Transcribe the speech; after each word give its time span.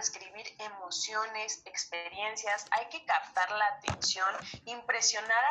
transcribir 0.00 0.46
emociones, 0.58 1.60
experiencias, 1.66 2.64
hay 2.70 2.86
que 2.88 3.04
captar 3.04 3.50
la 3.50 3.66
atención, 3.66 4.34
impresionar 4.64 5.44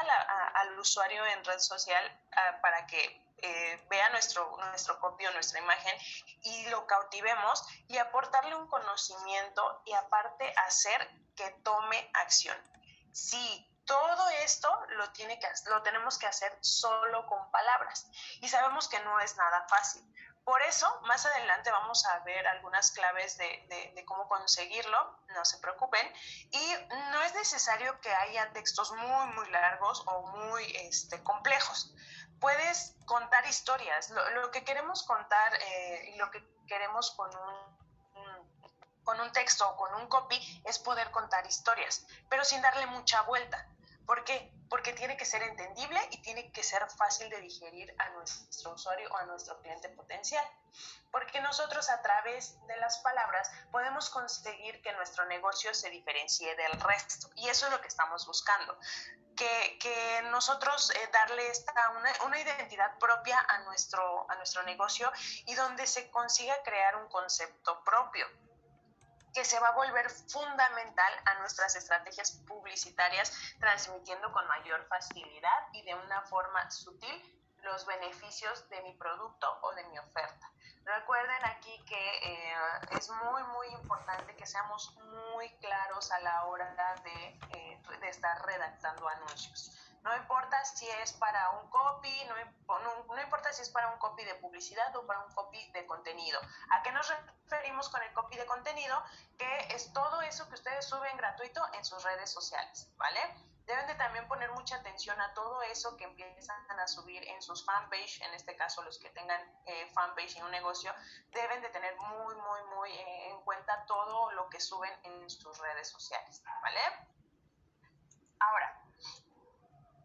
al 0.56 0.80
usuario 0.80 1.24
en 1.28 1.46
red 1.46 1.60
social 1.60 2.04
ah, 2.32 2.60
para 2.60 2.88
que 2.88 3.30
eh, 3.44 3.86
vea 3.92 4.10
nuestro, 4.10 4.58
nuestro 4.58 5.00
copy 5.00 5.28
o 5.28 5.32
nuestra 5.34 5.60
imagen 5.60 5.96
y 6.42 6.66
lo 6.70 6.88
cautivemos 6.88 7.64
y 7.88 7.98
aportarle 7.98 8.56
un 8.56 8.68
conocimiento 8.68 9.84
y 9.86 9.94
aparte 9.94 10.52
hacer 10.66 11.08
que 11.36 11.52
tome 11.64 12.10
acción. 12.16 12.58
Sí, 13.12 13.68
todo 13.86 14.30
esto 14.44 14.70
lo, 14.98 15.12
tiene 15.12 15.40
que, 15.40 15.48
lo 15.70 15.84
tenemos 15.84 16.18
que 16.18 16.26
hacer 16.26 16.58
solo 16.62 17.28
con 17.28 17.52
palabras 17.52 18.08
y 18.42 18.50
sabemos 18.50 18.90
que 18.90 19.00
no 19.02 19.20
es 19.20 19.38
nada 19.38 19.68
fácil. 19.70 20.04
Por 20.44 20.62
eso, 20.64 21.02
más 21.02 21.26
adelante 21.26 21.72
vamos 21.72 22.06
a 22.06 22.20
ver 22.20 22.48
algunas 22.48 22.92
claves 22.92 23.38
de, 23.38 24.04
cómo 24.08 24.28
conseguirlo, 24.28 25.20
no 25.28 25.46
se 25.46 25.60
preocupen. 25.60 26.12
Y 26.52 26.74
no 27.12 27.22
es 27.22 27.34
necesario 27.36 28.00
que 28.02 28.12
haya 28.14 28.52
textos 28.52 28.92
muy, 28.92 29.28
muy 29.34 29.50
largos 29.52 30.04
o 30.08 30.28
muy 30.28 30.64
este, 30.78 31.22
complejos. 31.24 31.94
Puedes 32.40 32.96
contar 33.06 33.46
historias. 33.46 34.10
Lo, 34.10 34.50
que 34.52 34.64
queremos 34.64 35.04
contar 35.04 35.54
eh, 35.62 36.16
lo 36.18 36.32
que 36.32 36.44
queremos 36.68 37.12
con 37.12 37.30
con 39.10 39.20
un 39.22 39.32
texto 39.32 39.68
o 39.68 39.76
con 39.76 39.96
un 39.96 40.08
copy 40.08 40.40
es 40.66 40.78
poder 40.78 41.10
contar 41.10 41.44
historias, 41.48 42.06
pero 42.30 42.46
sin 42.46 42.62
darle 42.62 42.86
mucha 42.86 43.24
vuelta. 43.24 43.68
¿Por 44.06 44.24
qué? 44.24 44.54
Porque 44.70 44.94
tiene 44.94 45.18
que 45.18 45.26
ser 45.26 45.42
entendible 45.44 46.00
y 46.12 46.22
tiene 46.22 46.52
que 46.52 46.64
ser 46.64 46.88
fácil 46.92 47.30
de 47.30 47.42
digerir 47.42 47.94
a 47.98 48.10
nuestro 48.10 48.74
usuario 48.74 49.10
o 49.12 49.18
a 49.18 49.26
nuestro 49.26 49.60
cliente 49.62 49.90
potencial. 49.90 50.46
Porque 51.12 51.42
nosotros 51.42 51.90
a 51.90 52.02
través 52.02 52.56
de 52.68 52.78
las 52.78 53.00
palabras 53.00 53.50
podemos 53.72 54.10
conseguir 54.10 54.82
que 54.82 54.94
nuestro 54.94 55.26
negocio 55.26 55.74
se 55.74 55.90
diferencie 55.90 56.56
del 56.56 56.80
resto. 56.80 57.30
Y 57.36 57.50
eso 57.50 57.66
es 57.66 57.72
lo 57.72 57.82
que 57.82 57.88
estamos 57.88 58.26
buscando. 58.28 58.78
Que, 59.36 60.22
nosotros 60.32 60.92
eh, 60.92 61.10
darle 61.12 61.48
esta, 61.50 61.74
una, 61.98 62.12
una, 62.26 62.40
identidad 62.40 62.98
propia 63.00 63.40
a 63.40 63.60
nuestro, 63.60 64.30
a 64.30 64.36
nuestro 64.36 64.64
negocio 64.64 65.12
y 65.46 65.56
donde 65.56 65.88
se 65.88 66.12
consiga 66.12 66.62
crear 66.64 66.98
un 66.98 67.08
concepto 67.10 67.84
propio 67.84 68.28
que 69.34 69.46
se 69.46 69.60
va 69.60 69.70
a 69.70 69.76
volver 69.76 70.10
fundamental 70.10 71.14
a 71.26 71.36
nuestras 71.36 71.76
estrategias 71.76 72.32
publicitarias, 72.48 73.32
transmitiendo 73.60 74.32
con 74.32 74.48
mayor 74.48 74.86
facilidad 74.88 75.68
y 75.74 75.82
de 75.84 75.96
una 75.96 76.22
forma 76.24 76.70
sutil 76.72 77.36
los 77.64 77.86
beneficios 77.86 78.68
de 78.70 78.82
mi 78.82 78.94
producto 78.94 79.60
o 79.62 79.74
de 79.74 79.84
mi 79.86 80.00
oferta. 80.00 80.50
Recuerden 80.86 81.46
aquí 81.46 81.78
que 81.86 82.18
eh, 82.24 82.54
es 82.98 83.10
muy, 83.10 83.44
muy 83.44 83.68
importante 83.68 84.36
que 84.36 84.46
seamos 84.46 84.96
muy 85.34 85.50
claros 85.58 86.12
a 86.12 86.20
la 86.22 86.46
hora 86.46 86.74
de, 87.04 87.40
eh, 87.54 87.82
de 88.00 88.10
estar 88.10 88.44
redactando 88.46 89.08
anuncios. 89.08 89.72
No 90.04 90.16
importa 90.16 90.64
si 90.66 90.88
es 90.90 91.14
para 91.14 91.50
un 91.52 91.70
copy, 91.70 92.14
no, 92.26 93.06
no, 93.06 93.22
importa 93.22 93.52
si 93.52 93.62
es 93.62 93.70
para 93.70 93.92
un 93.92 94.00
copy 94.00 94.24
de 94.24 94.36
publicidad 94.36 94.96
o 94.96 95.06
para 95.06 95.20
un 95.20 95.34
copy 95.34 95.72
de 95.72 95.86
contenido. 95.86 96.40
¿A 96.72 96.82
qué 96.82 96.92
nos 96.92 97.10
referimos 97.10 97.90
con 97.90 98.02
el 98.04 98.14
copy 98.14 98.38
de 98.38 98.46
contenido? 98.46 99.04
Que 99.38 99.68
es 99.76 99.92
todo 99.94 100.22
eso 100.22 100.48
que 100.48 100.56
ustedes 100.56 100.86
suben 100.86 101.18
gratuito 101.18 101.62
en 101.74 101.84
sus 101.84 102.02
redes 102.04 102.32
sociales, 102.32 102.90
¿vale? 102.98 103.20
Deben 103.66 103.86
de 103.88 103.96
también 103.96 104.28
poner 104.28 104.52
mucha 104.54 104.78
atención 104.78 105.20
a 105.22 105.34
todo 105.34 105.62
eso 105.64 105.96
que 105.96 106.06
empiezan 106.06 106.80
a 106.80 106.88
subir 106.88 107.24
en 107.28 107.42
sus 107.42 107.64
fanpage, 107.64 108.22
en 108.22 108.34
este 108.34 108.56
caso 108.56 108.82
los 108.84 108.98
que 108.98 109.10
tengan 109.12 109.40
eh, 109.66 109.92
fanpage 109.94 110.38
en 110.38 110.46
un 110.46 110.52
negocio, 110.52 110.92
deben 111.30 111.62
de 111.62 111.70
tener 111.70 111.96
muy, 111.98 112.36
muy, 112.36 112.64
muy 112.76 112.90
eh, 112.90 113.30
en 113.30 113.42
cuenta 113.42 113.86
todo 113.86 114.32
lo 114.32 114.50
que 114.50 114.60
suben 114.60 114.92
en 115.04 115.30
sus 115.30 115.56
redes 115.60 115.88
sociales, 115.88 116.42
¿vale? 116.64 116.80
Ahora, 118.40 118.79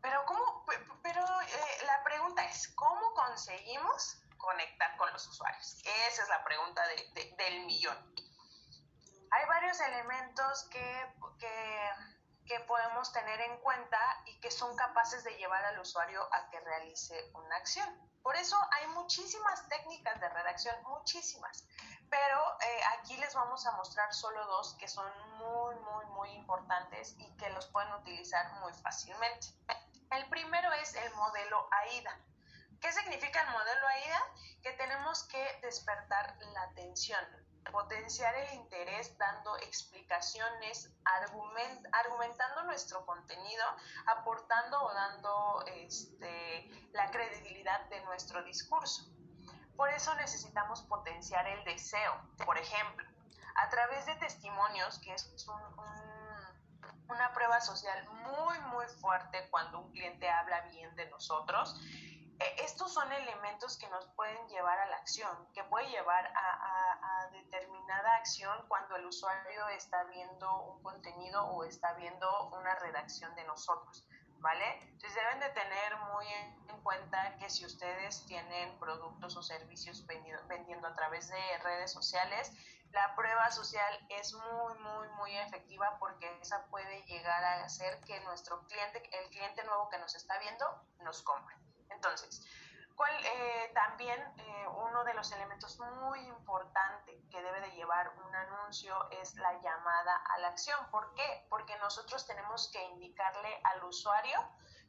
pero, 0.04 0.22
¿cómo? 0.26 0.66
Pero 1.02 1.24
eh, 1.40 1.84
la 1.86 2.04
pregunta 2.04 2.44
es, 2.44 2.68
¿cómo 2.74 3.14
conseguimos 3.14 4.18
conectar 4.36 4.94
con 4.98 5.10
los 5.10 5.26
usuarios? 5.26 5.80
Esa 6.10 6.22
es 6.22 6.28
la 6.28 6.44
pregunta 6.44 6.82
del 7.38 7.64
millón. 7.64 7.96
Hay 9.30 9.46
varios 9.46 9.80
elementos 9.80 10.64
que, 10.64 11.14
que, 11.38 12.60
podemos 12.66 13.12
tener 13.12 13.40
en 13.40 13.56
cuenta 13.62 13.98
y 14.26 14.38
que 14.40 14.50
son 14.50 14.76
capaces 14.76 15.24
de 15.24 15.36
llevar 15.38 15.64
al 15.64 15.78
usuario 15.80 16.22
a 16.32 16.50
que 16.50 16.60
realice 16.60 17.30
una 17.32 17.56
acción. 17.56 17.88
Por 18.22 18.36
eso 18.36 18.56
hay 18.72 18.86
muchísimas 18.88 19.66
técnicas 19.68 20.20
de 20.20 20.28
redacción, 20.28 20.76
muchísimas. 20.84 21.66
Pero 22.10 22.58
eh, 22.60 22.80
aquí 22.98 23.16
les 23.16 23.34
vamos 23.34 23.66
a 23.66 23.72
mostrar 23.72 24.12
solo 24.12 24.44
dos 24.46 24.74
que 24.78 24.86
son 24.86 25.10
muy, 25.38 25.74
muy, 25.76 26.06
muy 26.06 26.30
importantes 26.32 27.16
y 27.18 27.36
que 27.38 27.48
los 27.50 27.66
pueden 27.68 27.92
utilizar 27.94 28.52
muy 28.60 28.72
fácilmente. 28.74 29.48
El 30.10 30.28
primero 30.28 30.72
es 30.74 30.94
el 30.94 31.14
modelo 31.14 31.68
AIDA. 31.70 32.18
¿Qué 32.80 32.92
significa 32.92 33.42
el 33.42 33.50
modelo 33.50 33.86
AIDA? 33.86 34.22
Que 34.62 34.72
tenemos 34.72 35.24
que 35.24 35.58
despertar 35.62 36.36
la 36.52 36.62
atención, 36.62 37.20
potenciar 37.72 38.34
el 38.34 38.54
interés 38.54 39.16
dando 39.18 39.56
explicaciones, 39.58 40.90
argumentando 41.92 42.62
nuestro 42.64 43.04
contenido, 43.06 43.64
aportando 44.06 44.82
o 44.82 44.92
dando 44.92 45.64
este, 45.66 46.70
la 46.92 47.10
credibilidad 47.10 47.80
de 47.88 48.00
nuestro 48.02 48.42
discurso. 48.44 49.04
Por 49.76 49.90
eso 49.90 50.14
necesitamos 50.14 50.82
potenciar 50.82 51.46
el 51.48 51.64
deseo. 51.64 52.12
Por 52.44 52.58
ejemplo, 52.58 53.08
a 53.56 53.68
través 53.68 54.06
de 54.06 54.14
testimonios, 54.16 54.98
que 55.00 55.14
es 55.14 55.48
un 55.48 55.76
una 57.08 57.32
prueba 57.32 57.60
social 57.60 58.08
muy, 58.08 58.58
muy 58.70 58.86
fuerte 59.00 59.48
cuando 59.50 59.80
un 59.80 59.90
cliente 59.92 60.28
habla 60.28 60.60
bien 60.62 60.94
de 60.96 61.08
nosotros. 61.10 61.80
Eh, 62.40 62.56
estos 62.64 62.92
son 62.92 63.10
elementos 63.12 63.78
que 63.78 63.88
nos 63.88 64.06
pueden 64.14 64.48
llevar 64.48 64.78
a 64.78 64.86
la 64.86 64.96
acción, 64.96 65.48
que 65.52 65.62
puede 65.64 65.88
llevar 65.88 66.26
a, 66.26 67.26
a, 67.26 67.30
determinada 67.30 68.16
acción 68.16 68.56
cuando 68.68 68.96
el 68.96 69.06
usuario 69.06 69.68
está 69.68 70.04
viendo 70.04 70.62
un 70.62 70.82
contenido 70.82 71.44
o 71.46 71.64
está 71.64 71.92
viendo 71.94 72.48
una 72.48 72.74
redacción 72.76 73.34
de 73.34 73.44
nosotros. 73.44 74.06
¿Vale? 74.38 74.78
Entonces 74.82 75.14
deben 75.14 75.40
de 75.40 75.48
tener 75.50 75.96
muy 76.12 76.26
en 76.26 76.64
cuenta 76.84 77.34
que 77.38 77.48
si 77.48 77.64
ustedes 77.64 78.26
tienen 78.26 78.78
productos 78.78 79.34
o 79.36 79.42
servicios 79.42 80.06
vendiendo 80.06 80.86
a 80.86 80.94
través 80.94 81.30
de 81.30 81.58
redes 81.62 81.90
sociales, 81.90 82.52
la 82.94 83.14
prueba 83.16 83.50
social 83.50 84.06
es 84.08 84.32
muy, 84.34 84.74
muy, 84.78 85.08
muy 85.08 85.36
efectiva 85.36 85.96
porque 85.98 86.38
esa 86.40 86.64
puede 86.66 87.02
llegar 87.06 87.44
a 87.44 87.64
hacer 87.64 88.00
que 88.04 88.20
nuestro 88.20 88.64
cliente, 88.66 89.02
el 89.20 89.30
cliente 89.30 89.64
nuevo 89.64 89.88
que 89.90 89.98
nos 89.98 90.14
está 90.14 90.38
viendo, 90.38 90.64
nos 91.00 91.20
compre. 91.22 91.56
Entonces, 91.90 92.46
¿cuál, 92.94 93.12
eh, 93.24 93.72
también 93.74 94.20
eh, 94.38 94.66
uno 94.68 95.02
de 95.04 95.12
los 95.14 95.32
elementos 95.32 95.78
muy 95.80 96.20
importante 96.20 97.20
que 97.30 97.42
debe 97.42 97.60
de 97.62 97.72
llevar 97.72 98.14
un 98.24 98.34
anuncio 98.34 99.10
es 99.10 99.34
la 99.34 99.60
llamada 99.60 100.16
a 100.28 100.38
la 100.38 100.48
acción. 100.48 100.78
¿Por 100.92 101.12
qué? 101.14 101.46
Porque 101.50 101.76
nosotros 101.78 102.24
tenemos 102.28 102.70
que 102.72 102.82
indicarle 102.90 103.60
al 103.64 103.82
usuario 103.82 104.38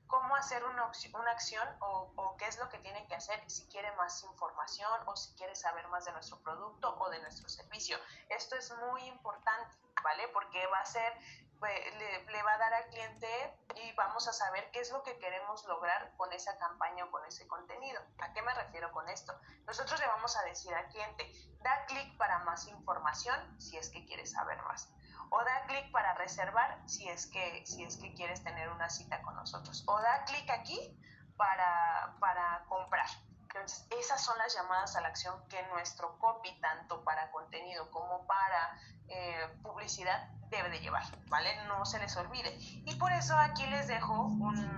cómo 0.07 0.35
hacer 0.35 0.63
una, 0.65 0.91
una 1.13 1.31
acción 1.31 1.67
o, 1.79 2.35
qué 2.37 2.47
es 2.47 2.57
lo 2.59 2.67
que 2.69 2.79
tiene 2.79 3.05
que 3.07 3.15
hacer 3.15 3.41
si 3.49 3.65
quiere 3.67 3.91
más 3.93 4.23
información 4.23 4.91
o 5.05 5.15
si 5.15 5.33
quiere 5.35 5.55
saber 5.55 5.87
más 5.87 6.05
de 6.05 6.11
nuestro 6.11 6.37
producto 6.41 6.95
o 6.99 7.09
de 7.09 7.19
nuestro 7.19 7.47
servicio. 7.47 7.97
Esto 8.29 8.55
es 8.55 8.73
muy 8.89 9.03
importante, 9.03 9.75
¿vale? 10.03 10.27
Porque 10.29 10.65
va 10.67 10.79
a 10.79 10.85
ser, 10.85 11.13
le, 11.61 12.25
le 12.25 12.43
va 12.43 12.53
a 12.53 12.57
dar 12.57 12.73
al 12.73 12.87
cliente 12.87 13.57
y 13.75 13.91
vamos 13.93 14.27
a 14.27 14.33
saber 14.33 14.69
qué 14.71 14.79
es 14.79 14.91
lo 14.91 15.01
que 15.03 15.17
queremos 15.17 15.63
lograr 15.65 16.13
con 16.17 16.31
esa 16.33 16.57
campaña 16.57 17.05
o 17.05 17.11
con 17.11 17.25
ese 17.25 17.47
contenido. 17.47 18.01
¿A 18.19 18.33
qué 18.33 18.41
me 18.41 18.53
refiero 18.53 18.91
con 18.91 19.07
esto? 19.09 19.33
Nosotros 19.65 19.99
le 19.99 20.07
vamos 20.07 20.35
a 20.35 20.43
decir 20.43 20.73
al 20.73 20.87
cliente, 20.89 21.31
da 21.61 21.85
clic 21.85 22.17
para 22.17 22.39
más 22.39 22.67
información 22.67 23.59
si 23.59 23.77
es 23.77 23.89
que 23.89 24.05
quiere 24.05 24.25
saber 24.25 24.61
más 24.63 24.94
o 25.29 25.43
da 25.43 25.65
clic 25.67 25.91
para 25.91 26.13
reservar 26.15 26.81
si 26.85 27.07
es 27.07 27.27
que 27.27 27.65
si 27.65 27.83
es 27.83 27.97
que 27.97 28.13
quieres 28.13 28.43
tener 28.43 28.69
una 28.69 28.89
cita 28.89 29.21
con 29.21 29.35
nosotros 29.35 29.83
o 29.87 29.99
da 30.01 30.23
clic 30.25 30.49
aquí 30.49 30.97
para, 31.37 32.15
para 32.19 32.63
comprar. 32.67 33.07
Entonces, 33.41 33.87
esas 33.99 34.21
son 34.23 34.37
las 34.37 34.53
llamadas 34.53 34.95
a 34.95 35.01
la 35.01 35.07
acción 35.07 35.35
que 35.47 35.61
nuestro 35.67 36.17
copy, 36.19 36.59
tanto 36.59 37.03
para 37.03 37.31
contenido 37.31 37.89
como 37.89 38.25
para 38.27 38.77
eh, 39.07 39.47
publicidad, 39.63 40.29
debe 40.49 40.69
de 40.69 40.79
llevar, 40.79 41.03
¿vale? 41.29 41.49
No 41.67 41.85
se 41.85 41.99
les 41.99 42.15
olvide. 42.17 42.57
Y 42.59 42.95
por 42.95 43.11
eso 43.13 43.37
aquí 43.37 43.65
les 43.67 43.87
dejo 43.87 44.23
un, 44.23 44.77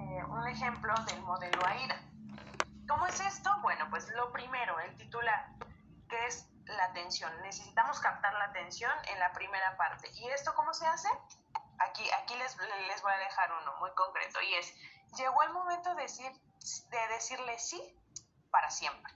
eh, 0.00 0.24
un 0.24 0.46
ejemplo 0.46 0.94
del 1.06 1.22
modelo 1.22 1.64
AIDA. 1.66 1.96
¿Cómo 2.86 3.06
es 3.06 3.18
esto? 3.20 3.50
Bueno, 3.62 3.86
pues 3.88 4.08
lo 4.14 4.30
primero, 4.30 4.78
el 4.80 4.94
titular, 4.96 5.48
que 6.14 6.26
es 6.26 6.46
la 6.66 6.84
atención. 6.84 7.32
Necesitamos 7.42 7.98
captar 8.00 8.32
la 8.34 8.44
atención 8.44 8.92
en 9.08 9.18
la 9.18 9.32
primera 9.32 9.76
parte. 9.76 10.08
¿Y 10.14 10.28
esto 10.28 10.54
cómo 10.54 10.72
se 10.72 10.86
hace? 10.86 11.08
Aquí, 11.80 12.08
aquí 12.22 12.36
les, 12.36 12.56
les 12.56 13.02
voy 13.02 13.12
a 13.12 13.18
dejar 13.18 13.52
uno 13.62 13.76
muy 13.80 13.90
concreto 13.94 14.40
y 14.40 14.54
es, 14.54 14.72
llegó 15.16 15.42
el 15.42 15.50
momento 15.50 15.94
de, 15.94 16.02
decir, 16.02 16.30
de 16.30 17.08
decirle 17.08 17.58
sí 17.58 18.00
para 18.50 18.70
siempre. 18.70 19.12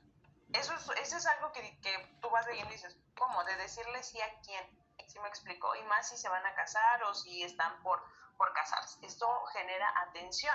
Eso 0.53 0.75
es, 0.75 0.91
eso 0.99 1.17
es 1.19 1.27
algo 1.27 1.53
que, 1.53 1.81
que 1.81 2.19
tú 2.21 2.31
vas 2.31 2.47
leyendo 2.47 2.71
y 2.71 2.77
dices, 2.77 2.97
¿cómo? 3.17 3.45
De 3.45 3.57
decirle 3.57 4.03
sí 4.03 4.21
a 4.21 4.41
quién. 4.41 4.79
¿Sí 5.07 5.19
me 5.21 5.29
explico? 5.29 5.75
Y 5.77 5.83
más 5.85 6.09
si 6.09 6.19
se 6.19 6.29
van 6.29 6.45
a 6.45 6.55
casar 6.55 7.03
o 7.05 7.15
si 7.15 7.43
están 7.43 7.81
por, 7.83 8.03
por 8.37 8.53
casarse. 8.53 8.99
Esto 9.07 9.27
genera 9.53 9.89
atención. 10.09 10.55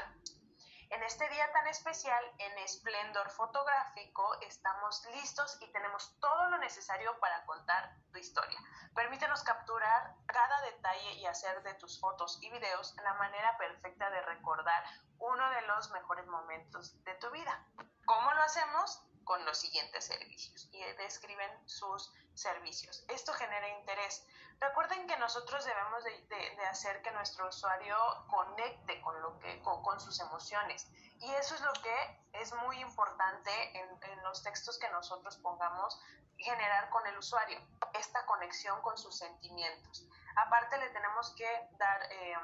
En 0.94 1.02
este 1.02 1.28
día 1.30 1.52
tan 1.52 1.66
especial, 1.66 2.24
en 2.38 2.56
esplendor 2.60 3.28
fotográfico, 3.32 4.40
estamos 4.42 5.04
listos 5.16 5.58
y 5.60 5.72
tenemos 5.72 6.16
todo 6.20 6.52
lo 6.52 6.60
necesario 6.60 7.20
para 7.20 7.44
contar 7.48 7.96
tu 8.12 8.20
historia. 8.20 8.60
Permítenos 8.94 9.42
capturar 9.42 10.14
cada 10.28 10.62
detalle 10.62 11.14
y 11.14 11.26
hacer 11.26 11.64
de 11.64 11.74
tus 11.74 12.00
fotos 12.00 12.38
y 12.44 12.52
videos 12.52 12.96
la 13.04 13.16
manera 13.16 13.58
perfecta 13.58 14.08
de 14.12 14.22
recordar 14.22 14.84
uno 15.18 15.50
de 15.50 15.62
los 15.64 15.90
mejores 15.90 16.28
momentos 16.28 17.04
de 17.04 17.16
tu 17.16 17.32
vida. 17.32 17.66
¿Cómo 18.06 18.32
lo 18.32 18.44
hacemos? 18.44 19.02
Con 19.24 19.46
los 19.46 19.58
siguientes 19.58 20.06
servicios 20.06 20.70
y 20.72 20.84
describen 20.98 21.52
sus 21.68 22.12
servicios. 22.34 23.06
Esto 23.08 23.34
genera 23.34 23.68
interés. 23.80 24.26
Recuerden 24.60 25.08
que 25.08 25.18
nosotros 25.18 25.66
debemos 25.66 26.04
de, 26.04 26.66
hacer 26.70 27.02
que 27.02 27.12
nuestro 27.12 27.48
usuario 27.48 27.98
conecte 28.30 29.02
con, 29.02 29.22
lo 29.22 29.38
que, 29.40 29.62
con, 29.62 30.00
sus 30.00 30.20
emociones. 30.20 30.88
Y 31.20 31.32
eso 31.34 31.56
es 31.56 31.62
lo 31.62 31.74
que 31.74 32.22
es 32.34 32.54
muy 32.54 32.80
importante 32.80 33.52
en, 33.78 34.24
los 34.24 34.42
textos 34.42 34.80
que 34.80 34.90
nosotros 34.90 35.38
pongamos, 35.38 36.00
generar 36.38 36.90
con 36.90 37.06
el 37.08 37.18
usuario, 37.18 37.60
esta 37.94 38.26
conexión 38.26 38.82
con 38.82 38.98
sus 38.98 39.18
sentimientos. 39.18 40.08
Aparte 40.36 40.78
le 40.78 40.90
tenemos 40.90 41.34
que 41.36 41.70
dar 41.78 42.02
eh, 42.12 42.36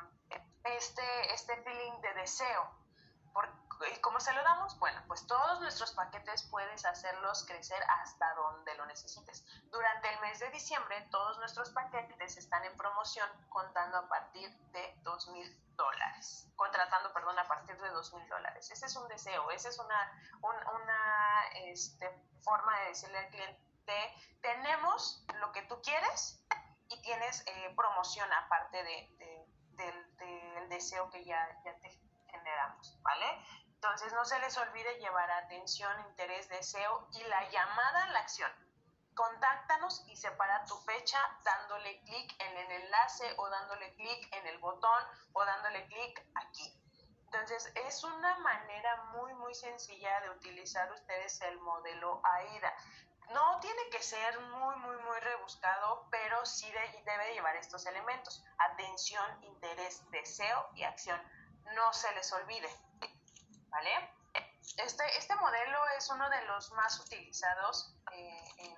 este, 0.66 1.34
este 1.34 1.56
feeling 1.64 2.02
de 2.02 2.14
deseo. 2.16 2.70
¿Y 3.88 4.02
cómo 4.02 4.20
se 4.20 4.34
lo 4.34 4.44
damos? 4.44 4.78
Bueno, 4.80 5.02
pues 5.08 5.26
todos 5.26 5.62
nuestros 5.62 5.94
paquetes 5.94 6.44
puedes 6.44 6.86
hacerlos 6.86 7.46
crecer 7.46 7.82
hasta 8.02 8.34
donde 8.36 8.76
lo 8.76 8.86
necesites. 8.86 9.46
Durante 9.72 10.14
el 10.14 10.20
mes 10.20 10.40
de 10.40 10.50
diciembre, 10.50 11.08
todos 11.12 11.38
nuestros 11.40 11.70
paquetes 11.70 12.38
están 12.38 12.64
en 12.66 12.76
promoción 12.76 13.30
contando 13.50 13.98
a 13.98 14.08
partir 14.10 14.52
de 14.72 14.96
dos 15.04 15.30
mil 15.30 15.76
dólares. 15.76 16.48
Contratando, 16.56 17.14
perdón, 17.14 17.40
a 17.40 17.48
partir 17.48 17.80
de 17.80 17.90
dos 17.90 18.14
mil 18.14 18.28
dólares. 18.28 18.70
Ese 18.70 18.86
es 18.86 18.96
un 18.98 19.08
deseo, 19.08 19.50
esa 19.52 19.70
es 19.70 19.80
una, 19.80 20.12
una 20.42 21.44
este, 21.54 22.10
forma 22.42 22.78
de 22.80 22.88
decirle 22.88 23.18
al 23.18 23.30
cliente, 23.30 23.70
tenemos 24.42 25.24
lo 25.40 25.52
que 25.52 25.62
tú 25.64 25.82
quieres 25.82 26.44
y 26.90 27.02
tienes 27.02 27.44
eh, 27.48 27.74
promoción 27.76 28.32
aparte 28.34 28.84
de, 28.84 29.48
del, 29.72 30.70
deseo 30.70 31.10
que 31.10 31.24
ya, 31.26 31.48
ya 31.66 31.76
te 31.80 31.90
generamos, 32.30 33.02
¿vale? 33.02 33.26
Entonces 33.82 34.12
no 34.12 34.26
se 34.26 34.38
les 34.40 34.58
olvide 34.58 35.00
llevar 35.00 35.32
atención, 35.32 35.98
interés, 36.02 36.50
deseo 36.50 37.08
y 37.14 37.24
la 37.24 37.50
llamada 37.50 38.04
a 38.04 38.08
la 38.08 38.20
acción. 38.20 38.52
Contáctanos 39.16 40.04
y 40.08 40.18
separa 40.18 40.66
tu 40.66 40.76
fecha 40.82 41.18
dándole 41.46 42.02
clic 42.02 42.36
en 42.40 42.58
el 42.58 42.72
enlace 42.84 43.34
o 43.38 43.50
dándole 43.50 43.96
clic 43.96 44.36
en 44.36 44.48
el 44.48 44.58
botón 44.58 45.04
o 45.32 45.46
dándole 45.46 45.86
clic 45.88 46.28
aquí. 46.36 46.78
Entonces 47.24 47.72
es 47.88 48.04
una 48.04 48.38
manera 48.40 49.02
muy 49.14 49.34
muy 49.36 49.56
sencilla 49.56 50.20
de 50.24 50.32
utilizar 50.32 50.92
ustedes 50.92 51.40
el 51.44 51.58
modelo 51.60 52.20
AIDA. 52.22 52.74
No 53.30 53.62
tiene 53.62 53.90
que 53.92 54.04
ser 54.04 54.42
muy 54.42 54.76
muy 54.76 54.98
muy 54.98 55.20
rebuscado, 55.22 56.06
pero 56.12 56.46
sí 56.46 56.70
debe 57.06 57.34
llevar 57.34 57.56
estos 57.56 57.86
elementos. 57.86 58.44
Atención, 58.58 59.42
interés, 59.46 60.04
deseo 60.12 60.70
y 60.76 60.84
acción. 60.84 61.22
No 61.76 61.94
se 61.94 62.14
les 62.16 62.34
olvide. 62.34 62.70
¿Vale? 63.70 64.14
Este, 64.78 65.18
este 65.18 65.36
modelo 65.36 65.80
es 65.98 66.10
uno 66.10 66.30
de 66.30 66.42
los 66.46 66.72
más 66.74 67.00
utilizados 67.00 67.96
eh, 68.14 68.76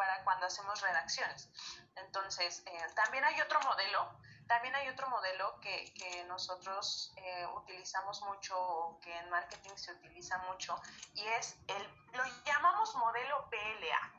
para 0.00 0.24
cuando 0.24 0.46
hacemos 0.46 0.80
redacciones. 0.80 1.50
Entonces, 1.96 2.62
eh, 2.66 2.86
también 2.94 3.22
hay 3.22 3.38
otro 3.42 3.60
modelo, 3.60 4.18
también 4.48 4.74
hay 4.74 4.88
otro 4.88 5.10
modelo 5.10 5.60
que, 5.60 5.92
que 5.92 6.24
nosotros 6.24 7.12
eh, 7.16 7.46
utilizamos 7.54 8.22
mucho, 8.22 8.98
que 9.02 9.14
en 9.14 9.28
marketing 9.28 9.76
se 9.76 9.92
utiliza 9.92 10.38
mucho, 10.38 10.74
y 11.14 11.26
es 11.26 11.54
el, 11.68 11.82
lo 12.14 12.24
llamamos 12.46 12.94
modelo 12.94 13.46
BLA. 13.50 14.12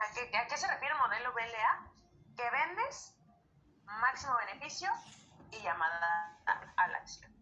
¿A 0.00 0.14
qué, 0.14 0.36
¿A 0.36 0.46
qué 0.46 0.56
se 0.58 0.66
refiere 0.66 0.92
el 0.92 1.00
modelo 1.00 1.32
BLA? 1.32 1.92
Que 2.36 2.50
vendes, 2.50 3.14
máximo 3.84 4.36
beneficio 4.36 4.90
y 5.50 5.62
llamada 5.62 6.36
a 6.76 6.88
la 6.88 6.98
acción. 6.98 7.39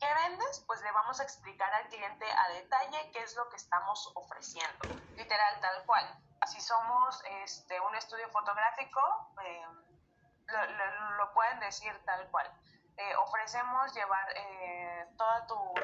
¿Qué 0.00 0.14
vendes? 0.14 0.64
Pues 0.66 0.80
le 0.80 0.90
vamos 0.92 1.20
a 1.20 1.22
explicar 1.22 1.72
al 1.74 1.86
cliente 1.88 2.24
a 2.24 2.48
detalle 2.54 3.10
qué 3.12 3.22
es 3.22 3.36
lo 3.36 3.48
que 3.50 3.56
estamos 3.56 4.10
ofreciendo. 4.14 4.88
Literal, 5.14 5.60
tal 5.60 5.84
cual. 5.84 6.18
Si 6.46 6.58
somos 6.60 7.22
este, 7.42 7.78
un 7.80 7.94
estudio 7.94 8.26
fotográfico, 8.30 9.00
eh, 9.44 9.66
lo, 11.18 11.32
pueden 11.34 11.60
decir 11.60 11.92
tal 12.06 12.30
cual. 12.30 12.50
Eh, 12.96 13.14
ofrecemos 13.16 13.92
llevar 13.94 14.26
eh, 14.34 15.06
todas 15.18 15.46
tu, 15.46 15.74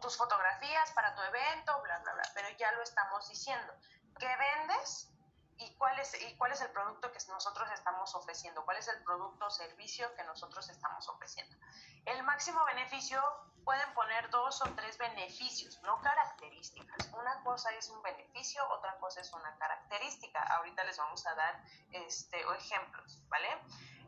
tus 0.00 0.16
fotografías 0.16 0.90
para 0.92 1.14
tu 1.14 1.22
evento, 1.22 1.80
bla, 1.82 1.98
bla, 1.98 2.14
bla, 2.14 2.24
pero 2.34 2.48
ya 2.56 2.72
lo 2.72 2.82
estamos 2.82 3.28
diciendo. 3.28 3.74
¿Qué 4.18 4.34
vendes? 4.36 5.12
Y 5.58 5.74
cuál 5.76 5.98
es, 5.98 6.14
y 6.20 6.36
cuál 6.36 6.52
es 6.52 6.60
el 6.60 6.70
producto 6.70 7.10
que 7.12 7.18
nosotros 7.28 7.68
estamos 7.72 8.14
ofreciendo, 8.14 8.64
cuál 8.64 8.76
es 8.76 8.88
el 8.88 9.02
producto 9.02 9.46
o 9.46 9.50
servicio 9.50 10.14
que 10.14 10.24
nosotros 10.24 10.68
estamos 10.68 11.08
ofreciendo. 11.08 11.56
El 12.04 12.22
máximo 12.22 12.64
beneficio 12.64 13.22
pueden 13.64 13.92
poner 13.94 14.30
dos 14.30 14.62
o 14.62 14.74
tres 14.76 14.96
beneficios, 14.96 15.82
no 15.82 16.00
características. 16.00 17.10
Una 17.12 17.42
cosa 17.42 17.70
es 17.70 17.90
un 17.90 18.00
beneficio, 18.00 18.62
otra 18.70 18.96
cosa 18.98 19.20
es 19.20 19.32
una 19.32 19.58
característica. 19.58 20.40
Ahorita 20.40 20.84
les 20.84 20.96
vamos 20.98 21.26
a 21.26 21.34
dar 21.34 21.64
este, 21.90 22.40
ejemplos, 22.56 23.20
¿vale? 23.28 23.48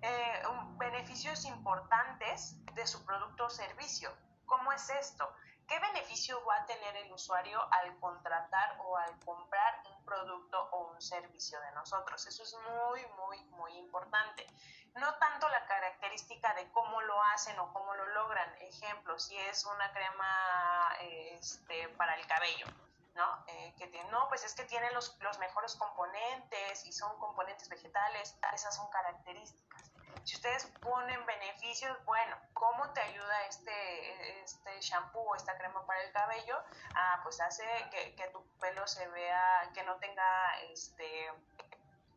Eh, 0.00 0.42
beneficios 0.76 1.44
importantes 1.44 2.54
de 2.74 2.86
su 2.86 3.04
producto 3.04 3.46
o 3.46 3.50
servicio. 3.50 4.16
¿Cómo 4.46 4.72
es 4.72 4.90
esto? 4.90 5.28
¿Qué 5.66 5.78
beneficio 5.80 6.42
va 6.46 6.56
a 6.56 6.66
tener 6.66 6.96
el 6.96 7.12
usuario 7.12 7.60
al 7.72 7.98
contratar 7.98 8.78
o 8.80 8.96
al 8.96 9.18
comprar 9.24 9.82
un 9.90 9.97
producto 10.08 10.60
o 10.72 10.92
un 10.92 11.00
servicio 11.00 11.60
de 11.60 11.70
nosotros? 11.72 12.26
Eso 12.26 12.42
es 12.42 12.56
muy, 12.56 13.06
muy, 13.18 13.44
muy 13.56 13.72
importante. 13.76 14.46
No 14.94 15.14
tanto 15.18 15.48
la 15.48 15.66
característica 15.66 16.54
de 16.54 16.70
cómo 16.72 17.00
lo 17.02 17.22
hacen 17.34 17.58
o 17.58 17.72
cómo 17.72 17.94
lo 17.94 18.06
logran. 18.06 18.52
Ejemplo, 18.60 19.18
si 19.18 19.36
es 19.36 19.64
una 19.66 19.92
crema 19.92 20.96
este, 21.00 21.88
para 21.90 22.14
el 22.14 22.26
cabello, 22.26 22.66
¿no? 23.14 23.44
Eh, 23.48 23.74
que 23.78 23.86
tiene, 23.88 24.10
no, 24.10 24.28
pues 24.28 24.44
es 24.44 24.54
que 24.54 24.64
tiene 24.64 24.90
los, 24.92 25.16
los 25.20 25.38
mejores 25.38 25.74
componentes 25.76 26.84
y 26.86 26.92
son 26.92 27.16
componentes 27.18 27.68
vegetales, 27.68 28.36
esas 28.54 28.74
son 28.74 28.88
características. 28.90 29.87
Si 30.24 30.36
ustedes 30.36 30.66
ponen 30.80 31.24
beneficios, 31.24 31.96
bueno, 32.04 32.36
¿cómo 32.52 32.90
te 32.92 33.00
ayuda 33.00 33.46
este, 33.46 34.42
este 34.42 34.80
shampoo 34.80 35.30
o 35.30 35.34
esta 35.34 35.56
crema 35.56 35.86
para 35.86 36.02
el 36.02 36.12
cabello? 36.12 36.58
Ah, 36.94 37.20
pues 37.22 37.40
hace 37.40 37.64
que, 37.90 38.14
que 38.14 38.28
tu 38.28 38.44
pelo 38.58 38.86
se 38.86 39.06
vea, 39.08 39.70
que 39.74 39.82
no 39.84 39.96
tenga 39.96 40.60
este 40.70 41.32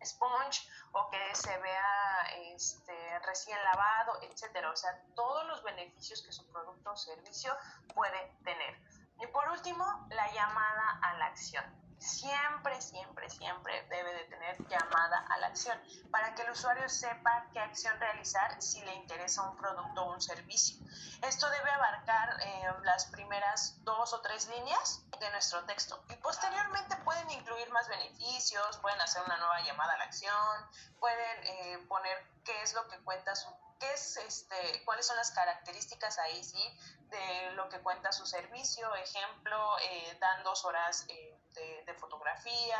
sponge 0.03 0.67
o 0.93 1.09
que 1.09 1.35
se 1.35 1.57
vea 1.59 2.21
este, 2.53 3.19
recién 3.19 3.57
lavado, 3.63 4.19
etcétera. 4.23 4.71
O 4.71 4.75
sea, 4.75 5.01
todos 5.15 5.45
los 5.47 5.63
beneficios 5.63 6.21
que 6.21 6.31
su 6.31 6.45
producto 6.51 6.91
o 6.91 6.97
servicio 6.97 7.55
puede 7.93 8.35
tener. 8.43 8.77
Y 9.19 9.27
por 9.27 9.47
último, 9.49 9.85
la 10.09 10.31
llamada 10.33 10.99
a 11.03 11.13
la 11.13 11.25
acción 11.27 11.90
siempre, 12.01 12.81
siempre, 12.81 13.29
siempre 13.29 13.85
debe 13.89 14.13
de 14.13 14.23
tener 14.25 14.67
llamada 14.67 15.25
a 15.29 15.37
la 15.37 15.47
acción 15.47 15.79
para 16.11 16.33
que 16.33 16.41
el 16.41 16.51
usuario 16.51 16.89
sepa 16.89 17.45
qué 17.53 17.59
acción 17.59 17.97
realizar 17.99 18.59
si 18.61 18.81
le 18.81 18.95
interesa 18.95 19.43
un 19.43 19.55
producto 19.55 20.01
o 20.01 20.13
un 20.13 20.21
servicio. 20.21 20.77
Esto 21.21 21.47
debe 21.49 21.69
abarcar 21.69 22.41
eh, 22.41 22.63
las 22.83 23.05
primeras 23.05 23.83
dos 23.83 24.13
o 24.13 24.21
tres 24.21 24.47
líneas 24.49 25.03
de 25.19 25.29
nuestro 25.29 25.63
texto 25.65 26.03
y 26.09 26.15
posteriormente 26.15 26.95
pueden 26.97 27.29
incluir 27.29 27.69
más 27.69 27.87
beneficios, 27.87 28.77
pueden 28.77 28.99
hacer 28.99 29.21
una 29.23 29.37
nueva 29.37 29.61
llamada 29.61 29.93
a 29.93 29.97
la 29.97 30.05
acción, 30.05 30.69
pueden 30.99 31.43
eh, 31.43 31.85
poner 31.87 32.17
qué 32.43 32.63
es 32.63 32.73
lo 32.73 32.87
que 32.87 32.97
cuenta 33.03 33.35
su 33.35 33.47
qué 33.79 33.91
es 33.93 34.17
este, 34.17 34.83
cuáles 34.85 35.07
son 35.07 35.17
las 35.17 35.31
características 35.31 36.19
ahí 36.19 36.43
sí 36.43 36.79
de 37.09 37.51
lo 37.53 37.67
que 37.67 37.79
cuenta 37.79 38.11
su 38.11 38.27
servicio, 38.27 38.93
ejemplo, 38.95 39.77
eh, 39.79 40.17
dan 40.19 40.43
dos 40.43 40.63
horas 40.65 41.05
de, 41.53 41.93
fotografía, 41.95 42.79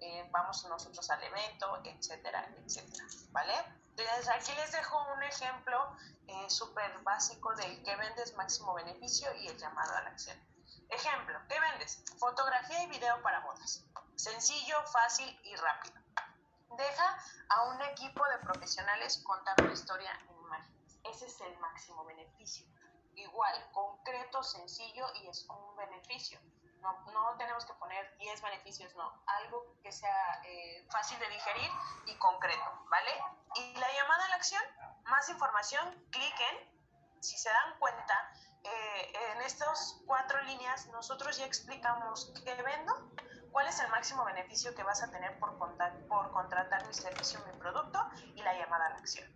eh, 0.00 0.28
vamos 0.30 0.64
nosotros 0.68 1.08
al 1.10 1.22
evento, 1.22 1.80
etcétera, 1.84 2.48
etcétera, 2.56 3.04
¿vale? 3.30 3.54
Entonces 3.96 4.28
aquí 4.28 4.52
les 4.56 4.72
dejo 4.72 5.02
un 5.12 5.22
ejemplo 5.22 5.96
eh, 6.26 6.50
súper 6.50 6.98
básico 7.02 7.54
del 7.54 7.82
que 7.82 7.96
vendes 7.96 8.34
máximo 8.36 8.74
beneficio 8.74 9.32
y 9.34 9.48
el 9.48 9.56
llamado 9.58 9.96
a 9.96 10.02
la 10.02 10.10
acción. 10.10 10.38
Ejemplo, 10.90 11.38
¿qué 11.48 11.58
vendes? 11.60 12.02
Fotografía 12.18 12.84
y 12.84 12.88
video 12.88 13.20
para 13.22 13.40
bodas. 13.40 13.84
Sencillo, 14.16 14.76
fácil 14.86 15.40
y 15.44 15.54
rápido. 15.56 16.00
Deja 16.76 17.18
a 17.48 17.62
un 17.64 17.82
equipo 17.82 18.22
de 18.28 18.38
profesionales 18.38 19.18
contar 19.24 19.60
la 19.60 19.72
historia 19.72 20.10
en 20.28 20.38
imágenes. 20.38 20.98
Ese 21.04 21.26
es 21.26 21.40
el 21.40 21.58
máximo 21.58 22.04
beneficio. 22.04 22.66
Igual, 23.14 23.70
concreto, 23.72 24.42
sencillo 24.42 25.06
y 25.22 25.28
es 25.28 25.46
un 25.48 25.76
beneficio 25.76 26.38
No, 26.80 26.92
no 27.12 27.36
tenemos 27.36 27.64
que 27.64 27.74
poner 27.74 28.16
10 28.18 28.42
beneficios, 28.42 28.94
no. 28.96 29.22
Algo 29.26 29.76
que 29.82 29.92
sea 29.92 30.42
eh, 30.44 30.86
fácil 30.90 31.18
de 31.18 31.28
digerir 31.28 31.70
y 32.06 32.14
concreto, 32.16 32.86
¿vale? 32.88 33.10
Y 33.56 33.74
la 33.76 33.92
llamada 33.92 34.24
a 34.24 34.28
la 34.28 34.36
acción, 34.36 34.62
más 35.04 35.28
información, 35.28 36.06
cliquen. 36.10 36.78
Si 37.20 37.36
se 37.36 37.48
dan 37.48 37.78
cuenta, 37.80 38.32
eh, 38.62 39.12
en 39.32 39.42
estas 39.42 40.00
cuatro 40.06 40.40
líneas 40.42 40.86
nosotros 40.88 41.36
ya 41.36 41.46
explicamos 41.46 42.32
qué 42.44 42.54
vendo, 42.62 43.10
cuál 43.50 43.66
es 43.66 43.80
el 43.80 43.88
máximo 43.88 44.24
beneficio 44.24 44.74
que 44.74 44.82
vas 44.82 45.02
a 45.02 45.10
tener 45.10 45.38
por, 45.38 45.56
por 46.08 46.32
contratar 46.32 46.86
mi 46.86 46.94
servicio, 46.94 47.40
mi 47.46 47.58
producto 47.58 47.98
y 48.34 48.42
la 48.42 48.54
llamada 48.54 48.86
a 48.86 48.90
la 48.90 48.96
acción. 48.96 49.28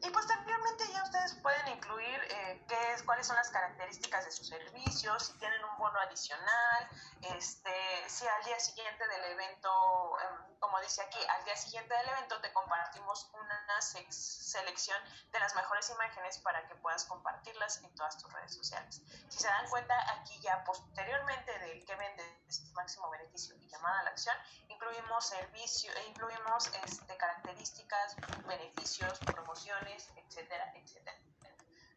Y 0.00 0.10
posteriormente 0.10 0.84
ya 0.92 1.02
ustedes 1.02 1.34
pueden 1.42 1.68
incluir 1.68 2.20
eh, 2.30 2.64
qué 2.68 2.92
es, 2.92 3.02
cuáles 3.02 3.26
son 3.26 3.34
las 3.36 3.50
características 3.50 4.24
de 4.24 4.30
sus 4.30 4.46
servicios, 4.46 5.26
si 5.26 5.32
tienen 5.38 5.62
un 5.64 5.76
bono 5.76 5.98
adicional, 6.00 6.88
este, 7.22 8.08
si 8.08 8.26
al 8.26 8.44
día 8.44 8.60
siguiente 8.60 9.06
del 9.08 9.24
evento, 9.32 10.18
em, 10.20 10.58
como 10.60 10.80
dice 10.80 11.02
aquí, 11.02 11.18
al 11.28 11.44
día 11.44 11.56
siguiente 11.56 11.92
del 11.94 12.08
evento 12.10 12.40
te 12.40 12.52
compartimos 12.52 13.28
una 13.32 13.80
selección 13.80 14.98
de 15.32 15.40
las 15.40 15.54
mejores 15.54 15.90
imágenes 15.90 16.38
para 16.38 16.66
que 16.68 16.74
puedas 16.76 17.04
compartirlas 17.04 17.78
en 17.78 17.94
todas 17.94 18.18
tus 18.18 18.32
redes 18.32 18.54
sociales. 18.54 19.02
Si 19.28 19.38
se 19.38 19.48
dan 19.48 19.68
cuenta, 19.68 19.94
aquí 20.12 20.38
ya 20.40 20.62
posteriormente 20.64 21.58
del 21.58 21.84
que 21.84 21.96
vende 21.96 22.38
máximo 22.72 23.10
beneficio 23.10 23.56
y 23.56 23.68
llamada 23.68 24.00
a 24.00 24.02
la 24.04 24.10
acción, 24.10 24.36
incluimos 24.68 25.26
servicio, 25.26 25.92
e 25.92 26.06
incluimos 26.08 26.68
este, 26.84 27.16
características, 27.16 28.16
beneficios, 28.46 29.18
promociones, 29.18 29.87
etcétera, 29.88 30.72
etcétera. 30.74 31.18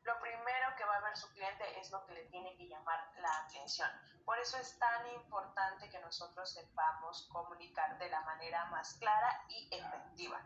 Lo 0.04 0.20
primero 0.20 0.76
que 0.76 0.84
va 0.86 0.98
a 0.98 1.02
ver 1.02 1.16
su 1.16 1.30
cliente 1.32 1.80
es 1.80 1.92
lo 1.92 2.04
que 2.06 2.14
le 2.14 2.26
tiene 2.26 2.56
que 2.56 2.68
llamar 2.68 3.12
la 3.18 3.32
atención. 3.42 3.90
Por 4.26 4.38
eso 4.40 4.58
es 4.58 4.78
tan 4.80 5.08
importante 5.14 5.90
que 5.90 6.00
nosotros 6.00 6.52
sepamos 6.52 7.28
comunicar 7.32 7.98
de 8.00 8.10
la 8.10 8.22
manera 8.22 8.66
más 8.66 8.96
clara 8.96 9.46
y 9.48 9.68
efectiva. 9.72 10.42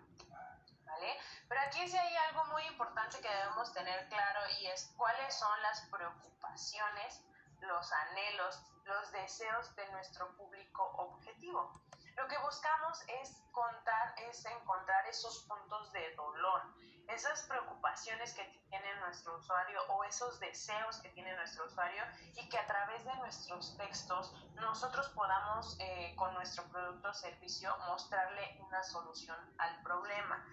¿Vale? 0.85 1.19
Pero 1.47 1.61
aquí 1.61 1.87
sí 1.87 1.97
hay 1.97 2.15
algo 2.29 2.45
muy 2.45 2.63
importante 2.67 3.19
que 3.19 3.29
debemos 3.29 3.73
tener 3.73 4.07
claro 4.09 4.41
y 4.59 4.67
es 4.67 4.93
cuáles 4.97 5.33
son 5.33 5.61
las 5.61 5.81
preocupaciones, 5.89 7.25
los 7.61 7.91
anhelos, 7.91 8.61
los 8.83 9.11
deseos 9.11 9.75
de 9.75 9.89
nuestro 9.91 10.35
público 10.35 10.83
objetivo. 10.97 11.81
Lo 12.15 12.27
que 12.27 12.37
buscamos 12.39 13.01
es 13.21 13.41
contar, 13.51 14.15
es 14.29 14.45
encontrar 14.45 15.07
esos 15.07 15.43
puntos 15.47 15.91
de 15.91 16.15
dolor, 16.15 16.61
esas 17.09 17.43
preocupaciones 17.43 18.33
que 18.33 18.43
tiene 18.69 18.95
nuestro 18.99 19.37
usuario 19.37 19.81
o 19.89 20.03
esos 20.03 20.39
deseos 20.39 20.99
que 20.99 21.09
tiene 21.09 21.35
nuestro 21.35 21.65
usuario 21.65 22.03
y 22.35 22.47
que 22.49 22.57
a 22.57 22.65
través 22.67 23.03
de 23.05 23.15
nuestros 23.15 23.77
textos 23.77 24.33
nosotros 24.55 25.09
podamos 25.09 25.77
eh, 25.79 26.13
con 26.15 26.33
nuestro 26.33 26.63
producto 26.65 27.09
o 27.09 27.13
servicio 27.13 27.75
mostrarle 27.87 28.57
una 28.61 28.83
solución 28.83 29.37
al 29.57 29.81
problema. 29.81 30.45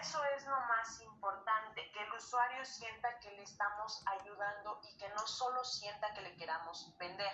Eso 0.00 0.24
es 0.36 0.46
lo 0.46 0.58
más 0.60 1.00
importante, 1.02 1.90
que 1.92 2.02
el 2.02 2.12
usuario 2.12 2.64
sienta 2.64 3.18
que 3.18 3.30
le 3.32 3.42
estamos 3.42 4.02
ayudando 4.06 4.80
y 4.84 4.96
que 4.96 5.08
no 5.10 5.26
solo 5.26 5.62
sienta 5.64 6.14
que 6.14 6.22
le 6.22 6.36
queramos 6.36 6.96
vender. 6.98 7.32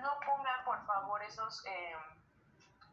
No 0.00 0.18
pongan 0.24 0.64
por 0.64 0.84
favor 0.86 1.22
esos... 1.22 1.64
Eh, 1.66 1.96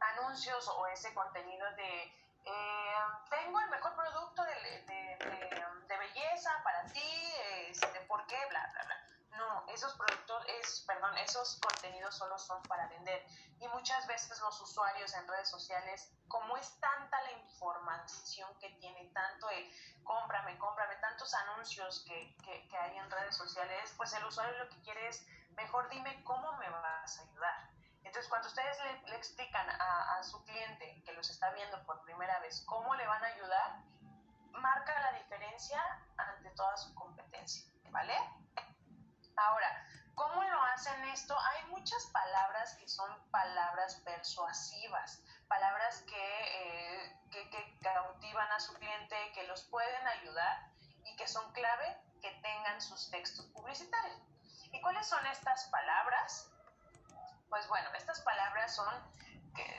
anuncios 0.04 0.68
o 0.68 0.88
ese 0.88 1.14
contenido 1.14 1.66
de 1.76 2.23
eh, 2.46 2.96
tengo 3.30 3.60
el 3.60 3.70
mejor 3.70 3.96
producto 3.96 4.44
de, 4.44 4.54
de, 4.86 5.98
belleza 5.98 6.52
para 6.64 6.86
ti, 6.88 7.34
este, 7.70 8.02
¿por 8.02 8.26
qué? 8.26 8.38
Bla, 8.50 8.70
bla, 8.74 8.84
bla. 8.84 9.38
No, 9.38 9.66
esos 9.70 9.94
productos, 9.94 10.46
es, 10.60 10.82
perdón, 10.86 11.18
esos 11.18 11.60
contenidos 11.60 12.16
solo 12.16 12.38
son 12.38 12.62
para 12.64 12.88
vender. 12.88 13.26
Y 13.60 13.68
muchas 13.70 14.06
veces 14.08 14.40
los 14.42 14.60
usuarios 14.62 15.14
en 15.14 15.28
redes 15.28 15.50
sociales, 15.50 16.12
como 16.28 16.58
es 16.58 16.80
tanta 16.80 17.22
la 17.22 17.32
información 17.32 18.54
que 18.60 18.70
tiene, 18.72 19.06
tanto 19.14 19.50
el 19.50 19.72
cómprame, 20.04 20.58
cómprame, 20.58 20.96
tantos 20.98 21.34
anuncios 21.34 22.04
que, 22.08 22.36
que, 22.44 22.68
que 22.68 22.78
hay 22.78 22.98
en 22.98 23.10
redes 23.10 23.36
sociales, 23.36 23.94
pues 23.98 24.14
el 24.14 24.26
usuario 24.26 24.58
lo 24.58 24.70
que 24.70 24.82
quiere 24.82 25.08
es, 25.08 25.26
mejor 25.56 25.90
dime 25.90 26.24
cómo 26.24 26.52
me 26.58 26.70
vas 26.70 27.20
a 27.20 27.22
ayudar 27.22 27.73
entonces, 28.14 28.30
cuando 28.30 28.48
ustedes 28.48 28.78
le, 29.08 29.16
explican 29.16 29.68
a, 29.68 30.22
su 30.22 30.44
cliente 30.44 31.02
que 31.04 31.14
los 31.14 31.28
está 31.32 31.50
viendo 31.50 31.84
por 31.84 32.00
primera 32.04 32.38
vez 32.42 32.64
cómo 32.68 32.94
le 32.94 33.08
van 33.08 33.24
a 33.24 33.26
ayudar, 33.26 33.82
marca 34.52 35.02
la 35.02 35.14
diferencia 35.14 35.82
ante 36.16 36.52
toda 36.52 36.78
su 36.78 36.94
competencia, 36.94 37.74
¿vale? 37.90 38.14
Ahora, 39.36 39.88
¿cómo 40.14 40.44
lo 40.44 40.64
hacen 40.66 41.04
esto? 41.06 41.36
Hay 41.40 41.66
muchas 41.72 42.06
palabras 42.14 42.76
que 42.76 42.88
son 42.88 43.10
palabras 43.32 43.96
persuasivas, 44.06 45.24
palabras 45.48 46.04
que, 46.04 46.14
eh, 46.14 47.20
que, 47.32 47.50
que 47.50 47.80
cautivan 47.82 48.52
a 48.52 48.60
su 48.60 48.76
cliente, 48.76 49.32
que 49.34 49.48
los 49.48 49.64
pueden 49.64 50.08
ayudar 50.08 50.70
y 51.04 51.16
que 51.16 51.28
son 51.28 51.52
clave 51.52 52.00
que 52.22 52.30
tengan 52.44 52.80
sus 52.80 53.10
textos 53.10 53.48
publicitarios. 53.48 54.22
¿Y 54.72 54.80
cuáles 54.82 55.08
son 55.08 55.26
estas 55.26 55.64
palabras? 55.70 56.53
Pues 57.54 57.68
bueno, 57.68 57.88
estas 57.96 58.20
palabras 58.22 58.76
son 58.76 58.92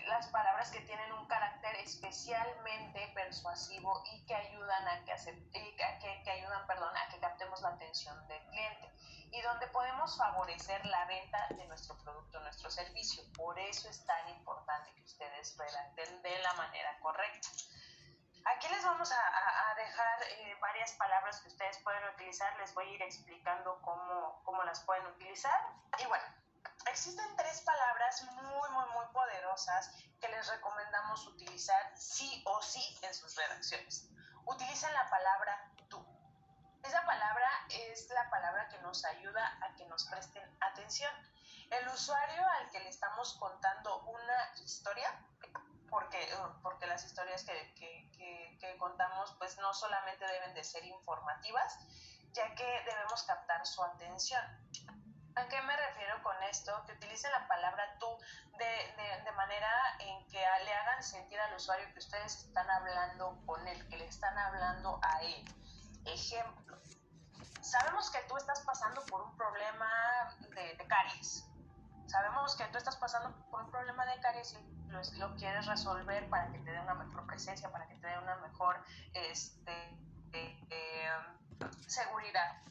las 0.07 0.29
palabras 0.29 0.71
que 0.71 0.79
tienen 0.83 1.13
un 1.15 1.27
carácter 1.27 1.75
especialmente 1.75 3.11
persuasivo 3.17 4.01
y 4.13 4.25
que 4.27 4.35
ayudan 4.37 4.87
a 4.87 5.05
que, 5.05 6.31
ayudan, 6.31 6.67
perdón, 6.69 6.97
a 6.97 7.09
que 7.09 7.19
captemos 7.19 7.61
la 7.63 7.71
atención 7.71 8.29
del 8.29 8.41
cliente 8.47 8.93
y 9.33 9.43
donde 9.43 9.67
podemos 9.67 10.17
favorecer 10.17 10.87
la 10.87 11.05
venta 11.07 11.49
de 11.51 11.67
nuestro 11.67 11.99
producto, 11.99 12.39
nuestro 12.43 12.71
servicio. 12.71 13.25
Por 13.37 13.59
eso 13.59 13.89
es 13.89 14.07
tan 14.07 14.29
importante 14.29 14.95
que 14.95 15.03
ustedes 15.03 15.57
redacten 15.59 16.23
de 16.23 16.39
la 16.43 16.53
manera 16.53 16.97
correcta. 17.01 17.49
Aquí 18.55 18.69
les 18.69 18.85
vamos 18.85 19.11
a, 19.11 19.75
dejar 19.75 20.23
eh, 20.23 20.57
varias 20.61 20.93
palabras 20.93 21.41
que 21.41 21.49
ustedes 21.49 21.77
pueden 21.79 22.05
utilizar. 22.15 22.57
Les 22.61 22.73
voy 22.73 22.87
a 22.87 22.93
ir 22.93 23.03
explicando 23.03 23.81
cómo, 23.83 24.43
cómo 24.45 24.63
las 24.63 24.79
pueden 24.85 25.05
utilizar. 25.07 25.59
Y 25.99 26.07
bueno, 26.07 26.25
Existen 26.87 27.37
tres 27.37 27.63
palabras 27.63 28.23
muy, 28.33 28.71
muy, 28.71 28.87
muy 28.95 29.07
poderosas 29.13 29.91
que 30.21 30.29
les 30.29 30.47
recomendamos 30.49 31.27
utilizar 31.27 31.93
sí 31.97 32.43
o 32.47 32.63
sí 32.63 32.99
en 33.03 33.15
sus 33.15 33.35
redacciones. 33.37 34.09
Utilicen 34.45 34.93
la 34.93 35.09
palabra 35.09 35.73
tú. 35.89 36.05
Esa 36.83 37.05
palabra 37.07 37.49
es 37.71 38.09
la 38.11 38.29
palabra 38.29 38.69
que 38.69 38.79
nos 38.81 39.05
ayuda 39.07 39.59
a 39.63 39.75
que 39.75 39.87
nos 39.87 40.05
presten 40.05 40.57
atención. 40.61 41.13
El 41.71 41.89
usuario 41.89 42.47
al 42.47 42.71
que 42.71 42.81
le 42.81 42.91
estamos 42.91 43.35
contando 43.39 44.03
una 44.03 44.53
historia, 44.63 45.09
porque, 45.89 46.29
porque 46.63 46.87
las 46.87 47.05
historias 47.05 47.45
que, 47.45 47.75
que, 47.75 48.59
que 48.61 48.77
contamos 48.77 49.35
pues 49.39 49.57
no 49.59 49.73
solamente 49.73 50.27
deben 50.27 50.55
de 50.55 50.63
ser 50.63 50.85
informativas, 50.85 51.79
ya 52.33 52.55
que 52.55 52.83
debemos 52.85 53.23
captar 53.23 53.67
su 53.67 53.83
atención. 53.83 54.43
¿A 55.37 55.49
qué 55.49 55.61
me 55.63 55.77
refiero 55.77 56.23
con 56.23 56.41
esto? 56.45 56.73
Que 56.87 56.93
utilicen 56.93 57.33
la 57.33 57.49
palabra 57.49 57.97
tú 57.99 58.07
de, 58.57 59.23
de, 59.25 59.33
manera 59.33 59.69
en 59.99 60.25
que 60.29 60.39
le 60.39 60.73
hagan 60.73 61.03
sentir 61.03 61.41
al 61.41 61.55
usuario 61.55 61.93
que 61.93 61.99
ustedes 61.99 62.45
están 62.45 62.71
hablando 62.71 63.43
con 63.45 63.67
él, 63.67 63.89
que 63.89 63.97
le 63.97 64.07
están 64.07 64.39
hablando 64.39 65.01
a 65.03 65.23
él. 65.23 65.45
Ejemplo, 66.05 66.79
sabemos 67.61 68.11
que 68.11 68.21
tú 68.29 68.37
estás 68.37 68.61
pasando 68.61 69.05
por 69.07 69.23
un 69.23 69.37
problema 69.37 70.37
de, 70.55 70.87
caries. 70.87 71.45
Sabemos 72.07 72.55
que 72.55 72.65
tú 72.67 72.79
estás 72.79 72.97
pasando 72.97 73.35
por 73.51 73.65
un 73.65 73.71
problema 73.73 74.07
de 74.07 74.21
caries 74.21 74.53
y 74.53 74.89
lo, 74.89 75.01
lo, 75.19 75.35
quieres 75.35 75.67
resolver 75.67 76.29
para 76.31 76.53
que 76.53 76.61
te 76.61 76.71
dé 76.71 76.79
una 76.79 76.95
mejor 76.95 77.27
presencia, 77.27 77.73
para 77.73 77.89
que 77.89 77.97
te 77.97 78.07
dé 78.07 78.19
una 78.19 78.37
mejor 78.37 78.85
este, 79.15 79.99
eh, 80.33 80.61
eh, 80.71 81.11
seguridad 81.89 82.63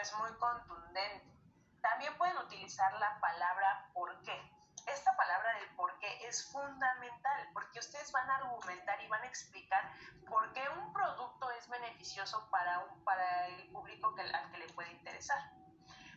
es 0.00 0.12
muy 0.14 0.30
contundente. 0.38 1.26
También 1.80 2.16
pueden 2.16 2.36
utilizar 2.38 2.92
la 2.98 3.18
palabra 3.20 3.90
por 3.92 4.20
qué. 4.22 4.52
Esta 4.86 5.16
palabra 5.16 5.54
del 5.54 5.68
por 5.76 5.98
qué 5.98 6.26
es 6.28 6.50
fundamental 6.52 7.48
porque 7.52 7.80
ustedes 7.80 8.12
van 8.12 8.28
a 8.30 8.36
argumentar 8.36 9.02
y 9.02 9.08
van 9.08 9.22
a 9.22 9.26
explicar 9.26 9.90
por 10.28 10.52
qué 10.52 10.62
un 10.68 10.92
producto 10.92 11.50
es 11.52 11.68
beneficioso 11.68 12.48
para, 12.50 12.80
un, 12.84 13.04
para 13.04 13.46
el 13.48 13.68
público 13.70 14.14
al 14.18 14.50
que 14.50 14.58
le 14.58 14.68
puede 14.68 14.92
interesar. 14.92 15.38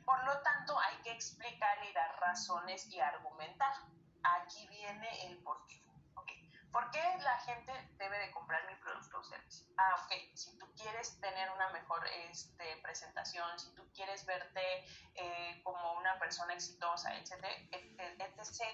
Por 0.05 0.23
lo 0.23 0.39
tanto, 0.41 0.77
hay 0.79 0.97
que 1.03 1.11
explicar 1.11 1.77
y 1.89 1.93
dar 1.93 2.19
razones 2.19 2.87
y 2.89 2.99
argumentar. 2.99 3.73
Aquí 4.23 4.67
viene 4.67 5.27
el 5.27 5.37
por 5.43 5.65
qué. 5.67 5.88
¿Por 6.71 6.91
qué 6.91 7.01
la 7.21 7.37
gente 7.39 7.71
debe 7.97 8.19
de 8.19 8.31
comprar 8.31 8.65
mi 8.67 8.75
producto 8.75 9.19
o 9.19 9.23
servicio? 9.23 9.67
Ah, 9.77 9.95
ok, 10.03 10.13
si 10.35 10.57
tú 10.57 10.71
quieres 10.75 11.19
tener 11.19 11.49
una 11.51 11.69
mejor 11.69 12.05
este, 12.29 12.77
presentación, 12.83 13.57
si 13.57 13.73
tú 13.73 13.91
quieres 13.93 14.25
verte 14.25 14.85
eh, 15.15 15.61
como 15.63 15.93
una 15.93 16.19
persona 16.19 16.53
exitosa, 16.53 17.15
etc., 17.15 17.31
etc., 17.71 18.21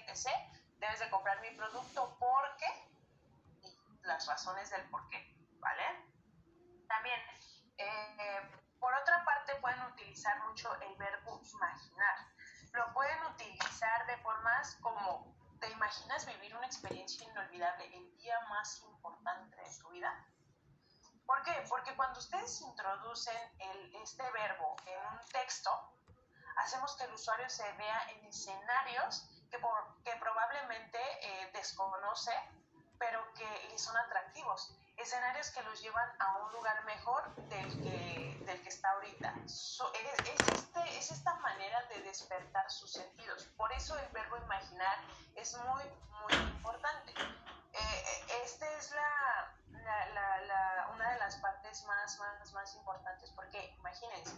etc., 0.08 0.30
debes 0.78 0.98
de 1.00 1.10
comprar 1.10 1.40
mi 1.40 1.50
producto 1.52 2.16
porque 2.18 2.66
y 3.62 3.78
las 4.02 4.26
razones 4.26 4.70
del 4.70 4.88
por 4.90 5.08
qué, 5.08 5.34
¿vale? 5.58 5.82
También, 6.86 7.20
eh, 7.78 8.50
por 8.78 8.92
otra 8.94 9.24
parte, 9.24 9.54
pueden 9.56 9.82
utilizar 9.84 10.38
mucho 10.46 10.74
el 10.82 10.94
verbo 10.96 11.40
imaginar. 11.42 12.16
Lo 12.72 12.92
pueden 12.92 13.22
utilizar 13.24 14.06
de 14.06 14.16
formas 14.18 14.76
como, 14.82 15.35
¿te 15.60 15.70
imaginas 15.70 16.26
vivir 16.26 16.54
una 16.56 16.66
experiencia 16.66 17.26
inolvidable 17.26 17.96
el 17.96 18.16
día 18.18 18.38
más 18.48 18.80
importante 18.82 19.56
de 19.56 19.78
tu 19.78 19.88
vida? 19.90 20.26
¿Por 21.26 21.42
qué? 21.42 21.64
Porque 21.68 21.94
cuando 21.96 22.18
ustedes 22.18 22.60
introducen 22.60 23.36
este 24.02 24.22
verbo 24.30 24.76
en 24.86 25.18
un 25.18 25.26
texto, 25.28 25.70
hacemos 26.56 26.94
que 26.96 27.04
el 27.04 27.12
usuario 27.12 27.48
se 27.50 27.70
vea 27.72 28.10
en 28.10 28.24
escenarios 28.26 29.28
que 29.50 30.16
probablemente 30.16 30.98
eh, 31.20 31.50
desconoce, 31.52 32.32
pero 32.98 33.32
que 33.34 33.68
le 33.70 33.78
son 33.78 33.96
atractivos. 33.96 34.72
Escenarios 34.96 35.50
que 35.50 35.62
los 35.62 35.80
llevan 35.82 36.08
a 36.20 36.36
un 36.38 36.52
lugar 36.52 36.84
mejor 36.84 37.34
del 37.34 37.82
que, 37.82 38.25
del 38.46 38.62
que 38.62 38.68
está 38.68 38.90
ahorita. 38.92 39.34
es, 39.44 40.48
este, 40.54 40.98
es 40.98 41.10
esta 41.10 41.34
manera 41.36 41.82
de 41.88 42.02
despertar 42.02 42.70
sus 42.70 42.92
sentidos. 42.92 43.44
Por 43.56 43.72
eso 43.72 43.98
el 43.98 44.08
verbo 44.12 44.36
imaginar 44.38 44.98
es 45.34 45.56
muy, 45.58 45.82
muy 46.22 46.32
importante. 46.52 47.12
Eh, 47.72 48.42
esta 48.44 48.70
es 48.78 48.92
la, 48.92 49.54
la, 49.70 50.40
la, 50.42 50.90
una 50.94 51.12
de 51.12 51.18
las 51.18 51.36
partes 51.36 51.84
más, 51.84 52.18
más, 52.18 52.52
más 52.52 52.74
importantes, 52.76 53.30
porque 53.32 53.74
imagínense, 53.78 54.34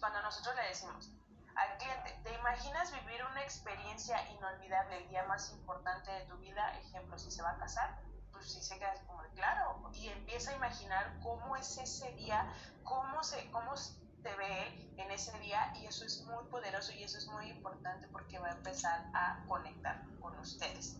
cuando 0.00 0.20
nosotros 0.22 0.56
le 0.56 0.62
decimos, 0.62 1.10
al 1.54 1.76
cliente, 1.78 2.18
¿te 2.22 2.34
imaginas 2.34 2.90
vivir 2.92 3.22
una 3.24 3.42
experiencia 3.42 4.26
inolvidable 4.30 4.96
el 4.96 5.08
día 5.08 5.24
más 5.24 5.50
importante 5.52 6.10
de 6.10 6.24
tu 6.24 6.36
vida? 6.38 6.78
Ejemplo, 6.78 7.18
si 7.18 7.30
se 7.30 7.42
va 7.42 7.50
a 7.50 7.58
casar, 7.58 7.98
pues 8.40 8.52
sí 8.52 8.62
se 8.62 8.78
queda 8.78 8.94
como 9.06 9.22
de 9.22 9.28
claro 9.32 9.82
y 9.92 10.08
empieza 10.08 10.52
a 10.52 10.54
imaginar 10.54 11.18
cómo 11.22 11.56
es 11.56 11.76
ese 11.76 12.10
día, 12.12 12.50
cómo 12.82 13.22
se, 13.22 13.50
cómo 13.50 13.74
te 14.22 14.34
ve 14.34 14.94
en 14.96 15.10
ese 15.10 15.38
día 15.40 15.74
y 15.76 15.84
eso 15.84 16.06
es 16.06 16.22
muy 16.22 16.42
poderoso 16.46 16.92
y 16.92 17.02
eso 17.02 17.18
es 17.18 17.26
muy 17.26 17.50
importante 17.50 18.08
porque 18.08 18.38
va 18.38 18.48
a 18.48 18.52
empezar 18.52 19.10
a 19.12 19.44
conectar 19.46 20.02
con 20.20 20.38
ustedes. 20.38 20.96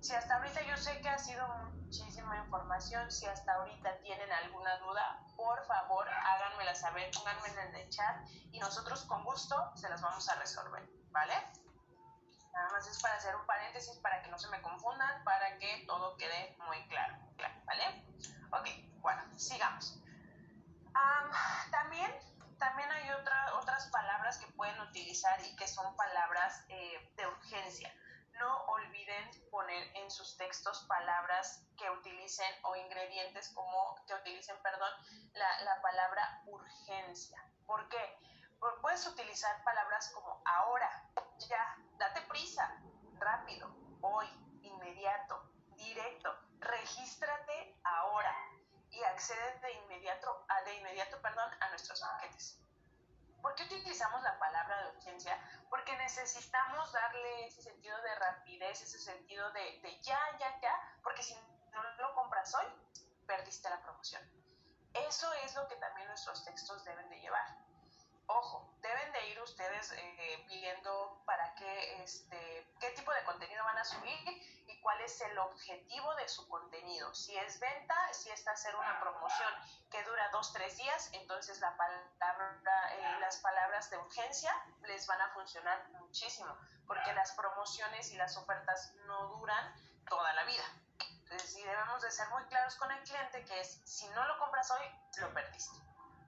Si 0.00 0.12
hasta 0.12 0.38
ahorita 0.38 0.60
yo 0.62 0.76
sé 0.76 1.00
que 1.00 1.08
ha 1.08 1.18
sido 1.18 1.46
muchísima 1.70 2.36
información, 2.38 3.08
si 3.12 3.26
hasta 3.26 3.52
ahorita 3.54 3.98
tienen 3.98 4.32
alguna 4.32 4.76
duda, 4.78 5.24
por 5.36 5.64
favor 5.64 6.08
háganmela 6.08 6.74
saber, 6.74 7.12
pónganmela 7.14 7.64
en 7.66 7.74
el 7.76 7.88
chat 7.90 8.28
y 8.50 8.58
nosotros 8.58 9.04
con 9.04 9.22
gusto 9.22 9.54
se 9.76 9.88
las 9.88 10.02
vamos 10.02 10.28
a 10.28 10.34
resolver, 10.34 10.82
¿vale? 11.12 11.34
Nada 12.52 12.70
más 12.70 12.86
es 12.86 13.00
para 13.00 13.14
hacer 13.14 13.34
un 13.34 13.46
paréntesis 13.46 13.96
para 13.98 14.22
que 14.22 14.30
no 14.30 14.38
se 14.38 14.48
me 14.48 14.60
confundan, 14.60 15.24
para 15.24 15.58
que 15.58 15.84
todo 15.86 16.16
quede 16.16 16.56
muy 16.66 16.86
claro, 16.88 17.16
¿vale? 17.64 18.04
Ok, 18.52 18.68
bueno, 19.00 19.22
sigamos. 19.38 19.98
también, 21.70 22.12
también 22.58 22.90
hay 22.90 23.10
otra, 23.10 23.54
otras 23.54 23.86
palabras 23.88 24.38
que 24.38 24.46
pueden 24.52 24.78
utilizar 24.80 25.40
y 25.44 25.56
que 25.56 25.66
son 25.66 25.96
palabras 25.96 26.64
eh, 26.68 27.12
de 27.16 27.26
urgencia 27.26 27.92
no 28.42 28.64
olviden 28.64 29.30
poner 29.50 29.96
en 29.96 30.10
sus 30.10 30.36
textos 30.36 30.84
palabras 30.88 31.64
que 31.78 31.88
utilicen 31.90 32.52
o 32.64 32.74
ingredientes 32.76 33.48
como 33.50 33.94
que 34.06 34.14
utilicen, 34.14 34.56
perdón, 34.62 34.90
la, 35.34 35.60
la 35.62 35.80
palabra 35.80 36.42
urgencia. 36.46 37.44
¿Por 37.66 37.88
qué? 37.88 38.18
Puedes 38.80 39.06
utilizar 39.06 39.62
palabras 39.64 40.10
como 40.10 40.42
ahora, 40.44 41.04
ya, 41.48 41.76
date 41.98 42.22
prisa, 42.22 42.80
rápido, 43.18 43.74
hoy, 44.00 44.26
inmediato, 44.62 45.42
directo, 45.76 46.34
regístrate 46.58 47.80
ahora 47.84 48.34
y 48.90 49.02
accede 49.04 49.58
de 49.60 49.72
inmediato, 49.72 50.44
a, 50.48 50.62
de 50.62 50.74
inmediato 50.76 51.20
perdón, 51.20 51.50
a 51.60 51.68
nuestros 51.70 52.00
paquetes. 52.00 52.58
¿Por 53.40 53.54
qué 53.56 53.64
utilizamos 53.64 54.22
la 54.22 54.38
palabra 54.38 54.82
de 54.82 54.96
urgencia? 54.96 55.36
Porque 55.68 55.96
necesitamos 55.96 56.92
darle 56.92 57.46
ese 57.46 57.62
sentido 57.62 58.00
de 58.02 58.14
rapidez, 58.14 58.82
ese 58.82 58.98
sentido 58.98 59.50
de, 59.52 59.80
de 59.82 60.00
ya, 60.02 60.18
ya, 60.38 60.60
ya, 60.60 60.98
porque 61.02 61.22
si 61.22 61.34
no 61.72 61.82
lo 61.98 62.14
compras 62.14 62.54
hoy, 62.54 62.66
perdiste 63.26 63.68
la 63.68 63.82
promoción. 63.82 64.22
Eso 64.94 65.32
es 65.44 65.54
lo 65.54 65.66
que 65.68 65.76
también 65.76 66.06
nuestros 66.08 66.44
textos 66.44 66.84
deben 66.84 67.08
de 67.08 67.20
llevar. 67.20 67.71
Ojo, 68.26 68.74
deben 68.80 69.12
de 69.12 69.28
ir 69.28 69.40
ustedes 69.40 69.92
eh, 69.92 70.44
viendo 70.48 71.22
para 71.26 71.54
qué, 71.54 72.02
este, 72.02 72.72
qué 72.80 72.90
tipo 72.90 73.12
de 73.12 73.24
contenido 73.24 73.64
van 73.64 73.78
a 73.78 73.84
subir 73.84 74.18
y 74.66 74.80
cuál 74.80 75.00
es 75.00 75.20
el 75.20 75.38
objetivo 75.38 76.14
de 76.14 76.28
su 76.28 76.48
contenido. 76.48 77.12
Si 77.14 77.36
es 77.36 77.60
venta, 77.60 77.94
si 78.12 78.30
es 78.30 78.46
hacer 78.46 78.74
una 78.76 79.00
promoción 79.00 79.52
que 79.90 80.02
dura 80.04 80.28
dos, 80.30 80.52
tres 80.52 80.76
días, 80.76 81.10
entonces 81.12 81.60
la 81.60 81.76
palabra, 81.76 82.94
eh, 82.94 83.20
las 83.20 83.38
palabras 83.38 83.90
de 83.90 83.98
urgencia 83.98 84.52
les 84.82 85.06
van 85.06 85.20
a 85.20 85.28
funcionar 85.30 85.88
muchísimo, 85.90 86.56
porque 86.86 87.12
las 87.12 87.32
promociones 87.32 88.10
y 88.12 88.16
las 88.16 88.36
ofertas 88.36 88.94
no 89.06 89.28
duran 89.36 89.74
toda 90.08 90.32
la 90.32 90.44
vida. 90.44 90.64
Entonces, 91.22 91.54
sí 91.54 91.62
debemos 91.62 92.02
de 92.02 92.10
ser 92.10 92.28
muy 92.28 92.44
claros 92.44 92.76
con 92.76 92.90
el 92.90 93.02
cliente 93.04 93.44
que 93.44 93.60
es, 93.60 93.80
si 93.84 94.06
no 94.10 94.24
lo 94.26 94.38
compras 94.38 94.70
hoy, 94.70 94.86
lo 95.18 95.32
perdiste 95.32 95.78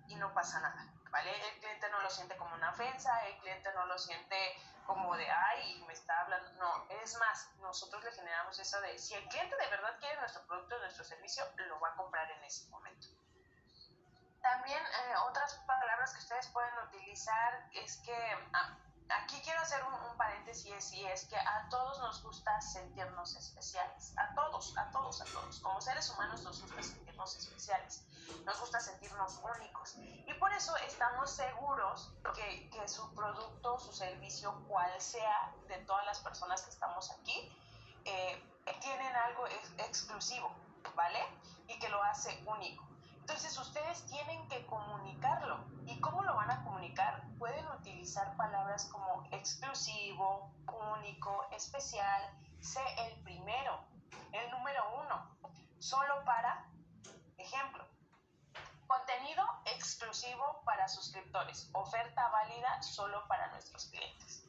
y 0.08 0.16
no 0.16 0.32
pasa 0.32 0.60
nada. 0.60 0.86
¿Vale? 1.14 1.30
El 1.48 1.60
cliente 1.60 1.88
no 1.90 2.00
lo 2.00 2.10
siente 2.10 2.36
como 2.36 2.52
una 2.56 2.70
ofensa, 2.70 3.24
el 3.28 3.38
cliente 3.38 3.72
no 3.72 3.86
lo 3.86 3.96
siente 3.96 4.36
como 4.84 5.16
de, 5.16 5.30
ay, 5.30 5.84
me 5.86 5.92
está 5.92 6.20
hablando. 6.22 6.50
No, 6.54 6.88
es 6.90 7.16
más, 7.18 7.54
nosotros 7.60 8.02
le 8.02 8.10
generamos 8.10 8.58
eso 8.58 8.80
de, 8.80 8.98
si 8.98 9.14
el 9.14 9.24
cliente 9.28 9.54
de 9.56 9.68
verdad 9.68 9.96
quiere 10.00 10.18
nuestro 10.18 10.44
producto, 10.44 10.76
nuestro 10.80 11.04
servicio, 11.04 11.44
lo 11.68 11.78
va 11.78 11.90
a 11.90 11.94
comprar 11.94 12.28
en 12.32 12.42
ese 12.42 12.68
momento. 12.68 13.06
También 14.42 14.82
eh, 14.82 15.14
otras 15.28 15.54
palabras 15.66 16.12
que 16.14 16.18
ustedes 16.18 16.48
pueden 16.48 16.76
utilizar 16.88 17.64
es 17.74 17.96
que, 17.98 18.48
ah, 18.52 18.76
aquí 19.10 19.40
quiero 19.42 19.60
hacer 19.60 19.82
un, 19.84 19.94
paréntesis 20.16 20.92
y 20.92 21.04
es 21.06 21.24
que 21.26 21.36
a 21.36 21.68
todos 21.68 21.98
nos 21.98 22.22
gusta 22.22 22.60
sentirnos 22.60 23.34
especiales, 23.34 24.14
a 24.16 24.32
todos, 24.34 24.76
a 24.78 24.88
todos, 24.90 25.20
a 25.20 25.24
todos. 25.24 25.58
Como 25.58 25.80
seres 25.80 26.08
humanos 26.10 26.42
nos 26.42 26.62
gusta 26.62 26.82
sentirnos 26.82 27.36
especiales, 27.36 28.04
nos 28.44 28.60
gusta 28.60 28.78
sentirnos 28.78 29.40
únicos 29.56 29.96
y 29.96 30.32
por 30.34 30.52
eso 30.52 30.76
estamos 30.76 31.30
seguros 31.30 32.12
que, 32.34 32.70
que 32.70 32.88
su 32.88 33.12
producto, 33.14 33.78
su 33.80 33.92
servicio, 33.92 34.54
cual 34.68 34.90
sea 35.00 35.52
de 35.66 35.78
todas 35.78 36.06
las 36.06 36.20
personas 36.20 36.62
que 36.62 36.70
estamos 36.70 37.10
aquí, 37.10 37.52
eh, 38.04 38.42
tienen 38.80 39.16
algo 39.16 39.46
exclusivo, 39.78 40.54
¿vale? 40.94 41.20
Y 41.68 41.78
que 41.78 41.88
lo 41.88 42.02
hace 42.02 42.42
único. 42.46 42.93
Entonces 43.24 43.56
ustedes 43.56 44.04
tienen 44.04 44.46
que 44.50 44.66
comunicarlo. 44.66 45.64
¿Y 45.86 45.98
cómo 46.00 46.22
lo 46.24 46.34
van 46.34 46.50
a 46.50 46.62
comunicar? 46.62 47.22
Pueden 47.38 47.66
utilizar 47.68 48.36
palabras 48.36 48.84
como 48.92 49.24
exclusivo, 49.30 50.52
único, 50.98 51.46
especial, 51.56 52.22
sé 52.60 52.82
el 53.06 53.22
primero, 53.22 53.80
el 54.30 54.50
número 54.50 54.82
uno, 55.06 55.38
solo 55.78 56.22
para, 56.26 56.66
ejemplo, 57.38 57.86
contenido 58.86 59.42
exclusivo 59.64 60.60
para 60.66 60.86
suscriptores, 60.86 61.70
oferta 61.72 62.28
válida 62.28 62.82
solo 62.82 63.26
para 63.26 63.50
nuestros 63.52 63.86
clientes. 63.86 64.44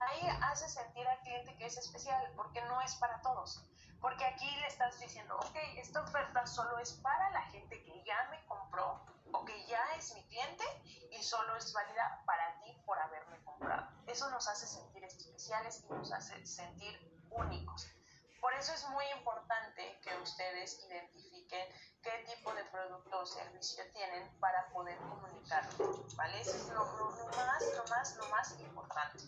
Ahí 0.00 0.26
hace 0.42 0.68
sentir 0.68 1.06
al 1.06 1.20
cliente 1.20 1.56
que 1.56 1.66
es 1.66 1.76
especial 1.76 2.32
porque 2.36 2.60
no 2.62 2.80
es 2.80 2.94
para 2.96 3.20
todos. 3.22 3.64
Porque 4.00 4.24
aquí 4.24 4.50
le 4.60 4.66
estás 4.66 4.98
diciendo, 4.98 5.36
ok, 5.36 5.56
esta 5.76 6.00
oferta 6.02 6.46
solo 6.46 6.78
es 6.78 6.92
para 7.02 7.30
la 7.30 7.42
gente 7.42 7.82
que 7.82 8.02
ya 8.04 8.28
me 8.30 8.44
compró 8.46 9.04
o 9.32 9.44
que 9.44 9.66
ya 9.66 9.82
es 9.96 10.14
mi 10.14 10.26
cliente 10.26 10.64
y 11.10 11.22
solo 11.22 11.54
es 11.56 11.72
válida 11.72 12.22
para 12.24 12.58
ti 12.60 12.72
por 12.86 12.98
haberme 12.98 13.42
comprado. 13.44 13.88
Eso 14.06 14.30
nos 14.30 14.48
hace 14.48 14.66
sentir 14.66 15.04
especiales 15.04 15.84
y 15.84 15.92
nos 15.92 16.12
hace 16.12 16.44
sentir 16.46 17.28
únicos. 17.30 17.99
Por 18.40 18.54
eso 18.54 18.72
es 18.72 18.88
muy 18.88 19.04
importante 19.16 20.00
que 20.02 20.16
ustedes 20.22 20.82
identifiquen 20.86 21.68
qué 22.02 22.24
tipo 22.26 22.52
de 22.54 22.64
producto 22.64 23.20
o 23.20 23.26
servicio 23.26 23.84
tienen 23.92 24.30
para 24.40 24.68
poder 24.70 24.96
comunicarlo, 24.98 26.06
¿vale? 26.16 26.40
Eso 26.40 26.56
es 26.56 26.68
lo, 26.68 26.84
más, 26.84 27.62
lo 27.76 27.84
más, 27.88 28.16
lo 28.16 28.28
más 28.28 28.58
importante. 28.58 29.24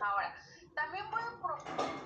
Ahora, 0.00 0.34
también 0.74 1.10
pueden 1.10 1.40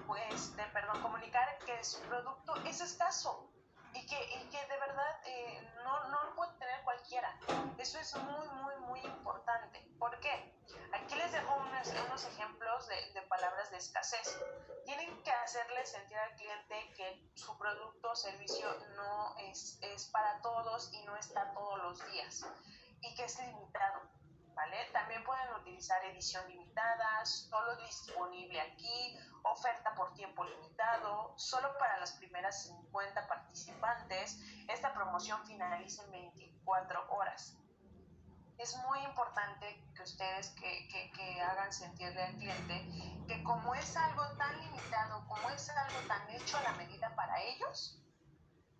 pues, 0.06 0.52
perdón, 0.72 1.02
comunicar 1.02 1.58
que 1.64 1.82
su 1.84 2.00
producto 2.02 2.56
es 2.64 2.80
escaso 2.80 3.50
y 3.92 4.06
que, 4.06 4.24
y 4.36 4.48
que 4.50 4.66
de 4.66 4.80
verdad 4.80 5.20
eh, 5.26 5.72
no, 5.84 6.08
no 6.08 6.24
lo 6.24 6.34
puede 6.34 6.52
tener 6.58 6.82
cualquiera. 6.84 7.38
Eso 7.78 7.98
es 7.98 8.14
muy, 8.16 8.48
muy, 8.48 8.76
muy 8.88 9.00
importante. 9.00 9.86
¿Por 9.98 10.18
qué? 10.20 10.54
Aquí 10.92 11.14
les 11.14 11.32
dejo 11.32 11.54
unos, 11.56 11.88
unos 12.06 12.24
ejemplos 12.24 12.88
de, 12.88 13.12
de, 13.12 13.22
palabras 13.22 13.70
de 13.70 13.76
escasez. 13.76 14.38
Tienen 14.84 15.22
que 15.22 15.30
hacerle 15.30 15.84
sentir 15.86 16.18
al 16.18 16.34
cliente 16.36 16.92
que 16.96 17.30
su 17.34 17.56
producto 17.58 18.10
o 18.10 18.16
servicio 18.16 18.68
no 18.96 19.36
es, 19.38 19.78
es 19.82 20.06
para 20.06 20.40
todos 20.40 20.92
y 20.92 21.02
no 21.04 21.16
está 21.16 21.52
todos 21.52 21.78
los 21.82 22.12
días 22.12 22.46
y 23.00 23.14
que 23.14 23.24
es 23.24 23.38
limitado 23.38 24.18
también 24.92 25.22
pueden 25.24 25.52
utilizar 25.60 26.04
edición 26.06 26.46
limitada, 26.48 27.24
solo 27.24 27.76
disponible 27.76 28.60
aquí, 28.60 29.16
oferta 29.44 29.94
por 29.94 30.12
tiempo 30.14 30.44
limitado, 30.44 31.32
solo 31.36 31.76
para 31.78 31.98
las 31.98 32.12
primeras 32.12 32.64
50 32.64 33.28
participantes. 33.28 34.40
Esta 34.68 34.92
promoción 34.92 35.44
finaliza 35.46 36.02
en 36.04 36.10
24 36.10 37.06
horas. 37.10 37.56
Es 38.58 38.76
muy 38.88 38.98
importante 39.04 39.80
que 39.94 40.02
ustedes 40.02 40.48
que, 40.50 40.88
que, 40.88 41.10
que, 41.12 41.40
hagan 41.40 41.72
sentirle 41.72 42.22
al 42.22 42.34
cliente 42.36 43.24
que 43.28 43.42
como 43.44 43.74
es 43.74 43.96
algo 43.96 44.26
tan 44.36 44.60
limitado, 44.60 45.26
como 45.28 45.48
es 45.50 45.70
algo 45.70 46.00
tan 46.08 46.28
hecho 46.30 46.58
a 46.58 46.62
la 46.62 46.72
medida 46.72 47.14
para 47.14 47.40
ellos, 47.40 48.02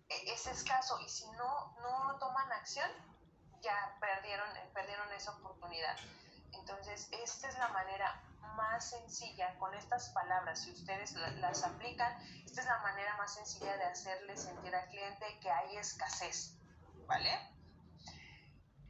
e, 0.09 0.33
es 0.33 0.47
escaso 0.47 0.99
y 0.99 1.07
si 1.07 1.29
no, 1.31 1.75
no 1.81 2.17
toman 2.19 2.51
acción, 2.51 2.89
ya 3.61 3.97
perdieron, 4.01 4.49
perdieron 4.73 5.11
esa 5.13 5.31
oportunidad. 5.31 5.95
Entonces, 6.51 7.07
esta 7.11 7.47
es 7.47 7.57
la 7.57 7.69
manera 7.69 8.21
más 8.55 8.89
sencilla 8.89 9.57
con 9.59 9.73
estas 9.73 10.09
palabras, 10.09 10.63
si 10.63 10.71
ustedes 10.71 11.13
las 11.13 11.63
aplican, 11.63 12.11
esta 12.45 12.61
es 12.61 12.67
la 12.67 12.79
manera 12.79 13.15
más 13.17 13.33
sencilla 13.33 13.77
de 13.77 13.85
hacerle 13.85 14.35
sentir 14.35 14.75
al 14.75 14.89
cliente 14.89 15.39
que 15.39 15.49
hay 15.49 15.77
escasez, 15.77 16.57
¿vale? 17.07 17.58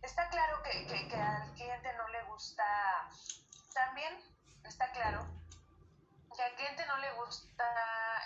Está 0.01 0.29
claro 0.29 0.63
que, 0.63 0.87
que, 0.87 1.15
al 1.15 1.51
cliente 1.53 1.93
no 1.93 2.07
le 2.09 2.23
gusta, 2.23 2.63
también 3.73 4.13
está 4.63 4.91
claro 4.91 5.25
que 6.35 6.41
al 6.41 6.55
cliente 6.55 6.85
no 6.85 6.97
le 6.97 7.11
gusta 7.13 7.65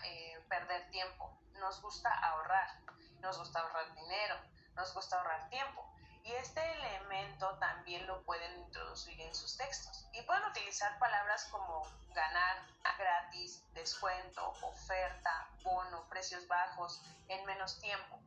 eh, 0.03 0.39
perder 0.47 0.89
tiempo, 0.91 1.35
nos 1.59 1.81
gusta 1.81 2.09
ahorrar, 2.09 2.79
nos 3.21 3.39
gusta 3.39 3.59
ahorrar 3.59 3.93
dinero, 3.95 4.35
nos 4.75 4.93
gusta 4.93 5.17
ahorrar 5.17 5.49
tiempo. 5.49 5.89
Y 6.23 6.31
este 6.33 6.61
elemento 6.73 7.57
también 7.57 8.07
lo 8.07 8.23
pueden 8.23 8.59
introducir 8.59 9.19
en 9.19 9.35
sus 9.35 9.57
textos. 9.57 10.07
Y 10.13 10.21
pueden 10.21 10.45
utilizar 10.45 10.97
palabras 10.97 11.45
como 11.51 11.85
ganar, 12.13 12.65
gratis, 12.97 13.61
descuento, 13.73 14.47
oferta, 14.61 15.49
bono, 15.63 16.07
precios 16.07 16.47
bajos, 16.47 17.01
en 17.27 17.45
menos 17.45 17.79
tiempo. 17.81 18.19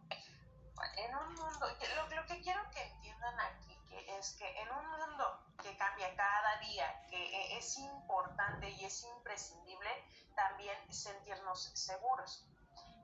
En 0.96 1.14
un 1.14 1.34
mundo, 1.34 1.66
lo, 1.96 2.16
lo 2.16 2.26
que 2.26 2.40
quiero 2.42 2.70
que 2.70 2.82
entiendan 2.82 3.38
aquí 3.40 3.78
es 4.18 4.32
que 4.34 4.60
en 4.60 4.70
un 4.70 4.86
mundo 4.88 5.44
que 5.62 5.76
cambia 5.76 6.14
cada 6.14 6.58
día, 6.58 7.06
que 7.08 7.16
e, 7.16 7.58
es 7.58 7.78
importante 7.78 8.70
y 8.70 8.84
es 8.84 9.04
imprescindible 9.04 9.90
también 10.34 10.76
sentirnos 10.92 11.70
seguros. 11.74 12.44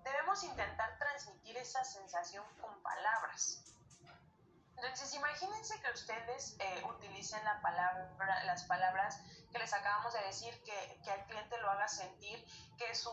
Debemos 0.04 0.42
intentar 0.44 0.98
transmitir 0.98 1.56
esa 1.56 1.84
sensación 1.84 2.44
con 2.60 2.82
palabras 2.82 3.62
entonces, 4.82 5.14
imagínense 5.14 5.80
que 5.80 5.90
ustedes 5.92 6.56
eh, 6.58 6.82
utilicen 6.84 7.44
las 7.44 8.64
palabras 8.64 9.20
que 9.52 9.58
les 9.58 9.72
acabamos 9.72 10.12
de 10.12 10.22
decir, 10.24 10.60
que, 10.64 11.00
que 11.04 11.10
al 11.10 11.24
cliente 11.26 11.56
lo 11.58 11.70
haga 11.70 11.86
sentir, 11.86 12.44
que, 12.76 12.92
su, 12.92 13.12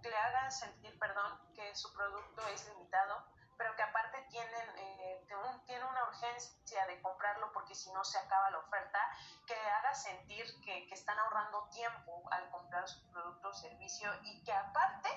que 0.00 0.10
le 0.10 0.16
hagan 0.16 0.52
sentir, 0.52 0.96
perdón, 0.98 1.40
que 1.54 1.74
su 1.74 1.92
producto 1.92 2.46
es 2.48 2.66
limitado, 2.68 3.24
pero 3.58 3.76
que 3.76 3.82
aparte 3.82 4.22
tienen, 4.30 4.78
eh, 4.78 5.26
tiene 5.66 5.84
una 5.84 6.04
urgencia 6.04 6.86
de 6.86 7.02
comprarlo 7.02 7.52
porque 7.52 7.74
si 7.74 7.92
no 7.92 8.02
se 8.04 8.18
acaba 8.18 8.50
la 8.50 8.58
oferta, 8.58 8.98
que 9.46 9.54
haga 9.54 9.94
sentir 9.94 10.46
que, 10.64 10.86
que 10.86 10.94
están 10.94 11.18
ahorrando 11.18 11.68
tiempo 11.70 12.22
al 12.30 12.48
comprar 12.50 12.88
su 12.88 13.06
producto 13.10 13.48
o 13.48 13.54
servicio 13.54 14.10
y 14.22 14.42
que 14.44 14.52
aparte 14.52 15.10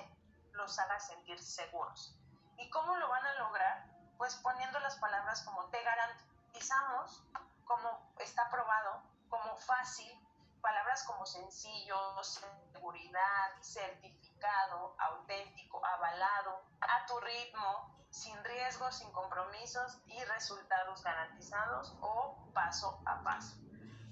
los 0.52 0.78
haga 0.78 1.00
sentir 1.00 1.40
seguros. 1.40 2.14
¿Y 2.58 2.68
cómo 2.68 2.96
lo 2.96 3.08
van 3.08 3.24
a 3.24 3.34
lograr? 3.34 3.92
pues 4.22 4.36
poniendo 4.36 4.78
las 4.78 4.94
palabras 5.00 5.42
como 5.42 5.64
te 5.70 5.82
garantizamos, 5.82 7.24
como 7.64 8.14
está 8.20 8.48
probado, 8.50 9.02
como 9.28 9.56
fácil, 9.56 10.16
palabras 10.60 11.02
como 11.02 11.26
sencillo, 11.26 11.98
seguridad, 12.22 13.50
certificado, 13.60 14.94
auténtico, 14.96 15.84
avalado, 15.84 16.62
a 16.82 17.04
tu 17.06 17.18
ritmo, 17.18 18.01
sin 18.12 18.44
riesgos, 18.44 18.98
sin 18.98 19.10
compromisos 19.10 19.98
y 20.06 20.22
resultados 20.24 21.02
garantizados 21.02 21.96
o 22.02 22.36
paso 22.52 23.00
a 23.06 23.22
paso. 23.24 23.56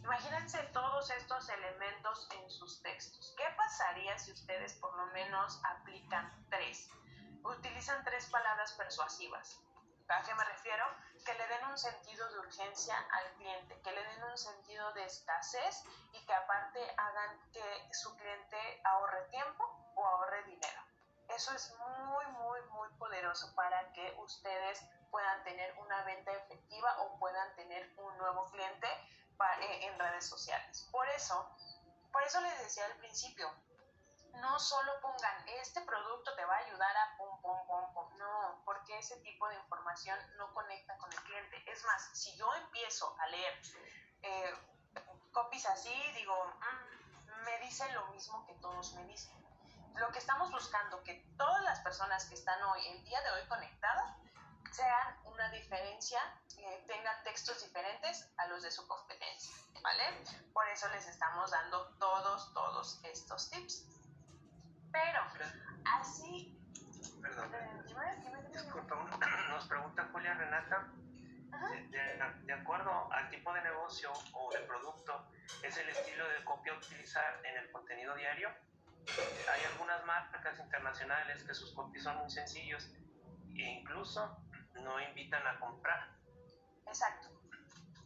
Imagínense 0.02 0.58
todos 0.72 1.10
estos 1.10 1.48
elementos 1.50 2.26
en 2.32 2.50
sus 2.50 2.82
textos. 2.82 3.34
¿Qué 3.36 3.44
pasaría 3.56 4.18
si 4.18 4.32
ustedes 4.32 4.72
por 4.74 4.96
lo 4.96 5.06
menos 5.08 5.60
aplican 5.62 6.32
tres? 6.48 6.88
Utilizan 7.44 8.02
tres 8.02 8.26
palabras 8.30 8.72
persuasivas. 8.72 9.60
¿A 10.08 10.22
qué 10.22 10.34
me 10.34 10.44
refiero? 10.44 10.84
Que 11.24 11.34
le 11.34 11.46
den 11.46 11.66
un 11.66 11.78
sentido 11.78 12.28
de 12.30 12.38
urgencia 12.38 12.96
al 13.12 13.32
cliente, 13.34 13.80
que 13.82 13.92
le 13.92 14.02
den 14.02 14.24
un 14.24 14.38
sentido 14.38 14.92
de 14.94 15.04
escasez 15.04 15.84
y 16.12 16.24
que 16.24 16.34
aparte 16.34 16.80
hagan 16.96 17.38
que 17.52 17.88
su 17.92 18.16
cliente 18.16 18.80
ahorre 18.84 19.28
tiempo 19.28 19.92
o 19.94 20.06
ahorre 20.06 20.42
dinero. 20.44 20.89
Eso 21.34 21.52
es 21.52 21.74
muy, 21.78 22.26
muy, 22.26 22.60
muy 22.70 22.88
poderoso 22.98 23.54
para 23.54 23.92
que 23.92 24.14
ustedes 24.18 24.82
puedan 25.10 25.42
tener 25.44 25.76
una 25.78 26.02
venta 26.04 26.32
efectiva 26.32 27.00
o 27.02 27.18
puedan 27.18 27.54
tener 27.56 27.92
un 27.96 28.16
nuevo 28.18 28.50
cliente 28.50 28.86
eh, 28.86 29.86
en 29.86 29.98
redes 29.98 30.26
sociales. 30.26 30.88
Por 30.92 31.08
eso, 31.08 31.48
por 32.12 32.22
eso 32.22 32.40
les 32.40 32.58
decía 32.60 32.84
al 32.86 32.96
principio, 32.96 33.50
no 34.34 34.58
solo 34.58 35.00
pongan 35.00 35.48
este 35.60 35.80
producto 35.82 36.34
te 36.34 36.44
va 36.44 36.54
a 36.54 36.58
ayudar 36.58 36.96
a 36.96 37.16
pum, 37.16 37.40
pum, 37.40 37.66
pum, 37.66 37.94
pum. 37.94 38.18
No, 38.18 38.62
porque 38.64 38.98
ese 38.98 39.16
tipo 39.20 39.48
de 39.48 39.56
información 39.56 40.18
no 40.36 40.52
conecta 40.54 40.96
con 40.98 41.12
el 41.12 41.22
cliente. 41.22 41.62
Es 41.70 41.84
más, 41.84 42.10
si 42.12 42.36
yo 42.36 42.52
empiezo 42.54 43.14
a 43.18 43.26
leer 43.28 43.60
eh, 44.22 44.54
copies 45.32 45.66
así, 45.66 45.94
digo, 46.14 46.34
mm, 46.44 47.44
me 47.44 47.58
dicen 47.60 47.92
lo 47.94 48.06
mismo 48.08 48.44
que 48.46 48.54
todos 48.54 48.92
me 48.94 49.04
dicen. 49.04 49.49
Lo 49.96 50.10
que 50.12 50.18
estamos 50.18 50.50
buscando, 50.50 51.02
que 51.02 51.26
todas 51.36 51.62
las 51.64 51.80
personas 51.80 52.24
que 52.26 52.34
están 52.34 52.62
hoy, 52.62 52.80
el 52.88 53.04
día 53.04 53.20
de 53.22 53.30
hoy 53.30 53.48
conectadas, 53.48 54.16
sean 54.70 55.16
una 55.24 55.50
diferencia, 55.50 56.20
eh, 56.58 56.84
tengan 56.86 57.22
textos 57.24 57.62
diferentes 57.62 58.28
a 58.36 58.46
los 58.46 58.62
de 58.62 58.70
su 58.70 58.86
competencia, 58.86 59.54
¿vale? 59.82 60.04
Por 60.52 60.68
eso 60.68 60.88
les 60.90 61.06
estamos 61.08 61.50
dando 61.50 61.88
todos, 61.98 62.52
todos 62.54 63.00
estos 63.04 63.50
tips. 63.50 63.86
Pero 64.92 65.20
así... 65.96 66.56
Perdón. 67.20 67.50
Disculpa, 68.52 68.94
nos 69.48 69.66
pregunta 69.66 70.08
Julia 70.12 70.34
Renata, 70.34 70.88
de, 71.90 72.52
acuerdo 72.52 73.12
al 73.12 73.28
tipo 73.30 73.52
de 73.52 73.62
negocio 73.62 74.12
o 74.32 74.50
de 74.52 74.60
producto, 74.60 75.26
¿es 75.62 75.76
el 75.76 75.88
estilo 75.88 76.28
de 76.28 76.44
copia 76.44 76.74
utilizar 76.74 77.40
en 77.44 77.56
el 77.56 77.70
contenido 77.70 78.14
diario? 78.14 78.50
Hay 79.08 79.64
algunas 79.72 80.04
marcas 80.04 80.58
internacionales 80.58 81.42
que 81.42 81.54
sus 81.54 81.72
copies 81.72 82.04
son 82.04 82.16
muy 82.18 82.30
sencillos 82.30 82.88
e 83.54 83.62
incluso 83.62 84.38
no 84.74 85.00
invitan 85.00 85.46
a 85.46 85.58
comprar. 85.58 86.08
Exacto. 86.86 87.28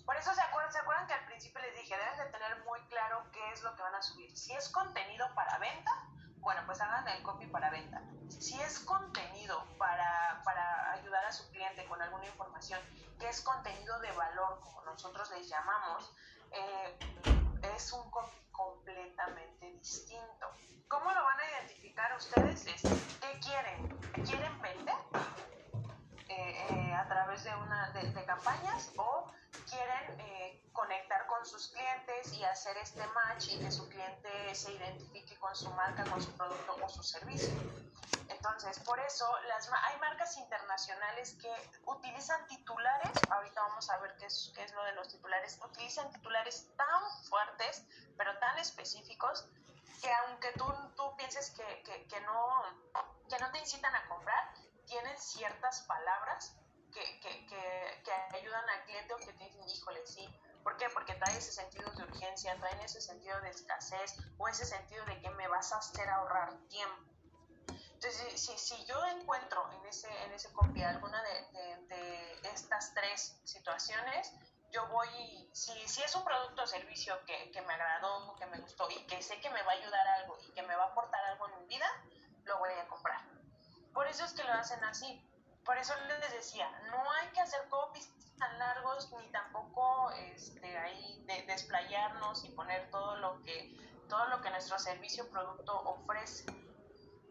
Por 0.04 0.16
eso 0.16 0.35
se 0.35 0.40
acuerdan, 0.42 1.07
que 1.07 1.14
al 1.14 1.26
principio 1.26 1.61
les 1.61 1.74
dije, 1.76 1.96
deben 1.96 2.18
de 2.18 2.38
tener 2.38 2.64
muy 2.64 2.80
claro 2.88 3.24
qué 3.33 3.52
es 3.52 3.62
lo 3.62 3.74
que 3.74 3.83
van 3.83 3.94
a 3.94 4.02
subir. 4.02 4.37
Si 4.37 4.52
es 4.52 4.68
contenido 4.68 5.26
para 5.35 5.59
venta, 5.59 5.90
bueno, 6.38 6.62
pues 6.66 6.80
hagan 6.80 7.07
el 7.09 7.22
copy 7.22 7.46
para 7.46 7.70
venta. 7.70 8.02
Si 8.28 8.61
es 8.61 8.80
contenido 8.80 9.64
para, 9.78 10.42
para 10.44 10.92
ayudar 10.92 11.24
a 11.24 11.33
su 11.33 11.50
cliente 11.50 11.87
con 11.87 12.00
alguna 12.02 12.26
información, 12.26 12.80
que 13.18 13.28
es 13.28 13.40
contenido 13.40 13.98
de 14.00 14.12
valor, 14.12 14.61
como 14.61 14.83
nosotros 14.83 15.30
les 15.30 15.48
llamamos, 15.48 16.12
eh, 16.52 16.98
es 17.74 17.92
un 17.92 18.11
copy 18.11 18.43
completamente 18.55 19.71
distinto. 19.73 20.47
¿Cómo 20.88 21.12
lo 21.12 21.23
van 21.25 21.40
a 21.40 21.51
identificar 21.59 22.17
ustedes? 22.17 22.64
¿Qué 23.21 23.40
quieren? 23.40 23.88
¿Quieren 24.25 24.62
vender 24.62 24.95
eh, 26.29 26.67
eh, 26.71 26.95
a 26.95 27.07
través 27.09 27.45
de, 27.45 27.55
una, 27.57 27.90
de, 27.90 28.11
de 28.11 28.25
campañas 28.25 28.93
o 28.97 29.31
quieren 29.75 30.21
eh, 30.21 30.63
conectar 30.73 31.27
con 31.27 31.45
sus 31.45 31.69
clientes 31.69 32.33
y 32.33 32.45
hacer 32.45 32.77
este 32.79 33.05
match 33.09 33.49
y 33.49 33.59
que 33.59 33.71
su 33.71 33.89
cliente 33.89 34.55
se 34.55 34.73
identifique 34.73 35.37
con 35.39 35.55
su 35.55 35.71
marca, 35.71 36.05
con 36.05 36.23
su 36.23 36.33
producto 36.37 36.77
o 36.83 36.89
su 36.89 37.03
servicio. 37.03 37.53
Entonces, 38.29 38.79
por 38.81 38.99
eso 39.01 39.27
las, 39.49 39.71
hay 39.71 39.99
marcas 39.99 40.37
internacionales 40.37 41.37
que 41.41 41.53
utilizan 41.87 42.47
titulares, 42.47 43.13
ahorita 43.31 43.61
vamos 43.63 43.89
a 43.91 43.99
ver 43.99 44.17
qué 44.17 44.27
es, 44.27 44.53
qué 44.55 44.65
es 44.65 44.73
lo 44.73 44.85
de 44.85 44.93
los 44.93 45.09
titulares, 45.09 45.59
utilizan 45.65 46.11
titulares 46.13 46.69
tan 46.77 47.25
fuertes, 47.29 47.85
pero 48.17 48.39
tan 48.39 48.59
específicos, 48.59 49.47
que 50.01 50.13
aunque 50.13 50.53
tú, 50.53 50.67
tú 50.97 51.17
pienses 51.17 51.51
que, 51.51 51.83
que, 51.83 52.07
que 52.07 52.21
no, 52.23 52.63
que 53.29 53.39
no 53.39 53.51
te 53.51 53.59
incitan 53.59 53.95
a 53.95 54.07
comprar, 54.09 54.55
tienen 54.87 55.17
ciertas 55.19 55.83
palabras 55.83 56.57
que, 56.94 57.20
que, 57.20 57.46
que, 58.04 58.37
ayudan 58.37 58.68
al 58.70 58.85
cliente 58.85 59.14
o 59.14 59.16
que 59.18 59.33
te 59.33 59.44
dicen, 59.44 59.68
híjole, 59.68 60.07
sí. 60.07 60.28
¿Por 60.62 60.76
qué? 60.76 60.88
Porque 60.90 61.14
trae 61.14 61.37
ese 61.37 61.52
sentido 61.52 61.90
de 61.90 62.04
urgencia, 62.04 62.57
traen 62.59 62.80
ese 62.80 63.00
sentido 63.00 63.38
de 63.42 63.50
escasez 63.50 64.16
o 64.38 64.48
ese 64.48 64.64
sentido 64.64 65.04
de 65.04 65.20
que 65.20 65.30
me 65.30 65.46
vas 65.48 65.72
a 65.72 65.78
hacer 65.78 66.09
ahorrar 66.09 66.57
tiempo. 66.68 67.12
Entonces, 67.68 68.40
si, 68.40 68.57
si 68.59 68.85
yo 68.87 69.04
encuentro 69.07 69.70
en 69.72 69.87
ese, 69.87 70.09
en 70.24 70.33
ese 70.33 70.52
copy 70.52 70.83
alguna 70.83 71.22
de, 71.22 71.76
de, 71.88 72.40
estas 72.52 72.94
tres 72.94 73.40
situaciones, 73.44 74.33
yo 74.70 74.87
voy, 74.88 75.48
si, 75.52 75.72
si 75.88 76.02
es 76.02 76.14
un 76.14 76.24
producto 76.24 76.62
o 76.62 76.66
servicio 76.66 77.18
que, 77.26 77.50
que 77.50 77.62
me 77.62 77.74
agradó, 77.74 78.35
que 78.37 78.46
me 78.46 78.59
gustó 78.59 78.88
y 78.90 79.07
que 79.07 79.22
sé 79.22 79.40
que 79.40 79.50
me 79.50 79.62
va 79.62 79.72
a 79.72 79.76
ayudar 79.76 80.07
algo 80.18 80.38
y 80.46 80.52
que 80.52 80.62
me 80.62 80.76
va 80.76 80.85
a 80.85 80.87
aportar 80.88 81.24
algo 81.24 81.48
en 81.48 81.61
mi 81.61 81.66
vida, 81.66 81.87
lo 82.44 82.59
voy 82.59 82.70
a 82.72 82.87
comprar. 82.88 83.20
Por 83.92 84.07
eso 84.07 84.24
es 84.24 84.33
que 84.33 84.44
lo 84.44 84.52
hacen 84.52 84.83
así 84.85 85.22
por 85.64 85.79
eso 85.79 85.94
les 86.20 86.33
decía, 86.33 86.70
no 86.90 87.11
hay 87.12 87.29
que 87.29 87.40
hacer 87.40 87.68
copies 87.68 88.09
tan 88.38 88.59
largos 88.59 89.11
ni 89.12 89.29
tampoco 89.31 90.11
este, 90.11 90.77
ahí 90.77 91.22
de, 91.27 91.42
desplayarnos 91.42 92.44
y 92.44 92.50
poner 92.50 92.90
todo 92.90 93.16
lo 93.16 93.42
que 93.42 93.77
todo 94.09 94.27
lo 94.27 94.40
que 94.42 94.50
nuestro 94.50 94.79
servicio 94.79 95.29
producto 95.31 95.81
ofrece. 95.83 96.44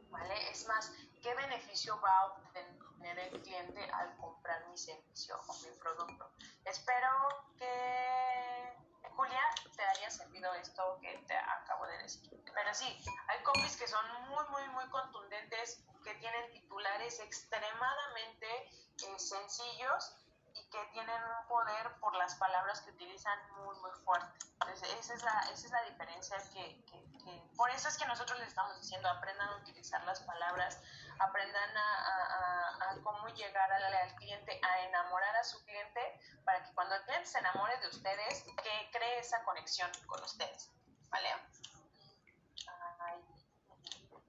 ¿Vale? 0.09 0.49
Es 0.49 0.67
más, 0.67 0.91
¿qué 1.21 1.33
beneficio 1.35 1.99
va 2.01 2.11
a 2.19 2.25
obtener 2.25 3.19
el 3.19 3.41
cliente 3.41 3.89
al 3.91 4.15
comprar 4.17 4.67
mi 4.67 4.77
servicio 4.77 5.39
o 5.47 5.53
mi 5.59 5.71
producto? 5.79 6.31
Espero 6.65 7.09
que 7.57 8.72
Julia, 9.15 9.41
te 9.75 9.83
haya 9.83 10.09
servido 10.09 10.53
esto 10.55 10.99
que 11.01 11.17
te 11.27 11.35
acabo 11.35 11.85
de 11.87 11.97
decir. 11.99 12.29
Pero 12.53 12.73
sí, 12.73 12.97
hay 13.27 13.43
copies 13.43 13.77
que 13.77 13.87
son 13.87 14.05
muy, 14.29 14.43
muy, 14.49 14.67
muy 14.69 14.89
contundentes, 14.89 15.83
que 16.03 16.15
tienen 16.15 16.51
titulares 16.51 17.19
extremadamente 17.19 18.47
eh, 18.47 19.19
sencillos 19.19 20.22
y 20.53 20.69
que 20.69 20.85
tienen 20.93 21.21
un 21.23 21.47
poder 21.47 21.99
por 21.99 22.15
las 22.15 22.35
palabras 22.35 22.81
que 22.81 22.91
utilizan 22.91 23.37
muy, 23.53 23.75
muy 23.79 23.91
fuerte. 24.03 24.45
Entonces, 24.53 24.89
esa 24.99 25.13
es 25.13 25.23
la, 25.23 25.39
esa 25.51 25.65
es 25.65 25.71
la 25.71 25.81
diferencia 25.83 26.37
que, 26.53 26.85
que, 26.85 27.49
Por 27.57 27.69
eso 27.71 27.87
es 27.87 27.97
que 27.97 28.05
nosotros 28.05 28.37
les 28.39 28.49
estamos 28.49 28.79
diciendo, 28.79 29.09
aprendan 29.09 29.49
a 29.49 29.55
utilizar 29.57 30.03
las 30.03 30.19
palabras, 30.21 30.79
aprendan 31.19 31.77
a, 31.77 31.95
a, 32.05 32.91
a, 32.91 33.01
cómo 33.03 33.27
llegar 33.29 33.71
al, 33.71 33.83
al, 33.83 34.15
cliente, 34.15 34.59
a 34.63 34.81
enamorar 34.81 35.35
a 35.37 35.43
su 35.43 35.63
cliente, 35.65 36.19
para 36.45 36.63
que 36.63 36.73
cuando 36.73 36.95
el 36.95 37.03
cliente 37.03 37.27
se 37.27 37.39
enamore 37.39 37.77
de 37.79 37.87
ustedes, 37.87 38.43
que 38.43 38.89
cree 38.91 39.19
esa 39.19 39.43
conexión 39.43 39.89
con 40.05 40.21
ustedes. 40.23 40.71
¿Vale? 41.09 41.29
Ay, 42.99 43.23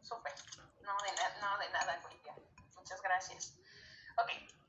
súper. 0.03 0.35
No 0.81 0.97
de, 1.03 1.41
no 1.41 1.59
de 1.59 1.71
nada, 1.71 2.01
Olivia. 2.05 2.35
Muchas 2.75 3.01
gracias. 3.03 3.55
Ok. 4.17 4.64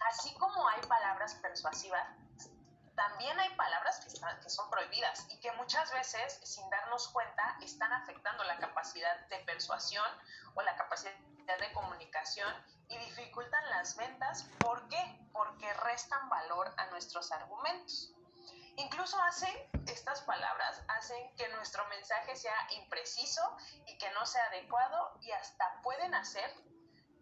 Así 0.00 0.34
como 0.34 0.68
hay 0.68 0.80
palabras 0.82 1.34
persuasivas, 1.36 2.06
también 2.94 3.38
hay 3.38 3.54
palabras 3.54 4.00
que, 4.00 4.08
están, 4.08 4.40
que, 4.40 4.50
son 4.50 4.68
prohibidas 4.68 5.26
y 5.30 5.40
que 5.40 5.52
muchas 5.52 5.90
veces, 5.92 6.40
sin 6.44 6.68
darnos 6.68 7.08
cuenta, 7.08 7.56
están 7.62 7.92
afectando 7.92 8.44
la 8.44 8.58
capacidad 8.58 9.26
de 9.28 9.38
persuasión 9.40 10.04
o 10.54 10.62
la 10.62 10.76
capacidad 10.76 11.12
de 11.58 11.72
comunicación 11.72 12.52
y 12.88 12.98
dificultan 12.98 13.70
las 13.70 13.96
ventas. 13.96 14.44
¿Por 14.58 14.86
qué? 14.88 15.18
Porque 15.32 15.72
restan 15.74 16.28
valor 16.28 16.74
a 16.76 16.86
nuestros 16.86 17.32
argumentos. 17.32 18.12
Incluso 18.76 19.20
hacen, 19.22 19.54
estas 19.86 20.22
palabras 20.22 20.82
hacen 20.88 21.34
que 21.36 21.48
nuestro 21.48 21.86
mensaje 21.88 22.36
sea 22.36 22.56
impreciso 22.70 23.42
y 23.86 23.98
que 23.98 24.10
no 24.12 24.24
sea 24.26 24.44
adecuado 24.46 25.18
y 25.20 25.30
hasta 25.32 25.80
pueden 25.82 26.14
hacer 26.14 26.50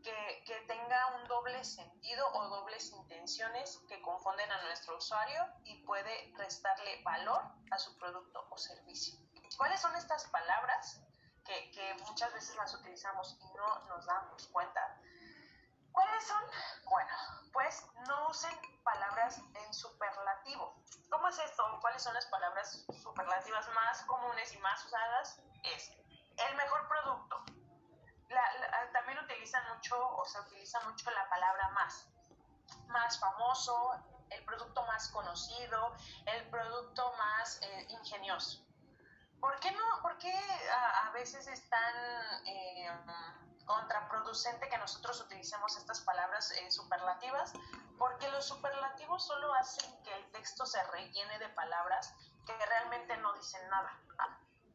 que, 0.02 0.42
que, 0.46 0.61
tenga 0.66 1.16
un 1.16 1.28
doble 1.28 1.64
sentido 1.64 2.26
o 2.32 2.48
dobles 2.48 2.90
intenciones 2.92 3.80
que 3.88 4.00
confunden 4.02 4.50
a 4.50 4.62
nuestro 4.62 4.96
usuario 4.96 5.46
y 5.64 5.82
puede 5.84 6.32
restarle 6.37 7.02
valor 7.02 7.42
a 7.70 7.78
su 7.78 7.96
producto 7.98 8.46
o 8.50 8.56
servicio. 8.56 9.18
¿Cuáles 9.56 9.80
son 9.80 9.94
estas 9.96 10.26
palabras 10.28 11.00
que, 11.44 11.70
que 11.70 11.94
muchas 12.06 12.32
veces 12.32 12.56
las 12.56 12.74
utilizamos 12.74 13.37
y 13.40 13.46
no 13.54 13.78
nos 13.88 14.06
damos 14.06 14.46
cuenta? 14.48 15.00
¿Cuáles 15.92 16.26
son? 16.26 16.42
Bueno, 16.84 17.11
pues 17.52 17.87
no 18.06 18.28
usen 18.28 18.54
palabras 18.84 19.38
en 19.38 19.74
superlativo. 19.74 20.76
¿Cómo 21.11 21.28
es 21.28 21.38
esto? 21.38 21.64
¿Cuáles 21.80 22.02
son 22.02 22.14
las 22.14 22.26
palabras 22.26 22.84
superlativas 23.02 23.68
más 23.74 24.02
comunes 24.02 24.52
y 24.54 24.58
más 24.58 24.84
usadas? 24.84 25.40
Es 25.64 25.90
el 26.37 26.56
mejor 26.56 26.87
producto, 26.87 27.44
utilizan 29.38 29.62
mucho 29.72 29.96
o 30.16 30.24
se 30.24 30.40
utiliza 30.40 30.81
mucho 30.81 31.11
la 31.11 31.29
palabra 31.29 31.68
más. 31.70 32.09
Más 32.88 33.18
famoso, 33.20 33.94
el 34.31 34.44
producto 34.44 34.85
más 34.87 35.09
conocido, 35.11 35.94
el 36.27 36.48
producto 36.51 37.12
más 37.16 37.61
eh, 37.62 37.87
ingenioso. 37.90 38.64
¿Por 39.40 39.59
qué 39.61 39.70
no? 39.70 40.03
¿Por 40.03 40.18
qué 40.18 40.35
a, 40.72 41.11
veces 41.12 41.46
es 41.46 41.68
tan 41.70 41.94
eh, 42.46 42.90
contraproducente 43.64 44.68
que 44.68 44.79
nosotros 44.79 45.20
utilicemos 45.20 45.77
estas 45.77 46.01
palabras 46.01 46.51
eh, 46.51 46.70
superlativas? 46.72 47.53
Porque 47.96 48.29
los 48.31 48.44
superlativos 48.44 49.24
solo 49.24 49.55
hacen 49.55 50.03
que 50.03 50.12
el 50.14 50.33
texto 50.33 50.66
se 50.66 50.83
rellene 50.88 51.38
de 51.38 51.48
palabras 51.51 52.12
que 52.44 52.66
realmente 52.66 53.16
no 53.18 53.33
dicen 53.35 53.68
nada 53.70 53.96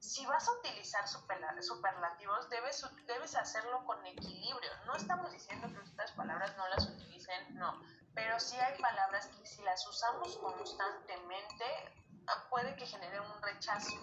si 0.03 0.25
vas 0.25 0.45
a 0.49 0.51
utilizar 0.51 1.07
superlativos, 1.07 2.49
debes, 2.49 2.85
debes 3.07 3.35
hacerlo 3.37 3.85
con 3.85 4.05
equilibrio. 4.05 4.71
No 4.85 4.95
estamos 4.95 5.31
diciendo 5.31 5.67
que 5.69 5.81
estas 5.81 6.11
palabras 6.11 6.55
no 6.57 6.67
las 6.67 6.85
utilicen, 6.89 7.57
no. 7.57 7.81
Pero 8.13 8.37
sí 8.37 8.57
hay 8.57 8.77
palabras 8.81 9.27
que 9.27 9.45
si 9.45 9.61
las 9.63 9.87
usamos 9.87 10.37
constantemente, 10.39 11.65
ah, 12.27 12.45
puede 12.49 12.75
que 12.75 12.85
genere 12.85 13.21
un 13.21 13.41
rechazo. 13.41 13.95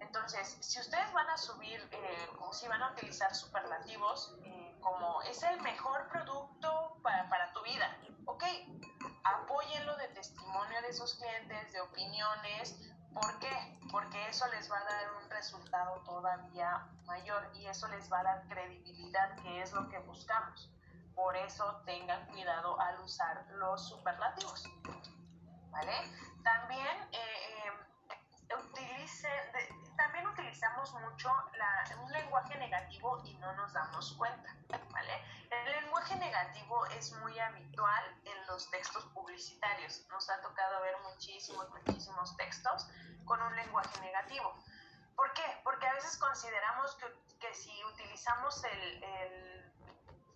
Entonces, 0.00 0.58
si 0.60 0.80
ustedes 0.80 1.12
van 1.12 1.30
a 1.30 1.38
subir 1.38 1.80
eh, 1.92 2.28
o 2.40 2.52
si 2.52 2.66
van 2.66 2.82
a 2.82 2.90
utilizar 2.90 3.32
superlativos, 3.32 4.36
eh, 4.42 4.76
como 4.80 5.22
es 5.22 5.40
el 5.44 5.60
mejor 5.60 6.08
producto 6.08 6.98
para, 7.00 7.28
para 7.28 7.52
tu 7.52 7.62
vida, 7.62 7.96
ok, 8.26 8.42
apóyenlo 9.22 9.96
de 9.98 10.08
testimonio 10.08 10.82
de 10.82 10.88
esos 10.88 11.14
clientes, 11.14 11.72
de 11.72 11.80
opiniones, 11.80 12.76
¿Por 13.14 13.38
qué? 13.38 13.78
Porque 13.90 14.28
eso 14.28 14.46
les 14.48 14.70
va 14.70 14.78
a 14.78 14.84
dar 14.84 15.12
un 15.22 15.30
resultado 15.30 16.00
todavía 16.04 16.86
mayor 17.04 17.50
y 17.54 17.66
eso 17.66 17.86
les 17.88 18.10
va 18.10 18.20
a 18.20 18.22
dar 18.22 18.48
credibilidad, 18.48 19.36
que 19.36 19.62
es 19.62 19.72
lo 19.72 19.88
que 19.88 19.98
buscamos. 20.00 20.70
Por 21.14 21.36
eso 21.36 21.82
tengan 21.84 22.26
cuidado 22.26 22.80
al 22.80 23.00
usar 23.00 23.46
los 23.52 23.88
superlativos. 23.88 24.64
¿Vale? 25.70 25.92
También 26.42 27.08
eh, 27.12 27.68
eh, 28.48 28.54
utilicen, 28.54 29.30
también 29.96 30.21
utilizamos 30.52 30.92
mucho 31.00 31.32
un 32.02 32.12
lenguaje 32.12 32.58
negativo 32.58 33.22
y 33.24 33.32
no 33.38 33.54
nos 33.54 33.72
damos 33.72 34.12
cuenta. 34.18 34.54
¿vale? 34.90 35.24
El 35.50 35.82
lenguaje 35.82 36.14
negativo 36.16 36.84
es 36.88 37.10
muy 37.12 37.38
habitual 37.38 38.04
en 38.26 38.46
los 38.46 38.70
textos 38.70 39.02
publicitarios. 39.14 40.06
Nos 40.10 40.28
ha 40.28 40.42
tocado 40.42 40.82
ver 40.82 40.94
muchísimos, 41.10 41.70
muchísimos 41.70 42.36
textos 42.36 42.86
con 43.24 43.40
un 43.40 43.56
lenguaje 43.56 43.98
negativo. 44.02 44.54
¿Por 45.16 45.32
qué? 45.32 45.60
Porque 45.64 45.86
a 45.86 45.94
veces 45.94 46.18
consideramos 46.18 46.96
que, 46.96 47.06
que 47.38 47.54
si 47.54 47.72
utilizamos 47.84 48.62
el, 48.64 49.02
el, 49.04 49.72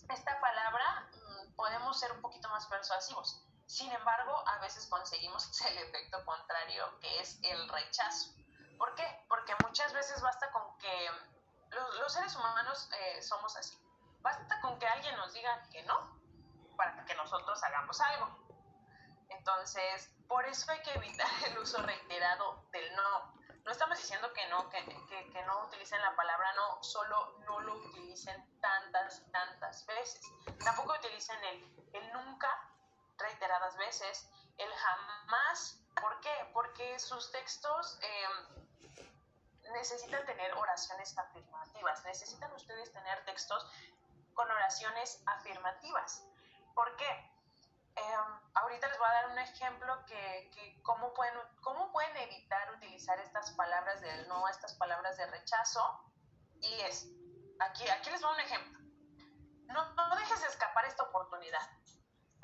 esta 0.08 0.40
palabra 0.40 1.10
mm, 1.12 1.54
podemos 1.56 2.00
ser 2.00 2.10
un 2.12 2.22
poquito 2.22 2.48
más 2.48 2.66
persuasivos. 2.68 3.44
Sin 3.66 3.92
embargo, 3.92 4.32
a 4.48 4.60
veces 4.60 4.86
conseguimos 4.86 5.60
el 5.60 5.76
efecto 5.76 6.24
contrario, 6.24 6.98
que 7.00 7.20
es 7.20 7.38
el 7.42 7.68
rechazo. 7.68 8.30
¿Por 8.78 8.94
qué? 8.94 9.24
Porque 9.28 9.54
muchas 9.64 9.92
veces 9.92 10.20
basta 10.22 10.50
con 10.50 10.76
que 10.78 11.10
los, 11.98 12.12
seres 12.12 12.34
humanos 12.36 12.88
eh, 12.92 13.22
somos 13.22 13.56
así. 13.56 13.78
Basta 14.20 14.60
con 14.60 14.78
que 14.78 14.86
alguien 14.86 15.16
nos 15.16 15.32
diga 15.32 15.62
que 15.70 15.82
no 15.84 16.16
para 16.76 17.04
que 17.04 17.14
nosotros 17.14 17.62
hagamos 17.62 18.00
algo. 18.00 18.46
Entonces, 19.28 20.10
por 20.28 20.44
eso 20.46 20.70
hay 20.70 20.80
que 20.82 20.94
evitar 20.94 21.28
el 21.46 21.58
uso 21.58 21.82
reiterado 21.82 22.64
del 22.72 22.94
no. 22.94 23.34
No 23.64 23.72
estamos 23.72 23.98
diciendo 23.98 24.32
que 24.32 24.46
no, 24.48 24.68
que, 24.68 24.84
que, 24.84 25.30
que 25.32 25.42
no 25.42 25.64
utilicen 25.64 26.00
la 26.00 26.14
palabra 26.14 26.52
no, 26.54 26.82
solo 26.84 27.38
no 27.46 27.58
lo 27.60 27.74
utilicen 27.74 28.60
tantas 28.60 29.20
y 29.20 29.32
tantas 29.32 29.84
veces. 29.86 30.20
Tampoco 30.64 30.94
utilicen 30.94 31.42
el, 31.44 31.90
el 31.92 32.12
nunca 32.12 32.48
reiteradas 33.18 33.76
veces, 33.76 34.30
el 34.58 34.72
jamás. 34.72 35.80
¿Por 36.00 36.20
qué? 36.20 36.50
Porque 36.52 36.98
sus 36.98 37.30
textos 37.32 37.98
eh, 38.02 38.90
necesitan 39.72 40.24
tener 40.24 40.52
oraciones 40.54 41.16
afirmativas, 41.16 42.04
necesitan 42.04 42.52
ustedes 42.52 42.92
tener 42.92 43.24
textos 43.24 43.66
con 44.34 44.50
oraciones 44.50 45.22
afirmativas. 45.26 46.24
¿Por 46.74 46.94
qué? 46.96 47.32
Em, 47.96 48.40
ahorita 48.54 48.88
les 48.88 48.98
voy 48.98 49.08
a 49.08 49.12
dar 49.12 49.30
un 49.30 49.38
ejemplo 49.38 50.04
que, 50.04 50.50
que 50.54 50.82
cómo, 50.82 51.14
pueden, 51.14 51.34
cómo 51.62 51.90
pueden 51.92 52.14
evitar 52.18 52.70
utilizar 52.74 53.18
estas 53.20 53.50
palabras 53.52 54.00
del 54.02 54.28
no, 54.28 54.46
estas 54.48 54.74
palabras 54.74 55.16
de 55.16 55.26
rechazo. 55.26 56.04
Y 56.60 56.80
es, 56.82 57.08
aquí, 57.58 57.88
aquí 57.88 58.10
les 58.10 58.20
voy 58.20 58.30
a 58.30 58.34
un 58.34 58.40
ejemplo. 58.40 58.78
No, 59.72 59.94
no 59.94 60.16
dejes 60.16 60.44
escapar 60.44 60.84
esta 60.84 61.04
oportunidad. 61.04 61.62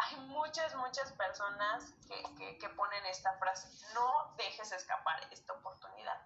Hay 0.03 0.17
muchas, 0.27 0.75
muchas 0.75 1.13
personas 1.13 1.95
que, 2.09 2.59
que, 2.59 2.69
ponen 2.71 3.07
esta 3.07 3.39
frase, 3.39 3.69
no 3.95 4.35
dejes 4.37 4.73
escapar 4.73 5.21
esta 5.31 5.53
oportunidad 5.53 6.21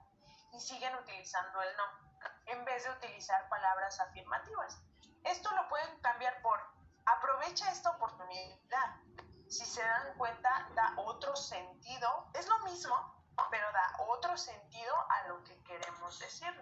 y 0.52 0.60
siguen 0.60 0.94
utilizando 0.96 1.60
el 1.60 1.76
no, 1.76 1.84
en 2.46 2.64
vez 2.64 2.84
de 2.84 2.90
utilizar 2.90 3.48
palabras 3.50 4.00
afirmativas. 4.00 4.80
Esto 5.24 5.50
lo 5.54 5.68
pueden 5.68 6.00
cambiar 6.00 6.40
por 6.40 6.58
aprovecha 7.04 7.70
esta 7.70 7.90
oportunidad. 7.90 8.96
Si 9.48 9.64
se 9.66 9.82
dan 9.82 10.16
cuenta, 10.16 10.68
da 10.74 10.94
otro 10.96 11.36
sentido. 11.36 12.30
Es 12.34 12.48
lo 12.48 12.58
mismo, 12.60 12.96
pero 13.50 13.70
da 13.72 13.96
otro 14.08 14.36
sentido 14.38 14.94
a 15.10 15.28
lo 15.28 15.44
que 15.44 15.62
queremos 15.64 16.18
decir. 16.18 16.52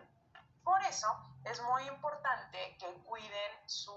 Por 0.64 0.83
eso 0.83 1.09
es 1.44 1.62
muy 1.62 1.87
importante 1.87 2.77
que 2.79 2.92
cuiden 3.05 3.53
su, 3.68 3.92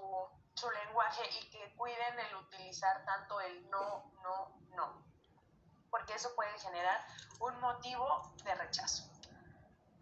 su 0.54 0.70
lenguaje 0.70 1.22
y 1.40 1.50
que 1.50 1.74
cuiden 1.76 2.20
el 2.20 2.36
utilizar 2.36 3.06
tanto 3.06 3.40
el 3.40 3.70
no, 3.70 4.12
no, 4.22 4.60
no, 4.76 5.04
porque 5.90 6.14
eso 6.14 6.34
puede 6.36 6.58
generar 6.60 7.06
un 7.40 7.60
motivo 7.60 8.34
de 8.44 8.54
rechazo. 8.56 9.04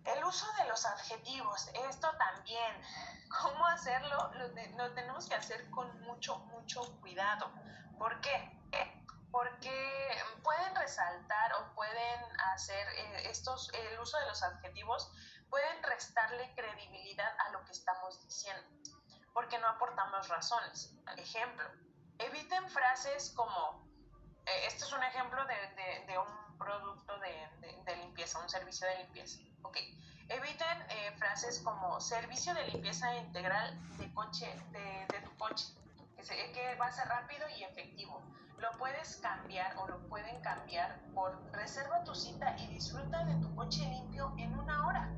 El 0.05 0.23
uso 0.23 0.45
de 0.53 0.65
los 0.65 0.85
adjetivos, 0.85 1.69
esto 1.89 2.09
también, 2.17 2.81
¿cómo 3.41 3.65
hacerlo? 3.67 4.31
Lo, 4.77 4.93
tenemos 4.93 5.27
que 5.27 5.35
hacer 5.35 5.69
con 5.71 5.99
mucho, 6.01 6.37
mucho 6.37 6.81
cuidado. 7.01 7.51
¿Por 7.97 8.21
qué? 8.21 8.51
Porque 9.31 10.23
pueden 10.43 10.75
resaltar 10.75 11.53
o 11.53 11.73
pueden 11.73 12.21
hacer 12.53 12.87
eh, 12.95 13.29
estos, 13.29 13.71
el 13.73 13.99
uso 13.99 14.17
de 14.19 14.27
los 14.27 14.43
adjetivos, 14.43 15.11
pueden 15.55 15.83
restarle 15.83 16.53
credibilidad 16.53 17.33
a 17.47 17.51
lo 17.51 17.63
que 17.63 17.71
estamos 17.71 18.21
diciendo, 18.25 18.67
porque 19.33 19.57
no 19.57 19.69
aportamos 19.69 20.27
razones. 20.27 20.93
Ejemplo, 21.15 21.63
eviten 22.19 22.69
frases 22.69 23.31
como, 23.37 23.87
eh, 24.47 24.67
esto 24.67 24.83
es 24.83 24.91
un 24.91 25.01
ejemplo 25.03 25.41
de, 25.45 26.17
un 26.19 26.57
producto 26.57 27.17
de, 27.19 27.47
de 27.85 27.95
limpieza, 27.95 28.37
un 28.39 28.49
servicio 28.49 28.85
de 28.85 28.97
limpieza 28.97 29.39
Ok. 29.61 29.77
Eviten 30.27 30.81
eh, 30.89 31.15
frases 31.17 31.61
como 31.61 32.01
servicio 32.01 32.53
de 32.53 32.67
limpieza 32.67 33.15
integral 33.15 33.79
de 33.97 34.13
coche, 34.13 34.53
de, 34.71 35.21
tu 35.21 35.37
coche, 35.37 35.67
que, 36.17 36.51
que 36.51 36.75
va 36.75 36.87
a 36.87 36.91
ser 36.91 37.07
rápido 37.07 37.47
y 37.47 37.63
efectivo. 37.63 38.21
Lo 38.57 38.71
puedes 38.77 39.17
cambiar 39.17 39.77
o 39.77 39.87
lo 39.87 39.99
pueden 40.07 40.41
cambiar 40.41 40.99
por 41.13 41.51
reserva 41.51 42.03
tu 42.03 42.15
cita 42.15 42.55
y 42.57 42.67
disfruta 42.67 43.23
de 43.25 43.35
tu 43.41 43.53
coche 43.55 43.81
limpio 43.85 44.33
en 44.37 44.57
una 44.57 44.87
hora. 44.87 45.09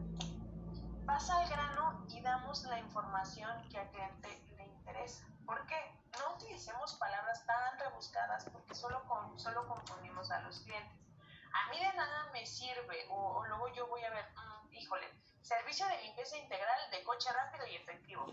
Pasa 1.06 1.40
al 1.42 1.50
grano 1.50 2.06
y 2.10 2.22
damos 2.22 2.64
la 2.64 2.80
información 2.80 3.50
que 3.70 3.78
al 3.78 3.90
cliente 3.90 4.30
le 4.58 4.66
interesa. 4.66 5.26
¿Por 5.46 5.66
qué? 5.68 5.76
No 6.20 6.36
utilicemos 6.36 6.96
palabras 6.96 7.46
tan 7.46 7.80
rebuscadas 7.80 8.46
porque 8.52 8.76
solo, 8.76 9.04
con, 9.06 9.40
solo 9.40 9.68
confundimos 9.68 10.32
a 10.32 10.42
los 10.42 10.60
clientes 10.62 11.08
a 11.54 11.70
mí 11.70 11.80
de 11.80 11.94
nada 11.94 12.30
me 12.34 12.46
sirve, 12.46 13.06
o, 13.10 13.44
luego 13.48 13.68
yo 13.74 13.88
voy 13.88 14.04
a 14.04 14.10
ver, 14.10 14.26
mm, 14.36 14.74
híjole, 14.74 15.08
servicio 15.42 15.88
de 15.88 16.04
limpieza 16.04 16.38
integral 16.38 16.92
de 16.92 17.04
coche 17.04 17.30
rápido 17.32 17.66
y 17.68 17.76
efectivo. 17.76 18.26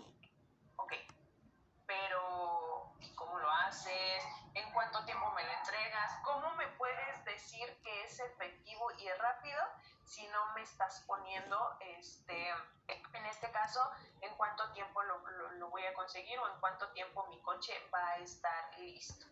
Ok, 0.76 0.92
pero 1.86 2.92
¿y 3.00 3.14
cómo 3.14 3.38
lo 3.38 3.50
haces? 3.50 4.24
¿En 4.54 4.70
cuánto 4.72 5.04
tiempo 5.04 5.30
me 5.32 5.44
lo 5.44 5.52
entregas? 5.52 6.12
¿Cómo 6.24 6.54
me 6.54 6.66
puedes 6.78 7.24
decir 7.24 7.80
que 7.82 8.04
es 8.04 8.20
efectivo 8.20 8.90
y 8.98 9.08
rápido 9.10 9.60
si 10.04 10.26
no 10.28 10.52
me 10.54 10.62
estás 10.62 11.02
poniendo, 11.06 11.76
este, 11.80 12.48
en 12.88 13.26
este 13.26 13.50
caso, 13.50 13.80
en 14.20 14.34
cuánto 14.36 14.70
tiempo 14.72 15.02
lo, 15.02 15.18
lo 15.52 15.68
voy 15.70 15.84
a 15.86 15.94
conseguir 15.94 16.38
o 16.38 16.48
en 16.48 16.60
cuánto 16.60 16.88
tiempo 16.90 17.26
mi 17.28 17.40
coche 17.40 17.72
va 17.92 18.06
a 18.10 18.16
estar 18.18 18.78
listo? 18.78 19.26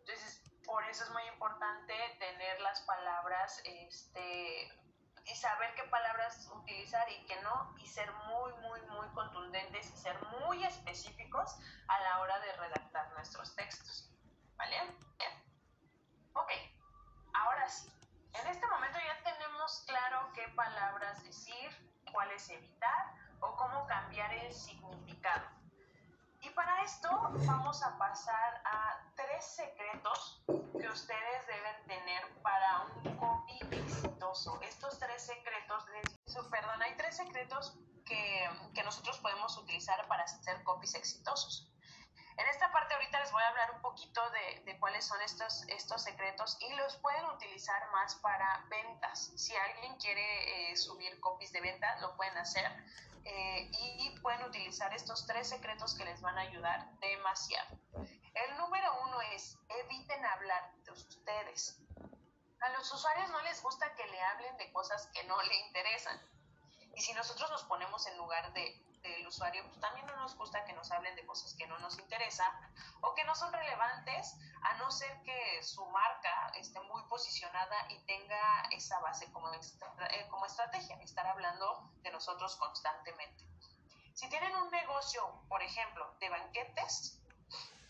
Entonces, 0.00 0.42
por 0.64 0.84
eso 0.84 1.04
es 1.04 1.10
muy 1.10 1.22
importante 1.28 1.94
tener 2.18 2.60
las 2.60 2.80
palabras, 2.82 3.60
este, 3.64 4.68
y 5.26 5.34
saber 5.34 5.74
qué 5.74 5.82
palabras 5.84 6.48
utilizar 6.54 7.08
y 7.10 7.26
qué 7.26 7.40
no, 7.42 7.74
y 7.78 7.86
ser 7.86 8.10
muy, 8.12 8.52
muy, 8.62 8.80
muy 8.82 9.08
contundentes 9.08 9.90
y 9.92 9.96
ser 9.96 10.16
muy 10.40 10.64
específicos 10.64 11.56
a 11.88 12.00
la 12.00 12.20
hora 12.20 12.38
de 12.40 12.52
redactar 12.52 13.10
nuestros 13.12 13.54
textos. 13.56 14.10
¿Vale? 14.56 14.76
Ok, 16.34 16.50
ahora 17.34 17.68
sí. 17.68 17.92
En 18.34 18.46
este 18.46 18.66
momento 18.66 18.98
ya 18.98 19.22
tenemos 19.22 19.84
claro 19.86 20.30
qué 20.34 20.46
palabras 20.54 21.22
decir, 21.24 21.70
cuáles 22.12 22.48
evitar 22.50 23.14
o 23.40 23.56
cómo 23.56 23.86
cambiar 23.86 24.32
el 24.32 24.52
significado. 24.52 25.46
Y 26.40 26.50
para 26.50 26.82
esto 26.82 27.08
vamos 27.46 27.82
a 27.82 27.98
pasar 27.98 28.62
a 28.64 29.00
tres 29.16 29.44
secretos 29.44 30.42
que 30.46 30.88
ustedes 30.88 31.46
deben 31.46 31.86
tener 31.86 32.22
para 32.42 32.82
un 32.82 33.16
copy 33.16 33.58
Estos 34.62 34.98
tres 34.98 35.22
secretos, 35.22 35.84
perdón, 36.50 36.82
hay 36.82 36.94
tres 36.96 37.16
secretos 37.16 37.74
que, 38.04 38.50
que 38.74 38.82
nosotros 38.82 39.18
podemos 39.18 39.56
utilizar 39.56 40.06
para 40.08 40.24
hacer 40.24 40.62
copies 40.62 40.94
exitosos. 40.94 41.72
En 42.36 42.46
esta 42.48 42.70
parte 42.70 42.92
ahorita 42.92 43.18
les 43.20 43.32
voy 43.32 43.42
a 43.42 43.48
hablar 43.48 43.70
un 43.76 43.80
poquito 43.80 44.20
de, 44.30 44.60
de, 44.64 44.78
cuáles 44.78 45.06
son 45.06 45.18
estos, 45.22 45.62
estos 45.68 46.02
secretos 46.02 46.58
y 46.60 46.70
los 46.74 46.96
pueden 46.98 47.24
utilizar 47.26 47.90
más 47.92 48.16
para 48.16 48.66
ventas. 48.68 49.32
Si 49.36 49.56
alguien 49.56 49.96
quiere 49.96 50.70
eh, 50.70 50.76
subir 50.76 51.18
copies 51.20 51.50
de 51.52 51.62
venta, 51.62 51.98
lo 52.00 52.14
pueden 52.16 52.36
hacer. 52.36 52.70
Eh, 53.24 53.70
y 53.72 54.18
pueden 54.20 54.44
utilizar 54.44 54.94
estos 54.94 55.26
tres 55.26 55.48
secretos 55.48 55.94
que 55.94 56.04
les 56.04 56.20
van 56.20 56.36
a 56.38 56.42
ayudar 56.42 56.88
demasiado. 57.00 57.78
El 58.34 58.56
número 58.58 59.02
uno 59.02 59.20
es 59.32 59.58
eviten 59.68 60.24
hablar 60.26 60.74
de 60.84 60.92
ustedes. 60.92 61.80
A 62.66 62.70
los 62.70 62.92
usuarios 62.92 63.30
no 63.30 63.40
les 63.42 63.62
gusta 63.62 63.94
que 63.94 64.04
le 64.06 64.20
hablen 64.20 64.56
de 64.56 64.72
cosas 64.72 65.06
que 65.14 65.22
no 65.24 65.40
le 65.40 65.56
interesan. 65.66 66.20
Y 66.96 67.00
si 67.00 67.12
nosotros 67.14 67.48
nos 67.50 67.62
ponemos 67.64 68.06
en 68.08 68.16
lugar 68.16 68.52
de 68.54 68.86
del 69.08 69.26
usuario, 69.26 69.64
pues 69.66 69.80
también 69.80 70.06
no 70.06 70.16
nos 70.16 70.36
gusta 70.36 70.64
que 70.64 70.72
nos 70.72 70.90
hablen 70.90 71.14
de 71.16 71.24
cosas 71.26 71.54
que 71.54 71.66
no 71.66 71.78
nos 71.78 71.98
interesan 71.98 72.50
o 73.00 73.14
que 73.14 73.24
no 73.24 73.34
son 73.34 73.52
relevantes, 73.52 74.36
a 74.62 74.74
no 74.78 74.90
ser 74.90 75.22
que 75.22 75.62
su 75.62 75.84
marca 75.86 76.52
esté 76.56 76.80
muy 76.80 77.02
posicionada 77.04 77.76
y 77.90 77.98
tenga 78.00 78.62
esa 78.72 78.98
base 79.00 79.30
como, 79.32 79.52
eh, 79.52 80.26
como 80.28 80.46
estrategia, 80.46 80.96
estar 81.02 81.26
hablando 81.26 81.92
de 82.02 82.10
nosotros 82.10 82.56
constantemente. 82.56 83.44
Si 84.14 84.28
tienen 84.28 84.54
un 84.56 84.70
negocio, 84.70 85.22
por 85.48 85.62
ejemplo, 85.62 86.16
de 86.18 86.28
banquetes, 86.30 87.20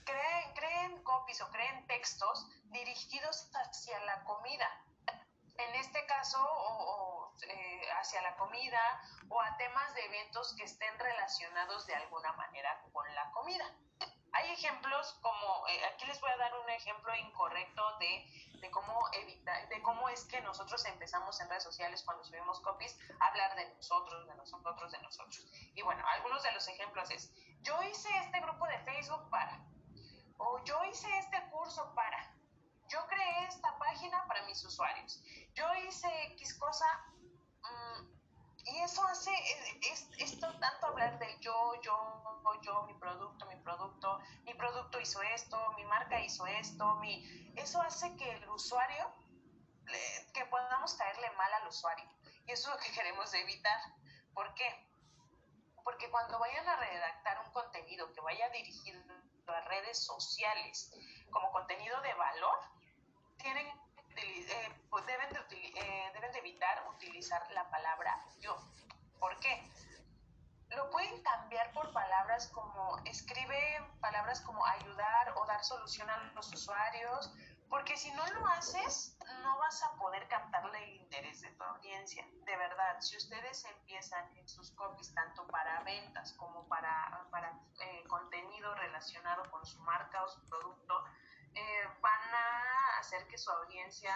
creen, 0.07 0.55
creen 0.55 1.03
copies 1.03 1.43
o 1.43 1.51
creen 1.51 1.87
textos 1.87 2.49
dirigidos 2.71 3.51
hacia 3.53 4.01
la 4.07 4.25
comida. 4.25 4.69
En 5.59 5.75
este 5.75 6.07
caso, 6.07 6.39
o 6.43 7.07
eh, 7.43 7.83
hacia 8.01 8.23
la 8.23 8.37
comida 8.37 8.81
o 9.29 9.41
a 9.41 9.57
temas 9.57 9.95
de 9.95 10.05
eventos 10.07 10.55
que 10.57 10.65
estén 10.65 10.99
relacionados 10.99 11.87
de 11.87 11.95
alguna 11.95 12.33
manera 12.33 12.83
con 12.93 13.15
la 13.15 13.31
comida. 13.33 13.65
Hay 14.33 14.53
ejemplos 14.53 15.19
como, 15.23 15.67
eh, 15.69 15.85
aquí 15.87 16.07
les 16.07 16.21
voy 16.21 16.31
a 16.31 16.37
dar 16.37 16.55
un 16.59 16.69
ejemplo 16.71 17.15
incorrecto 17.15 17.99
de, 17.99 18.61
de 18.61 18.71
cómo 18.71 19.09
evitar, 19.13 19.69
de 19.69 19.83
cómo 19.83 20.09
es 20.09 20.25
que 20.25 20.41
nosotros 20.43 20.85
empezamos 20.87 21.41
en 21.41 21.49
redes 21.49 21.63
sociales 21.63 22.03
cuando 22.05 22.25
subimos 22.25 22.61
copies 22.61 22.99
a 23.21 23.27
hablar 23.27 23.55
de 23.57 23.75
nosotros, 23.75 24.27
de 24.27 24.35
nosotros, 24.35 24.93
de 24.93 24.99
nosotros. 24.99 25.47
Y 25.75 25.83
bueno, 25.83 26.07
algunos 26.09 26.43
de 26.43 26.53
los 26.53 26.69
ejemplos 26.69 27.11
es, 27.11 27.33
yo 27.63 27.83
hice 27.83 28.09
este 28.19 28.41
grupo 28.41 28.67
de 28.67 28.79
Facebook 28.81 29.31
para, 29.31 29.59
o 30.39 30.63
yo 30.65 30.85
hice 30.85 31.09
este 31.19 31.43
curso 31.51 31.93
para, 31.95 32.35
yo 32.89 33.07
creé 33.07 33.47
esta 33.49 33.77
página 33.79 34.25
para 34.27 34.43
mis 34.47 34.65
usuarios, 34.65 35.23
yo 35.55 35.67
hice 35.75 36.09
X 36.33 36.55
cosa 36.59 36.87
Mm, 37.67 38.07
y 38.65 38.79
eso 38.81 39.07
hace, 39.07 39.31
es, 39.93 40.09
esto 40.19 40.53
tanto 40.59 40.87
hablar 40.87 41.19
de 41.19 41.39
yo, 41.41 41.81
yo, 41.83 42.43
yo, 42.63 42.83
mi 42.85 42.95
producto, 42.95 43.47
mi 43.47 43.57
producto, 43.57 44.21
mi 44.45 44.55
producto 44.55 45.01
hizo 45.01 45.23
esto, 45.23 45.57
mi 45.77 45.85
marca 45.85 46.21
hizo 46.21 46.47
esto, 46.47 46.97
mi, 46.97 47.53
eso 47.57 47.81
hace 47.81 48.15
que 48.17 48.31
el 48.31 48.49
usuario, 48.49 49.13
que 50.35 50.45
podamos 50.47 50.95
caerle 50.95 51.31
mal 51.33 51.53
al 51.55 51.69
usuario. 51.69 52.05
Y 52.47 52.53
eso 52.53 52.69
es 52.71 52.77
lo 52.77 52.81
que 52.81 52.93
queremos 53.01 53.33
evitar. 53.35 53.81
¿Por 54.35 54.53
qué? 54.55 54.69
Porque 55.85 56.11
cuando 56.11 56.39
vayan 56.39 56.69
a 56.69 56.77
redactar 56.77 57.41
un 57.47 57.53
contenido 57.53 58.13
que 58.13 58.21
vaya 58.21 58.49
dirigido 58.51 59.01
a 59.49 59.61
redes 59.63 60.05
sociales 60.05 60.93
como 61.31 61.51
contenido 61.53 62.01
de 62.03 62.15
valor, 62.15 62.59
tienen 63.39 63.67
eh, 64.17 64.73
pues 64.89 65.05
deben, 65.07 65.29
de, 65.31 65.39
eh, 65.41 66.11
deben 66.15 66.33
de 66.33 66.39
evitar 66.39 66.89
utilizar 66.89 67.51
la 67.53 67.69
palabra 67.71 68.25
yo. 68.41 68.57
¿Por 69.19 69.39
qué? 69.41 69.71
Lo 70.71 70.91
pueden 70.91 71.23
cambiar 71.23 71.73
por 71.73 71.93
palabras 71.93 72.49
como 72.49 72.99
escribe 73.05 73.83
palabras 74.01 74.41
como 74.41 74.65
ayudar 74.67 75.35
o 75.37 75.47
dar 75.47 75.63
solución 75.65 76.09
a 76.11 76.17
los 76.35 76.53
usuarios, 76.53 77.31
porque 77.69 77.97
si 77.97 78.11
no 78.13 78.27
lo 78.27 78.47
haces, 78.49 79.17
no 79.43 79.59
vas 79.59 79.83
a 79.83 79.93
poder 79.97 80.27
captarle 80.29 80.85
el 80.85 80.95
interés 81.03 81.41
de 81.41 81.51
tu 81.51 81.65
audiencia. 81.65 82.27
De 82.45 82.57
verdad, 82.57 83.01
si 83.01 83.17
ustedes 83.17 83.65
empiezan 83.65 84.37
en 84.37 84.49
sus 84.49 84.71
copies, 84.73 85.13
tanto 85.15 85.47
para 85.49 85.83
ventas 85.83 86.33
como 86.35 86.67
para, 86.69 87.27
para 87.31 87.51
eh, 87.81 88.05
contenido 88.09 88.75
relacionado 88.77 89.51
con 89.51 89.65
su 89.67 89.81
marca 89.81 90.23
o 90.23 90.29
su 90.29 90.49
producto, 90.49 91.05
eh, 91.55 91.89
van 92.01 92.35
a 92.35 92.99
hacer 92.99 93.27
que 93.29 93.39
su 93.39 93.51
audiencia 93.51 94.15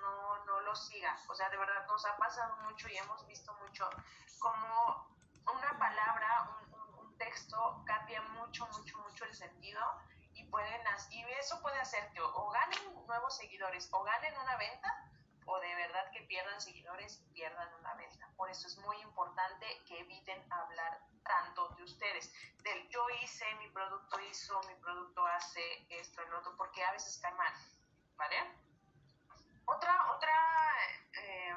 no, 0.00 0.44
no 0.44 0.60
lo 0.60 0.74
siga. 0.76 1.18
O 1.28 1.34
sea, 1.34 1.48
de 1.48 1.56
verdad 1.56 1.86
nos 1.86 2.04
ha 2.04 2.16
pasado 2.16 2.56
mucho 2.58 2.88
y 2.88 2.96
hemos 2.96 3.26
visto 3.26 3.52
mucho 3.54 3.88
como 4.38 5.08
una 5.52 5.78
palabra, 5.78 6.50
un, 6.70 7.16
texto 7.16 7.82
cambia 7.86 8.20
mucho, 8.22 8.66
mucho, 8.66 8.98
mucho 8.98 9.24
el 9.24 9.34
sentido 9.34 9.80
pueden 10.54 10.84
y 11.10 11.24
eso 11.40 11.60
puede 11.62 11.80
hacer 11.80 12.12
que 12.12 12.20
o 12.20 12.50
ganen 12.50 13.06
nuevos 13.06 13.36
seguidores 13.36 13.88
o 13.90 14.04
ganen 14.04 14.38
una 14.38 14.56
venta 14.56 15.10
o 15.46 15.58
de 15.58 15.74
verdad 15.74 16.12
que 16.12 16.20
pierdan 16.22 16.60
seguidores 16.60 17.20
y 17.20 17.34
pierdan 17.34 17.74
una 17.80 17.92
venta. 17.94 18.28
Por 18.36 18.48
eso 18.48 18.68
es 18.68 18.78
muy 18.78 18.96
importante 19.00 19.66
que 19.84 19.98
eviten 19.98 20.40
hablar 20.52 21.00
tanto 21.24 21.70
de 21.70 21.82
ustedes, 21.82 22.32
del 22.62 22.88
yo 22.88 23.04
hice, 23.20 23.44
mi 23.56 23.68
producto 23.70 24.20
hizo 24.20 24.60
mi 24.68 24.74
producto 24.76 25.26
hace 25.26 25.86
esto, 25.90 26.22
el 26.22 26.32
otro, 26.34 26.56
porque 26.56 26.84
a 26.84 26.92
veces 26.92 27.18
cae 27.20 27.34
mal, 27.34 27.52
¿vale? 28.16 28.36
Otra, 29.64 30.12
otra 30.12 30.32
eh, 31.14 31.56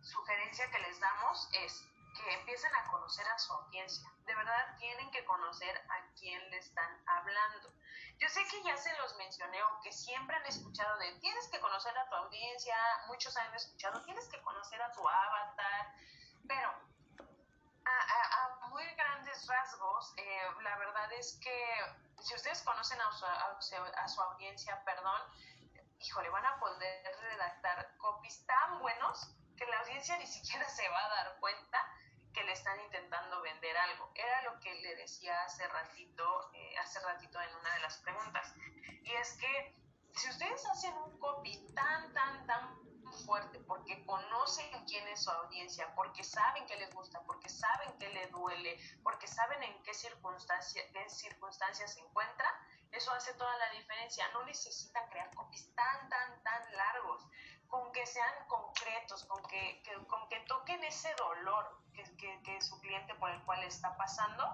sugerencia 0.00 0.70
que 0.70 0.78
les 0.78 1.00
damos 1.00 1.48
es 1.54 1.84
que 2.14 2.34
empiecen 2.34 2.72
a 2.76 2.84
conocer 2.84 3.26
a 3.26 3.38
su 3.38 3.52
audiencia. 3.52 4.08
De 4.26 4.34
verdad 4.34 4.76
tienen 4.78 5.10
que 5.10 5.24
conocer 5.24 5.76
a 5.90 6.14
quién 6.14 6.50
le 6.50 6.58
están 6.58 7.02
hablando. 7.06 7.72
Yo 8.18 8.28
sé 8.28 8.44
que 8.50 8.62
ya 8.64 8.76
se 8.76 8.92
los 8.96 9.14
mencioné 9.16 9.62
o 9.62 9.80
que 9.80 9.92
siempre 9.92 10.34
han 10.36 10.46
escuchado 10.46 10.98
de 10.98 11.12
tienes 11.20 11.48
que 11.48 11.60
conocer 11.60 11.96
a 11.96 12.08
tu 12.08 12.16
audiencia, 12.16 12.76
muchos 13.06 13.36
han 13.36 13.54
escuchado 13.54 14.02
tienes 14.02 14.28
que 14.28 14.40
conocer 14.42 14.82
a 14.82 14.90
tu 14.92 15.08
avatar, 15.08 15.94
pero 16.46 16.68
a, 17.84 18.68
muy 18.68 18.84
grandes 18.96 19.46
rasgos, 19.46 20.12
eh, 20.16 20.40
la 20.62 20.76
verdad 20.76 21.12
es 21.12 21.38
que 21.42 21.76
si 22.20 22.34
ustedes 22.34 22.62
conocen 22.62 23.00
a 23.00 23.12
su, 23.12 23.24
a 23.24 24.08
su 24.08 24.20
audiencia, 24.20 24.82
perdón, 24.84 25.22
híjole, 26.00 26.28
van 26.30 26.44
a 26.44 26.58
poder 26.58 27.16
redactar 27.20 27.96
copies 27.98 28.44
tan 28.46 28.78
buenos 28.80 29.30
que 29.56 29.66
la 29.66 29.78
audiencia 29.80 30.16
ni 30.18 30.26
siquiera 30.26 30.68
se 30.68 30.88
va 30.88 31.04
a 31.04 31.08
dar 31.08 31.36
cuenta 31.40 31.84
que 32.38 32.44
le 32.44 32.52
están 32.52 32.80
intentando 32.80 33.40
vender 33.42 33.76
algo. 33.76 34.12
Era 34.14 34.42
lo 34.42 34.60
que 34.60 34.72
le 34.76 34.94
decía 34.94 35.42
hace 35.42 35.66
ratito, 35.66 36.50
eh, 36.54 36.78
hace 36.78 37.00
ratito 37.00 37.40
en 37.40 37.56
una 37.56 37.74
de 37.74 37.80
las 37.80 37.98
preguntas. 37.98 38.54
Y 39.02 39.12
es 39.12 39.36
que 39.38 39.74
si 40.14 40.30
ustedes 40.30 40.64
hacen 40.66 40.96
un 40.98 41.18
copy 41.18 41.66
tan, 41.74 42.12
tan, 42.14 42.46
tan 42.46 42.78
fuerte, 43.26 43.58
porque 43.60 44.04
conocen 44.06 44.84
quién 44.86 45.08
es 45.08 45.24
su 45.24 45.30
audiencia, 45.30 45.92
porque 45.96 46.22
saben 46.22 46.64
que 46.66 46.76
les 46.76 46.94
gusta, 46.94 47.20
porque 47.26 47.48
saben 47.48 47.98
que 47.98 48.08
le 48.08 48.28
duele, 48.28 48.78
porque 49.02 49.26
saben 49.26 49.60
en 49.64 49.82
qué 49.82 49.92
circunstancia, 49.92 50.82
qué 50.92 51.08
circunstancias 51.08 51.94
se 51.94 52.00
encuentra, 52.00 52.48
eso 52.92 53.10
hace 53.12 53.34
toda 53.34 53.56
la 53.56 53.70
diferencia. 53.70 54.28
No 54.32 54.44
necesitan 54.44 55.08
crear 55.10 55.34
copies 55.34 55.74
tan, 55.74 56.08
tan, 56.08 56.42
tan 56.44 56.76
largos, 56.76 57.26
con 57.68 57.92
que 57.92 58.06
sean 58.06 58.32
concretos, 58.48 59.24
con 59.24 59.42
que, 59.44 59.82
con 60.08 60.28
que 60.28 60.40
toquen 60.40 60.82
ese 60.84 61.14
dolor 61.14 61.80
que, 61.94 62.02
que, 62.16 62.42
que 62.42 62.60
su 62.60 62.78
cliente 62.80 63.14
por 63.14 63.30
el 63.30 63.40
cual 63.44 63.62
está 63.64 63.96
pasando, 63.96 64.44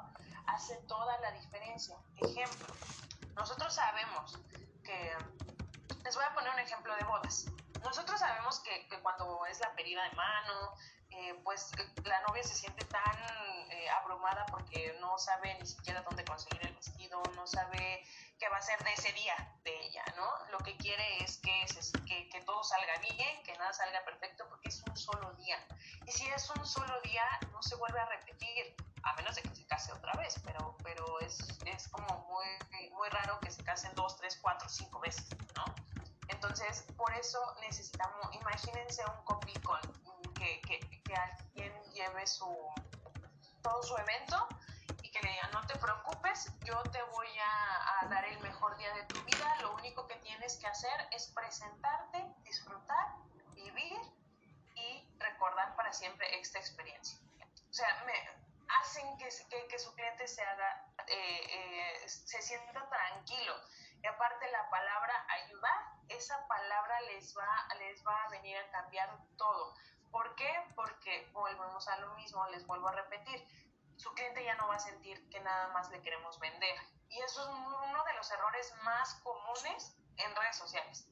hace 0.47 0.77
toda 0.89 1.19
la 1.19 1.31
diferencia. 1.33 1.97
Ejemplo, 2.17 2.75
nosotros 3.35 3.75
sabemos 3.75 4.39
que, 4.85 5.13
les 6.03 6.15
voy 6.15 6.25
a 6.25 6.35
poner 6.35 6.53
un 6.53 6.59
ejemplo 6.59 6.95
de 6.97 7.05
bodas 7.05 7.47
nosotros 7.85 8.19
sabemos 8.19 8.61
que, 8.61 8.89
cuando 9.03 9.45
es 9.47 9.61
la 9.61 9.73
pedida 9.75 10.03
de 10.09 10.17
mano, 10.17 10.75
eh, 11.17 11.41
pues 11.45 11.71
la 12.05 12.21
novia 12.23 12.43
se 12.43 12.55
siente 12.55 12.85
tan 12.87 13.17
eh, 13.71 13.89
abrumada 13.91 14.45
porque 14.47 14.97
no 15.01 15.17
sabe 15.17 15.57
ni 15.61 15.67
siquiera 15.67 16.03
dónde 16.03 16.25
conseguir 16.25 16.67
el 16.67 16.75
vestido, 16.75 17.23
no 17.37 17.47
sabe 17.47 18.05
qué 18.39 18.49
va 18.49 18.57
a 18.57 18.63
ser 18.63 18.83
de 18.83 18.93
ese 18.93 19.13
día 19.13 19.35
de 19.63 19.87
ella, 19.87 20.05
¿no? 20.17 20.29
Lo 20.51 20.59
que 20.59 20.77
quiere 20.77 21.23
es 21.23 21.39
que, 21.39 21.65
que, 22.31 22.41
todo 22.41 22.65
salga 22.65 22.99
bien, 22.99 23.43
que 23.45 23.53
nada 23.55 23.73
salga 23.73 24.05
perfecto 24.05 24.45
porque 24.49 24.69
es 24.69 24.83
un 24.89 24.97
solo 24.97 25.33
día. 25.35 25.57
Y 26.05 26.11
si 26.11 26.27
es 26.27 26.51
un 26.51 26.67
solo 26.67 27.01
día, 27.03 27.23
no 27.53 27.63
se 27.63 27.77
vuelve 27.77 28.01
a 28.01 28.07
repetir, 28.07 28.75
a 29.05 29.13
menos 29.15 29.37
de 29.37 29.43
que 29.43 29.55
se 29.55 29.67
case 29.67 29.93
otra 29.93 30.13
vez, 30.15 30.35
pero, 30.45 30.77
pero 30.83 31.21
es, 31.21 31.39
es 31.67 31.89
como 31.89 32.27
muy, 32.29 32.91
muy 32.91 33.09
raro 33.11 33.39
que 33.41 33.53
se 33.53 33.63
casen 33.63 33.95
dos, 33.95 34.17
tres, 34.17 34.37
cuatro, 34.43 34.69
cinco 34.69 34.99
veces, 34.99 35.29
¿no? 35.55 35.65
Entonces, 36.29 36.85
por 36.97 37.13
eso 37.15 37.39
necesitamos, 37.61 38.35
imagínense 38.35 39.03
un 39.07 39.25
copy 39.25 39.53
con 39.61 39.81
que, 40.35 40.61
que, 40.61 41.03
que 41.03 41.15
alguien 41.15 41.73
lleve 41.93 42.27
su, 42.27 42.47
todo 43.63 43.83
su 43.83 43.97
evento 43.97 44.47
y 45.03 45.11
que 45.11 45.21
le 45.21 45.31
diga, 45.31 45.49
no 45.53 45.67
te 45.67 45.79
preocupes, 45.79 46.51
yo 46.65 46.83
te 46.85 47.03
voy 47.03 47.29
a, 47.39 48.01
a, 48.01 48.09
dar 48.09 48.25
el 48.25 48.39
mejor 48.41 48.77
día 48.77 48.93
de 48.95 49.05
tu 49.05 49.23
vida, 49.23 49.57
lo 49.63 49.75
único 49.75 50.07
que 50.07 50.17
tienes 50.17 50.57
que 50.57 50.67
hacer 50.67 51.09
es 51.13 51.29
presentarte, 51.35 52.25
disfrutar, 52.45 53.15
vivir 53.55 53.99
y 54.75 55.09
recordar 55.19 55.75
para 55.77 55.93
siempre 55.93 56.39
esta 56.41 56.59
experiencia. 56.59 57.19
O 57.71 57.73
sea, 57.73 58.05
me 58.05 58.13
hacen 58.81 59.17
que, 59.19 59.29
que, 59.49 59.67
que 59.69 59.79
su 59.79 59.95
cliente 59.95 60.27
se 60.29 60.43
haga, 60.43 60.87
eh, 61.07 61.41
eh, 61.49 62.09
se 62.09 62.43
sienta 62.43 62.89
tranquilo. 62.89 63.55
Y 64.03 64.07
aparte 64.07 64.51
la 64.51 64.69
palabra 64.69 65.27
ayudar 65.29 65.95
esa 66.09 66.47
palabra 66.47 67.01
les 67.13 67.37
va, 67.37 67.69
les 67.79 68.05
va 68.07 68.25
a 68.25 68.29
venir 68.31 68.57
a 68.57 68.71
cambiar 68.71 69.09
todo. 69.37 69.75
¿Por 70.15 70.33
qué? 70.37 70.49
Porque 70.77 71.29
volvemos 71.33 71.89
a 71.89 71.99
lo 71.99 72.15
mismo, 72.15 72.47
les 72.51 72.65
vuelvo 72.69 72.87
a 72.87 72.93
repetir, 72.93 73.45
su 73.97 74.15
cliente 74.15 74.45
ya 74.45 74.55
no 74.55 74.69
va 74.69 74.77
a 74.77 74.79
sentir 74.79 75.29
que 75.29 75.41
nada 75.41 75.73
más 75.73 75.91
le 75.91 76.01
queremos 76.03 76.39
vender. 76.39 76.77
Y 77.09 77.19
eso 77.19 77.43
es 77.43 77.49
uno 77.49 78.05
de 78.05 78.15
los 78.15 78.31
errores 78.31 78.73
más 78.85 79.15
comunes 79.25 79.97
en 80.17 80.37
redes 80.37 80.57
sociales. 80.57 81.09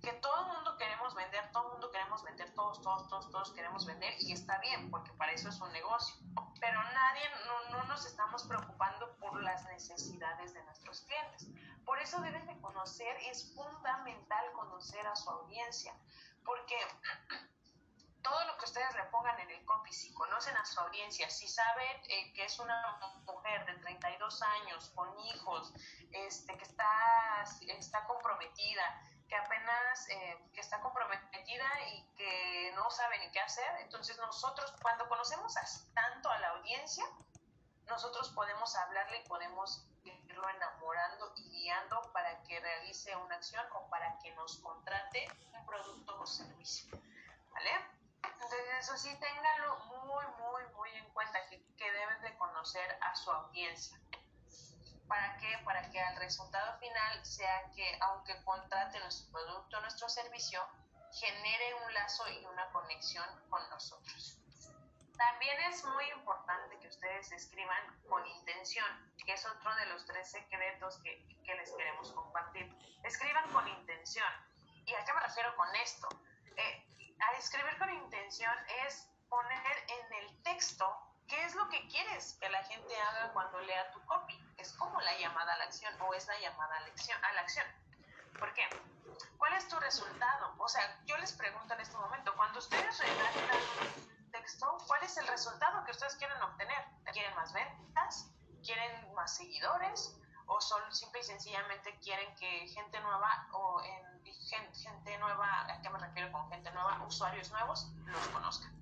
Que 0.00 0.14
todo 0.14 0.40
el 0.40 0.54
mundo 0.54 0.78
queremos 0.78 1.14
vender, 1.14 1.52
todo 1.52 1.66
el 1.66 1.72
mundo 1.72 1.90
queremos 1.90 2.22
vender, 2.22 2.54
todos, 2.54 2.80
todos, 2.80 3.06
todos, 3.10 3.30
todos 3.30 3.52
queremos 3.52 3.84
vender 3.84 4.14
y 4.20 4.32
está 4.32 4.56
bien, 4.60 4.90
porque 4.90 5.12
para 5.12 5.32
eso 5.32 5.50
es 5.50 5.60
un 5.60 5.70
negocio. 5.74 6.16
Pero 6.58 6.82
nadie, 6.82 7.28
no, 7.44 7.76
no 7.76 7.84
nos 7.84 8.06
estamos 8.06 8.44
preocupando 8.44 9.14
por 9.18 9.42
las 9.42 9.66
necesidades 9.66 10.54
de 10.54 10.64
nuestros 10.64 11.02
clientes. 11.02 11.48
Por 11.84 11.98
eso 11.98 12.22
deben 12.22 12.46
de 12.46 12.58
conocer, 12.62 13.18
es 13.26 13.54
fundamental 13.54 14.50
conocer 14.52 15.06
a 15.06 15.14
su 15.14 15.28
audiencia, 15.28 15.94
porque 16.46 16.76
todo 18.26 18.44
lo 18.44 18.58
que 18.58 18.64
ustedes 18.64 18.92
le 18.96 19.04
pongan 19.04 19.38
en 19.38 19.50
el 19.50 19.64
copy, 19.64 19.92
si 19.92 20.12
conocen 20.12 20.56
a 20.56 20.64
su 20.64 20.80
audiencia, 20.80 21.30
si 21.30 21.46
saben 21.46 22.02
eh, 22.08 22.32
que 22.32 22.44
es 22.44 22.58
una 22.58 22.98
mujer 23.24 23.64
de 23.66 23.74
32 23.74 24.42
años, 24.42 24.90
con 24.96 25.16
hijos, 25.20 25.72
este, 26.10 26.56
que 26.56 26.64
está, 26.64 27.44
está 27.68 28.04
comprometida, 28.04 28.82
que 29.28 29.36
apenas 29.36 30.08
eh, 30.08 30.38
que 30.52 30.60
está 30.60 30.80
comprometida 30.80 31.66
y 31.92 32.02
que 32.16 32.72
no 32.74 32.90
sabe 32.90 33.20
ni 33.20 33.30
qué 33.30 33.38
hacer, 33.38 33.76
entonces 33.82 34.18
nosotros 34.18 34.74
cuando 34.82 35.08
conocemos 35.08 35.54
tanto 35.94 36.28
a 36.28 36.38
la 36.38 36.48
audiencia, 36.50 37.04
nosotros 37.86 38.30
podemos 38.30 38.74
hablarle 38.74 39.18
y 39.18 39.28
podemos 39.28 39.86
irlo 40.02 40.48
enamorando 40.48 41.32
y 41.36 41.48
guiando 41.48 42.02
para 42.12 42.42
que 42.42 42.58
realice 42.58 43.14
una 43.14 43.36
acción 43.36 43.64
o 43.72 43.88
para 43.88 44.18
que 44.18 44.32
nos 44.34 44.58
contrate 44.58 45.28
un 45.52 45.64
producto 45.64 46.20
o 46.20 46.26
servicio. 46.26 46.90
¿Vale? 47.52 47.95
Entonces 48.32 48.60
eso 48.78 48.96
sí, 48.96 49.16
ténganlo 49.18 49.78
muy, 50.04 50.24
muy, 50.38 50.62
muy 50.74 50.90
en 50.94 51.08
cuenta 51.10 51.48
que, 51.48 51.62
que 51.76 51.90
deben 51.90 52.20
de 52.22 52.36
conocer 52.36 52.98
a 53.00 53.14
su 53.14 53.30
audiencia. 53.30 53.98
¿Para 55.08 55.36
qué? 55.36 55.58
Para 55.64 55.88
que 55.90 56.00
al 56.00 56.16
resultado 56.16 56.78
final 56.78 57.24
sea 57.24 57.70
que 57.74 57.98
aunque 58.00 58.42
contrate 58.44 58.98
nuestro 59.00 59.30
producto 59.32 59.80
nuestro 59.80 60.08
servicio, 60.08 60.60
genere 61.12 61.74
un 61.86 61.94
lazo 61.94 62.28
y 62.28 62.44
una 62.44 62.68
conexión 62.72 63.26
con 63.48 63.68
nosotros. 63.70 64.38
También 65.16 65.58
es 65.70 65.82
muy 65.84 66.04
importante 66.10 66.78
que 66.78 66.88
ustedes 66.88 67.32
escriban 67.32 68.02
con 68.08 68.26
intención, 68.26 68.84
que 69.24 69.32
es 69.32 69.46
otro 69.46 69.74
de 69.76 69.86
los 69.86 70.04
tres 70.04 70.30
secretos 70.30 70.98
que, 71.02 71.26
que 71.42 71.54
les 71.54 71.70
queremos 71.72 72.12
compartir. 72.12 72.70
Escriban 73.02 73.50
con 73.50 73.66
intención. 73.66 74.28
¿Y 74.84 74.94
a 74.94 75.04
qué 75.04 75.12
me 75.14 75.20
refiero 75.20 75.56
con 75.56 75.74
esto? 75.76 76.08
Eh, 76.56 76.86
a 77.20 77.32
escribir 77.38 77.78
con 77.78 77.90
intención 77.90 78.54
es 78.86 79.08
poner 79.28 79.76
en 79.88 80.12
el 80.14 80.42
texto 80.42 80.86
qué 81.28 81.42
es 81.44 81.54
lo 81.54 81.68
que 81.68 81.86
quieres 81.88 82.36
que 82.40 82.48
la 82.48 82.62
gente 82.64 82.94
haga 83.00 83.32
cuando 83.32 83.60
lea 83.60 83.90
tu 83.92 84.04
copy. 84.06 84.38
Es 84.58 84.72
como 84.74 85.00
la 85.00 85.18
llamada 85.18 85.54
a 85.54 85.58
la 85.58 85.64
acción 85.64 85.92
o 86.00 86.14
es 86.14 86.26
la 86.26 86.38
llamada 86.40 86.76
a 86.76 86.80
la 86.80 86.86
acción. 86.86 87.24
A 87.24 87.32
la 87.32 87.40
acción. 87.40 87.66
¿Por 88.38 88.52
qué? 88.54 88.68
¿Cuál 89.38 89.54
es 89.54 89.66
tu 89.68 89.78
resultado? 89.78 90.54
O 90.58 90.68
sea, 90.68 91.00
yo 91.06 91.16
les 91.18 91.32
pregunto 91.32 91.74
en 91.74 91.80
este 91.80 91.96
momento, 91.96 92.34
cuando 92.36 92.58
ustedes 92.58 92.98
redactan 92.98 94.06
¿cuál 94.86 95.02
es 95.02 95.16
el 95.16 95.26
resultado 95.26 95.84
que 95.84 95.92
ustedes 95.92 96.14
quieren 96.16 96.40
obtener? 96.42 96.84
¿Quieren 97.12 97.34
más 97.34 97.52
ventas? 97.52 98.30
¿Quieren 98.64 99.14
más 99.14 99.36
seguidores? 99.36 100.16
¿O 100.46 100.60
son 100.60 100.94
simple 100.94 101.20
y 101.20 101.24
sencillamente 101.24 101.98
quieren 102.00 102.34
que 102.36 102.68
gente 102.68 103.00
nueva 103.00 103.48
o 103.52 103.82
en, 103.82 104.15
gente, 104.32 105.18
nueva, 105.18 105.62
¿a 105.62 105.80
qué 105.80 105.90
me 105.90 105.98
refiero 105.98 106.32
con 106.32 106.48
gente 106.50 106.70
nueva? 106.72 107.04
Usuarios 107.06 107.50
nuevos 107.50 107.92
los 108.04 108.28
conozcan. 108.28 108.72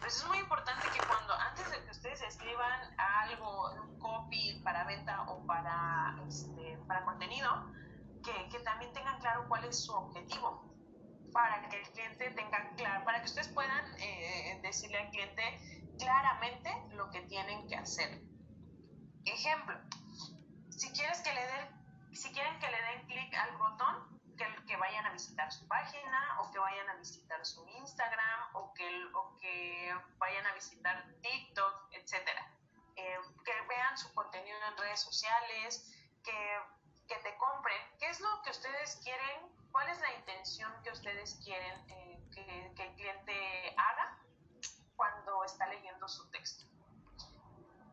Pues 0.00 0.16
es 0.16 0.26
muy 0.26 0.38
importante 0.38 0.86
que 0.88 1.06
cuando, 1.06 1.34
antes 1.34 1.70
de 1.70 1.82
que 1.82 1.90
ustedes 1.90 2.22
escriban 2.22 2.80
algo, 2.98 3.72
un 3.72 3.98
copy 3.98 4.60
para 4.62 4.84
venta 4.84 5.22
o 5.22 5.44
para, 5.46 6.16
este, 6.28 6.78
para 6.86 7.04
contenido, 7.04 7.72
que, 8.22 8.48
que 8.50 8.58
también 8.60 8.92
tengan 8.92 9.18
claro 9.20 9.46
cuál 9.48 9.64
es 9.64 9.84
su 9.84 9.92
objetivo 9.92 10.76
para 11.32 11.68
que 11.68 11.80
el 11.80 11.90
cliente 11.90 12.30
tenga 12.30 12.70
claro, 12.76 13.04
para 13.04 13.20
que 13.20 13.26
ustedes 13.26 13.48
puedan 13.48 13.84
eh, 14.00 14.58
decirle 14.62 14.98
al 14.98 15.10
cliente 15.10 15.42
claramente 15.98 16.70
lo 16.92 17.10
que 17.10 17.20
tienen 17.22 17.68
que 17.68 17.76
hacer. 17.76 18.22
Ejemplo, 19.24 19.76
si 20.70 20.90
quieres 20.92 21.20
que 21.20 21.34
le 21.34 21.40
den, 21.40 22.14
si 22.14 22.32
quieren 22.32 22.58
que 22.58 22.70
le 22.70 22.80
den 22.80 23.06
clic 23.06 23.34
al 23.34 23.56
botón, 23.58 24.15
que, 24.36 24.46
que, 24.66 24.76
vayan 24.76 25.06
a 25.06 25.12
visitar 25.12 25.50
su 25.52 25.66
página 25.68 26.40
o 26.40 26.50
que 26.50 26.58
vayan 26.58 26.88
a 26.90 26.94
visitar 26.94 27.44
su 27.44 27.66
Instagram 27.66 28.40
o 28.54 28.72
que, 28.74 29.04
o 29.14 29.36
que 29.38 29.94
vayan 30.18 30.46
a 30.46 30.54
visitar 30.54 31.06
TikTok, 31.22 31.88
etcétera. 31.92 32.50
Eh, 32.96 33.18
que 33.44 33.52
vean 33.68 33.96
su 33.98 34.12
contenido 34.14 34.58
en 34.70 34.76
redes 34.78 35.00
sociales, 35.00 35.92
que, 36.24 36.58
que, 37.08 37.16
te 37.16 37.36
compren, 37.36 37.80
¿qué 37.98 38.08
es 38.08 38.20
lo 38.20 38.42
que 38.42 38.50
ustedes 38.50 38.96
quieren? 39.02 39.54
¿Cuál 39.70 39.88
es 39.90 40.00
la 40.00 40.14
intención 40.14 40.72
que 40.82 40.90
ustedes 40.90 41.38
quieren 41.44 41.78
eh, 41.90 42.18
que, 42.32 42.72
que 42.74 42.82
el 42.88 42.94
cliente 42.94 43.74
haga 43.76 44.18
cuando 44.96 45.44
está 45.44 45.66
leyendo 45.66 46.08
su 46.08 46.30
texto? 46.30 46.64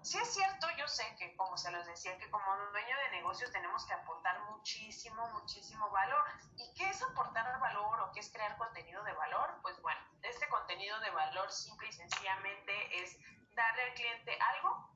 Sí 0.03 0.17
es 0.17 0.33
cierto, 0.33 0.67
yo 0.77 0.85
sé 0.85 1.15
que 1.17 1.33
como 1.37 1.57
se 1.57 1.71
los 1.71 1.85
decía, 1.85 2.17
que 2.17 2.29
como 2.29 2.45
dueño 2.71 2.97
de 2.97 3.11
negocios 3.11 3.49
tenemos 3.53 3.85
que 3.85 3.93
aportar 3.93 4.37
muchísimo, 4.51 5.25
muchísimo 5.29 5.89
valor. 5.91 6.23
¿Y 6.57 6.73
qué 6.73 6.89
es 6.89 7.01
aportar 7.01 7.57
valor 7.59 8.01
o 8.01 8.11
qué 8.11 8.19
es 8.19 8.29
crear 8.29 8.57
contenido 8.57 9.01
de 9.03 9.13
valor? 9.13 9.59
Pues 9.61 9.81
bueno, 9.81 10.01
este 10.21 10.47
contenido 10.49 10.99
de 10.99 11.09
valor 11.11 11.49
simple 11.49 11.87
y 11.87 11.93
sencillamente 11.93 13.01
es 13.01 13.17
darle 13.55 13.83
al 13.83 13.93
cliente 13.93 14.37
algo 14.41 14.89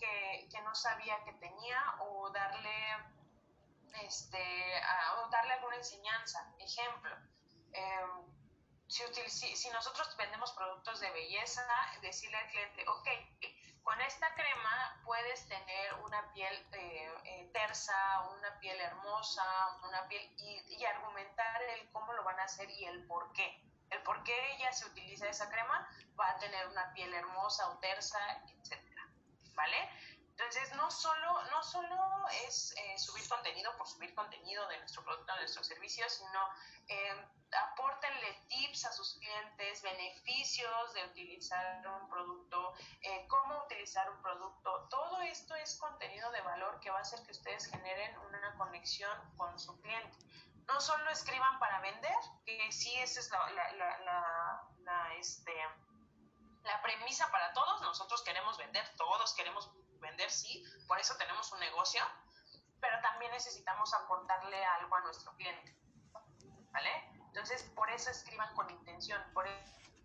que, 0.00 0.48
que 0.50 0.60
no 0.62 0.74
sabía 0.74 1.22
que 1.24 1.32
tenía 1.34 1.80
o 2.00 2.28
darle, 2.30 2.96
este, 4.02 4.82
o 5.18 5.28
darle 5.28 5.52
alguna 5.52 5.76
enseñanza. 5.76 6.52
Ejemplo, 6.58 7.16
em, 7.72 8.34
si, 8.88 9.56
si, 9.56 9.70
nosotros 9.70 10.16
vendemos 10.16 10.52
productos 10.52 10.98
de 10.98 11.10
belleza, 11.12 11.62
decirle 12.02 12.36
al 12.36 12.48
cliente, 12.48 12.84
ok, 12.88 13.08
con 13.84 14.00
esta 14.00 14.34
crema 14.34 15.00
puedes 15.04 15.46
tener 15.46 15.94
una 16.04 16.32
piel 16.32 16.54
eh, 16.72 17.14
eh, 17.24 17.50
tersa, 17.52 17.94
una 18.36 18.58
piel 18.58 18.80
hermosa, 18.80 19.44
una 19.86 20.08
piel 20.08 20.22
y, 20.38 20.76
y, 20.76 20.84
argumentar 20.86 21.62
el 21.62 21.88
cómo 21.92 22.12
lo 22.14 22.24
van 22.24 22.40
a 22.40 22.44
hacer 22.44 22.68
y 22.70 22.86
el 22.86 23.06
por 23.06 23.32
qué. 23.34 23.62
El 23.90 24.02
por 24.02 24.22
qué 24.24 24.34
ella 24.54 24.72
se 24.72 24.86
utiliza 24.86 25.28
esa 25.28 25.50
crema 25.50 25.88
va 26.18 26.30
a 26.30 26.38
tener 26.38 26.66
una 26.68 26.92
piel 26.94 27.12
hermosa 27.12 27.68
o 27.68 27.78
tersa, 27.78 28.18
etcétera. 28.58 29.06
¿Vale? 29.54 29.76
Entonces, 30.36 30.74
no 30.74 30.90
solo, 30.90 31.44
no 31.50 31.62
solo 31.62 32.26
es 32.48 32.74
eh, 32.76 32.98
subir 32.98 33.28
contenido 33.28 33.70
por 33.76 33.86
subir 33.86 34.12
contenido 34.16 34.66
de 34.66 34.78
nuestro 34.78 35.04
producto, 35.04 35.32
de 35.32 35.40
nuestro 35.40 35.62
servicio, 35.62 36.08
sino 36.10 36.48
eh, 36.88 37.28
tips 38.48 38.84
a 38.84 38.92
sus 38.92 39.14
clientes, 39.14 39.80
beneficios 39.82 40.92
de 40.94 41.04
utilizar 41.04 41.86
un 41.86 42.08
producto, 42.08 42.74
eh, 43.00 43.26
cómo 43.28 43.62
utilizar 43.64 44.10
un 44.10 44.20
producto. 44.22 44.88
Todo 44.90 45.20
esto 45.22 45.54
es 45.54 45.78
contenido 45.78 46.28
de 46.32 46.40
valor 46.40 46.80
que 46.80 46.90
va 46.90 46.98
a 46.98 47.02
hacer 47.02 47.22
que 47.24 47.30
ustedes 47.30 47.66
generen 47.66 48.18
una 48.18 48.56
conexión 48.56 49.16
con 49.36 49.56
su 49.58 49.80
cliente. 49.82 50.18
No 50.66 50.80
solo 50.80 51.08
escriban 51.10 51.60
para 51.60 51.80
vender, 51.80 52.16
que 52.44 52.72
sí, 52.72 52.92
esa 52.98 53.20
es 53.20 53.30
la, 53.30 53.72
la, 53.74 54.68
la 54.78 55.14
este, 55.14 55.54
la 56.64 56.82
premisa 56.82 57.30
para 57.30 57.52
todos. 57.52 57.82
Nosotros 57.82 58.22
queremos 58.22 58.56
vender, 58.58 58.84
todos 58.96 59.34
queremos 59.34 59.70
vender, 60.04 60.30
sí, 60.30 60.64
por 60.86 60.98
eso 61.00 61.16
tenemos 61.16 61.50
un 61.52 61.60
negocio, 61.60 62.02
pero 62.80 63.00
también 63.00 63.32
necesitamos 63.32 63.92
aportarle 63.94 64.64
algo 64.64 64.94
a 64.94 65.00
nuestro 65.00 65.34
cliente. 65.36 65.76
¿Vale? 66.70 66.90
Entonces, 67.26 67.62
por 67.74 67.90
eso 67.90 68.10
escriban 68.10 68.54
con 68.54 68.70
intención, 68.70 69.20
por 69.32 69.46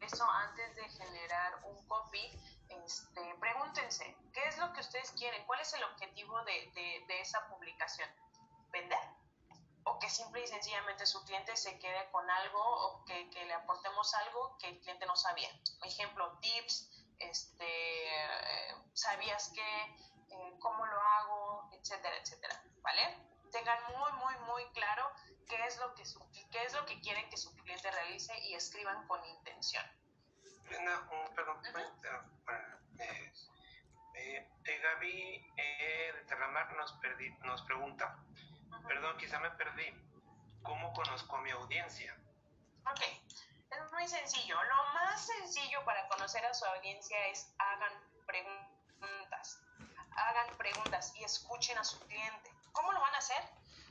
eso 0.02 0.30
antes 0.30 0.76
de 0.76 0.90
generar 0.90 1.64
un 1.66 1.88
copy, 1.88 2.40
este, 2.70 3.36
pregúntense, 3.40 4.16
¿qué 4.34 4.48
es 4.48 4.58
lo 4.58 4.72
que 4.74 4.82
ustedes 4.82 5.12
quieren? 5.12 5.46
¿Cuál 5.46 5.60
es 5.60 5.74
el 5.74 5.84
objetivo 5.84 6.42
de, 6.44 6.72
de, 6.74 7.06
de 7.08 7.22
esa 7.22 7.48
publicación? 7.48 8.10
¿Vender? 8.72 9.00
o 9.90 10.00
que 10.00 10.10
simple 10.10 10.44
y 10.44 10.48
sencillamente 10.48 11.06
su 11.06 11.24
cliente 11.26 11.56
se 11.56 11.80
quede 11.80 12.10
con 12.12 12.30
algo 12.30 12.60
o 12.62 13.06
que, 13.06 13.30
que, 13.30 13.46
le 13.46 13.54
aportemos 13.54 14.14
algo 14.14 14.58
que 14.60 14.70
el 14.70 14.80
cliente 14.82 15.06
no 15.06 15.16
sabía. 15.16 15.50
Ejemplo, 15.84 16.38
tips, 16.42 16.90
este, 17.20 18.10
sabías 18.94 19.52
que, 19.54 19.82
eh, 20.36 20.54
cómo 20.60 20.86
lo 20.86 21.00
hago, 21.00 21.70
etcétera, 21.74 22.16
etcétera, 22.18 22.64
¿vale? 22.82 23.18
Tengan 23.52 23.80
muy, 23.98 24.12
muy, 24.14 24.36
muy 24.46 24.66
claro 24.74 25.12
qué 25.48 25.66
es 25.66 25.78
lo 25.80 25.94
que, 25.96 26.04
qué 26.52 26.64
es 26.64 26.74
lo 26.74 26.86
que 26.86 27.00
quieren 27.02 27.30
que 27.30 27.38
su 27.38 27.54
cliente 27.56 27.90
realice 27.92 28.38
y 28.46 28.54
escriban 28.54 29.08
con 29.08 29.24
intención. 29.26 29.84
Brenda, 30.66 31.10
un, 31.12 31.36
perdón, 31.36 31.58
eh, 33.00 33.34
eh, 34.14 34.48
eh, 34.66 34.80
Gaby 34.80 35.52
de 35.56 36.24
Terramar 36.28 36.76
nos, 36.76 36.94
perdí, 36.94 37.32
nos 37.44 37.62
pregunta, 37.64 38.20
perdón, 38.88 39.18
quizá 39.18 39.40
me 39.40 39.50
perdí, 39.52 39.92
¿cómo 40.62 40.94
conozco 40.94 41.38
a 41.38 41.42
mi 41.42 41.50
audiencia? 41.50 42.16
Ok, 42.86 43.02
es 43.72 43.92
muy 43.92 44.08
sencillo. 44.08 44.62
Lo 44.64 44.84
más 44.94 45.26
sencillo 45.26 45.84
para 45.86 46.08
conocer 46.08 46.46
a 46.46 46.54
su 46.54 46.66
audiencia 46.66 47.18
es 47.28 47.54
hagan 47.58 47.94
preguntas. 48.26 49.60
Hagan 50.16 50.58
preguntas 50.58 51.14
y 51.16 51.24
escuchen 51.24 51.78
a 51.78 51.84
su 51.84 52.00
cliente. 52.00 52.52
¿Cómo 52.72 52.92
lo 52.92 53.00
van 53.00 53.16
a 53.16 53.20
hacer? 53.20 53.42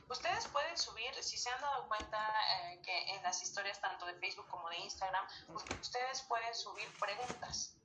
Ustedes 0.09 0.47
pueden 0.47 0.75
subir, 0.77 1.13
si 1.23 1.37
se 1.37 1.49
han 1.51 1.61
dado 1.61 1.87
cuenta 1.87 2.17
eh, 2.17 2.81
que 2.81 3.15
en 3.15 3.21
las 3.21 3.41
historias 3.43 3.79
tanto 3.79 4.05
de 4.07 4.15
Facebook 4.15 4.47
como 4.47 4.67
de 4.69 4.77
Instagram, 4.77 5.25
ustedes 5.81 6.23
pueden 6.23 6.53
subir 6.55 6.91
preguntas. 6.99 7.75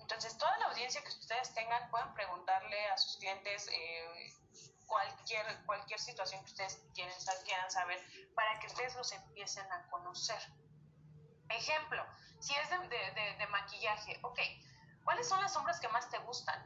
Entonces, 0.00 0.36
toda 0.36 0.58
la 0.58 0.66
audiencia 0.66 1.00
que 1.00 1.08
ustedes 1.08 1.54
tengan 1.54 1.88
pueden 1.90 2.12
preguntarle 2.14 2.90
a 2.90 2.98
sus 2.98 3.18
clientes 3.18 3.68
eh, 3.68 4.34
cualquier, 4.86 5.64
cualquier 5.64 6.00
situación 6.00 6.44
que 6.44 6.50
ustedes 6.50 6.82
quieran 6.92 7.70
saber 7.70 8.04
para 8.34 8.58
que 8.58 8.66
ustedes 8.66 8.96
los 8.96 9.12
empiecen 9.12 9.70
a 9.72 9.88
conocer. 9.90 10.40
Ejemplo, 11.50 12.04
si 12.38 12.54
es 12.54 12.70
de, 12.70 12.78
de, 12.78 13.36
de, 13.38 13.46
maquillaje, 13.48 14.18
ok, 14.22 14.38
¿cuáles 15.04 15.28
son 15.28 15.40
las 15.40 15.52
sombras 15.52 15.80
que 15.80 15.88
más 15.88 16.08
te 16.08 16.18
gustan? 16.18 16.58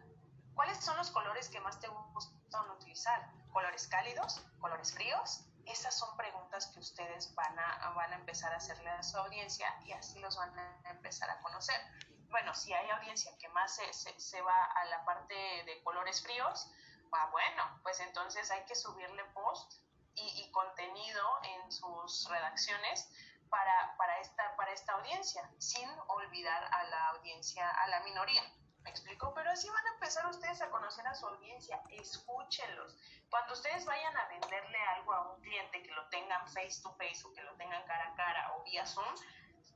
¿Cuáles 0.54 0.78
son 0.78 0.96
los 0.96 1.10
colores 1.10 1.48
que 1.48 1.58
más 1.60 1.80
te 1.80 1.88
gustan 1.88 2.70
utilizar? 2.70 3.30
¿Colores 3.52 3.88
cálidos? 3.88 4.40
¿Colores 4.60 4.92
fríos? 4.92 5.46
Esas 5.66 5.98
son 5.98 6.16
preguntas 6.16 6.66
que 6.68 6.80
ustedes 6.80 7.34
van 7.34 7.58
a, 7.58 7.90
van 7.96 8.12
a 8.12 8.16
empezar 8.16 8.52
a 8.52 8.56
hacerle 8.56 8.90
a 8.90 9.02
su 9.02 9.16
audiencia 9.16 9.74
y 9.84 9.92
así 9.92 10.20
los 10.20 10.36
van 10.36 10.56
a 10.58 10.90
empezar 10.90 11.30
a 11.30 11.40
conocer. 11.40 11.80
Bueno, 12.28 12.54
si 12.54 12.72
hay 12.72 12.88
audiencia 12.90 13.36
que 13.38 13.48
más 13.48 13.74
se, 13.74 13.92
se, 13.92 14.18
se 14.20 14.42
va 14.42 14.64
a 14.64 14.84
la 14.86 15.04
parte 15.04 15.34
de 15.34 15.82
colores 15.82 16.22
fríos, 16.22 16.70
ah, 17.12 17.28
bueno, 17.32 17.80
pues 17.82 17.98
entonces 18.00 18.50
hay 18.50 18.64
que 18.66 18.74
subirle 18.74 19.24
post 19.32 19.74
y, 20.14 20.42
y 20.42 20.52
contenido 20.52 21.40
en 21.42 21.72
sus 21.72 22.28
redacciones 22.28 23.10
para, 23.54 23.96
para, 23.96 24.18
esta, 24.18 24.56
para 24.56 24.72
esta 24.72 24.94
audiencia, 24.94 25.48
sin 25.58 25.88
olvidar 26.08 26.64
a 26.72 26.82
la 26.84 27.08
audiencia, 27.10 27.70
a 27.70 27.86
la 27.86 28.00
minoría. 28.00 28.42
¿Me 28.82 28.90
explico? 28.90 29.32
Pero 29.32 29.48
así 29.48 29.70
van 29.70 29.86
a 29.86 29.94
empezar 29.94 30.26
ustedes 30.26 30.60
a 30.60 30.70
conocer 30.70 31.06
a 31.06 31.14
su 31.14 31.24
audiencia. 31.28 31.80
Escúchenlos. 31.90 32.96
Cuando 33.30 33.52
ustedes 33.52 33.86
vayan 33.86 34.16
a 34.16 34.26
venderle 34.26 34.78
algo 34.96 35.12
a 35.12 35.30
un 35.30 35.40
cliente 35.40 35.84
que 35.84 35.92
lo 35.92 36.04
tengan 36.08 36.44
face 36.48 36.82
to 36.82 36.92
face 36.96 37.24
o 37.24 37.32
que 37.32 37.42
lo 37.42 37.54
tengan 37.54 37.84
cara 37.84 38.08
a 38.08 38.14
cara 38.16 38.52
o 38.54 38.64
vía 38.64 38.84
Zoom, 38.84 39.14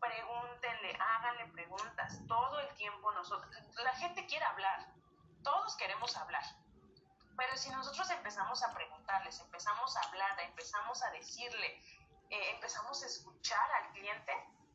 pregúntenle, 0.01 0.99
háganle 1.01 1.47
preguntas. 1.53 2.19
Todo 2.27 2.59
el 2.59 2.75
tiempo 2.75 3.13
nosotros, 3.13 3.49
la 3.77 3.93
gente 3.93 4.27
quiere 4.27 4.45
hablar. 4.45 4.93
Todos 5.45 5.77
queremos 5.77 6.17
hablar. 6.17 6.43
Pero 7.37 7.57
si 7.57 7.71
nosotros 7.71 8.11
empezamos 8.11 8.61
a 8.65 8.75
preguntarles, 8.75 9.39
empezamos 9.39 9.97
a 9.97 10.01
hablar, 10.01 10.41
empezamos 10.41 11.01
a 11.05 11.11
decirle, 11.13 11.81
eh, 12.31 12.51
empezamos 12.55 13.03
a 13.03 13.07
escuchar 13.07 13.71
al 13.73 13.93
cliente, 13.93 14.33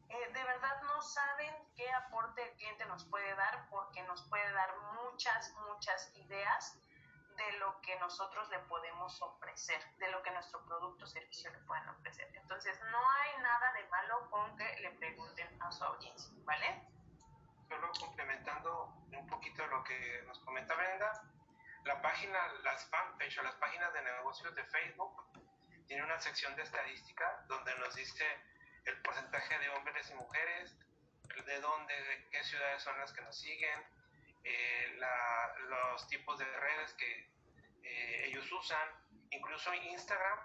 eh, 0.10 0.32
de 0.34 0.43
verdad 0.43 0.82
no 0.84 1.01
saben 1.01 1.56
qué 1.76 1.91
aporte 1.91 2.43
el 2.43 2.56
cliente 2.58 2.86
nos 2.86 3.06
puede 3.06 3.36
dar 3.36 3.68
porque 3.70 4.04
nos 4.04 4.22
puede 4.30 4.51
dar 4.51 4.76
muchas, 5.01 5.51
muchas 5.68 6.16
ideas 6.16 6.78
de 7.36 7.51
lo 7.58 7.80
que 7.82 7.97
nosotros 7.99 8.47
le 8.49 8.60
podemos 8.60 9.22
ofrecer, 9.22 9.82
de 9.97 10.12
lo 10.12 10.22
que 10.22 10.32
nuestro 10.32 10.64
producto 10.66 11.06
o 11.06 11.08
servicio 11.08 11.49
le 11.51 11.60
pueden 11.60 11.88
ofrecer. 11.89 12.30
Entonces, 12.36 12.80
no 12.91 13.10
hay 13.10 13.41
nada 13.41 13.74
de 13.74 13.88
malo 13.88 14.30
con 14.30 14.56
que 14.56 14.80
le 14.82 14.91
pregunten 14.91 15.62
a 15.62 15.72
su 15.72 15.84
audiencia, 15.84 16.32
¿vale? 16.43 16.88
Solo 17.68 17.91
complementando 17.99 18.93
un 19.12 19.28
poquito 19.28 19.66
lo 19.68 19.84
que 19.84 20.22
nos 20.28 20.38
comenta 20.39 20.76
Brenda, 20.76 21.24
la 21.86 22.01
página, 22.01 22.39
las 22.64 22.86
fanpage 22.89 23.39
o 23.39 23.43
las 23.43 23.56
páginas 23.56 23.91
de 23.93 24.01
negocios 24.04 24.54
de 24.54 24.64
Facebook 24.66 25.32
tiene 25.93 26.07
una 26.07 26.19
sección 26.19 26.55
de 26.55 26.63
estadística 26.63 27.45
donde 27.47 27.71
nos 27.75 27.93
dice 27.93 28.25
el 28.85 28.99
porcentaje 29.03 29.59
de 29.59 29.69
hombres 29.69 30.09
y 30.09 30.15
mujeres, 30.15 30.75
de 31.45 31.61
dónde, 31.61 31.93
de 31.93 32.29
qué 32.31 32.43
ciudades 32.43 32.81
son 32.81 32.97
las 32.97 33.13
que 33.13 33.21
nos 33.21 33.37
siguen, 33.39 33.79
eh, 34.43 34.95
la, 34.97 35.53
los 35.69 36.07
tipos 36.07 36.39
de 36.39 36.45
redes 36.45 36.95
que 36.95 37.29
eh, 37.83 38.25
ellos 38.25 38.51
usan, 38.53 38.89
incluso 39.29 39.71
Instagram, 39.71 40.39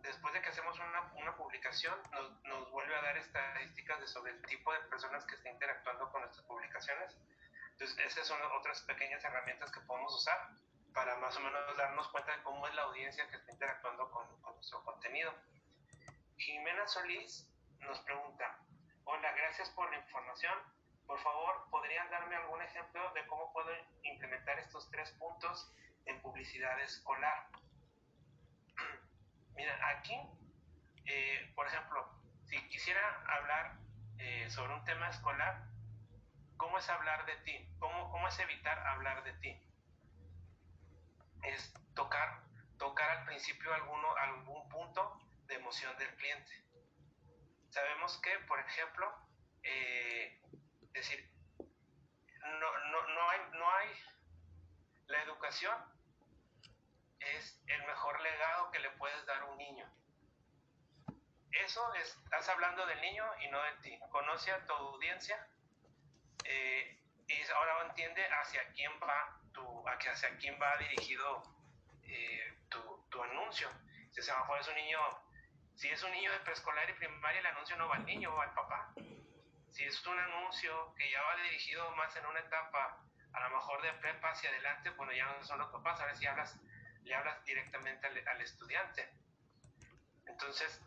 después 0.00 0.34
de 0.34 0.42
que 0.42 0.48
hacemos 0.48 0.76
una, 0.80 1.12
una 1.14 1.36
publicación, 1.36 1.96
nos, 2.10 2.42
nos, 2.42 2.68
vuelve 2.72 2.96
a 2.96 3.02
dar 3.02 3.16
estadísticas 3.18 4.00
de 4.00 4.08
sobre 4.08 4.32
el 4.32 4.42
tipo 4.46 4.72
de 4.72 4.80
personas 4.90 5.24
que 5.26 5.36
está 5.36 5.48
interactuando 5.48 6.10
con 6.10 6.22
nuestras 6.22 6.44
publicaciones. 6.44 7.16
Entonces, 7.70 7.96
esas 8.04 8.26
son 8.26 8.40
otras 8.58 8.82
pequeñas 8.82 9.22
herramientas 9.22 9.70
que 9.70 9.80
podemos 9.82 10.12
usar 10.12 10.50
para 10.94 11.16
más 11.16 11.36
o 11.36 11.40
menos 11.40 11.76
darnos 11.76 12.08
cuenta 12.08 12.36
de 12.36 12.42
cómo 12.42 12.66
es 12.66 12.74
la 12.74 12.82
audiencia 12.82 13.28
que 13.28 13.36
está 13.36 13.52
interactuando 13.52 14.10
con, 14.10 14.26
con 14.42 14.54
nuestro 14.54 14.82
contenido. 14.84 15.32
Jimena 16.36 16.86
Solís 16.86 17.48
nos 17.80 17.98
pregunta, 18.00 18.58
hola, 19.04 19.32
gracias 19.32 19.70
por 19.70 19.90
la 19.90 19.98
información. 19.98 20.58
Por 21.06 21.18
favor, 21.20 21.68
¿podrían 21.70 22.08
darme 22.10 22.36
algún 22.36 22.62
ejemplo 22.62 23.12
de 23.12 23.26
cómo 23.26 23.52
puedo 23.52 23.70
implementar 24.02 24.58
estos 24.58 24.90
tres 24.90 25.10
puntos 25.12 25.72
en 26.06 26.20
publicidad 26.20 26.78
escolar? 26.80 27.48
Mira, 29.54 29.76
aquí, 29.88 30.16
eh, 31.06 31.52
por 31.54 31.66
ejemplo, 31.66 32.08
si 32.44 32.68
quisiera 32.68 33.22
hablar 33.26 33.78
eh, 34.18 34.48
sobre 34.50 34.74
un 34.74 34.84
tema 34.84 35.08
escolar, 35.08 35.64
¿cómo 36.56 36.78
es 36.78 36.88
hablar 36.88 37.24
de 37.26 37.36
ti? 37.38 37.68
¿Cómo, 37.78 38.10
¿Cómo 38.10 38.28
es 38.28 38.38
evitar 38.38 38.78
hablar 38.86 39.24
de 39.24 39.32
ti? 39.34 39.71
Es 41.42 41.72
tocar, 41.94 42.42
tocar 42.78 43.10
al 43.10 43.24
principio 43.24 43.72
alguno, 43.74 44.14
algún 44.16 44.68
punto 44.68 45.20
de 45.46 45.54
emoción 45.54 45.96
del 45.98 46.14
cliente. 46.16 46.52
Sabemos 47.70 48.18
que, 48.18 48.30
por 48.46 48.60
ejemplo, 48.60 49.12
eh, 49.62 50.40
decir, 50.92 51.30
no, 52.38 52.78
no, 52.90 53.08
no, 53.08 53.30
hay, 53.30 53.40
no 53.52 53.70
hay, 53.74 53.88
la 55.06 55.22
educación 55.22 55.74
es 57.18 57.60
el 57.66 57.86
mejor 57.86 58.20
legado 58.20 58.70
que 58.70 58.80
le 58.80 58.90
puedes 58.90 59.24
dar 59.26 59.42
a 59.42 59.46
un 59.46 59.58
niño. 59.58 59.90
Eso 61.52 61.94
es, 61.94 62.16
estás 62.24 62.48
hablando 62.48 62.86
del 62.86 63.00
niño 63.00 63.24
y 63.40 63.48
no 63.48 63.62
de 63.62 63.72
ti. 63.82 63.98
Conoce 64.10 64.50
a 64.50 64.64
tu 64.66 64.72
audiencia 64.72 65.46
eh, 66.44 66.98
y 67.28 67.50
ahora 67.52 67.86
entiende 67.88 68.26
hacia 68.26 68.66
quién 68.72 68.90
va 69.02 69.41
tu, 69.52 69.88
hacia 69.88 70.36
quién 70.38 70.58
va 70.60 70.76
dirigido 70.78 71.42
eh, 72.04 72.58
tu, 72.68 73.06
tu, 73.10 73.22
anuncio. 73.22 73.68
Si 74.10 74.20
a 74.30 74.34
lo 74.34 74.40
mejor 74.40 74.60
es 74.60 74.68
un 74.68 74.74
niño, 74.74 74.98
si 75.74 75.88
es 75.88 76.02
un 76.02 76.10
niño 76.12 76.32
de 76.32 76.40
preescolar 76.40 76.88
y 76.90 76.92
primaria, 76.94 77.40
el 77.40 77.46
anuncio 77.46 77.76
no 77.76 77.88
va 77.88 77.96
al 77.96 78.04
niño, 78.04 78.34
va 78.34 78.44
al 78.44 78.54
papá. 78.54 78.92
Si 79.70 79.84
es 79.84 80.06
un 80.06 80.18
anuncio 80.18 80.94
que 80.94 81.10
ya 81.10 81.22
va 81.22 81.36
dirigido 81.36 81.90
más 81.96 82.14
en 82.16 82.26
una 82.26 82.40
etapa, 82.40 83.00
a 83.32 83.40
lo 83.40 83.50
mejor 83.56 83.82
de 83.82 83.92
prepa 83.94 84.30
hacia 84.30 84.50
adelante, 84.50 84.90
bueno, 84.90 85.12
ya 85.12 85.24
no 85.26 85.42
son 85.44 85.58
los 85.58 85.70
papás, 85.70 85.98
ahora 86.00 86.14
sí 86.14 86.26
hablas, 86.26 86.58
le 87.04 87.14
hablas 87.14 87.42
directamente 87.44 88.06
al, 88.06 88.28
al 88.28 88.40
estudiante. 88.42 89.08
Entonces, 90.26 90.82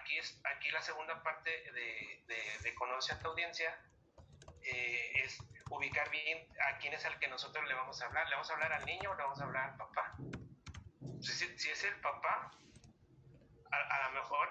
aquí, 0.00 0.18
es, 0.18 0.40
aquí 0.44 0.70
la 0.70 0.82
segunda 0.82 1.22
parte 1.22 1.50
de, 1.50 2.22
de, 2.26 2.58
de 2.62 2.74
conoce 2.74 3.12
a 3.12 3.18
tu 3.18 3.28
audiencia 3.28 3.78
eh, 4.62 5.12
es 5.24 5.38
ubicar 5.70 6.10
bien 6.10 6.48
a 6.60 6.78
quién 6.78 6.92
es 6.94 7.04
al 7.04 7.18
que 7.18 7.28
nosotros 7.28 7.66
le 7.66 7.74
vamos 7.74 8.00
a 8.00 8.06
hablar. 8.06 8.28
¿Le 8.28 8.34
vamos 8.34 8.50
a 8.50 8.54
hablar 8.54 8.72
al 8.72 8.84
niño 8.84 9.10
o 9.10 9.14
le 9.14 9.22
vamos 9.22 9.40
a 9.40 9.44
hablar 9.44 9.70
al 9.70 9.76
papá? 9.76 10.16
Si, 11.20 11.32
si 11.58 11.70
es 11.70 11.84
el 11.84 12.00
papá, 12.00 12.52
a, 13.70 13.76
a, 13.76 14.08
lo 14.08 14.14
mejor 14.14 14.48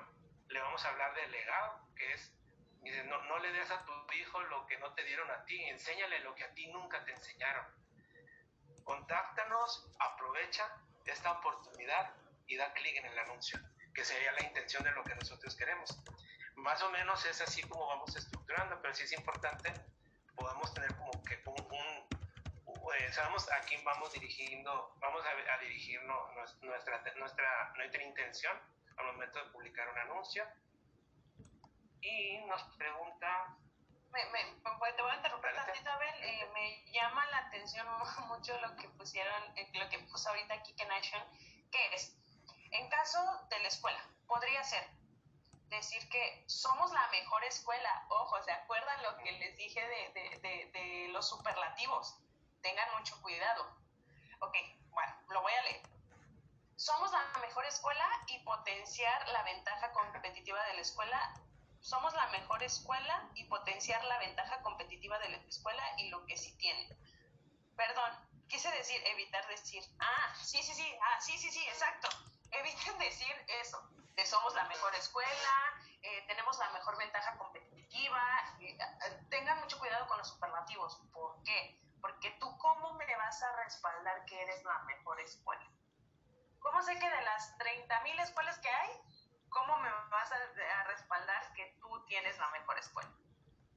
le 0.50 0.60
vamos 0.60 0.84
a 0.86 0.90
hablar 0.90 1.14
del 1.16 1.32
legado, 1.32 1.88
que 1.96 2.14
es, 2.14 2.34
dice, 2.82 3.04
no, 3.06 3.22
no 3.24 3.40
le 3.40 3.52
des 3.52 3.72
a 3.72 3.84
tu 3.86 3.94
hijo 4.14 4.42
lo 4.44 4.66
que 4.68 4.78
no 4.78 4.94
te 4.94 5.04
dieron 5.04 5.30
a 5.32 5.44
ti, 5.46 5.62
enséñale 5.66 6.20
lo 6.20 6.36
que 6.36 6.44
a 6.44 6.54
ti 6.54 6.68
nunca 6.68 7.04
te 7.06 7.12
enseñaron. 7.12 7.66
Contáctanos, 8.84 9.90
aprovecha 10.00 10.64
esta 11.06 11.32
oportunidad 11.32 12.14
y 12.48 12.58
da 12.58 12.74
clic 12.74 12.96
en 12.98 13.06
el 13.06 13.20
anuncio 13.20 13.60
que 13.98 14.06
sería 14.06 14.32
la 14.34 14.44
intención 14.44 14.84
de 14.84 14.92
lo 14.92 15.04
que 15.04 15.16
nosotros 15.16 15.56
queremos. 15.56 15.90
Más 16.56 16.84
o 16.84 16.92
menos 16.92 17.26
es 17.26 17.42
así 17.42 17.64
como 17.64 17.88
vamos 17.88 18.16
estructurando, 18.16 18.80
pero 18.80 18.94
sí 18.94 19.04
es 19.04 19.12
importante, 19.14 19.74
podamos 20.38 20.74
tener 20.74 20.96
como 20.96 21.12
que 21.24 21.42
un, 21.46 22.08
un 22.66 22.96
eh, 22.96 23.12
sabemos 23.12 23.52
a 23.52 23.60
quién 23.66 23.84
vamos 23.84 24.14
dirigiendo, 24.14 24.96
vamos 25.00 25.24
a, 25.26 25.54
a 25.54 25.58
dirigirnos 25.58 26.56
nuestra, 26.62 27.02
nuestra, 27.18 27.74
nuestra 27.76 28.04
intención 28.04 28.58
al 28.96 29.08
momento 29.08 29.44
de 29.44 29.52
publicar 29.52 29.90
un 29.90 29.98
anuncio. 29.98 30.46
Y 32.02 32.38
nos 32.46 32.64
pregunta 32.78 33.58
me, 34.12 34.26
me, 34.32 34.94
te 34.94 35.02
voy 35.02 35.12
a 35.12 35.16
interrumpir 35.16 35.54
tantito, 35.54 35.90
Abel. 35.90 36.24
Eh, 36.24 36.50
me 36.54 36.92
llama 36.92 37.26
la 37.28 37.40
atención 37.40 37.86
mucho 38.28 38.60
lo 38.62 38.76
que 38.78 38.88
pusieron, 38.90 39.44
eh, 39.58 39.70
lo 39.74 39.90
que 39.90 40.00
puso 40.00 40.30
ahorita 40.30 40.54
aquí 40.56 40.74
Nation, 40.88 41.22
que 41.72 41.96
es 41.96 42.16
en 42.72 42.90
caso 42.90 43.20
de 43.50 43.60
la 43.60 43.68
escuela, 43.68 44.04
podría 44.28 44.64
ser 44.64 44.84
decir 45.70 46.08
que 46.10 46.44
somos 46.48 46.92
la 46.92 47.08
mejor 47.10 47.44
escuela. 47.44 48.06
Ojo, 48.10 48.42
¿se 48.44 48.52
acuerdan 48.52 49.04
lo 49.04 49.18
que 49.18 49.32
les 49.34 49.58
dije 49.58 49.82
de, 49.82 50.40
de, 50.40 50.72
de, 50.72 51.08
los 51.10 51.28
superlativos? 51.30 52.20
Tengan 52.62 52.88
mucho 52.98 53.22
cuidado. 53.22 53.78
Ok, 54.40 54.56
bueno, 54.90 55.14
lo 55.30 55.42
voy 55.42 55.54
a 55.54 55.64
leer. 55.64 55.82
Somos 56.76 57.12
la 57.12 57.40
mejor 57.40 57.66
escuela 57.66 58.08
y 58.28 58.40
potenciar 58.40 59.28
la 59.30 59.44
ventaja 59.44 59.92
competitiva 59.92 60.64
de 60.66 60.74
la 60.76 60.82
escuela. 60.82 61.34
Somos 61.80 62.14
la 62.14 62.28
mejor 62.28 62.64
escuela 62.64 63.30
y 63.36 63.46
potenciar 63.46 64.04
la 64.06 64.20
ventaja 64.20 64.62
competitiva 64.62 65.18
de 65.20 65.30
la 65.30 65.38
escuela 65.38 65.84
y 65.98 66.10
lo 66.10 66.26
que 66.26 66.38
sí 66.38 66.56
tiene. 66.58 66.90
Perdón, 67.76 68.12
quise 68.48 68.70
decir, 68.72 69.02
evitar 69.06 69.48
decir, 69.48 69.84
ah, 70.00 70.36
sí, 70.44 70.62
sí, 70.64 70.74
sí, 70.74 70.98
ah, 71.02 71.22
sí, 71.22 71.38
sí, 71.38 71.52
sí, 71.52 71.68
exacto 71.68 72.10
eviten 72.52 72.98
decir 73.00 73.34
eso, 73.62 73.78
que 74.18 74.26
somos 74.26 74.56
la 74.56 74.64
mejor 74.64 74.94
escuela, 74.96 75.80
eh, 76.02 76.26
tenemos 76.28 76.58
la 76.58 76.72
mejor 76.72 76.98
ventaja 76.98 77.38
competitiva, 77.38 78.20
eh, 78.60 78.76
tengan 79.30 79.60
mucho 79.60 79.78
cuidado 79.78 80.08
con 80.08 80.18
los 80.18 80.28
superlativos. 80.28 81.00
¿Por 81.14 81.44
qué? 81.44 81.80
Porque 82.02 82.32
tú 82.40 82.58
cómo 82.58 82.94
me 82.94 83.16
vas 83.16 83.44
a 83.44 83.56
respaldar 83.58 84.26
que 84.26 84.42
eres 84.42 84.64
la 84.64 84.80
mejor 84.86 85.20
escuela. 85.20 85.70
¿Cómo 86.60 86.82
sé 86.82 86.98
que 86.98 87.08
de 87.08 87.22
las 87.22 87.56
30.000 87.60 88.20
escuelas 88.24 88.58
que 88.58 88.70
hay, 88.70 88.90
cómo 89.50 89.78
me 89.78 89.90
vas 90.10 90.32
a, 90.32 90.38
a 90.80 90.84
respaldar 90.86 91.54
que 91.54 91.78
tú 91.80 92.04
tienes 92.08 92.40
la 92.40 92.50
mejor 92.50 92.80
escuela? 92.80 93.12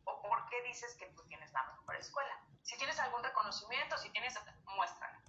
¿O 0.04 0.22
por 0.22 0.48
qué 0.48 0.62
dices 0.62 0.96
que 0.96 1.06
tú 1.12 1.22
tienes 1.28 1.52
la 1.52 1.64
mejor 1.64 1.96
escuela? 1.96 2.34
Si 2.62 2.78
tienes 2.78 2.98
algún 2.98 3.22
reconocimiento, 3.22 3.98
si 3.98 4.08
tienes, 4.08 4.38
muéstralo 4.64 5.20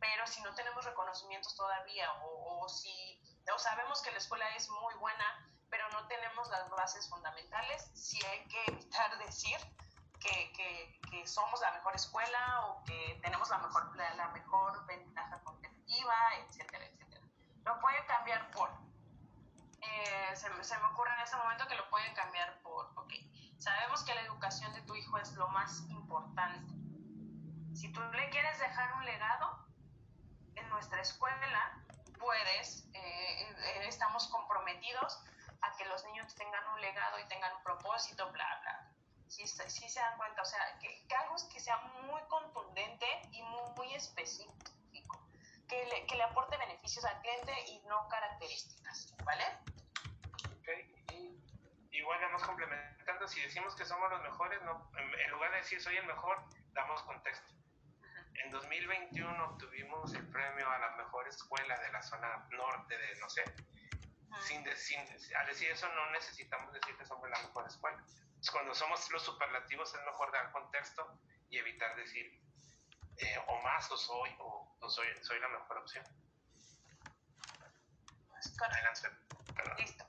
pero 0.00 0.26
si 0.26 0.40
no 0.42 0.54
tenemos 0.54 0.84
reconocimientos 0.84 1.56
todavía 1.56 2.12
o, 2.22 2.62
o 2.62 2.68
si 2.68 3.20
o 3.54 3.58
sabemos 3.58 4.02
que 4.02 4.10
la 4.10 4.18
escuela 4.18 4.48
es 4.56 4.68
muy 4.70 4.94
buena, 4.94 5.24
pero 5.70 5.88
no 5.90 6.06
tenemos 6.06 6.48
las 6.50 6.68
bases 6.70 7.08
fundamentales, 7.08 7.90
sí 7.94 8.18
hay 8.24 8.44
que 8.48 8.64
evitar 8.72 9.18
decir 9.18 9.58
que, 10.20 10.52
que, 10.52 11.00
que 11.10 11.26
somos 11.26 11.60
la 11.60 11.72
mejor 11.72 11.94
escuela 11.94 12.66
o 12.66 12.84
que 12.84 13.18
tenemos 13.22 13.48
la 13.50 13.58
mejor, 13.58 13.96
la, 13.96 14.14
la 14.14 14.28
mejor 14.28 14.84
ventaja 14.86 15.40
competitiva, 15.44 16.14
etcétera, 16.38 16.84
etcétera. 16.86 17.22
Lo 17.64 17.78
pueden 17.80 18.04
cambiar 18.06 18.50
por, 18.50 18.70
eh, 19.80 20.36
se, 20.36 20.64
se, 20.64 20.78
me 20.78 20.84
ocurre 20.86 21.12
en 21.14 21.20
ese 21.20 21.36
momento 21.36 21.66
que 21.68 21.76
lo 21.76 21.88
pueden 21.90 22.14
cambiar 22.14 22.60
por, 22.62 22.86
ok, 22.96 23.12
sabemos 23.58 24.02
que 24.04 24.14
la 24.14 24.22
educación 24.22 24.72
de 24.72 24.82
tu 24.82 24.94
hijo 24.94 25.18
es 25.18 25.32
lo 25.34 25.48
más 25.48 25.80
importante. 25.90 26.72
Si 27.74 27.92
tú 27.92 28.00
le 28.00 28.30
quieres 28.30 28.58
dejar 28.58 28.94
un 28.94 29.04
legado, 29.04 29.68
en 30.56 30.68
nuestra 30.70 31.00
escuela, 31.00 31.84
puedes, 32.18 32.84
eh, 32.94 33.42
eh, 33.42 33.84
estamos 33.88 34.28
comprometidos 34.28 35.22
a 35.62 35.76
que 35.76 35.84
los 35.86 36.04
niños 36.04 36.34
tengan 36.34 36.66
un 36.74 36.80
legado 36.80 37.18
y 37.18 37.28
tengan 37.28 37.54
un 37.56 37.62
propósito, 37.62 38.30
bla, 38.32 38.60
bla. 38.62 38.92
Si 39.28 39.46
sí, 39.46 39.62
sí 39.68 39.88
se 39.88 40.00
dan 40.00 40.16
cuenta, 40.16 40.42
o 40.42 40.44
sea, 40.44 40.60
que, 40.80 41.06
que, 41.06 41.14
algo 41.14 41.36
que 41.52 41.60
sea 41.60 41.76
muy 41.76 42.22
contundente 42.28 43.06
y 43.32 43.42
muy, 43.42 43.94
específico, 43.94 45.20
que 45.68 45.84
le, 45.86 46.06
que 46.06 46.16
le, 46.16 46.22
aporte 46.22 46.56
beneficios 46.56 47.04
al 47.04 47.20
cliente 47.20 47.52
y 47.66 47.80
no 47.86 48.08
características, 48.08 49.14
¿vale? 49.24 49.44
Ok, 50.60 50.68
y 51.12 51.98
igual 51.98 52.20
vamos 52.20 52.42
complementando, 52.42 53.26
si 53.26 53.40
decimos 53.42 53.74
que 53.74 53.84
somos 53.84 54.10
los 54.10 54.22
mejores, 54.22 54.62
no, 54.62 54.90
en 54.96 55.30
lugar 55.30 55.50
de 55.52 55.58
decir 55.58 55.80
soy 55.80 55.96
el 55.96 56.06
mejor, 56.06 56.42
damos 56.72 57.02
contexto 57.02 57.58
en 58.44 58.50
2021 58.50 59.44
obtuvimos 59.44 60.12
el 60.14 60.26
premio 60.28 60.70
a 60.70 60.78
la 60.78 60.90
mejor 60.96 61.28
escuela 61.28 61.78
de 61.80 61.92
la 61.92 62.02
zona 62.02 62.46
norte 62.50 62.96
de, 62.96 63.16
no 63.16 63.28
sé, 63.28 63.44
sin, 64.40 64.62
de, 64.64 64.76
sin, 64.76 65.00
al 65.36 65.46
decir 65.46 65.70
eso 65.70 65.88
no 65.94 66.10
necesitamos 66.10 66.72
decir 66.72 66.96
que 66.96 67.04
somos 67.04 67.28
la 67.28 67.38
mejor 67.38 67.66
escuela. 67.66 68.02
Cuando 68.52 68.74
somos 68.74 69.10
los 69.10 69.22
superlativos 69.22 69.92
es 69.94 70.00
mejor 70.04 70.32
dar 70.32 70.52
contexto 70.52 71.18
y 71.50 71.58
evitar 71.58 71.96
decir 71.96 72.40
eh, 73.16 73.38
o 73.48 73.60
más 73.62 73.90
o 73.90 73.96
soy 73.96 74.30
o, 74.38 74.76
o, 74.80 74.88
soy, 74.88 75.08
soy 75.22 75.40
la 75.40 75.48
mejor 75.48 75.78
opción. 75.78 76.04
Adelante. 78.60 79.08
Listo. 79.78 80.06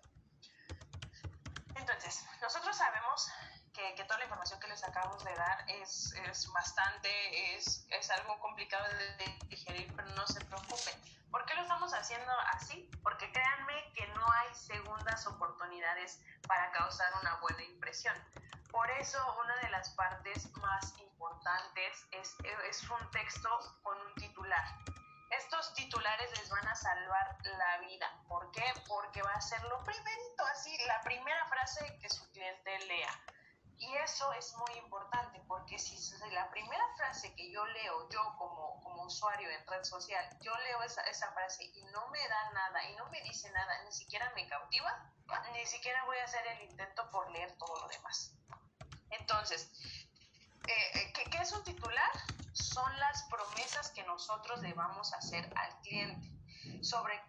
Entonces, 1.76 2.26
nosotros 2.42 2.78
sabemos 2.78 3.32
que, 3.80 3.96
que, 3.96 4.04
toda 4.04 4.18
la 4.20 4.26
información 4.26 4.60
que 4.60 4.68
les 4.68 4.84
acabamos 4.84 5.24
de 5.24 5.34
dar 5.36 5.64
es, 5.70 6.14
es 6.30 6.52
bastante, 6.52 7.56
es, 7.56 7.88
es, 7.90 8.10
algo 8.12 8.38
complicado 8.40 8.86
de 9.18 9.48
digerir, 9.48 9.92
pero 9.96 10.10
no 10.16 10.28
se 10.28 10.44
preocupen. 10.46 10.96
¿Por 11.32 11.46
qué 11.46 11.54
lo 11.56 11.62
estamos 11.62 11.94
haciendo 11.94 12.32
así? 12.54 12.90
Porque 13.04 13.32
créanme 13.32 13.94
que 13.94 14.06
no 14.08 14.26
hay 14.32 14.54
segundas 14.54 15.26
oportunidades 15.28 16.20
para 16.48 16.72
causar 16.72 17.12
una 17.22 17.36
buena 17.36 17.64
impresión. 17.64 18.16
Por 18.72 18.90
eso 18.92 19.20
una 19.44 19.56
de 19.58 19.70
las 19.70 19.90
partes 19.92 20.52
más 20.58 20.94
importantes 21.00 22.06
es, 22.12 22.36
es 22.70 22.90
un 22.90 23.12
texto 23.12 23.50
con 23.84 23.98
un 24.02 24.14
titular. 24.16 24.66
Estos 25.32 25.74
titulares 25.76 26.32
les 26.38 26.50
van 26.50 26.68
a 26.68 26.76
salvar 26.76 27.38
la 27.44 27.78
vida. 27.78 28.12
¿Por 28.28 28.52
qué? 28.52 28.66
Porque 28.88 29.22
va 29.22 29.34
a 29.34 29.42
ser 29.42 29.64
lo 29.66 29.84
primerito, 29.84 30.46
así, 30.52 30.76
la 30.88 31.00
primera 31.02 31.46
frase 31.46 31.98
que 32.02 32.10
su 32.10 32.30
cliente 32.32 32.80
lea 32.88 33.10
Y 33.80 33.96
eso 33.96 34.32
es 34.34 34.54
muy 34.56 34.78
importante 34.78 35.42
porque 35.48 35.80
si 35.80 35.98
la 36.32 36.50
primera 36.52 36.84
frase 36.98 37.34
que 37.34 37.50
yo 37.50 37.66
leo, 37.66 38.10
yo 38.10 38.36
como, 38.38 38.82
como 38.84 39.04
usuario 39.04 39.50
en 39.50 39.66
red 39.68 39.84
social, 39.84 40.24
yo 40.42 40.54
leo 40.58 40.84
esa, 40.84 41.02
esa 41.04 41.32
frase 41.32 41.64
y 41.64 41.84
no 41.86 42.08
me 42.10 42.20
da 42.28 42.52
nada 42.52 42.84
y 42.90 42.96
no 42.96 43.10
me 43.10 43.22
dice 43.22 43.50
nada, 43.52 43.84
ni 43.86 43.92
siquiera 43.92 44.30
me 44.36 44.48
cautiva, 44.48 45.12
ni 45.54 45.66
siquiera 45.66 46.04
voy 46.06 46.18
a 46.18 46.26
hacer 46.26 46.46
el 46.48 46.70
intento 46.70 47.10
por 47.10 47.32
leer 47.32 47.58
todo 47.58 47.80
lo 47.80 47.88
demás. 47.88 48.34
Entonces, 49.12 49.72
eh, 50.68 51.00
eh, 51.00 51.14
¿qué, 51.14 51.30
¿qué 51.30 51.38
es 51.38 51.52
un 51.54 51.64
titular? 51.64 52.12
Son 52.52 53.00
las 53.00 53.24
promesas 53.24 53.92
que 53.92 54.04
nosotros 54.04 54.62
le 54.62 54.74
vamos 54.74 55.14
a 55.14 55.18
hacer 55.18 55.52
al 55.56 55.82
cliente 55.82 56.30
sobre 56.84 57.22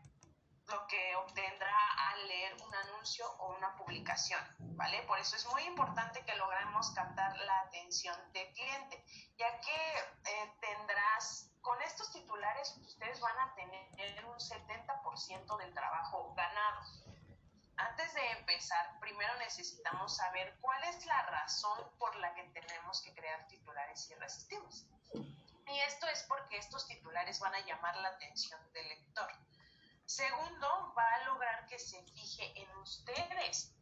lo 0.70 0.86
que 0.86 1.16
obtendrá 1.16 1.76
al 2.10 2.28
leer 2.28 2.54
un 2.62 2.74
anuncio 2.74 3.26
o 3.38 3.56
una 3.56 3.76
publicación, 3.76 4.40
¿vale? 4.76 5.02
Por 5.02 5.18
eso 5.18 5.36
es 5.36 5.46
muy 5.46 5.62
importante 5.64 6.24
que 6.24 6.34
logremos 6.36 6.90
captar 6.92 7.36
la 7.38 7.60
atención 7.60 8.16
del 8.32 8.52
cliente, 8.52 9.04
ya 9.36 9.60
que 9.60 9.98
eh, 10.30 10.52
tendrás, 10.60 11.50
con 11.60 11.80
estos 11.82 12.12
titulares, 12.12 12.76
ustedes 12.78 13.20
van 13.20 13.38
a 13.38 13.54
tener 13.54 14.24
un 14.24 14.38
70% 14.38 15.56
del 15.58 15.74
trabajo 15.74 16.32
ganado. 16.34 16.80
Antes 17.76 18.12
de 18.14 18.30
empezar, 18.32 18.98
primero 19.00 19.34
necesitamos 19.38 20.16
saber 20.16 20.56
cuál 20.60 20.82
es 20.84 21.04
la 21.06 21.22
razón 21.22 21.90
por 21.98 22.14
la 22.16 22.34
que 22.34 22.44
tenemos 22.44 23.00
que 23.02 23.14
crear 23.14 23.46
titulares 23.48 24.10
irresistibles. 24.10 24.86
Y 25.14 25.78
esto 25.80 26.06
es 26.08 26.24
porque 26.24 26.58
estos 26.58 26.86
titulares 26.86 27.38
van 27.40 27.54
a 27.54 27.60
llamar 27.60 27.96
la 27.96 28.08
atención 28.08 28.60
del 28.72 28.88
lector. 28.88 29.30
Segundo, 30.10 30.92
va 30.98 31.06
a 31.14 31.24
lograr 31.26 31.66
que 31.66 31.78
se 31.78 32.02
fije 32.02 32.52
en 32.60 32.68
ustedes. 32.78 33.72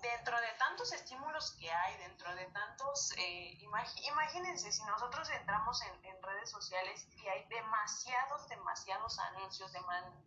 Dentro 0.00 0.40
de 0.40 0.52
tantos 0.58 0.90
estímulos 0.94 1.54
que 1.60 1.70
hay, 1.70 1.98
dentro 1.98 2.34
de 2.34 2.46
tantos, 2.46 3.12
eh, 3.18 3.58
imagínense, 3.60 4.72
si 4.72 4.82
nosotros 4.84 5.28
entramos 5.28 5.82
en, 5.82 6.22
redes 6.22 6.50
sociales 6.50 7.06
y 7.18 7.28
hay 7.28 7.44
demasiados, 7.48 8.48
demasiados 8.48 9.18
anuncios, 9.18 9.70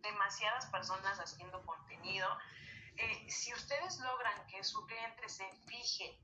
demasiadas 0.02 0.66
personas 0.66 1.18
haciendo 1.18 1.60
contenido, 1.66 2.28
eh, 2.96 3.28
si 3.28 3.52
ustedes 3.52 3.98
logran 3.98 4.46
que 4.46 4.62
su 4.62 4.86
cliente 4.86 5.28
se 5.28 5.50
fije 5.66 6.16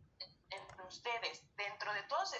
en 0.50 0.80
ustedes 0.82 1.42
dentro 1.56 1.92
de 1.92 2.02
todos 2.04 2.30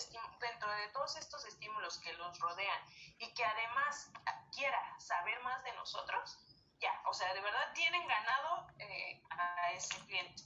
dentro 0.41 0.71
de 0.71 0.89
todos 0.93 1.17
estos 1.17 1.45
estímulos 1.47 1.99
que 1.99 2.13
los 2.13 2.39
rodean 2.39 2.81
y 3.19 3.35
que 3.35 3.45
además 3.45 4.13
quiera 4.53 5.01
saber 5.01 5.43
más 5.43 5.65
de 5.65 5.73
nosotros 5.73 6.39
ya, 6.81 7.03
o 7.07 7.13
sea, 7.13 7.33
de 7.35 7.41
verdad 7.41 7.73
tienen 7.75 8.07
ganado 8.07 8.67
eh, 8.79 9.23
a 9.31 9.73
ese 9.73 9.99
cliente. 10.07 10.43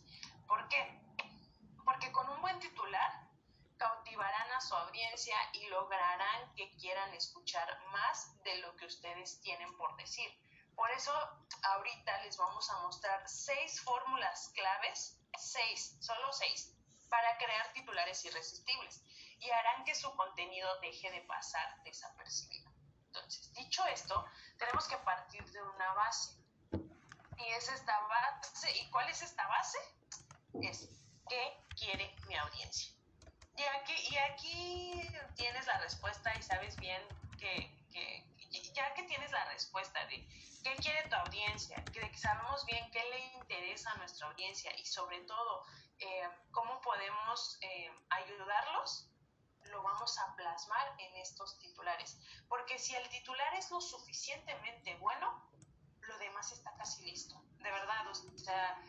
¿Por 0.46 0.68
qué? 0.68 1.00
Porque 1.84 2.12
con 2.12 2.28
un 2.28 2.40
buen 2.40 2.58
titular 2.60 3.28
cautivarán 3.76 4.52
a 4.52 4.60
su 4.60 4.74
audiencia 4.74 5.36
y 5.54 5.66
lograrán 5.68 6.54
que 6.54 6.70
quieran 6.76 7.12
escuchar 7.14 7.66
más 7.92 8.42
de 8.42 8.58
lo 8.58 8.76
que 8.76 8.86
ustedes 8.86 9.40
tienen 9.40 9.74
por 9.76 9.96
decir. 9.96 10.30
Por 10.74 10.90
eso 10.90 11.12
ahorita 11.62 12.22
les 12.24 12.36
vamos 12.36 12.68
a 12.70 12.78
mostrar 12.82 13.26
seis 13.28 13.80
fórmulas 13.80 14.50
claves, 14.54 15.18
seis, 15.38 15.96
solo 16.00 16.32
seis, 16.32 16.74
para 17.08 17.36
crear 17.38 17.72
titulares 17.72 18.24
irresistibles 18.24 19.02
y 19.40 19.50
harán 19.50 19.84
que 19.84 19.94
su 19.94 20.14
contenido 20.14 20.68
deje 20.80 21.10
de 21.10 21.22
pasar 21.22 21.82
desapercibido. 21.82 22.69
Entonces, 23.12 23.52
dicho 23.54 23.84
esto, 23.86 24.24
tenemos 24.56 24.86
que 24.86 24.96
partir 24.98 25.44
de 25.50 25.62
una 25.62 25.92
base. 25.94 26.36
Y 26.72 27.48
es 27.56 27.68
esta 27.68 27.98
base. 28.06 28.70
¿Y 28.78 28.90
cuál 28.90 29.08
es 29.08 29.22
esta 29.22 29.46
base? 29.48 29.78
Es 30.62 30.88
¿qué 31.28 31.56
quiere 31.76 32.14
mi 32.26 32.36
audiencia? 32.36 32.92
Y 33.56 33.62
aquí, 33.62 33.94
y 34.10 34.16
aquí 34.16 35.08
tienes 35.34 35.66
la 35.66 35.78
respuesta 35.78 36.32
y 36.36 36.42
sabes 36.42 36.76
bien 36.76 37.02
que, 37.38 37.74
ya 38.74 38.94
que 38.94 39.02
tienes 39.04 39.30
la 39.30 39.44
respuesta 39.46 40.04
de 40.06 40.26
qué 40.62 40.76
quiere 40.76 41.08
tu 41.08 41.16
audiencia, 41.16 41.82
que 41.84 42.16
sabemos 42.16 42.64
bien 42.66 42.90
qué 42.90 43.02
le 43.10 43.20
interesa 43.38 43.90
a 43.92 43.96
nuestra 43.96 44.28
audiencia 44.28 44.72
y 44.78 44.84
sobre 44.84 45.20
todo 45.22 45.64
eh, 45.98 46.28
cómo 46.50 46.80
podemos 46.80 47.58
eh, 47.62 47.90
ayudarlos, 48.10 49.09
lo 49.70 49.82
vamos 49.82 50.18
a 50.18 50.34
plasmar 50.36 50.94
en 50.98 51.16
estos 51.16 51.58
titulares. 51.58 52.18
Porque 52.48 52.78
si 52.78 52.94
el 52.94 53.08
titular 53.08 53.54
es 53.54 53.70
lo 53.70 53.80
suficientemente 53.80 54.96
bueno, 54.96 55.50
lo 56.00 56.18
demás 56.18 56.52
está 56.52 56.74
casi 56.76 57.04
listo. 57.04 57.42
De 57.58 57.70
verdad, 57.70 58.06
o 58.08 58.14
sea, 58.14 58.82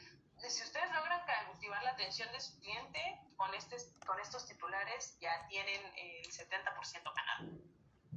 si 0.50 0.64
ustedes 0.64 0.92
logran 0.94 1.22
cautivar 1.26 1.84
la 1.84 1.92
atención 1.92 2.32
de 2.32 2.40
su 2.40 2.60
cliente 2.60 3.20
con, 3.38 3.54
este, 3.54 3.78
con 4.06 4.20
estos 4.20 4.48
titulares, 4.48 5.18
ya 5.20 5.48
tienen 5.48 5.82
el 5.96 6.26
70% 6.32 7.14
ganado. 7.16 7.50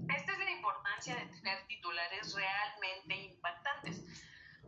Esta 0.09 0.33
es 0.33 0.39
la 0.39 0.51
importancia 0.51 1.17
de 1.17 1.27
tener 1.27 1.67
titulares 1.67 2.35
realmente 2.35 3.15
impactantes 3.15 4.03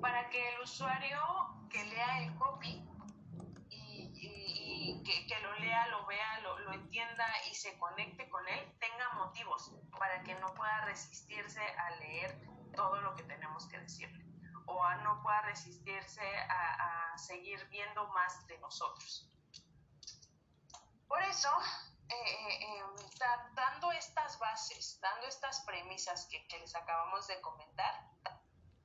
para 0.00 0.28
que 0.28 0.54
el 0.54 0.60
usuario 0.60 1.68
que 1.70 1.84
lea 1.84 2.18
el 2.20 2.34
copy 2.36 2.86
que, 5.06 5.38
lo 5.40 5.54
lea, 5.58 5.86
lo 5.88 6.04
vea, 6.06 6.40
lo, 6.40 6.58
lo, 6.58 6.72
entienda 6.72 7.26
y 7.50 7.54
se 7.54 7.78
conecte 7.78 8.28
con 8.28 8.46
él, 8.48 8.76
tenga 8.80 9.08
motivos 9.14 9.72
para 9.98 10.22
que 10.22 10.34
no 10.36 10.52
pueda 10.54 10.80
resistirse 10.84 11.60
a 11.60 11.90
leer 11.96 12.36
todo 12.74 13.00
lo 13.00 13.14
que 13.14 13.22
tenemos 13.22 13.66
que 13.68 13.78
decirle 13.78 14.26
o 14.66 14.82
a 14.82 14.96
no 14.96 15.22
pueda 15.22 15.42
resistirse 15.42 16.22
a, 16.48 17.12
a 17.12 17.18
seguir 17.18 17.64
viendo 17.68 18.06
más 18.08 18.46
de 18.46 18.58
nosotros. 18.58 19.30
Por 21.06 21.22
eso, 21.22 21.48
eh, 22.08 22.14
eh, 22.14 22.78
em, 22.78 23.54
dando 23.54 23.92
estas 23.92 24.38
bases, 24.38 24.98
dando 25.00 25.26
estas 25.26 25.60
premisas 25.60 26.26
que, 26.26 26.46
que 26.48 26.58
les 26.58 26.74
acabamos 26.74 27.26
de 27.28 27.40
comentar, 27.40 27.94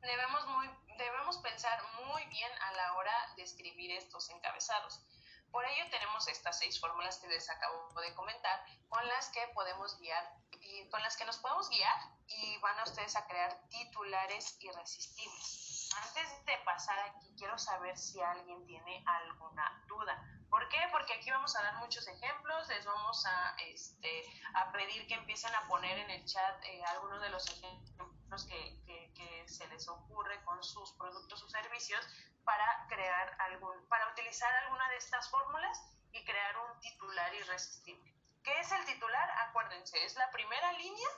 debemos, 0.02 0.48
muy, 0.48 0.70
debemos 0.98 1.38
pensar 1.40 1.80
muy 2.06 2.26
bien 2.26 2.52
a 2.62 2.72
la 2.74 2.94
hora 2.94 3.34
de 3.36 3.44
escribir 3.44 3.92
estos 3.92 4.30
encabezados. 4.30 5.04
Por 5.52 5.66
ello 5.66 5.89
tenemos 5.89 6.28
estas 6.28 6.58
seis 6.60 6.80
fórmulas 6.80 7.18
que 7.20 7.28
les 7.28 7.49
acabo 7.49 7.91
de 8.02 8.14
comentar, 8.16 8.64
con 8.89 9.06
las 9.08 9.30
que 9.30 9.47
podemos 9.54 9.97
guiar 9.99 10.34
y 10.62 10.88
con 10.89 11.02
las 11.02 11.18
que 11.18 11.26
nos 11.26 11.38
podemos 11.38 11.70
guiar 11.70 11.95
y 12.28 12.58
van 12.60 12.80
a 12.80 12.84
ustedes 12.84 13.16
a 13.16 13.28
crear 13.28 13.60
titulares 13.70 14.58
irresistibles. 14.62 15.89
Antes 15.97 16.45
de 16.45 16.58
pasar 16.64 16.97
aquí, 16.99 17.34
quiero 17.38 17.58
saber 17.58 17.97
si 17.97 18.22
alguien 18.22 18.66
tiene 18.66 19.04
alguna 19.06 19.84
duda. 19.88 20.24
¿Por 20.49 20.68
qué? 20.70 20.80
Porque 20.91 21.14
aquí 21.14 21.30
vamos 21.30 21.56
a 21.56 21.64
dar 21.64 21.76
muchos 21.76 22.08
ejemplos, 22.08 22.68
les 22.70 22.86
vamos 22.86 23.26
a, 23.26 23.56
este, 23.68 24.24
a 24.54 24.72
pedir 24.72 25.06
que 25.08 25.16
empiecen 25.16 25.54
a 25.54 25.68
poner 25.68 25.97
en 25.97 26.12
el 26.12 26.26
chat 26.26 26.64
eh, 26.64 26.82
algunos 26.86 27.22
de 27.22 27.30
los 27.30 27.45
ejemplos 27.49 28.21
que, 28.32 28.82
que, 28.86 29.14
que 29.14 29.48
se 29.48 29.68
les 29.68 29.88
ocurre 29.90 30.42
con 30.46 30.64
sus 30.64 30.94
productos 30.94 31.44
o 31.44 31.50
servicios 31.50 32.08
para 32.46 32.88
crear 32.88 33.36
algún, 33.40 33.88
para 33.88 34.10
utilizar 34.12 34.52
alguna 34.64 34.88
de 34.90 34.98
estas 34.98 35.30
fórmulas 35.30 35.78
y 36.14 36.24
crear 36.24 36.58
un 36.58 36.80
titular 36.80 37.34
irresistible. 37.36 38.14
¿Qué 38.44 38.60
es 38.60 38.72
el 38.72 38.86
titular? 38.86 39.30
Acuérdense, 39.50 40.04
es 40.06 40.16
la 40.16 40.30
primera 40.32 40.72
línea 40.74 41.10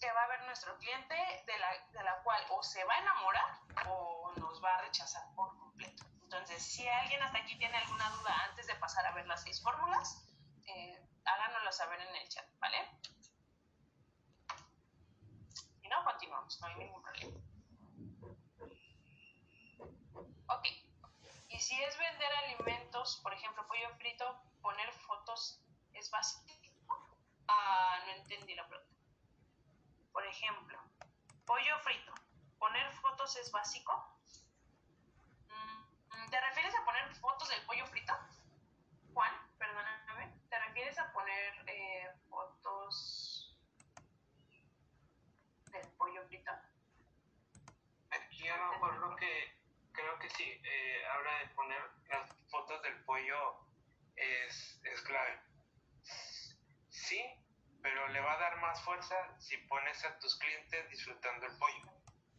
que 0.00 0.12
va 0.12 0.22
a 0.22 0.28
ver 0.28 0.42
nuestro 0.44 0.76
cliente 0.78 1.14
de 1.46 1.58
la, 1.58 1.70
de 1.90 2.02
la 2.04 2.22
cual 2.22 2.42
o 2.50 2.62
se 2.62 2.84
va 2.84 2.94
a 2.94 2.98
enamorar 3.00 3.60
o 3.88 4.32
nos 4.36 4.62
va 4.62 4.74
a 4.76 4.82
rechazar 4.82 5.22
por 5.34 5.58
completo. 5.58 6.04
Entonces, 6.22 6.62
si 6.62 6.86
alguien 6.86 7.22
hasta 7.22 7.38
aquí 7.38 7.58
tiene 7.58 7.76
alguna 7.78 8.08
duda 8.10 8.44
antes 8.44 8.66
de 8.66 8.74
pasar 8.76 9.04
a 9.06 9.12
ver 9.12 9.26
las 9.26 9.42
seis 9.42 9.60
fórmulas, 9.62 10.24
eh, 10.66 11.02
háganoslo 11.24 11.72
saber 11.72 12.00
en 12.00 12.14
el 12.16 12.28
chat, 12.28 12.46
¿vale? 12.58 12.88
No, 15.88 16.04
continuamos, 16.04 16.60
no 16.60 16.66
hay 16.66 16.74
ningún 16.76 17.02
problema. 17.02 17.38
Ok. 20.48 20.66
Y 21.48 21.58
si 21.60 21.82
es 21.82 21.98
vender 21.98 22.32
alimentos, 22.44 23.20
por 23.22 23.32
ejemplo, 23.32 23.66
pollo 23.66 23.88
frito, 23.96 24.40
poner 24.60 24.92
fotos 24.92 25.60
es 25.94 26.10
básico. 26.10 26.44
Ah, 27.48 27.98
no 28.06 28.12
entendí 28.12 28.54
la 28.54 28.66
pregunta. 28.68 28.94
Por 30.12 30.26
ejemplo, 30.26 30.78
pollo 31.46 31.78
frito, 31.80 32.12
poner 32.58 32.92
fotos 32.92 33.36
es 33.36 33.50
básico. 33.50 34.20
Mm, 35.48 36.30
¿Te 36.30 36.40
refieres 36.40 36.74
a 36.74 36.84
poner 36.84 37.14
fotos 37.16 37.48
del 37.48 37.64
pollo 37.66 37.86
frito? 37.86 38.14
Juan, 39.14 39.32
perdóname. 39.58 40.32
¿Te 40.50 40.58
refieres 40.58 40.98
a 40.98 41.12
poner 41.12 41.54
eh, 41.66 42.12
fotos 42.28 43.56
del 45.72 45.88
pollo 45.92 46.26
frito? 46.26 46.52
A 48.50 48.96
lo 48.96 49.16
que 49.16 49.58
creo 49.92 50.18
que 50.18 50.30
sí, 50.30 50.44
eh, 50.44 51.02
ahora 51.12 51.38
de 51.40 51.48
poner 51.54 51.78
las 52.08 52.30
fotos 52.50 52.82
del 52.82 53.04
pollo 53.04 53.60
es, 54.16 54.80
es 54.84 55.00
clave. 55.02 55.40
Sí, 56.88 57.22
pero 57.82 58.08
le 58.08 58.20
va 58.20 58.34
a 58.34 58.38
dar 58.38 58.60
más 58.60 58.80
fuerza 58.82 59.16
si 59.38 59.56
pones 59.68 60.04
a 60.04 60.18
tus 60.18 60.38
clientes 60.38 60.88
disfrutando 60.90 61.46
el 61.46 61.56
pollo. 61.58 61.92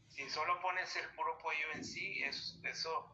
Si 0.07 0.29
solo 0.29 0.59
pones 0.61 0.95
el 0.95 1.09
puro 1.13 1.37
pollo 1.37 1.71
en 1.73 1.83
sí, 1.83 2.23
es, 2.23 2.59
eso 2.63 3.13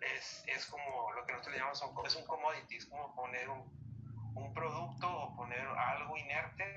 es, 0.00 0.44
es 0.46 0.66
como 0.66 1.12
lo 1.12 1.26
que 1.26 1.32
nosotros 1.32 1.52
le 1.52 1.58
llamamos 1.58 1.82
un, 1.82 2.06
es 2.06 2.14
un 2.14 2.26
commodity, 2.26 2.76
es 2.76 2.86
como 2.86 3.14
poner 3.14 3.48
un, 3.48 4.32
un 4.34 4.54
producto 4.54 5.10
o 5.10 5.36
poner 5.36 5.66
algo 5.66 6.16
inerte 6.16 6.76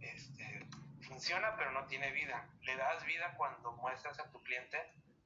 este, 0.00 0.66
funciona 1.14 1.54
pero 1.56 1.70
no 1.70 1.86
tiene 1.86 2.10
vida. 2.10 2.44
Le 2.62 2.76
das 2.76 3.04
vida 3.04 3.34
cuando 3.36 3.70
muestras 3.72 4.18
a 4.18 4.28
tu 4.32 4.42
cliente 4.42 4.78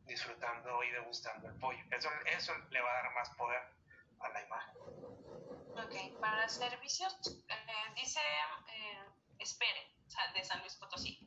disfrutando 0.04 0.82
y 0.84 0.90
degustando 0.90 1.48
el 1.48 1.54
pollo. 1.58 1.82
Eso, 1.90 2.10
eso 2.26 2.52
le 2.70 2.80
va 2.80 2.90
a 2.90 3.02
dar 3.02 3.14
más 3.14 3.30
poder 3.30 3.62
a 4.20 4.28
la 4.28 4.42
imagen. 4.44 4.74
Ok, 5.72 6.20
para 6.20 6.46
servicios, 6.48 7.16
eh, 7.48 7.92
dice 7.94 8.20
eh, 8.68 9.02
Espere, 9.38 9.94
de 10.34 10.44
San 10.44 10.60
Luis 10.60 10.74
Potosí. 10.76 11.18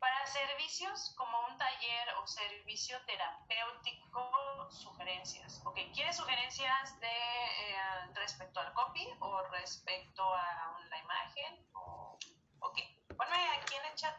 Para 0.00 0.26
servicios 0.26 1.14
como 1.16 1.46
un 1.46 1.56
taller 1.58 2.08
o 2.20 2.26
servicio 2.26 2.98
terapéutico, 3.06 4.68
sugerencias. 4.70 5.62
Ok, 5.64 5.78
¿quieres 5.94 6.16
sugerencias 6.16 6.98
de 6.98 7.06
eh, 7.06 8.10
respecto 8.14 8.58
al 8.58 8.72
copy 8.72 9.06
o 9.20 9.42
respecto 9.50 10.24
a 10.34 10.76
la 10.90 10.98
imagen? 10.98 11.68
O, 11.74 12.18
ok, 12.60 12.78
ponme 13.16 13.48
aquí 13.58 13.74
en 13.74 13.84
el 13.90 13.94
chat. 13.94 14.12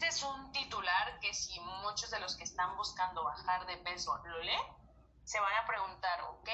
Este 0.00 0.14
es 0.16 0.22
un 0.22 0.50
titular 0.52 1.20
que 1.20 1.34
si 1.34 1.60
muchos 1.60 2.10
de 2.10 2.18
los 2.20 2.34
que 2.34 2.44
están 2.44 2.74
buscando 2.78 3.22
bajar 3.22 3.66
de 3.66 3.76
peso 3.76 4.16
lo 4.24 4.38
leen, 4.38 4.62
se 5.24 5.38
van 5.38 5.52
a 5.52 5.66
preguntar, 5.66 6.22
ok, 6.22 6.48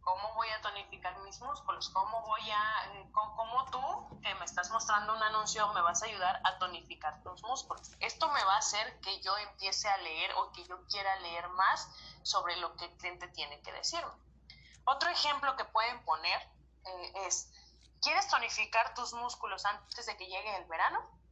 cómo 0.00 0.32
voy 0.34 0.48
a 0.50 0.60
tonificar 0.60 1.18
mis 1.22 1.40
músculos, 1.40 1.88
cómo 1.88 2.22
voy 2.22 2.48
a, 2.52 3.10
cómo 3.10 3.64
tú 3.72 4.20
que 4.22 4.32
me 4.36 4.44
estás 4.44 4.70
mostrando 4.70 5.12
un 5.12 5.20
anuncio 5.24 5.66
me 5.72 5.82
vas 5.82 6.04
a 6.04 6.06
ayudar 6.06 6.40
a 6.44 6.56
tonificar 6.58 7.20
tus 7.24 7.42
músculos. 7.42 7.90
Esto 7.98 8.28
me 8.28 8.44
va 8.44 8.54
a 8.54 8.58
hacer 8.58 9.00
que 9.00 9.20
yo 9.22 9.36
empiece 9.38 9.88
a 9.88 9.96
leer 9.96 10.30
o 10.36 10.52
que 10.52 10.64
yo 10.64 10.86
quiera 10.86 11.16
leer 11.16 11.48
más 11.48 11.90
sobre 12.22 12.54
lo 12.58 12.76
que 12.76 12.84
el 12.84 12.96
cliente 12.96 13.26
tiene 13.26 13.60
que 13.62 13.72
decirme. 13.72 14.12
Otro 14.84 15.10
ejemplo 15.10 15.56
que 15.56 15.64
pueden 15.64 16.04
poner 16.04 16.40
eh, 16.84 17.12
es, 17.26 17.50
¿quieres 18.00 18.28
tonificar 18.28 18.94
tus 18.94 19.14
músculos 19.14 19.64
antes 19.64 20.06
de 20.06 20.16
que 20.16 20.28
llegue 20.28 20.56
el 20.58 20.66
verano? 20.66 21.23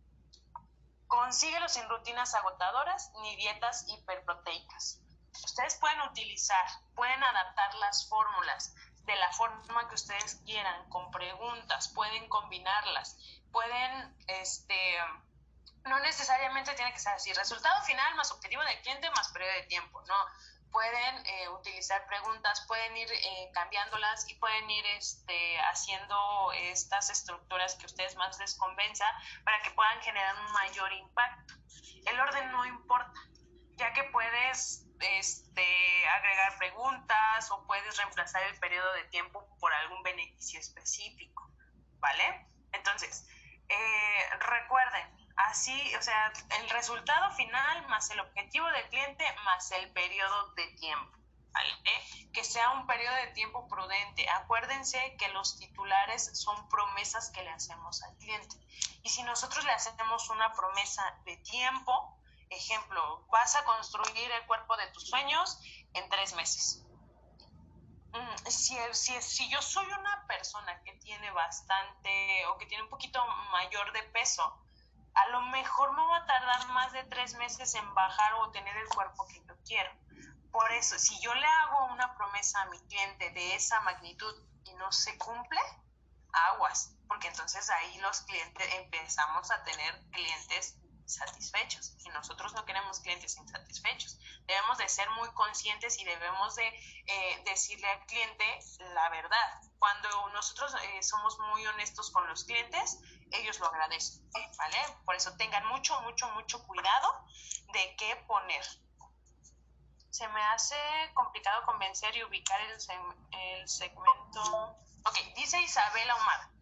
Consíguelo 1.12 1.68
sin 1.68 1.86
rutinas 1.90 2.34
agotadoras 2.34 3.12
ni 3.20 3.36
dietas 3.36 3.84
hiperproteicas. 3.86 4.98
Ustedes 5.44 5.74
pueden 5.74 6.00
utilizar, 6.00 6.64
pueden 6.94 7.22
adaptar 7.22 7.74
las 7.74 8.08
fórmulas 8.08 8.74
de 9.04 9.14
la 9.16 9.30
forma 9.32 9.86
que 9.90 9.94
ustedes 9.94 10.40
quieran, 10.46 10.88
con 10.88 11.10
preguntas, 11.10 11.88
pueden 11.88 12.26
combinarlas, 12.30 13.18
pueden, 13.52 14.16
este, 14.26 14.96
no 15.84 15.98
necesariamente 15.98 16.72
tiene 16.76 16.94
que 16.94 16.98
ser 16.98 17.12
así, 17.12 17.30
resultado 17.34 17.82
final 17.82 18.14
más 18.14 18.32
objetivo 18.32 18.62
del 18.62 18.80
cliente 18.80 19.10
más 19.10 19.28
periodo 19.32 19.52
de 19.52 19.64
tiempo, 19.64 20.00
no, 20.08 20.16
pueden 20.72 21.26
eh, 21.26 21.48
utilizar 21.50 22.04
preguntas, 22.06 22.64
pueden 22.66 22.96
ir 22.96 23.08
eh, 23.12 23.50
cambiándolas 23.52 24.28
y 24.28 24.34
pueden 24.36 24.68
ir 24.70 24.84
este, 24.96 25.58
haciendo 25.70 26.52
estas 26.52 27.10
estructuras 27.10 27.76
que 27.76 27.86
ustedes 27.86 28.16
más 28.16 28.38
les 28.38 28.56
convenza 28.56 29.04
para 29.44 29.60
que 29.62 29.70
puedan 29.72 30.00
generar 30.00 30.34
un 30.36 30.52
mayor 30.52 30.92
impacto. 30.92 31.54
El 32.06 32.18
orden 32.18 32.50
no 32.50 32.66
importa, 32.66 33.20
ya 33.76 33.92
que 33.92 34.04
puedes 34.04 34.86
este, 35.00 36.08
agregar 36.08 36.56
preguntas 36.58 37.50
o 37.50 37.66
puedes 37.66 37.96
reemplazar 37.98 38.42
el 38.44 38.58
periodo 38.58 38.92
de 38.94 39.04
tiempo 39.04 39.46
por 39.60 39.72
algún 39.74 40.02
beneficio 40.02 40.58
específico, 40.58 41.50
¿vale? 41.98 42.46
Entonces, 42.72 43.28
eh, 43.68 44.38
recuerden, 44.40 45.21
así, 45.36 45.94
o 45.96 46.02
sea, 46.02 46.32
el 46.60 46.70
resultado 46.70 47.30
final 47.32 47.86
más 47.88 48.10
el 48.10 48.20
objetivo 48.20 48.66
del 48.68 48.88
cliente 48.88 49.24
más 49.44 49.70
el 49.72 49.90
periodo 49.92 50.52
de 50.54 50.66
tiempo. 50.68 51.18
¿Vale? 51.52 51.70
Que 52.32 52.44
sea 52.44 52.70
un 52.70 52.86
periodo 52.86 53.14
de 53.16 53.26
tiempo 53.28 53.68
prudente. 53.68 54.26
Acuérdense 54.30 55.16
que 55.18 55.28
los 55.28 55.58
titulares 55.58 56.30
son 56.38 56.66
promesas 56.70 57.30
que 57.30 57.42
le 57.42 57.50
hacemos 57.50 58.02
al 58.02 58.16
cliente. 58.16 58.56
Y 59.02 59.10
si 59.10 59.22
nosotros 59.22 59.62
le 59.66 59.72
hacemos 59.72 60.30
una 60.30 60.50
promesa 60.54 61.02
de 61.26 61.36
tiempo, 61.36 62.18
Ejemplo, 62.52 63.24
vas 63.30 63.56
a 63.56 63.64
construir 63.64 64.30
el 64.30 64.46
cuerpo 64.46 64.76
de 64.76 64.86
tus 64.88 65.08
sueños 65.08 65.58
en 65.94 66.06
tres 66.10 66.34
meses. 66.34 66.84
Mm, 68.12 68.46
si, 68.46 68.76
si, 68.92 69.22
si 69.22 69.48
yo 69.48 69.62
soy 69.62 69.86
una 69.86 70.26
persona 70.26 70.82
que 70.82 70.92
tiene 70.96 71.30
bastante 71.30 72.44
o 72.46 72.58
que 72.58 72.66
tiene 72.66 72.84
un 72.84 72.90
poquito 72.90 73.24
mayor 73.52 73.90
de 73.92 74.02
peso, 74.02 74.61
a 75.14 75.28
lo 75.28 75.42
mejor 75.42 75.92
me 75.92 76.02
va 76.06 76.18
a 76.18 76.26
tardar 76.26 76.68
más 76.68 76.92
de 76.92 77.04
tres 77.04 77.34
meses 77.34 77.74
en 77.74 77.94
bajar 77.94 78.34
o 78.34 78.50
tener 78.50 78.76
el 78.76 78.88
cuerpo 78.88 79.26
que 79.28 79.42
yo 79.44 79.54
quiero. 79.64 79.90
Por 80.50 80.70
eso, 80.72 80.98
si 80.98 81.18
yo 81.20 81.34
le 81.34 81.46
hago 81.46 81.86
una 81.86 82.14
promesa 82.16 82.62
a 82.62 82.66
mi 82.66 82.78
cliente 82.86 83.30
de 83.30 83.54
esa 83.54 83.80
magnitud 83.80 84.34
y 84.64 84.74
no 84.74 84.90
se 84.92 85.16
cumple, 85.18 85.60
aguas, 86.32 86.94
porque 87.08 87.28
entonces 87.28 87.68
ahí 87.70 87.98
los 87.98 88.20
clientes 88.22 88.66
empezamos 88.74 89.50
a 89.50 89.62
tener 89.64 90.00
clientes 90.10 90.76
satisfechos 91.04 91.94
y 92.04 92.08
nosotros 92.10 92.54
no 92.54 92.64
queremos 92.64 93.00
clientes 93.00 93.36
insatisfechos. 93.36 94.18
Debemos 94.46 94.78
de 94.78 94.88
ser 94.88 95.08
muy 95.10 95.28
conscientes 95.32 95.98
y 95.98 96.04
debemos 96.04 96.54
de 96.56 96.66
eh, 96.66 97.42
decirle 97.44 97.88
al 97.88 98.06
cliente 98.06 98.44
la 98.94 99.08
verdad. 99.10 99.60
Cuando 99.78 100.28
nosotros 100.30 100.74
eh, 100.82 101.02
somos 101.02 101.38
muy 101.38 101.66
honestos 101.66 102.10
con 102.10 102.26
los 102.28 102.44
clientes, 102.44 102.98
ellos 103.32 103.58
lo 103.60 103.66
agradecen, 103.66 104.22
¿vale? 104.58 104.78
Por 105.04 105.14
eso 105.14 105.34
tengan 105.36 105.66
mucho, 105.66 106.00
mucho, 106.02 106.28
mucho 106.30 106.66
cuidado 106.66 107.24
de 107.72 107.96
qué 107.96 108.16
poner. 108.26 108.64
Se 110.10 110.28
me 110.28 110.42
hace 110.44 110.76
complicado 111.14 111.64
convencer 111.64 112.14
y 112.16 112.24
ubicar 112.24 112.60
el, 112.60 112.76
el 113.40 113.68
segmento. 113.68 114.76
Ok, 115.04 115.18
dice 115.34 115.60
Isabela 115.60 116.16
Omar. 116.16 116.52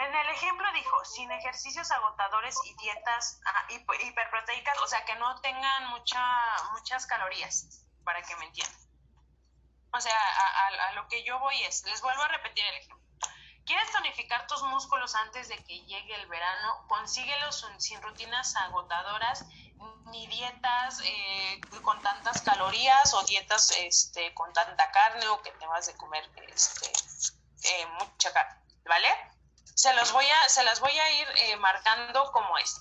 En 0.00 0.14
el 0.14 0.28
ejemplo 0.30 0.66
dijo, 0.72 1.04
sin 1.04 1.30
ejercicios 1.30 1.90
agotadores 1.90 2.56
y 2.64 2.74
dietas 2.76 3.38
ah, 3.44 3.66
hiperproteicas, 3.68 4.78
o 4.80 4.86
sea, 4.86 5.04
que 5.04 5.14
no 5.16 5.38
tengan 5.42 5.88
mucha, 5.90 6.22
muchas 6.72 7.04
calorías, 7.04 7.84
para 8.02 8.22
que 8.22 8.34
me 8.36 8.46
entiendan. 8.46 8.80
O 9.92 10.00
sea, 10.00 10.16
a, 10.88 10.92
lo 10.92 11.06
que 11.08 11.22
yo 11.24 11.38
voy 11.40 11.62
es, 11.64 11.84
les 11.84 12.00
vuelvo 12.00 12.22
a 12.22 12.28
repetir 12.28 12.64
el 12.64 12.76
ejemplo. 12.76 13.09
¿Quieres 13.70 13.92
tonificar 13.92 14.48
tus 14.48 14.64
músculos 14.64 15.14
antes 15.14 15.46
de 15.46 15.56
que 15.58 15.78
llegue 15.82 16.12
el 16.16 16.26
verano? 16.26 16.84
Consíguelos 16.88 17.64
sin 17.78 18.02
rutinas 18.02 18.56
agotadoras 18.56 19.44
ni 20.06 20.26
dietas 20.26 20.98
eh, 21.04 21.60
con 21.80 22.02
tantas 22.02 22.42
calorías 22.42 23.14
o 23.14 23.22
dietas 23.26 23.70
este, 23.78 24.34
con 24.34 24.52
tanta 24.52 24.90
carne 24.90 25.28
o 25.28 25.40
que 25.40 25.52
tengas 25.52 25.86
de 25.86 25.94
comer 25.94 26.28
este, 26.48 26.90
eh, 27.62 27.86
mucha 28.00 28.32
carne, 28.32 28.60
¿vale? 28.86 29.08
se, 29.76 29.94
los 29.94 30.10
voy 30.10 30.26
a, 30.26 30.48
se 30.48 30.64
las 30.64 30.80
voy 30.80 30.98
a 30.98 31.20
ir 31.20 31.28
eh, 31.36 31.56
marcando 31.58 32.32
como 32.32 32.58
es. 32.58 32.76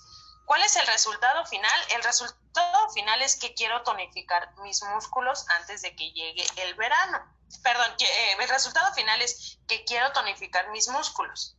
¿Cuál 0.45 0.63
es 0.63 0.75
el 0.75 0.87
resultado 0.87 1.45
final? 1.45 1.79
El 1.91 2.03
resultado 2.03 2.89
final 2.89 3.21
es 3.21 3.35
que 3.35 3.53
quiero 3.53 3.83
tonificar 3.83 4.57
mis 4.63 4.81
músculos 4.81 5.47
antes 5.49 5.83
de 5.83 5.95
que 5.95 6.11
llegue 6.13 6.47
el 6.55 6.73
verano. 6.73 7.38
Perdón, 7.63 7.91
eh, 7.99 8.37
el 8.39 8.49
resultado 8.49 8.93
final 8.93 9.21
es 9.21 9.57
que 9.67 9.83
quiero 9.85 10.11
tonificar 10.11 10.69
mis 10.69 10.87
músculos. 10.87 11.55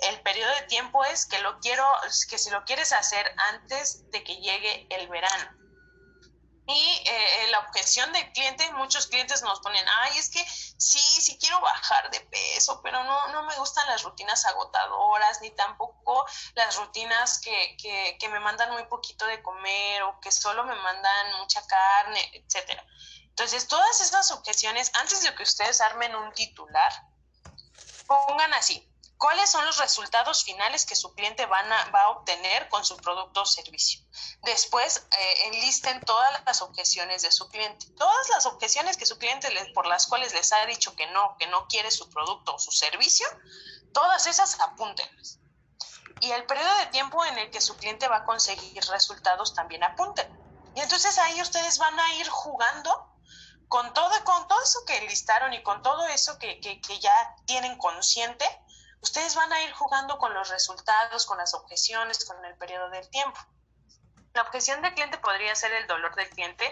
El 0.00 0.20
periodo 0.22 0.54
de 0.54 0.62
tiempo 0.62 1.04
es 1.04 1.26
que 1.26 1.38
lo 1.40 1.58
quiero, 1.60 1.86
que 2.28 2.38
si 2.38 2.50
lo 2.50 2.64
quieres 2.64 2.92
hacer 2.92 3.34
antes 3.52 4.10
de 4.10 4.24
que 4.24 4.36
llegue 4.36 4.86
el 4.90 5.08
verano. 5.08 5.64
Y 6.66 7.02
eh, 7.04 7.48
la 7.50 7.58
objeción 7.58 8.10
del 8.14 8.32
cliente, 8.32 8.72
muchos 8.72 9.06
clientes 9.08 9.42
nos 9.42 9.60
ponen, 9.60 9.84
ay, 10.00 10.16
es 10.16 10.30
que 10.30 10.42
sí, 10.48 10.98
sí 10.98 11.36
quiero 11.38 11.60
bajar 11.60 12.10
de 12.10 12.20
peso, 12.20 12.80
pero 12.82 13.04
no, 13.04 13.28
no 13.28 13.42
me 13.42 13.54
gustan 13.56 13.86
las 13.86 14.02
rutinas 14.02 14.46
agotadoras, 14.46 15.42
ni 15.42 15.50
tampoco 15.50 16.24
las 16.54 16.76
rutinas 16.76 17.38
que, 17.40 17.76
que, 17.76 18.16
que 18.18 18.28
me 18.30 18.40
mandan 18.40 18.72
muy 18.72 18.84
poquito 18.86 19.26
de 19.26 19.42
comer 19.42 20.04
o 20.04 20.18
que 20.20 20.32
solo 20.32 20.64
me 20.64 20.74
mandan 20.74 21.38
mucha 21.38 21.66
carne, 21.66 22.30
etcétera. 22.32 22.82
Entonces, 23.34 23.66
todas 23.66 24.00
estas 24.00 24.30
objeciones, 24.30 24.92
antes 24.94 25.22
de 25.24 25.34
que 25.34 25.42
ustedes 25.42 25.80
armen 25.80 26.14
un 26.14 26.32
titular, 26.34 26.92
pongan 28.06 28.54
así, 28.54 28.88
cuáles 29.18 29.50
son 29.50 29.66
los 29.66 29.78
resultados 29.78 30.44
finales 30.44 30.86
que 30.86 30.94
su 30.94 31.12
cliente 31.14 31.44
van 31.46 31.72
a, 31.72 31.90
va 31.90 32.00
a 32.02 32.08
obtener 32.10 32.68
con 32.68 32.84
su 32.84 32.96
producto 32.96 33.42
o 33.42 33.44
servicio. 33.44 34.00
Después, 34.42 35.04
eh, 35.18 35.34
enlisten 35.46 36.00
todas 36.02 36.44
las 36.46 36.62
objeciones 36.62 37.22
de 37.22 37.32
su 37.32 37.48
cliente. 37.48 37.86
Todas 37.98 38.28
las 38.28 38.46
objeciones 38.46 38.96
que 38.96 39.04
su 39.04 39.18
cliente 39.18 39.48
por 39.74 39.88
las 39.88 40.06
cuales 40.06 40.32
les 40.32 40.52
ha 40.52 40.64
dicho 40.66 40.94
que 40.94 41.08
no, 41.08 41.36
que 41.36 41.48
no 41.48 41.66
quiere 41.66 41.90
su 41.90 42.08
producto 42.10 42.54
o 42.54 42.60
su 42.60 42.70
servicio, 42.70 43.26
todas 43.92 44.28
esas 44.28 44.60
apúntenlas. 44.60 45.40
Y 46.20 46.30
el 46.30 46.46
periodo 46.46 46.72
de 46.76 46.86
tiempo 46.86 47.24
en 47.24 47.36
el 47.38 47.50
que 47.50 47.60
su 47.60 47.76
cliente 47.76 48.06
va 48.06 48.18
a 48.18 48.24
conseguir 48.24 48.80
resultados 48.84 49.54
también 49.54 49.82
apunten. 49.82 50.28
Y 50.76 50.80
entonces 50.80 51.18
ahí 51.18 51.42
ustedes 51.42 51.78
van 51.78 51.98
a 51.98 52.14
ir 52.14 52.28
jugando 52.28 53.13
con 53.68 53.92
todo, 53.94 54.10
con 54.24 54.46
todo 54.48 54.62
eso 54.62 54.84
que 54.86 55.00
listaron 55.02 55.52
y 55.52 55.62
con 55.62 55.82
todo 55.82 56.06
eso 56.08 56.38
que, 56.38 56.60
que, 56.60 56.98
ya 57.00 57.36
tienen 57.46 57.76
consciente, 57.78 58.44
ustedes 59.00 59.34
van 59.34 59.52
a 59.52 59.62
ir 59.62 59.72
jugando 59.72 60.18
con 60.18 60.32
los 60.34 60.48
resultados, 60.48 61.26
con 61.26 61.38
las 61.38 61.54
objeciones, 61.54 62.24
con 62.24 62.44
el 62.44 62.56
periodo 62.56 62.90
del 62.90 63.08
tiempo. 63.10 63.38
La 64.32 64.42
objeción 64.42 64.82
del 64.82 64.94
cliente 64.94 65.18
podría 65.18 65.54
ser 65.54 65.72
el 65.72 65.86
dolor 65.86 66.14
del 66.14 66.28
cliente. 66.30 66.66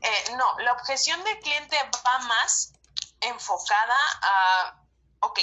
Eh, 0.00 0.34
no, 0.36 0.58
la 0.58 0.72
objeción 0.72 1.22
del 1.24 1.38
cliente 1.40 1.76
va 2.06 2.18
más 2.20 2.72
enfocada 3.20 3.96
a, 4.22 4.82
ok, 5.20 5.38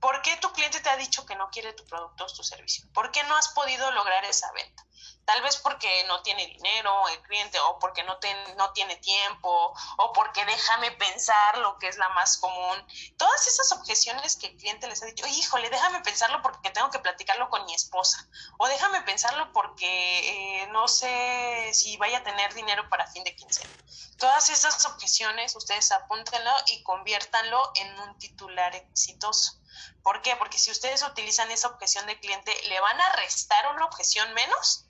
¿Por 0.00 0.22
qué 0.22 0.36
tu 0.36 0.52
cliente 0.52 0.80
te 0.80 0.90
ha 0.90 0.96
dicho 0.96 1.26
que 1.26 1.34
no 1.34 1.50
quiere 1.50 1.72
tu 1.72 1.84
producto 1.84 2.24
o 2.24 2.32
tu 2.32 2.44
servicio? 2.44 2.86
¿Por 2.92 3.10
qué 3.10 3.22
no 3.24 3.36
has 3.36 3.48
podido 3.48 3.90
lograr 3.90 4.24
esa 4.24 4.50
venta? 4.52 4.84
Tal 5.24 5.42
vez 5.42 5.58
porque 5.58 6.04
no 6.04 6.22
tiene 6.22 6.46
dinero 6.46 7.06
el 7.08 7.20
cliente 7.22 7.60
o 7.60 7.78
porque 7.78 8.02
no, 8.02 8.18
no 8.56 8.72
tiene 8.72 8.96
tiempo 8.96 9.74
o 9.98 10.12
porque 10.14 10.44
déjame 10.46 10.92
pensar 10.92 11.58
lo 11.58 11.78
que 11.78 11.88
es 11.88 11.98
la 11.98 12.08
más 12.10 12.38
común. 12.38 12.86
Todas 13.18 13.46
esas 13.46 13.72
objeciones 13.72 14.36
que 14.36 14.46
el 14.46 14.56
cliente 14.56 14.86
les 14.86 15.02
ha 15.02 15.06
dicho, 15.06 15.26
híjole, 15.26 15.68
déjame 15.68 16.00
pensarlo 16.00 16.40
porque 16.40 16.70
tengo 16.70 16.90
que 16.90 16.98
platicarlo 17.00 17.50
con 17.50 17.64
mi 17.66 17.74
esposa 17.74 18.26
o 18.58 18.68
déjame 18.68 19.02
pensarlo 19.02 19.52
porque 19.52 20.62
eh, 20.62 20.66
no 20.68 20.88
sé 20.88 21.72
si 21.74 21.98
vaya 21.98 22.18
a 22.18 22.24
tener 22.24 22.54
dinero 22.54 22.88
para 22.88 23.06
fin 23.06 23.22
de 23.24 23.36
quincena. 23.36 23.70
Todas 24.16 24.48
esas 24.48 24.84
objeciones 24.86 25.54
ustedes 25.54 25.92
apúntenlo 25.92 26.52
y 26.68 26.82
conviértanlo 26.82 27.70
en 27.74 28.00
un 28.00 28.18
titular 28.18 28.74
exitoso. 28.74 29.58
¿Por 30.02 30.22
qué? 30.22 30.36
Porque 30.36 30.58
si 30.58 30.70
ustedes 30.70 31.02
utilizan 31.02 31.50
esa 31.50 31.68
objeción 31.68 32.06
de 32.06 32.18
cliente, 32.20 32.52
le 32.68 32.80
van 32.80 33.00
a 33.00 33.12
restar 33.16 33.74
una 33.74 33.84
objeción 33.84 34.32
menos 34.34 34.86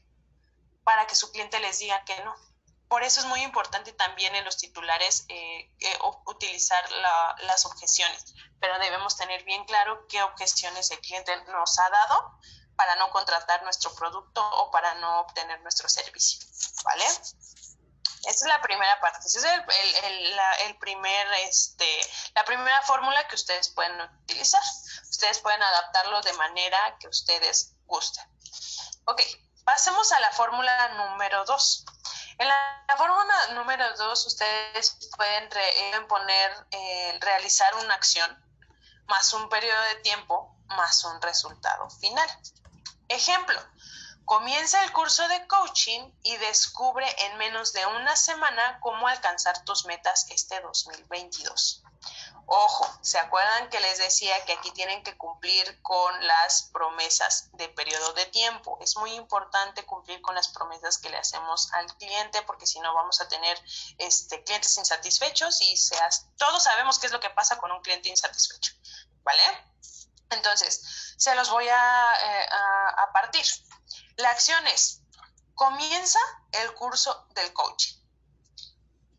para 0.85 1.07
que 1.07 1.15
su 1.15 1.31
cliente 1.31 1.61
les 1.61 1.79
diga 1.79 2.05
que 2.05 2.19
no. 2.25 2.35
Por 2.89 3.03
eso 3.03 3.21
es 3.21 3.27
muy 3.27 3.43
importante 3.43 3.93
también 3.93 4.35
en 4.35 4.45
los 4.45 4.57
titulares 4.57 5.27
eh, 5.29 5.71
eh, 5.81 5.99
utilizar 6.27 6.83
las 7.43 7.67
objeciones, 7.67 8.35
pero 8.61 8.79
debemos 8.79 9.17
tener 9.17 9.45
bien 9.45 9.65
claro 9.67 10.07
qué 10.09 10.23
objeciones 10.23 10.91
el 10.91 11.01
cliente 11.01 11.37
nos 11.49 11.79
ha 11.79 11.91
dado 11.91 12.39
para 12.77 12.97
no 12.97 13.11
contratar 13.11 13.63
nuestro 13.63 13.95
producto 13.95 14.41
o 14.41 14.71
para 14.71 14.95
no 14.95 15.21
obtener 15.21 15.61
nuestro 15.61 15.89
servicio, 15.89 16.41
¿vale? 16.85 17.05
Esta 18.29 18.45
es 18.45 18.49
la 18.49 18.61
primera 18.61 19.01
parte, 19.01 19.27
esa 19.27 19.39
es 19.39 19.45
el, 20.05 20.37
la, 20.37 20.57
primer, 20.79 21.27
este, 21.45 22.01
la 22.35 22.45
primera 22.45 22.81
fórmula 22.83 23.27
que 23.27 23.35
ustedes 23.35 23.71
pueden 23.71 24.01
utilizar. 24.01 24.63
Ustedes 25.11 25.41
pueden 25.41 25.63
adaptarlo 25.63 26.21
de 26.23 26.33
manera 26.35 26.97
que 27.01 27.09
ustedes 27.09 27.75
gusten. 27.87 28.25
Ok, 29.07 29.23
Pasemos 29.69 30.11
a 30.13 30.21
la 30.21 30.33
fórmula 30.33 30.89
número 30.97 31.45
2. 31.45 31.85
En 32.39 32.49
la, 32.49 32.85
fórmula 32.97 33.49
número 33.53 33.85
2 33.99 34.27
ustedes 34.27 34.97
pueden, 35.15 35.47
poner, 36.09 36.67
eh, 36.71 37.19
realizar 37.21 37.75
una 37.75 37.93
acción 37.93 38.35
más 39.09 39.35
un 39.35 39.47
periodo 39.51 39.79
de 39.93 39.97
tiempo 39.97 40.57
más 40.69 41.05
un 41.05 41.21
resultado 41.21 41.91
final. 41.91 42.27
Ejemplo, 43.09 43.61
comienza 44.29 44.85
el 44.85 44.93
curso 44.93 45.27
de 45.27 45.47
coaching 45.47 46.13
y 46.23 46.37
descubre 46.37 47.07
en 47.25 47.39
menos 47.39 47.73
de 47.73 47.85
una 47.87 48.15
semana 48.15 48.79
cómo 48.81 49.09
alcanzar 49.09 49.65
tus 49.65 49.87
metas 49.87 50.27
este 50.29 50.61
2022. 50.61 51.83
Ojo, 52.45 52.99
¿se 53.01 53.19
acuerdan 53.19 53.71
que 53.71 53.81
les 53.81 53.97
decía 53.97 54.45
que 54.45 54.53
aquí 54.53 54.71
tienen 54.73 55.03
que 55.03 55.17
cumplir 55.17 55.81
con 55.81 56.27
las 56.27 56.65
promesas 56.75 57.49
de 57.55 57.71
periodo 57.71 58.13
de 58.13 58.27
tiempo? 58.27 58.77
Es 58.83 58.99
muy 58.99 59.15
importante 59.15 59.87
cumplir 59.87 60.21
con 60.21 60.35
las 60.35 60.49
promesas 60.49 60.99
que 60.99 61.09
le 61.09 61.17
hacemos 61.17 61.73
al 61.73 61.87
cliente 61.97 62.43
porque 62.43 62.67
si 62.67 62.81
no 62.81 62.95
vamos 62.95 63.23
a 63.23 63.29
tener 63.29 63.59
este, 63.97 64.45
clientes 64.45 64.77
insatisfechos 64.77 65.63
y 65.63 65.75
seas, 65.79 66.27
todos 66.37 66.63
sabemos 66.63 66.99
qué 66.99 67.07
es 67.07 67.13
lo 67.13 67.21
que 67.21 67.31
pasa 67.31 67.57
con 67.57 67.73
un 67.73 67.81
cliente 67.81 68.11
insatisfecho, 68.11 68.75
¿vale? 69.23 69.43
Entonces, 70.29 71.15
se 71.17 71.35
los 71.35 71.49
voy 71.49 71.67
a, 71.67 72.07
eh, 72.23 72.47
a 72.51 73.11
partir. 73.15 73.47
La 74.19 74.31
acción 74.31 74.67
es, 74.67 75.03
comienza 75.55 76.19
el 76.51 76.75
curso 76.75 77.29
del 77.37 77.53
coaching. 77.53 77.95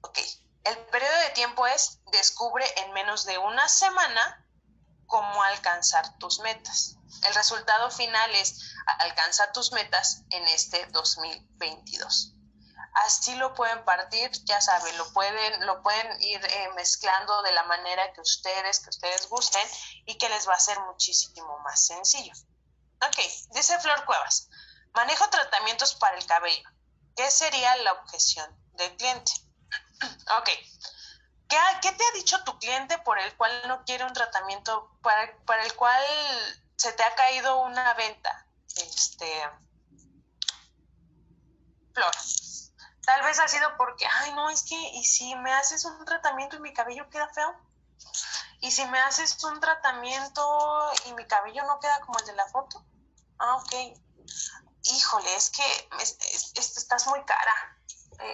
Ok, 0.02 0.20
el 0.66 0.78
periodo 0.88 1.18
de 1.20 1.30
tiempo 1.30 1.66
es 1.68 2.00
descubre 2.12 2.66
en 2.82 2.92
menos 2.92 3.26
de 3.26 3.38
una 3.38 3.70
semana 3.70 4.46
cómo 5.08 5.42
alcanzar 5.44 6.18
tus 6.18 6.40
metas. 6.40 6.98
El 7.24 7.34
resultado 7.34 7.90
final 7.92 8.36
es 8.36 8.74
alcanzar 9.00 9.54
tus 9.54 9.72
metas 9.72 10.24
en 10.32 10.46
este 10.50 10.86
2022. 10.88 12.34
Así 13.06 13.36
lo 13.36 13.54
pueden 13.54 13.86
partir, 13.86 14.30
ya 14.44 14.60
saben, 14.60 14.98
lo 14.98 15.14
pueden, 15.14 15.66
lo 15.66 15.82
pueden 15.82 16.22
ir 16.22 16.44
eh, 16.44 16.70
mezclando 16.76 17.42
de 17.44 17.54
la 17.54 17.64
manera 17.64 18.12
que 18.12 18.20
ustedes, 18.20 18.82
que 18.82 18.90
ustedes 18.90 19.30
gusten 19.30 19.66
y 20.06 20.18
que 20.18 20.28
les 20.28 20.46
va 20.46 20.56
a 20.56 20.60
ser 20.60 20.78
muchísimo 20.82 21.58
más 21.60 21.86
sencillo. 21.86 22.34
Ok, 23.02 23.18
dice 23.54 23.80
Flor 23.80 24.04
Cuevas, 24.04 24.50
manejo 24.94 25.30
tratamientos 25.30 25.96
para 25.96 26.18
el 26.18 26.26
cabello. 26.26 26.70
¿Qué 27.16 27.30
sería 27.32 27.76
la 27.78 27.94
objeción 27.94 28.50
del 28.74 28.96
cliente? 28.98 29.32
Ok. 30.40 30.50
¿Qué, 31.82 31.92
te 31.92 32.04
ha 32.04 32.12
dicho 32.14 32.44
tu 32.44 32.58
cliente 32.60 33.00
por 33.00 33.18
el 33.18 33.36
cual 33.36 33.52
no 33.68 33.84
quiere 33.84 34.04
un 34.06 34.14
tratamiento, 34.14 34.96
para, 35.02 35.24
el 35.64 35.76
cual 35.76 36.04
se 36.76 36.94
te 36.94 37.04
ha 37.04 37.16
caído 37.16 37.62
una 37.62 37.94
venta? 37.96 38.46
Este. 38.76 39.50
Flor. 41.94 42.12
Tal 43.04 43.24
vez 43.24 43.40
ha 43.40 43.48
sido 43.48 43.76
porque, 43.78 44.06
ay, 44.06 44.32
no, 44.34 44.52
es 44.52 44.62
que, 44.62 44.76
¿y 44.76 45.04
si 45.04 45.36
me 45.36 45.52
haces 45.52 45.84
un 45.86 46.06
tratamiento 46.06 46.58
y 46.58 46.60
mi 46.60 46.72
cabello 46.72 47.10
queda 47.10 47.28
feo? 47.30 47.56
¿Y 48.62 48.70
si 48.70 48.86
me 48.86 49.00
haces 49.00 49.44
un 49.44 49.60
tratamiento 49.60 50.92
y 51.06 51.14
mi 51.14 51.26
cabello 51.26 51.64
no 51.66 51.80
queda 51.80 52.00
como 52.02 52.20
el 52.20 52.26
de 52.28 52.36
la 52.36 52.48
foto? 52.48 52.86
Ah, 53.40 53.56
ok. 53.56 53.74
Híjole, 54.84 55.36
es 55.36 55.50
que 55.50 55.90
estás 56.56 57.08
muy 57.08 57.24
cara 57.26 57.80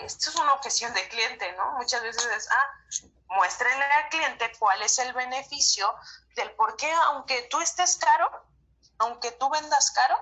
esto 0.03 0.29
es 0.29 0.35
una 0.35 0.53
objeción 0.53 0.93
de 0.93 1.07
cliente, 1.09 1.51
¿no? 1.53 1.73
Muchas 1.73 2.01
veces 2.01 2.25
es, 2.25 2.49
ah, 2.51 3.05
muéstrenle 3.27 3.85
al 3.85 4.09
cliente 4.09 4.51
cuál 4.57 4.81
es 4.81 4.97
el 4.99 5.13
beneficio 5.13 5.93
del 6.35 6.51
por 6.51 6.75
qué, 6.75 6.91
aunque 7.07 7.43
tú 7.43 7.59
estés 7.61 7.97
caro, 7.97 8.29
aunque 8.99 9.31
tú 9.31 9.49
vendas 9.49 9.91
caro, 9.91 10.17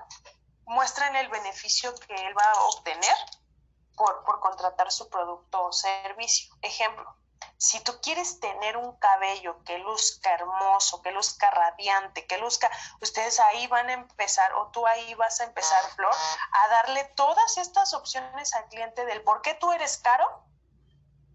muestren 0.66 1.16
el 1.16 1.28
beneficio 1.28 1.94
que 1.94 2.14
él 2.14 2.36
va 2.36 2.44
a 2.44 2.60
obtener 2.64 3.16
por, 3.96 4.24
por 4.24 4.40
contratar 4.40 4.90
su 4.90 5.08
producto 5.08 5.64
o 5.64 5.72
servicio. 5.72 6.54
Ejemplo, 6.62 7.16
si 7.56 7.80
tú 7.80 7.98
quieres 8.02 8.40
tener 8.40 8.76
un 8.76 8.96
cabello 8.98 9.62
que 9.64 9.78
luzca 9.78 10.34
hermoso, 10.34 11.02
que 11.02 11.12
luzca 11.12 11.50
radiante, 11.50 12.26
que 12.26 12.38
luzca, 12.38 12.70
ustedes 13.00 13.40
ahí 13.40 13.66
van 13.68 13.88
a 13.88 13.94
empezar, 13.94 14.52
o 14.54 14.68
tú 14.68 14.86
ahí 14.86 15.14
vas 15.14 15.40
a 15.40 15.44
empezar, 15.44 15.82
Flor, 15.94 16.14
a 16.52 16.68
darle 16.68 17.04
todas 17.16 17.56
estas 17.58 17.94
opciones 17.94 18.54
al 18.54 18.66
cliente 18.68 19.04
del 19.06 19.22
por 19.22 19.40
qué 19.42 19.54
tú 19.54 19.72
eres 19.72 19.98
caro 19.98 20.44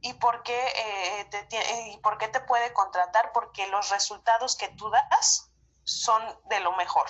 y 0.01 0.13
por 0.13 0.43
qué, 0.43 0.59
eh, 0.75 1.25
te, 1.25 1.89
y 1.89 1.97
por 1.97 2.17
qué 2.17 2.27
te 2.27 2.39
puede 2.41 2.73
contratar, 2.73 3.31
porque 3.31 3.67
los 3.67 3.89
resultados 3.89 4.55
que 4.55 4.69
tú 4.69 4.89
das 4.89 5.51
son 5.83 6.21
de 6.45 6.59
lo 6.59 6.73
mejor. 6.73 7.07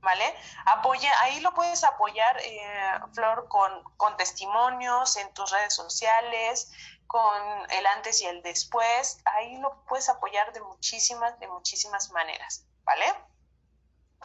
¿Vale? 0.00 0.32
Apoya, 0.66 1.10
ahí 1.22 1.40
lo 1.40 1.52
puedes 1.54 1.82
apoyar, 1.82 2.38
eh, 2.40 3.00
Flor, 3.14 3.48
con, 3.48 3.82
con 3.96 4.16
testimonios 4.16 5.16
en 5.16 5.34
tus 5.34 5.50
redes 5.50 5.74
sociales, 5.74 6.70
con 7.08 7.70
el 7.70 7.86
antes 7.86 8.20
y 8.20 8.26
el 8.26 8.42
después, 8.42 9.18
ahí 9.24 9.56
lo 9.56 9.82
puedes 9.86 10.10
apoyar 10.10 10.52
de 10.52 10.60
muchísimas, 10.60 11.40
de 11.40 11.48
muchísimas 11.48 12.10
maneras, 12.10 12.66
¿vale? 12.84 13.06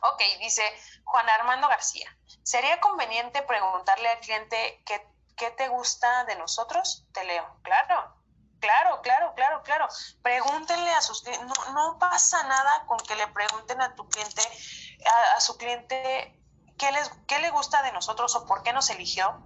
Ok, 0.01 0.21
dice 0.39 0.63
Juan 1.05 1.27
Armando 1.29 1.69
García, 1.69 2.13
¿sería 2.43 2.81
conveniente 2.81 3.41
preguntarle 3.43 4.09
al 4.09 4.19
cliente 4.19 4.83
qué, 4.85 5.01
qué 5.37 5.49
te 5.51 5.69
gusta 5.69 6.25
de 6.25 6.35
nosotros? 6.35 7.07
Te 7.13 7.23
leo, 7.23 7.57
claro, 7.63 8.17
claro, 8.59 9.01
claro, 9.01 9.33
claro, 9.33 9.63
claro. 9.63 9.87
Pregúntenle 10.21 10.91
a 10.91 11.01
sus 11.01 11.21
clientes, 11.21 11.47
no, 11.47 11.71
no 11.71 11.97
pasa 11.99 12.43
nada 12.43 12.85
con 12.85 12.97
que 12.99 13.15
le 13.15 13.27
pregunten 13.27 13.81
a 13.81 13.95
tu 13.95 14.09
cliente, 14.09 14.41
a, 15.05 15.37
a 15.37 15.39
su 15.39 15.57
cliente, 15.57 16.37
¿qué, 16.77 16.91
les, 16.91 17.09
qué 17.27 17.39
le 17.39 17.49
gusta 17.51 17.81
de 17.81 17.93
nosotros 17.93 18.35
o 18.35 18.45
por 18.45 18.61
qué 18.61 18.73
nos 18.73 18.89
eligió 18.89 19.41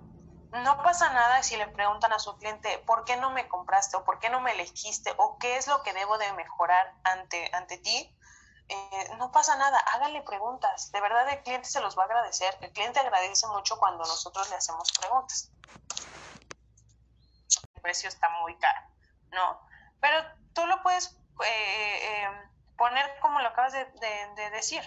no 0.51 0.81
pasa 0.81 1.11
nada 1.11 1.43
si 1.43 1.57
le 1.57 1.67
preguntan 1.67 2.13
a 2.13 2.19
su 2.19 2.37
cliente, 2.37 2.79
¿por 2.79 3.03
qué 3.03 3.17
no 3.17 3.31
me 3.31 3.47
compraste 3.47 3.97
o 3.97 4.03
por 4.03 4.19
qué 4.19 4.29
no 4.29 4.39
me 4.39 4.51
elegiste 4.51 5.13
o 5.17 5.37
qué 5.37 5.57
es 5.57 5.67
lo 5.67 5.83
que 5.83 5.93
debo 5.93 6.17
de 6.17 6.31
mejorar 6.33 6.93
ante, 7.03 7.49
ante 7.53 7.77
ti? 7.77 8.13
Eh, 8.69 9.15
no 9.17 9.31
pasa 9.31 9.55
nada, 9.57 9.77
háganle 9.93 10.21
preguntas. 10.21 10.91
De 10.91 11.01
verdad 11.01 11.27
el 11.29 11.43
cliente 11.43 11.67
se 11.67 11.81
los 11.81 11.97
va 11.97 12.03
a 12.03 12.05
agradecer. 12.05 12.57
El 12.61 12.71
cliente 12.71 12.99
agradece 12.99 13.47
mucho 13.47 13.77
cuando 13.77 13.99
nosotros 13.99 14.49
le 14.49 14.55
hacemos 14.55 14.91
preguntas. 14.93 15.51
El 17.75 17.81
precio 17.81 18.09
está 18.09 18.29
muy 18.41 18.57
caro, 18.57 18.87
¿no? 19.31 19.61
Pero 19.99 20.23
tú 20.53 20.65
lo 20.65 20.81
puedes 20.81 21.17
eh, 21.45 22.25
eh, 22.25 22.29
poner 22.77 23.19
como 23.19 23.39
lo 23.41 23.49
acabas 23.49 23.73
de 23.73 24.49
decir. 24.51 24.81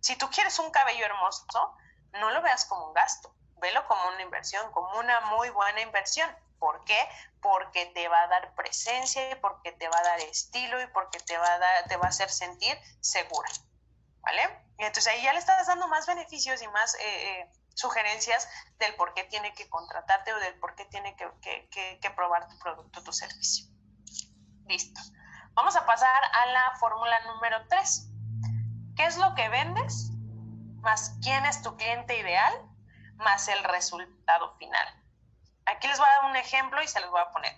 Si 0.00 0.16
tú 0.16 0.28
quieres 0.28 0.58
un 0.58 0.70
cabello 0.70 1.06
hermoso, 1.06 1.74
no 2.12 2.30
lo 2.30 2.42
veas 2.42 2.66
como 2.66 2.88
un 2.88 2.94
gasto 2.94 3.34
como 3.86 4.08
una 4.08 4.22
inversión, 4.22 4.70
como 4.72 4.98
una 4.98 5.20
muy 5.22 5.50
buena 5.50 5.80
inversión. 5.80 6.28
¿Por 6.58 6.84
qué? 6.84 6.98
Porque 7.40 7.86
te 7.86 8.08
va 8.08 8.20
a 8.22 8.28
dar 8.28 8.54
presencia 8.54 9.30
y 9.30 9.34
porque 9.36 9.72
te 9.72 9.88
va 9.88 9.98
a 9.98 10.02
dar 10.02 10.20
estilo 10.20 10.80
y 10.80 10.86
porque 10.88 11.18
te 11.20 11.36
va 11.36 11.46
a, 11.46 11.84
te 11.88 11.96
va 11.96 12.06
a 12.06 12.08
hacer 12.08 12.30
sentir 12.30 12.78
segura. 13.00 13.48
¿Vale? 14.20 14.42
Entonces 14.78 15.08
ahí 15.08 15.22
ya 15.22 15.32
le 15.32 15.38
estás 15.38 15.66
dando 15.66 15.86
más 15.88 16.06
beneficios 16.06 16.62
y 16.62 16.68
más 16.68 16.94
eh, 16.94 17.00
eh, 17.02 17.52
sugerencias 17.74 18.48
del 18.78 18.94
por 18.94 19.12
qué 19.12 19.24
tiene 19.24 19.52
que 19.54 19.68
contratarte 19.68 20.32
o 20.32 20.38
del 20.38 20.58
por 20.58 20.74
qué 20.74 20.86
tiene 20.86 21.14
que, 21.16 21.68
que 22.00 22.10
probar 22.10 22.48
tu 22.48 22.58
producto 22.58 23.02
tu 23.02 23.12
servicio. 23.12 23.66
Listo. 24.66 25.00
Vamos 25.54 25.76
a 25.76 25.86
pasar 25.86 26.22
a 26.32 26.46
la 26.46 26.76
fórmula 26.80 27.16
número 27.26 27.66
3. 27.68 28.08
¿Qué 28.96 29.06
es 29.06 29.16
lo 29.18 29.34
que 29.34 29.48
vendes? 29.48 30.10
Más 30.80 31.16
quién 31.22 31.44
es 31.46 31.62
tu 31.62 31.76
cliente 31.76 32.18
ideal, 32.18 32.52
más 33.16 33.48
el 33.48 33.62
resultado 33.64 34.56
final. 34.56 35.02
Aquí 35.66 35.88
les 35.88 35.98
voy 35.98 36.06
a 36.06 36.22
dar 36.22 36.30
un 36.30 36.36
ejemplo 36.36 36.82
y 36.82 36.88
se 36.88 37.00
los 37.00 37.10
voy 37.10 37.20
a 37.20 37.30
poner. 37.30 37.54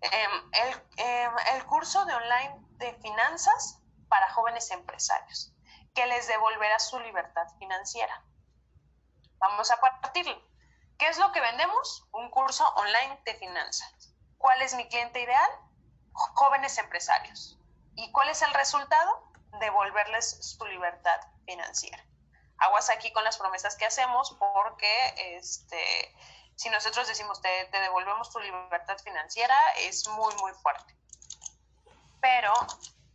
Em, 0.00 0.50
el, 0.52 0.82
em, 0.96 1.32
el 1.54 1.66
curso 1.66 2.04
de 2.04 2.14
online 2.14 2.56
de 2.78 2.92
finanzas 2.94 3.80
para 4.08 4.30
jóvenes 4.32 4.70
empresarios, 4.70 5.52
que 5.94 6.06
les 6.06 6.26
devolverá 6.26 6.78
su 6.78 6.98
libertad 7.00 7.46
financiera. 7.58 8.24
Vamos 9.38 9.70
a 9.70 9.80
partirlo. 9.80 10.40
¿Qué 10.98 11.08
es 11.08 11.18
lo 11.18 11.32
que 11.32 11.40
vendemos? 11.40 12.06
Un 12.12 12.30
curso 12.30 12.68
online 12.74 13.20
de 13.24 13.34
finanzas. 13.34 14.14
¿Cuál 14.38 14.60
es 14.62 14.74
mi 14.74 14.88
cliente 14.88 15.20
ideal? 15.20 15.50
Jóvenes 16.12 16.76
empresarios. 16.78 17.58
¿Y 17.94 18.10
cuál 18.12 18.28
es 18.28 18.42
el 18.42 18.52
resultado? 18.54 19.32
Devolverles 19.60 20.56
su 20.56 20.64
libertad 20.66 21.20
financiera. 21.44 22.04
Aguas 22.62 22.90
aquí 22.90 23.12
con 23.12 23.24
las 23.24 23.38
promesas 23.38 23.76
que 23.76 23.86
hacemos 23.86 24.36
porque 24.38 25.14
este, 25.36 26.14
si 26.56 26.70
nosotros 26.70 27.08
decimos 27.08 27.40
te, 27.40 27.66
te 27.66 27.80
devolvemos 27.80 28.30
tu 28.30 28.40
libertad 28.40 28.98
financiera 28.98 29.56
es 29.78 30.06
muy, 30.08 30.34
muy 30.36 30.52
fuerte. 30.54 30.96
Pero 32.20 32.52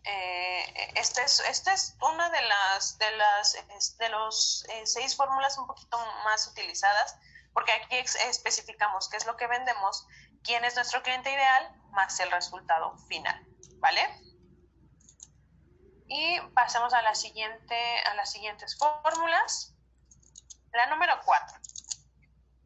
eh, 0.09 0.91
esta 0.95 1.21
es, 1.23 1.41
este 1.41 1.73
es 1.73 1.97
una 2.01 2.29
de 2.29 2.41
las 2.41 2.97
de 2.97 3.11
las 3.11 3.97
de 3.97 4.09
los 4.09 4.65
eh, 4.69 4.85
seis 4.85 5.17
fórmulas 5.17 5.57
un 5.57 5.67
poquito 5.67 5.97
más 6.23 6.47
utilizadas 6.47 7.17
porque 7.53 7.73
aquí 7.73 7.97
especificamos 7.97 9.09
qué 9.09 9.17
es 9.17 9.25
lo 9.25 9.35
que 9.35 9.47
vendemos 9.47 10.07
quién 10.43 10.63
es 10.63 10.75
nuestro 10.75 11.03
cliente 11.03 11.29
ideal 11.29 11.75
más 11.91 12.17
el 12.21 12.31
resultado 12.31 12.97
final 13.09 13.45
vale 13.79 14.01
y 16.07 16.39
pasemos 16.53 16.93
a 16.93 16.99
a 16.99 17.01
las 17.01 17.19
siguientes 18.31 18.77
fórmulas 18.77 19.73
la 20.71 20.85
número 20.87 21.13
cuatro 21.25 21.57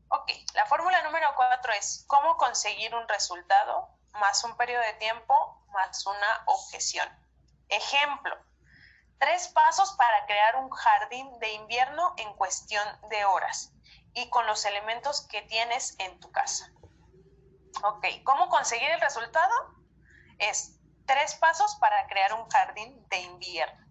ok 0.09 0.31
la 0.53 0.65
fórmula 0.65 1.01
número 1.03 1.27
cuatro 1.35 1.73
es 1.73 2.03
cómo 2.07 2.37
conseguir 2.37 2.93
un 2.95 3.07
resultado 3.07 3.89
más 4.13 4.43
un 4.43 4.55
periodo 4.57 4.83
de 4.83 4.93
tiempo 4.93 5.65
más 5.73 6.05
una 6.05 6.43
objeción 6.45 7.21
Ejemplo, 7.71 8.37
tres 9.17 9.47
pasos 9.47 9.93
para 9.93 10.25
crear 10.25 10.57
un 10.57 10.69
jardín 10.69 11.39
de 11.39 11.53
invierno 11.53 12.13
en 12.17 12.33
cuestión 12.33 12.85
de 13.09 13.23
horas 13.23 13.71
y 14.13 14.29
con 14.29 14.45
los 14.45 14.65
elementos 14.65 15.25
que 15.27 15.41
tienes 15.43 15.95
en 15.99 16.19
tu 16.19 16.29
casa. 16.33 16.69
Ok, 17.85 18.05
¿cómo 18.25 18.49
conseguir 18.49 18.91
el 18.91 18.99
resultado? 18.99 19.53
Es 20.37 20.80
tres 21.05 21.35
pasos 21.35 21.75
para 21.75 22.07
crear 22.07 22.33
un 22.33 22.49
jardín 22.49 23.07
de 23.09 23.19
invierno. 23.19 23.85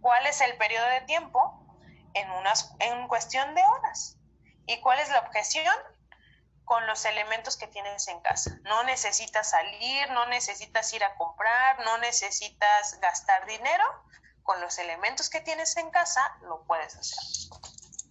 ¿Cuál 0.00 0.26
es 0.26 0.40
el 0.40 0.56
periodo 0.56 0.86
de 0.86 1.00
tiempo? 1.02 1.60
En, 2.14 2.30
unas, 2.30 2.74
en 2.78 3.08
cuestión 3.08 3.54
de 3.54 3.62
horas. 3.62 4.16
¿Y 4.66 4.80
cuál 4.80 4.98
es 5.00 5.08
la 5.10 5.20
objeción? 5.20 5.74
con 6.64 6.86
los 6.86 7.04
elementos 7.04 7.56
que 7.56 7.66
tienes 7.66 8.08
en 8.08 8.20
casa. 8.20 8.58
No 8.62 8.84
necesitas 8.84 9.50
salir, 9.50 10.10
no 10.10 10.26
necesitas 10.26 10.92
ir 10.92 11.04
a 11.04 11.14
comprar, 11.16 11.84
no 11.84 11.98
necesitas 11.98 12.98
gastar 13.00 13.46
dinero. 13.46 13.84
Con 14.42 14.60
los 14.60 14.78
elementos 14.78 15.30
que 15.30 15.40
tienes 15.40 15.76
en 15.76 15.90
casa 15.90 16.20
lo 16.42 16.64
puedes 16.64 16.96
hacer. 16.96 17.18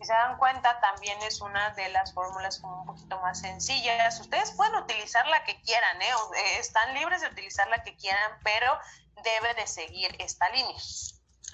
Si 0.04 0.08
se 0.08 0.14
dan 0.14 0.38
cuenta, 0.38 0.82
también 0.82 1.18
es 1.22 1.39
una 1.39 1.70
de 1.76 1.88
las 1.88 2.14
fórmulas 2.14 2.60
un 2.60 2.86
poquito 2.86 3.22
más 3.22 3.39
sencillas. 3.39 4.20
Ustedes 4.20 4.51
pueden 4.51 4.76
utilizar 4.76 5.26
la 5.28 5.45
que 5.45 5.62
quieran, 5.62 6.01
¿eh? 6.01 6.10
¿eh? 6.10 6.60
están 6.60 6.93
libres 6.93 7.22
de 7.22 7.28
utilizar 7.28 7.70
la 7.70 7.82
que 7.84 7.95
quieran, 7.95 8.38
pero 8.43 8.78
debe 9.24 9.54
de 9.54 9.66
seguir 9.66 10.14
esta 10.20 10.49
línea. 10.49 10.78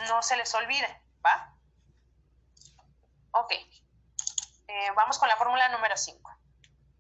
No 0.07 0.23
se 0.23 0.35
les 0.35 0.51
olvide, 0.55 0.99
¿va? 1.23 1.53
Ok. 3.33 3.51
Eh, 3.51 4.91
vamos 4.95 5.19
con 5.19 5.29
la 5.29 5.37
fórmula 5.37 5.69
número 5.69 5.95
5 5.95 6.39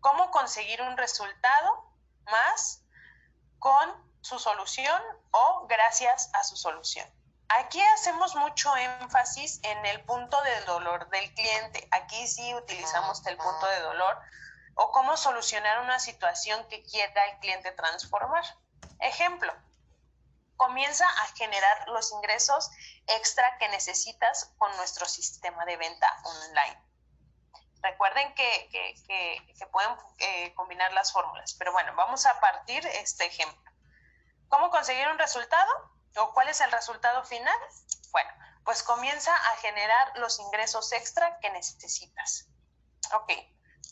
cómo 0.01 0.29
conseguir 0.29 0.83
un 0.83 0.97
resultado 0.97 1.93
más 2.25 2.83
con 3.57 3.89
su 4.21 4.37
solución 4.37 5.01
o 5.31 5.65
gracias 5.67 6.29
a 6.33 6.43
su 6.43 6.55
solución. 6.55 7.09
Aquí 7.57 7.81
hacemos 7.81 8.35
mucho 8.35 8.75
énfasis 8.77 9.59
en 9.63 9.85
el 9.87 10.03
punto 10.03 10.39
de 10.43 10.61
dolor 10.65 11.09
del 11.09 11.33
cliente. 11.33 11.87
Aquí 11.91 12.27
sí 12.27 12.53
utilizamos 12.53 13.25
el 13.25 13.37
punto 13.37 13.65
de 13.65 13.79
dolor 13.81 14.19
o 14.75 14.91
cómo 14.91 15.17
solucionar 15.17 15.81
una 15.81 15.99
situación 15.99 16.63
que 16.69 16.83
quiera 16.83 17.25
el 17.25 17.39
cliente 17.39 17.71
transformar. 17.71 18.43
Ejemplo, 18.99 19.51
comienza 20.57 21.05
a 21.05 21.27
generar 21.35 21.87
los 21.87 22.11
ingresos 22.11 22.69
extra 23.07 23.57
que 23.57 23.67
necesitas 23.69 24.53
con 24.59 24.75
nuestro 24.77 25.07
sistema 25.07 25.65
de 25.65 25.77
venta 25.77 26.21
online. 26.23 26.83
Recuerden 27.81 28.35
que, 28.35 28.69
que, 29.07 29.65
pueden 29.71 29.89
eh, 30.19 30.53
combinar 30.53 30.93
las 30.93 31.11
fórmulas, 31.11 31.55
pero 31.55 31.71
bueno, 31.71 31.93
vamos 31.95 32.25
a 32.25 32.39
partir 32.39 32.85
este 32.85 33.25
ejemplo. 33.25 33.71
¿Cómo 34.49 34.69
conseguir 34.69 35.07
un 35.07 35.17
resultado? 35.17 35.98
¿O 36.17 36.33
cuál 36.33 36.49
es 36.49 36.61
el 36.61 36.71
resultado 36.71 37.23
final? 37.23 37.57
Bueno, 38.11 38.29
pues 38.63 38.83
comienza 38.83 39.35
a 39.35 39.55
generar 39.57 40.17
los 40.17 40.39
ingresos 40.39 40.91
extra 40.91 41.39
que 41.39 41.49
necesitas. 41.51 42.47
Ok, 43.13 43.31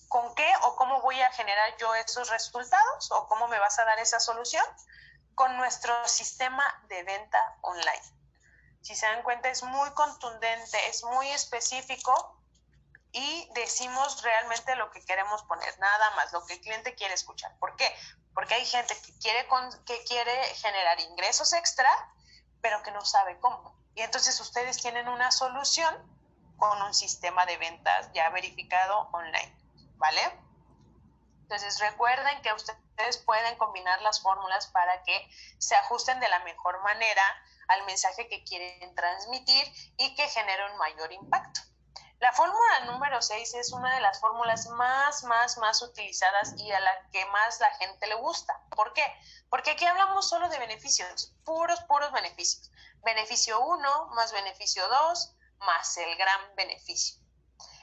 ¿con 0.08 0.36
qué 0.36 0.52
o 0.64 0.76
cómo 0.76 1.02
voy 1.02 1.20
a 1.22 1.32
generar 1.32 1.76
yo 1.78 1.94
esos 1.96 2.30
resultados? 2.30 3.12
¿O 3.12 3.28
cómo 3.28 3.48
me 3.48 3.60
vas 3.60 3.80
a 3.80 3.86
dar 3.86 4.00
esa 4.00 4.20
solución? 4.20 4.66
Con 5.36 5.56
nuestro 5.58 5.94
sistema 6.08 6.64
de 6.90 7.04
venta 7.04 7.58
online. 7.62 8.18
Si 8.82 8.96
se 8.96 9.06
dan 9.06 9.24
cuenta, 9.24 9.50
es 9.50 9.64
muy 9.64 9.90
contundente, 9.92 10.88
es 10.88 11.04
muy 11.04 11.30
específico 11.30 12.37
y 13.12 13.50
decimos 13.54 14.22
realmente 14.22 14.76
lo 14.76 14.92
que 14.92 15.04
queremos 15.04 15.44
poner, 15.44 15.78
nada 15.80 16.12
más, 16.12 16.32
lo 16.34 16.46
que 16.46 16.54
el 16.56 16.62
cliente 16.62 16.96
quiere 16.96 17.14
escuchar. 17.14 17.58
¿Por 17.60 17.76
qué? 17.76 17.94
Porque 18.34 18.56
hay 18.56 18.66
gente 18.66 19.00
que 19.02 19.18
quiere, 19.20 19.48
que 19.86 20.04
quiere 20.04 20.56
generar 20.56 21.00
ingresos 21.00 21.54
extra, 21.54 21.90
pero 22.62 22.84
que 22.84 22.92
no 22.92 23.04
sabe 23.06 23.40
cómo. 23.40 23.76
Y 23.96 24.02
entonces 24.02 24.40
ustedes 24.40 24.78
tienen 24.82 25.08
una 25.08 25.32
solución 25.32 25.96
con 26.58 26.82
un 26.82 26.94
sistema 26.94 27.46
de 27.46 27.58
ventas 27.58 28.12
ya 28.14 28.30
verificado 28.30 29.10
online, 29.12 29.56
¿vale? 29.96 30.22
Entonces 31.44 31.80
recuerden 31.80 32.42
que 32.42 32.52
ustedes 32.52 33.18
pueden 33.26 33.58
combinar 33.58 34.02
las 34.02 34.22
fórmulas 34.22 34.68
para 34.68 35.02
que 35.04 35.30
se 35.60 35.76
ajusten 35.76 36.20
de 36.20 36.28
la 36.28 36.40
mejor 36.40 36.82
manera 36.84 37.24
al 37.70 37.86
mensaje 37.86 38.28
que 38.28 38.44
quieren 38.44 38.94
transmitir 38.96 39.72
y 39.98 40.16
que 40.16 40.28
genere 40.28 40.72
un 40.72 40.78
mayor 40.78 41.12
impacto. 41.14 41.62
La 42.20 42.34
fórmula 42.34 42.80
número 42.86 43.22
6 43.22 43.54
es 43.56 43.72
una 43.72 43.94
de 43.94 44.02
las 44.02 44.20
fórmulas 44.20 44.68
más, 44.70 45.24
más, 45.24 45.58
más 45.60 45.82
utilizadas 45.84 46.56
y 46.58 46.72
a 46.72 46.80
la 46.80 47.10
que 47.12 47.24
más 47.28 47.60
la 47.60 47.70
gente 47.76 48.08
le 48.08 48.16
gusta. 48.16 48.60
¿Por 48.76 48.92
qué? 48.94 49.04
Porque 49.50 49.72
aquí 49.72 49.86
hablamos 49.86 50.28
solo 50.28 50.50
de 50.50 50.58
beneficios, 50.58 51.32
puros, 51.46 51.80
puros 51.82 52.12
beneficios. 52.12 52.72
Beneficio 53.04 53.60
1 53.60 54.08
más 54.16 54.32
beneficio 54.32 54.88
2 54.88 55.36
más 55.60 55.98
el 55.98 56.16
gran 56.18 56.56
beneficio. 56.56 57.22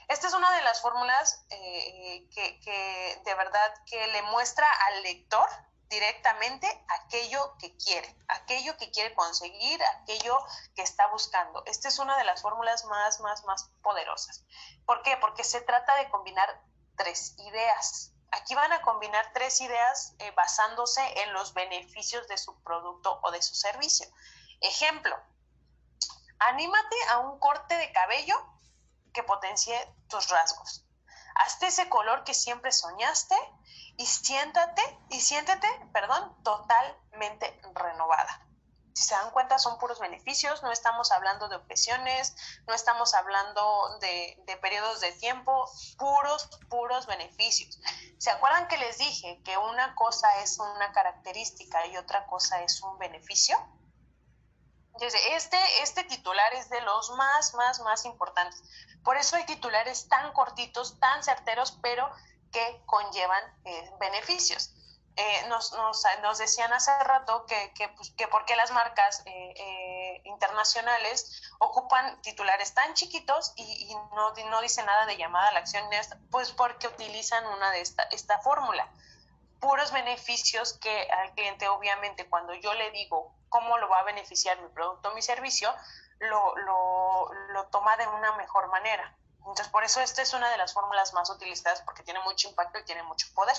Esta 0.09 0.27
es 0.27 0.33
una 0.33 0.51
de 0.55 0.61
las 0.63 0.81
fórmulas 0.81 1.45
eh, 1.49 2.27
que, 2.33 2.59
que 2.59 3.21
de 3.23 3.35
verdad 3.35 3.73
que 3.85 4.05
le 4.07 4.21
muestra 4.23 4.67
al 4.87 5.03
lector 5.03 5.47
directamente 5.89 6.67
aquello 6.87 7.55
que 7.59 7.75
quiere, 7.77 8.15
aquello 8.27 8.75
que 8.77 8.91
quiere 8.91 9.13
conseguir, 9.13 9.81
aquello 9.83 10.37
que 10.75 10.81
está 10.81 11.07
buscando. 11.07 11.63
Esta 11.65 11.87
es 11.87 11.99
una 11.99 12.17
de 12.17 12.23
las 12.23 12.41
fórmulas 12.41 12.85
más, 12.85 13.19
más, 13.19 13.43
más 13.45 13.69
poderosas. 13.81 14.43
¿Por 14.85 15.01
qué? 15.03 15.17
Porque 15.17 15.43
se 15.43 15.61
trata 15.61 15.95
de 15.97 16.09
combinar 16.09 16.61
tres 16.95 17.35
ideas. 17.39 18.11
Aquí 18.31 18.55
van 18.55 18.73
a 18.73 18.81
combinar 18.81 19.31
tres 19.33 19.61
ideas 19.61 20.15
eh, 20.19 20.31
basándose 20.31 21.01
en 21.21 21.33
los 21.33 21.53
beneficios 21.53 22.27
de 22.27 22.37
su 22.37 22.61
producto 22.63 23.19
o 23.23 23.31
de 23.31 23.41
su 23.41 23.55
servicio. 23.55 24.07
Ejemplo, 24.61 25.15
anímate 26.39 26.95
a 27.09 27.19
un 27.19 27.39
corte 27.39 27.77
de 27.77 27.91
cabello 27.91 28.35
que 29.13 29.23
potencie 29.23 29.95
tus 30.09 30.29
rasgos. 30.29 30.84
Hazte 31.35 31.67
ese 31.67 31.89
color 31.89 32.23
que 32.23 32.33
siempre 32.33 32.71
soñaste 32.71 33.35
y 33.97 34.05
siéntate, 34.05 34.81
y 35.09 35.19
siéntete, 35.19 35.67
perdón, 35.93 36.35
totalmente 36.43 37.59
renovada. 37.73 38.41
Si 38.93 39.03
se 39.03 39.15
dan 39.15 39.29
cuenta, 39.31 39.59
son 39.59 39.77
puros 39.77 39.99
beneficios, 39.99 40.63
no 40.63 40.71
estamos 40.71 41.11
hablando 41.11 41.49
de 41.49 41.57
objeciones, 41.57 42.33
no 42.65 42.73
estamos 42.73 43.13
hablando 43.13 43.97
de, 43.99 44.41
de 44.47 44.55
periodos 44.57 45.01
de 45.01 45.11
tiempo, 45.11 45.69
puros, 45.97 46.47
puros 46.69 47.05
beneficios. 47.05 47.77
¿Se 48.17 48.31
acuerdan 48.31 48.69
que 48.69 48.77
les 48.77 48.97
dije 48.97 49.41
que 49.43 49.57
una 49.57 49.95
cosa 49.95 50.41
es 50.41 50.59
una 50.59 50.93
característica 50.93 51.85
y 51.87 51.97
otra 51.97 52.25
cosa 52.27 52.61
es 52.63 52.81
un 52.81 52.97
beneficio? 52.97 53.57
Entonces, 54.95 55.21
este, 55.31 55.57
este 55.81 56.05
titular 56.05 56.53
es 56.53 56.69
de 56.69 56.79
los 56.81 57.11
más, 57.11 57.53
más, 57.55 57.81
más 57.81 58.05
importantes. 58.05 58.63
Por 59.03 59.17
eso 59.17 59.35
hay 59.35 59.45
titulares 59.45 60.07
tan 60.07 60.31
cortitos, 60.31 60.97
tan 60.99 61.21
certeros, 61.21 61.77
pero 61.81 62.09
que 62.53 62.81
conllevan 62.85 63.43
eh, 63.65 63.91
beneficios. 63.99 64.71
Eh, 65.17 65.47
nos, 65.47 65.73
nos, 65.73 66.03
nos, 66.21 66.37
decían 66.37 66.71
hace 66.73 66.91
rato 67.03 67.45
que, 67.45 67.73
que, 67.73 67.89
pues, 67.89 68.11
que 68.11 68.27
por 68.27 68.45
qué 68.45 68.55
las 68.55 68.71
marcas 68.71 69.21
eh, 69.25 70.21
internacionales 70.25 71.41
ocupan 71.59 72.21
titulares 72.21 72.73
tan 72.73 72.93
chiquitos 72.93 73.53
y, 73.55 73.93
no, 74.13 74.33
no 74.49 74.61
dice 74.61 74.83
nada 74.83 75.05
de 75.05 75.17
llamada 75.17 75.49
a 75.49 75.51
la 75.53 75.59
acción, 75.59 75.85
pues 76.31 76.51
porque 76.51 76.87
utilizan 76.87 77.45
una 77.47 77.71
de 77.71 77.81
esta, 77.81 78.03
esta 78.11 78.39
fórmula. 78.39 78.89
Puros 79.59 79.91
beneficios 79.91 80.73
que 80.73 81.07
al 81.09 81.33
cliente, 81.33 81.67
obviamente, 81.67 82.29
cuando 82.29 82.53
yo 82.53 82.73
le 82.73 82.91
digo 82.91 83.33
cómo 83.55 83.77
lo 83.77 83.87
va 83.87 83.99
a 83.99 84.03
beneficiar 84.03 84.59
mi 84.61 84.67
producto 84.67 85.13
mi 85.13 85.21
servicio, 85.21 85.73
lo, 86.19 86.57
lo, 86.57 87.33
lo 87.53 87.67
toma 87.67 87.95
de 87.95 88.05
una 88.05 88.35
mejor 88.35 88.67
manera. 88.67 89.15
Entonces, 89.37 89.69
por 89.69 89.85
eso 89.85 90.01
esta 90.01 90.21
es 90.21 90.33
una 90.33 90.49
de 90.49 90.57
las 90.57 90.73
fórmulas 90.73 91.13
más 91.13 91.29
utilizadas 91.29 91.81
porque 91.83 92.03
tiene 92.03 92.19
mucho 92.21 92.49
impacto 92.49 92.79
y 92.79 92.83
tiene 92.83 93.03
mucho 93.03 93.27
poder. 93.33 93.55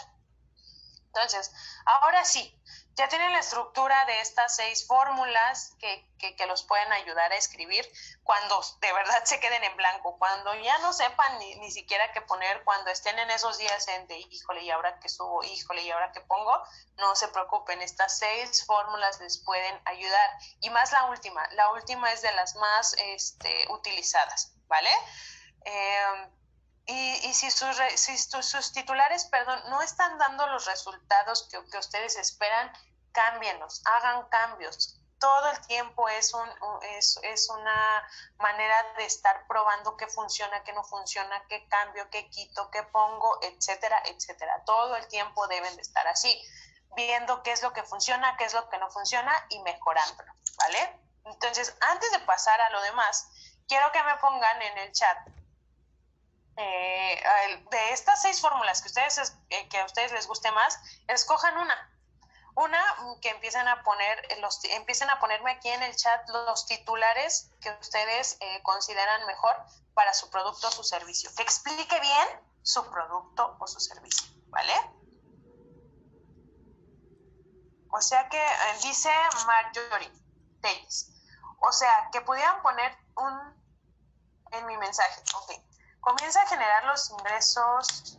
Entonces, 1.17 1.51
ahora 1.87 2.25
sí, 2.25 2.55
ya 2.95 3.09
tienen 3.09 3.33
la 3.33 3.41
estructura 3.41 4.05
de 4.07 4.21
estas 4.21 4.57
seis 4.57 4.87
fórmulas 4.87 5.75
que, 5.79 6.07
que, 6.19 6.47
los 6.47 6.63
pueden 6.63 6.91
ayudar 6.93 7.33
a 7.33 7.37
escribir 7.37 7.87
cuando 8.23 8.61
de 8.81 8.93
verdad 8.93 9.25
se 9.25 9.41
queden 9.41 9.65
en 9.65 9.77
blanco, 9.77 10.17
cuando 10.19 10.55
ya 10.55 10.79
no 10.79 10.93
sepan 10.93 11.39
ni, 11.39 11.55
ni 11.57 11.71
siquiera 11.71 12.13
qué 12.13 12.21
poner, 12.23 12.65
cuando 12.65 12.91
estén 12.91 13.19
en 13.19 13.31
esos 13.31 13.59
días 13.59 13.89
en 13.89 14.07
de 14.07 14.19
híjole 14.19 14.63
y 14.63 14.71
ahora 14.71 14.99
que 14.99 15.09
subo, 15.09 15.43
híjole 15.45 15.83
y 15.83 15.91
ahora 15.91 16.13
que 16.13 16.21
pongo, 16.23 16.63
no 16.97 17.15
se 17.17 17.29
preocupen, 17.29 17.83
estas 17.83 18.19
seis 18.19 18.65
fórmulas 18.67 19.21
les 19.21 19.39
pueden 19.39 19.81
ayudar. 19.85 20.31
Y 20.61 20.71
más 20.71 20.93
la 20.93 21.05
última, 21.05 21.47
la 21.53 21.71
última 21.73 22.13
es 22.13 22.23
de 22.23 22.33
las 22.33 22.57
más 22.57 22.95
este, 22.99 23.67
utilizadas, 23.71 24.53
¿vale? 24.69 24.91
Eh, 25.65 26.31
y, 26.87 27.35
si, 27.35 27.51
sus, 27.51 28.73
titulares, 28.73 29.25
perdón, 29.27 29.61
no 29.69 29.83
están 29.83 30.19
dando 30.19 30.47
los 30.47 30.67
resultados 30.67 31.49
que, 31.51 31.59
que, 31.69 31.79
ustedes 31.79 32.17
esperan, 32.17 32.73
cámbienlos, 33.13 33.83
hagan 33.85 34.29
cambios. 34.29 35.01
Todo 35.19 35.51
el 35.51 35.67
tiempo 35.67 36.09
es, 36.11 36.33
un, 36.35 36.49
es, 36.99 37.19
es, 37.23 37.49
una 37.49 38.09
manera 38.39 38.77
de 38.99 39.07
estar 39.07 39.47
probando 39.49 39.97
qué 39.97 40.07
funciona, 40.07 40.63
qué 40.63 40.73
no 40.75 40.85
funciona, 40.85 41.43
qué 41.49 41.67
cambio, 41.69 42.09
qué 42.11 42.29
quito, 42.31 42.71
qué 42.71 42.83
pongo, 42.85 43.39
etcétera, 43.43 44.01
etcétera. 44.05 44.63
Todo 44.65 44.95
el 44.97 45.09
tiempo 45.09 45.49
deben 45.49 45.75
de 45.75 45.83
estar 45.83 46.07
así, 46.07 46.41
viendo 46.95 47.43
qué 47.43 47.53
es 47.53 47.63
lo 47.63 47.73
que 47.73 47.83
funciona, 47.83 48.37
qué 48.37 48.45
es 48.45 48.55
lo 48.55 48.69
que 48.69 48.79
no 48.79 48.91
funciona 48.91 49.33
y 49.49 49.59
mejorándolo, 49.63 50.33
¿vale? 50.59 51.01
Entonces, 51.25 51.75
antes 51.81 52.13
de 52.13 52.21
pasar 52.21 52.61
a 52.61 52.71
lo 52.71 52.81
demás, 52.83 53.29
quiero 53.67 53.91
que 53.91 54.03
me 54.05 54.17
pongan 54.19 54.63
en 54.63 54.79
el 54.79 54.93
chat 54.93 55.19
eh, 56.57 57.23
de 57.71 57.93
estas 57.93 58.23
seis 58.23 58.41
fórmulas 58.41 58.81
que, 58.81 58.89
ustedes, 58.89 59.37
eh, 59.51 59.69
que 59.69 59.79
a 59.79 59.85
ustedes 59.85 60.13
les 60.13 60.27
guste 60.27 60.51
más, 60.53 60.79
escojan 61.07 61.57
una. 61.59 61.93
Una 62.55 62.83
que 63.21 63.29
empiecen 63.29 63.69
a 63.69 63.83
poner, 63.83 64.33
eh, 64.33 64.41
los, 64.41 64.65
empiecen 64.65 65.11
a 65.11 65.21
ponerme 65.21 65.51
aquí 65.51 65.69
en 65.69 65.83
el 65.83 65.95
chat 65.95 66.27
los 66.31 66.67
titulares 66.67 67.51
que 67.61 67.71
ustedes 67.81 68.39
consideran 68.63 69.27
mejor 69.27 69.55
para 69.93 70.15
su 70.15 70.31
producto 70.31 70.69
o 70.69 70.71
su 70.71 70.83
servicio. 70.83 71.31
Que 71.37 71.43
explique 71.43 72.01
bien 72.01 72.29
su 72.63 72.83
producto 72.91 73.57
o 73.61 73.67
su 73.67 73.79
servicio, 73.79 74.27
¿vale? 74.49 74.73
O 77.93 78.01
sea 78.01 78.29
que 78.31 78.43
dice 78.83 79.11
Marjorie 79.47 80.13
Davis. 80.61 81.13
O 81.61 81.73
sea, 81.73 82.09
que 82.11 82.23
pudieran 82.23 82.63
poner 82.63 82.97
un 83.17 83.57
en 84.53 84.67
mi 84.67 84.77
mensaje. 84.79 85.23
Ok 85.35 85.66
comienza 86.07 86.41
a 86.41 86.47
generar 86.47 86.85
los 86.85 87.11
ingresos. 87.11 88.19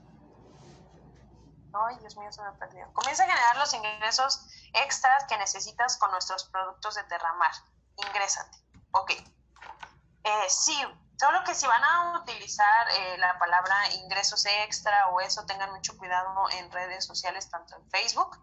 Ay, 1.74 1.98
Dios 2.00 2.18
mío, 2.18 2.30
se 2.34 2.42
me 2.42 2.52
perdió. 2.54 2.92
Comienza 2.94 3.24
a 3.24 3.28
generar 3.28 3.56
los 3.56 3.74
ingresos 3.74 4.46
extras 4.74 5.24
que 5.30 5.38
necesitas 5.38 5.96
con 5.96 6.12
nuestros 6.12 6.44
productos 6.46 6.96
de 6.96 7.04
Terramar. 7.06 7.54
Ingrésate. 7.96 8.58
Ok. 8.92 9.12
Eh, 9.12 10.50
sí, 10.50 10.78
solo 11.18 11.42
que 11.46 11.56
si 11.56 11.66
van 11.66 11.82
a 11.82 12.20
utilizar 12.20 12.90
eh, 12.92 13.18
la 13.20 13.40
palabra 13.40 13.94
ingresos 13.94 14.46
extra 14.46 15.08
o 15.12 15.22
eso, 15.22 15.46
tengan 15.46 15.72
mucho 15.72 15.98
cuidado 15.98 16.50
en 16.52 16.70
redes 16.70 17.06
sociales, 17.06 17.50
tanto 17.50 17.78
en 17.78 17.90
Facebook 17.90 18.38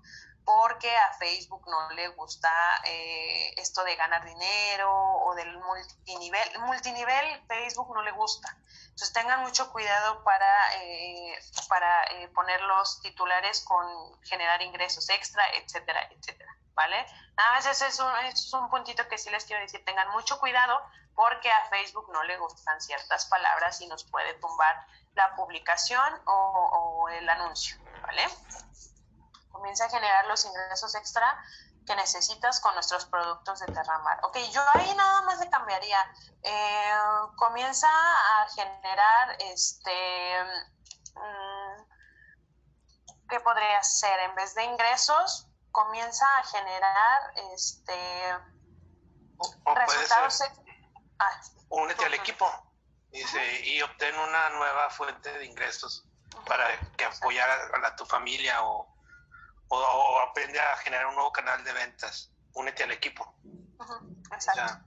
porque 0.44 0.94
a 0.94 1.14
Facebook 1.14 1.66
no 1.66 1.90
le 1.90 2.08
gusta 2.08 2.50
eh, 2.84 3.54
esto 3.56 3.82
de 3.84 3.96
ganar 3.96 4.24
dinero 4.24 4.90
o 4.90 5.34
del 5.34 5.58
multinivel. 5.58 6.58
Multinivel 6.60 7.42
Facebook 7.48 7.94
no 7.94 8.02
le 8.02 8.12
gusta. 8.12 8.56
Entonces 8.84 9.12
tengan 9.12 9.40
mucho 9.40 9.72
cuidado 9.72 10.22
para, 10.22 10.74
eh, 10.76 11.38
para 11.68 12.04
eh, 12.12 12.28
poner 12.28 12.60
los 12.62 13.00
titulares 13.00 13.64
con 13.64 13.86
generar 14.22 14.60
ingresos 14.62 15.08
extra, 15.08 15.42
etcétera, 15.54 16.08
etcétera. 16.10 16.54
¿Vale? 16.74 17.06
Nada 17.36 17.52
más 17.52 17.66
ese 17.66 17.86
es 17.86 18.52
un, 18.52 18.68
puntito 18.68 19.06
que 19.08 19.16
sí 19.16 19.30
les 19.30 19.44
quiero 19.44 19.62
decir. 19.62 19.84
Tengan 19.84 20.10
mucho 20.10 20.38
cuidado 20.40 20.80
porque 21.14 21.50
a 21.50 21.64
Facebook 21.70 22.10
no 22.12 22.22
le 22.24 22.36
gustan 22.36 22.80
ciertas 22.80 23.26
palabras 23.26 23.80
y 23.80 23.86
nos 23.86 24.04
puede 24.04 24.34
tumbar 24.34 24.86
la 25.14 25.34
publicación 25.36 26.20
o, 26.26 26.32
o 26.32 27.08
el 27.08 27.28
anuncio. 27.28 27.76
¿Vale? 28.02 28.26
Comienza 29.54 29.86
a 29.86 29.88
generar 29.88 30.26
los 30.26 30.44
ingresos 30.44 30.94
extra 30.94 31.42
que 31.86 31.94
necesitas 31.96 32.60
con 32.60 32.74
nuestros 32.74 33.06
productos 33.06 33.60
de 33.60 33.66
Terramar. 33.66 34.18
Ok, 34.24 34.36
yo 34.52 34.60
ahí 34.74 34.94
nada 34.94 35.22
más 35.22 35.38
le 35.38 35.48
cambiaría. 35.48 35.98
Eh, 36.42 36.92
comienza 37.36 37.88
a 37.88 38.48
generar 38.54 39.36
este. 39.38 40.44
Mm, 41.14 41.82
¿Qué 43.28 43.40
podría 43.40 43.82
ser? 43.82 44.18
En 44.20 44.34
vez 44.34 44.54
de 44.54 44.64
ingresos, 44.64 45.46
comienza 45.72 46.26
a 46.38 46.44
generar 46.44 47.32
este. 47.52 48.38
resultados. 49.74 50.42
Ah, 51.18 51.40
únete 51.68 52.04
al 52.04 52.14
equipo 52.14 52.50
y 53.12 53.80
obtén 53.82 54.18
una 54.18 54.50
nueva 54.50 54.90
fuente 54.90 55.32
de 55.38 55.46
ingresos 55.46 56.04
para 56.46 56.66
que 56.96 57.04
apoyar 57.04 57.48
a 57.84 57.96
tu 57.96 58.04
familia 58.04 58.64
o 58.64 58.93
o, 59.68 60.20
aprende 60.20 60.60
a 60.60 60.76
generar 60.78 61.06
un 61.06 61.14
nuevo 61.14 61.32
canal 61.32 61.62
de 61.64 61.72
ventas. 61.72 62.30
Únete 62.52 62.84
al 62.84 62.92
equipo. 62.92 63.34
exacto. 64.32 64.84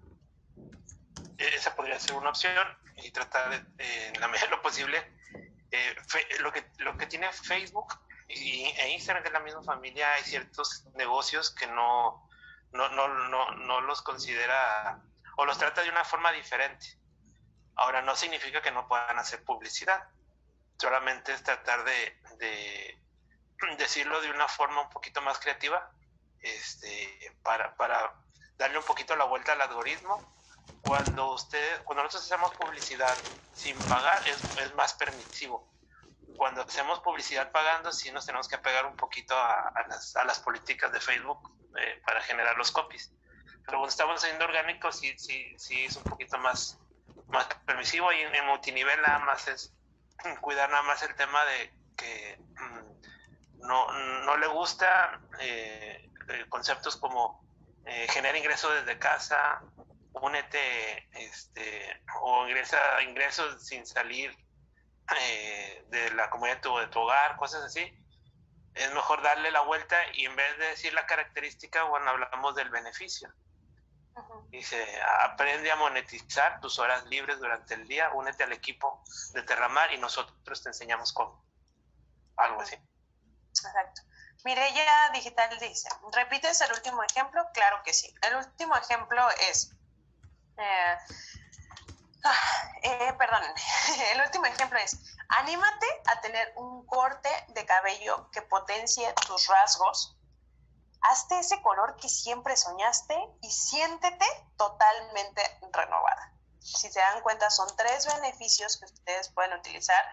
E, 1.37 1.55
esa 1.55 1.75
podría 1.75 1.99
ser 1.99 2.15
una 2.15 2.29
opción 2.29 2.67
y 2.97 3.11
tratar 3.11 3.49
de, 3.49 4.07
en 4.07 4.19
la 4.19 4.27
medida 4.29 4.45
de 4.45 4.51
lo 4.51 4.61
posible, 4.61 4.97
eh, 5.71 5.95
lo, 6.39 6.51
que, 6.51 6.69
lo 6.79 6.97
que 6.97 7.05
tiene 7.07 7.31
Facebook 7.31 7.99
y, 8.27 8.63
e 8.65 8.89
Instagram, 8.91 9.23
que 9.23 9.29
es 9.29 9.33
la 9.33 9.39
misma 9.39 9.63
familia, 9.63 10.13
hay 10.13 10.23
ciertos 10.23 10.85
negocios 10.95 11.51
que 11.51 11.67
no, 11.67 12.27
no, 12.71 12.89
no, 12.89 13.07
no, 13.29 13.51
no 13.51 13.81
los 13.81 14.01
considera 14.01 15.01
o 15.37 15.45
los 15.45 15.57
trata 15.57 15.83
de 15.83 15.89
una 15.89 16.03
forma 16.03 16.31
diferente. 16.31 16.97
Ahora, 17.75 18.01
no 18.01 18.15
significa 18.15 18.61
que 18.61 18.71
no 18.71 18.87
puedan 18.87 19.19
hacer 19.19 19.43
publicidad, 19.43 20.09
solamente 20.79 21.31
es 21.31 21.43
tratar 21.43 21.83
de, 21.83 22.19
de 22.39 22.99
decirlo 23.77 24.21
de 24.21 24.31
una 24.31 24.47
forma 24.47 24.81
un 24.81 24.89
poquito 24.89 25.21
más 25.21 25.39
creativa, 25.39 25.91
este, 26.39 27.35
para, 27.43 27.75
para 27.75 28.13
darle 28.57 28.77
un 28.77 28.83
poquito 28.83 29.15
la 29.15 29.25
vuelta 29.25 29.53
al 29.53 29.61
algoritmo. 29.61 30.35
Cuando 30.81 31.33
usted, 31.33 31.83
cuando 31.83 32.03
nosotros 32.03 32.31
hacemos 32.31 32.53
publicidad 32.55 33.15
sin 33.53 33.77
pagar, 33.79 34.25
es, 34.27 34.37
es 34.59 34.75
más 34.75 34.93
permisivo. 34.93 35.67
Cuando 36.35 36.61
hacemos 36.61 36.99
publicidad 36.99 37.51
pagando, 37.51 37.91
sí 37.91 38.11
nos 38.11 38.25
tenemos 38.25 38.47
que 38.47 38.55
apegar 38.55 38.85
un 38.85 38.95
poquito 38.95 39.35
a, 39.35 39.69
a, 39.69 39.87
las, 39.87 40.15
a 40.15 40.23
las, 40.23 40.39
políticas 40.39 40.91
de 40.91 40.99
Facebook 40.99 41.51
eh, 41.77 42.01
para 42.05 42.21
generar 42.21 42.57
los 42.57 42.71
copies. 42.71 43.11
Pero 43.65 43.79
cuando 43.79 43.87
estamos 43.87 44.23
haciendo 44.23 44.45
orgánico, 44.45 44.91
sí, 44.91 45.17
sí, 45.17 45.55
sí 45.57 45.85
es 45.85 45.95
un 45.95 46.03
poquito 46.03 46.37
más, 46.37 46.79
más 47.27 47.47
permisivo 47.65 48.11
y 48.13 48.21
en 48.21 48.45
multinivel 48.45 49.01
nada 49.01 49.19
más 49.19 49.47
es 49.47 49.73
cuidar 50.41 50.69
nada 50.69 50.83
más 50.83 51.01
el 51.03 51.15
tema 51.15 51.43
de 51.45 51.73
que 51.97 52.39
mm, 52.39 52.96
no, 53.57 53.91
no 54.23 54.37
le 54.37 54.47
gusta 54.47 55.21
eh, 55.39 56.09
conceptos 56.49 56.97
como 56.97 57.45
eh, 57.85 58.07
genera 58.09 58.37
ingresos 58.37 58.73
desde 58.73 58.99
casa, 58.99 59.61
únete 60.13 61.07
este, 61.13 62.03
o 62.21 62.47
ingresa 62.47 62.77
ingresos 63.03 63.65
sin 63.65 63.85
salir 63.85 64.35
eh, 65.21 65.85
de 65.89 66.11
la 66.11 66.29
comunidad 66.29 66.57
de 66.61 66.87
tu, 66.87 66.99
hogar, 66.99 67.37
cosas 67.37 67.63
así. 67.63 67.93
Es 68.73 68.93
mejor 68.93 69.21
darle 69.21 69.51
la 69.51 69.61
vuelta 69.61 69.97
y 70.13 70.25
en 70.25 70.35
vez 70.35 70.57
de 70.59 70.65
decir 70.67 70.93
la 70.93 71.05
característica, 71.05 71.83
bueno, 71.83 72.09
hablamos 72.09 72.55
del 72.55 72.69
beneficio. 72.69 73.33
Dice, 74.49 74.83
aprende 75.21 75.71
a 75.71 75.75
monetizar 75.75 76.59
tus 76.59 76.79
horas 76.79 77.05
libres 77.05 77.39
durante 77.39 77.75
el 77.75 77.87
día, 77.87 78.09
únete 78.13 78.43
al 78.43 78.51
equipo 78.51 79.03
de 79.33 79.43
Terramar 79.43 79.93
y 79.93 79.97
nosotros 79.97 80.61
te 80.61 80.69
enseñamos 80.69 81.13
cómo. 81.13 81.43
Algo 82.35 82.61
así. 82.61 82.75
Exacto. 83.65 84.01
Mireya 84.43 85.09
Digital 85.13 85.57
dice, 85.59 85.89
¿repites 86.13 86.61
el 86.61 86.71
último 86.71 87.03
ejemplo? 87.03 87.45
Claro 87.53 87.81
que 87.83 87.93
sí. 87.93 88.13
El 88.21 88.35
último 88.35 88.75
ejemplo 88.75 89.27
es, 89.49 89.71
eh, 90.57 90.97
ah, 92.23 92.71
eh, 92.83 93.13
perdón, 93.17 93.43
el 94.13 94.21
último 94.21 94.45
ejemplo 94.45 94.77
es, 94.79 94.97
anímate 95.29 95.87
a 96.05 96.21
tener 96.21 96.53
un 96.55 96.85
corte 96.85 97.29
de 97.49 97.65
cabello 97.65 98.29
que 98.31 98.41
potencie 98.41 99.11
tus 99.27 99.47
rasgos 99.47 100.17
hazte 101.01 101.39
ese 101.39 101.61
color 101.61 101.95
que 101.97 102.09
siempre 102.09 102.55
soñaste 102.57 103.15
y 103.41 103.51
siéntete 103.51 104.25
totalmente 104.57 105.41
renovada. 105.71 106.33
Si 106.59 106.89
se 106.91 106.99
dan 106.99 107.21
cuenta, 107.21 107.49
son 107.49 107.67
tres 107.77 108.05
beneficios 108.07 108.77
que 108.77 108.85
ustedes 108.85 109.29
pueden 109.29 109.53
utilizar 109.53 110.03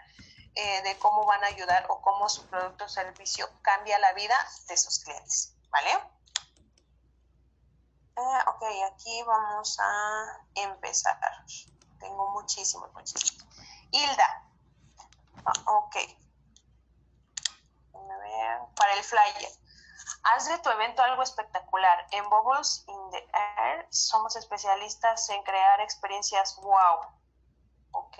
eh, 0.55 0.83
de 0.83 0.99
cómo 0.99 1.25
van 1.25 1.43
a 1.45 1.49
ayudar 1.49 1.87
o 1.89 2.01
cómo 2.01 2.29
su 2.29 2.47
producto 2.47 2.85
o 2.85 2.89
servicio 2.89 3.49
cambia 3.63 3.99
la 3.99 4.13
vida 4.13 4.37
de 4.69 4.77
sus 4.77 5.01
clientes, 5.01 5.57
¿vale? 5.71 5.91
Eh, 8.17 8.39
ok, 8.47 8.63
aquí 8.93 9.23
vamos 9.25 9.77
a 9.81 10.47
empezar. 10.55 11.19
Tengo 11.99 12.31
muchísimos, 12.31 12.93
muchísimos. 12.93 13.45
Hilda. 13.91 14.45
Ah, 15.45 15.53
ok. 15.67 15.97
Para 18.77 18.95
el 18.95 19.03
flyer. 19.03 19.51
Haz 20.23 20.49
de 20.49 20.59
tu 20.59 20.71
evento 20.71 21.03
algo 21.03 21.23
espectacular. 21.23 22.07
En 22.13 22.29
Bubbles 22.29 22.85
in 22.87 23.11
the 23.11 23.29
Air 23.33 23.87
somos 23.91 24.37
especialistas 24.37 25.29
en 25.31 25.43
crear 25.43 25.81
experiencias 25.81 26.57
wow. 26.57 27.01
Ok. 27.93 28.19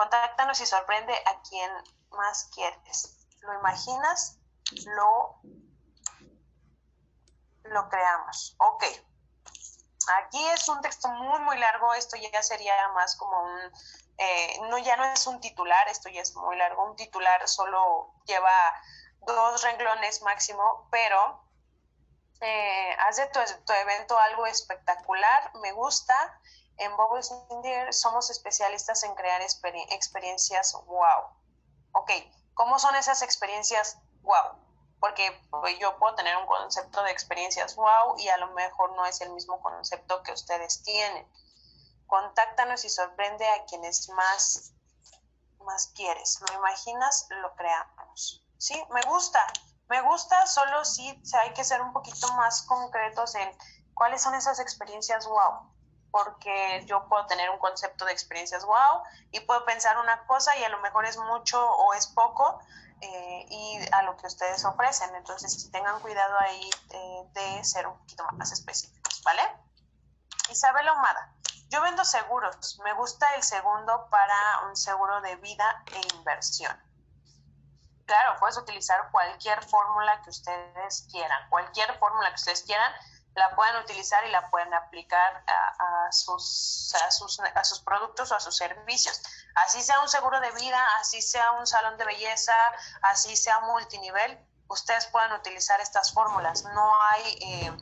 Contáctanos 0.00 0.58
y 0.62 0.64
sorprende 0.64 1.12
a 1.26 1.42
quien 1.42 1.70
más 2.12 2.48
quieres. 2.54 3.18
¿Lo 3.40 3.52
imaginas? 3.52 4.38
Lo, 4.86 5.42
lo 7.64 7.86
creamos. 7.90 8.56
Ok. 8.56 8.82
Aquí 10.22 10.42
es 10.54 10.66
un 10.70 10.80
texto 10.80 11.06
muy, 11.08 11.38
muy 11.40 11.58
largo. 11.58 11.92
Esto 11.92 12.16
ya 12.16 12.42
sería 12.42 12.88
más 12.94 13.14
como 13.16 13.42
un, 13.42 13.60
eh, 14.16 14.58
no, 14.70 14.78
ya 14.78 14.96
no 14.96 15.04
es 15.04 15.26
un 15.26 15.38
titular, 15.38 15.86
esto 15.88 16.08
ya 16.08 16.22
es 16.22 16.34
muy 16.34 16.56
largo. 16.56 16.82
Un 16.82 16.96
titular 16.96 17.46
solo 17.46 18.14
lleva 18.24 18.80
dos 19.26 19.62
renglones 19.62 20.22
máximo, 20.22 20.88
pero 20.90 21.44
eh, 22.40 22.96
haz 23.00 23.16
de 23.16 23.26
tu, 23.26 23.40
evento 23.74 24.18
algo 24.18 24.46
espectacular, 24.46 25.54
me 25.56 25.72
gusta. 25.72 26.40
En 26.80 26.96
Bubbles 26.96 27.30
India 27.50 27.92
somos 27.92 28.30
especialistas 28.30 29.02
en 29.02 29.14
crear 29.14 29.42
experiencias 29.42 30.72
wow. 30.86 31.28
Ok, 31.92 32.10
¿cómo 32.54 32.78
son 32.78 32.96
esas 32.96 33.20
experiencias 33.20 33.98
wow? 34.22 34.58
Porque 34.98 35.30
pues, 35.50 35.78
yo 35.78 35.98
puedo 35.98 36.14
tener 36.14 36.34
un 36.38 36.46
concepto 36.46 37.02
de 37.02 37.10
experiencias 37.10 37.76
wow 37.76 38.16
y 38.16 38.28
a 38.28 38.38
lo 38.38 38.48
mejor 38.52 38.96
no 38.96 39.04
es 39.04 39.20
el 39.20 39.30
mismo 39.30 39.60
concepto 39.60 40.22
que 40.22 40.32
ustedes 40.32 40.82
tienen. 40.82 41.30
Contáctanos 42.06 42.82
y 42.86 42.88
sorprende 42.88 43.46
a 43.46 43.66
quienes 43.66 44.08
más, 44.10 44.72
más 45.58 45.88
quieres. 45.88 46.40
¿Lo 46.48 46.54
imaginas? 46.56 47.26
Lo 47.28 47.54
creamos. 47.56 48.42
Sí, 48.56 48.82
me 48.90 49.02
gusta, 49.02 49.46
me 49.88 50.00
gusta, 50.00 50.46
solo 50.46 50.82
si 50.86 51.08
hay 51.42 51.52
que 51.52 51.64
ser 51.64 51.82
un 51.82 51.92
poquito 51.92 52.32
más 52.32 52.62
concretos 52.62 53.34
en 53.34 53.54
cuáles 53.92 54.22
son 54.22 54.34
esas 54.34 54.60
experiencias 54.60 55.26
wow, 55.26 55.69
porque 56.10 56.84
yo 56.86 57.06
puedo 57.08 57.26
tener 57.26 57.50
un 57.50 57.58
concepto 57.58 58.04
de 58.04 58.12
experiencias 58.12 58.64
wow 58.64 59.02
y 59.30 59.40
puedo 59.40 59.64
pensar 59.64 59.98
una 59.98 60.26
cosa 60.26 60.56
y 60.56 60.64
a 60.64 60.68
lo 60.68 60.80
mejor 60.80 61.04
es 61.06 61.16
mucho 61.16 61.64
o 61.64 61.94
es 61.94 62.06
poco 62.08 62.60
eh, 63.00 63.46
y 63.48 63.78
a 63.92 64.02
lo 64.02 64.16
que 64.16 64.26
ustedes 64.26 64.64
ofrecen. 64.64 65.14
Entonces, 65.14 65.70
tengan 65.70 66.00
cuidado 66.00 66.38
ahí 66.40 66.70
eh, 66.90 67.22
de 67.32 67.64
ser 67.64 67.86
un 67.86 67.96
poquito 67.98 68.24
más 68.32 68.52
específicos, 68.52 69.22
¿vale? 69.22 69.42
Isabel 70.50 70.88
Omada, 70.88 71.32
yo 71.68 71.80
vendo 71.80 72.04
seguros. 72.04 72.78
Me 72.84 72.92
gusta 72.94 73.26
el 73.36 73.42
segundo 73.42 74.08
para 74.10 74.68
un 74.68 74.76
seguro 74.76 75.20
de 75.20 75.36
vida 75.36 75.84
e 75.92 76.16
inversión 76.16 76.76
claro, 78.10 78.36
puedes 78.40 78.58
utilizar 78.58 79.08
cualquier 79.12 79.62
fórmula 79.62 80.20
que 80.22 80.30
ustedes 80.30 81.06
quieran, 81.12 81.48
cualquier 81.48 81.96
fórmula 82.00 82.28
que 82.30 82.34
ustedes 82.34 82.64
quieran, 82.64 82.92
la 83.34 83.54
pueden 83.54 83.76
utilizar 83.76 84.24
y 84.26 84.30
la 84.30 84.50
pueden 84.50 84.72
aplicar 84.74 85.44
a, 85.46 86.12
sus, 86.12 86.94
a, 87.02 87.10
sus, 87.10 87.40
a 87.40 87.64
sus 87.64 87.80
productos 87.80 88.32
o 88.32 88.36
a 88.36 88.40
sus 88.40 88.56
servicios. 88.56 89.22
Así 89.54 89.82
sea 89.82 90.00
un 90.00 90.08
seguro 90.08 90.40
de 90.40 90.50
vida, 90.52 90.84
así 90.98 91.22
sea 91.22 91.52
un 91.52 91.66
salón 91.66 91.96
de 91.96 92.04
belleza, 92.04 92.54
así 93.02 93.36
sea 93.36 93.60
multinivel, 93.60 94.38
ustedes 94.70 95.06
pueden 95.06 95.32
utilizar 95.32 95.80
estas 95.80 96.12
fórmulas. 96.12 96.64
No 96.64 97.02
hay, 97.02 97.38
eh, 97.42 97.72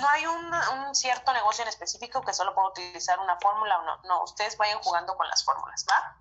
no 0.00 0.08
hay 0.08 0.26
un, 0.26 0.54
un, 0.54 0.94
cierto 0.94 1.32
negocio 1.32 1.62
en 1.62 1.68
específico 1.68 2.22
que 2.22 2.32
solo 2.32 2.54
pueda 2.54 2.68
utilizar 2.68 3.18
una 3.20 3.38
fórmula 3.38 3.78
o 3.78 3.82
no. 3.82 4.02
No, 4.04 4.24
ustedes 4.24 4.56
vayan 4.56 4.78
jugando 4.80 5.16
con 5.16 5.28
las 5.28 5.44
fórmulas, 5.44 5.86
¿va? 5.88 6.16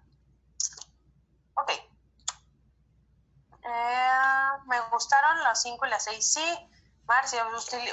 Ok. 1.55 1.71
Eh, 3.63 4.49
me 4.65 4.79
gustaron 4.91 5.43
las 5.43 5.61
5 5.61 5.85
y 5.85 5.89
las 5.89 6.03
6. 6.03 6.33
Sí, 6.33 6.69
Marcia, 7.07 7.45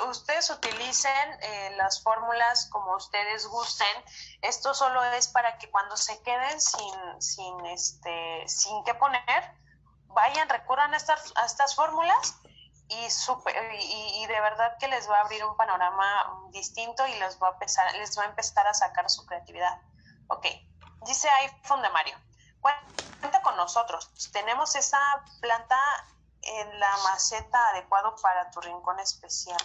ustedes 0.08 0.50
utilicen 0.50 1.38
eh, 1.40 1.70
las 1.76 2.02
fórmulas 2.02 2.66
como 2.66 2.96
ustedes 2.96 3.46
gusten. 3.46 4.04
Esto 4.42 4.74
solo 4.74 5.02
es 5.04 5.28
para 5.28 5.56
que 5.58 5.70
cuando 5.70 5.96
se 5.96 6.20
queden 6.22 6.60
sin, 6.60 7.22
sin, 7.22 7.66
este, 7.66 8.44
sin 8.48 8.82
qué 8.84 8.94
poner, 8.94 9.54
vayan, 10.08 10.48
recurran 10.48 10.92
a 10.94 10.96
estas, 10.96 11.32
estas 11.46 11.76
fórmulas 11.76 12.40
y, 12.88 13.10
super, 13.10 13.54
y, 13.80 14.26
de 14.26 14.40
verdad 14.40 14.76
que 14.78 14.88
les 14.88 15.08
va 15.08 15.18
a 15.18 15.20
abrir 15.20 15.44
un 15.44 15.56
panorama 15.56 16.48
distinto 16.50 17.06
y 17.06 17.14
les 17.14 17.40
va, 17.40 17.48
a 17.48 17.52
empezar, 17.52 17.94
les 17.94 18.18
va 18.18 18.24
a 18.24 18.26
empezar 18.26 18.66
a 18.66 18.74
sacar 18.74 19.08
su 19.08 19.24
creatividad. 19.26 19.80
Ok, 20.26 20.46
dice 21.06 21.28
iPhone 21.30 21.82
de 21.82 21.90
Mario 21.90 22.18
cuenta 23.20 23.42
con 23.42 23.56
nosotros. 23.56 24.10
Tenemos 24.32 24.74
esa 24.76 24.98
planta 25.40 25.76
en 26.46 26.80
la 26.80 26.96
maceta 27.04 27.68
adecuado 27.70 28.14
para 28.22 28.50
tu 28.50 28.60
rincón 28.60 28.98
especial. 29.00 29.60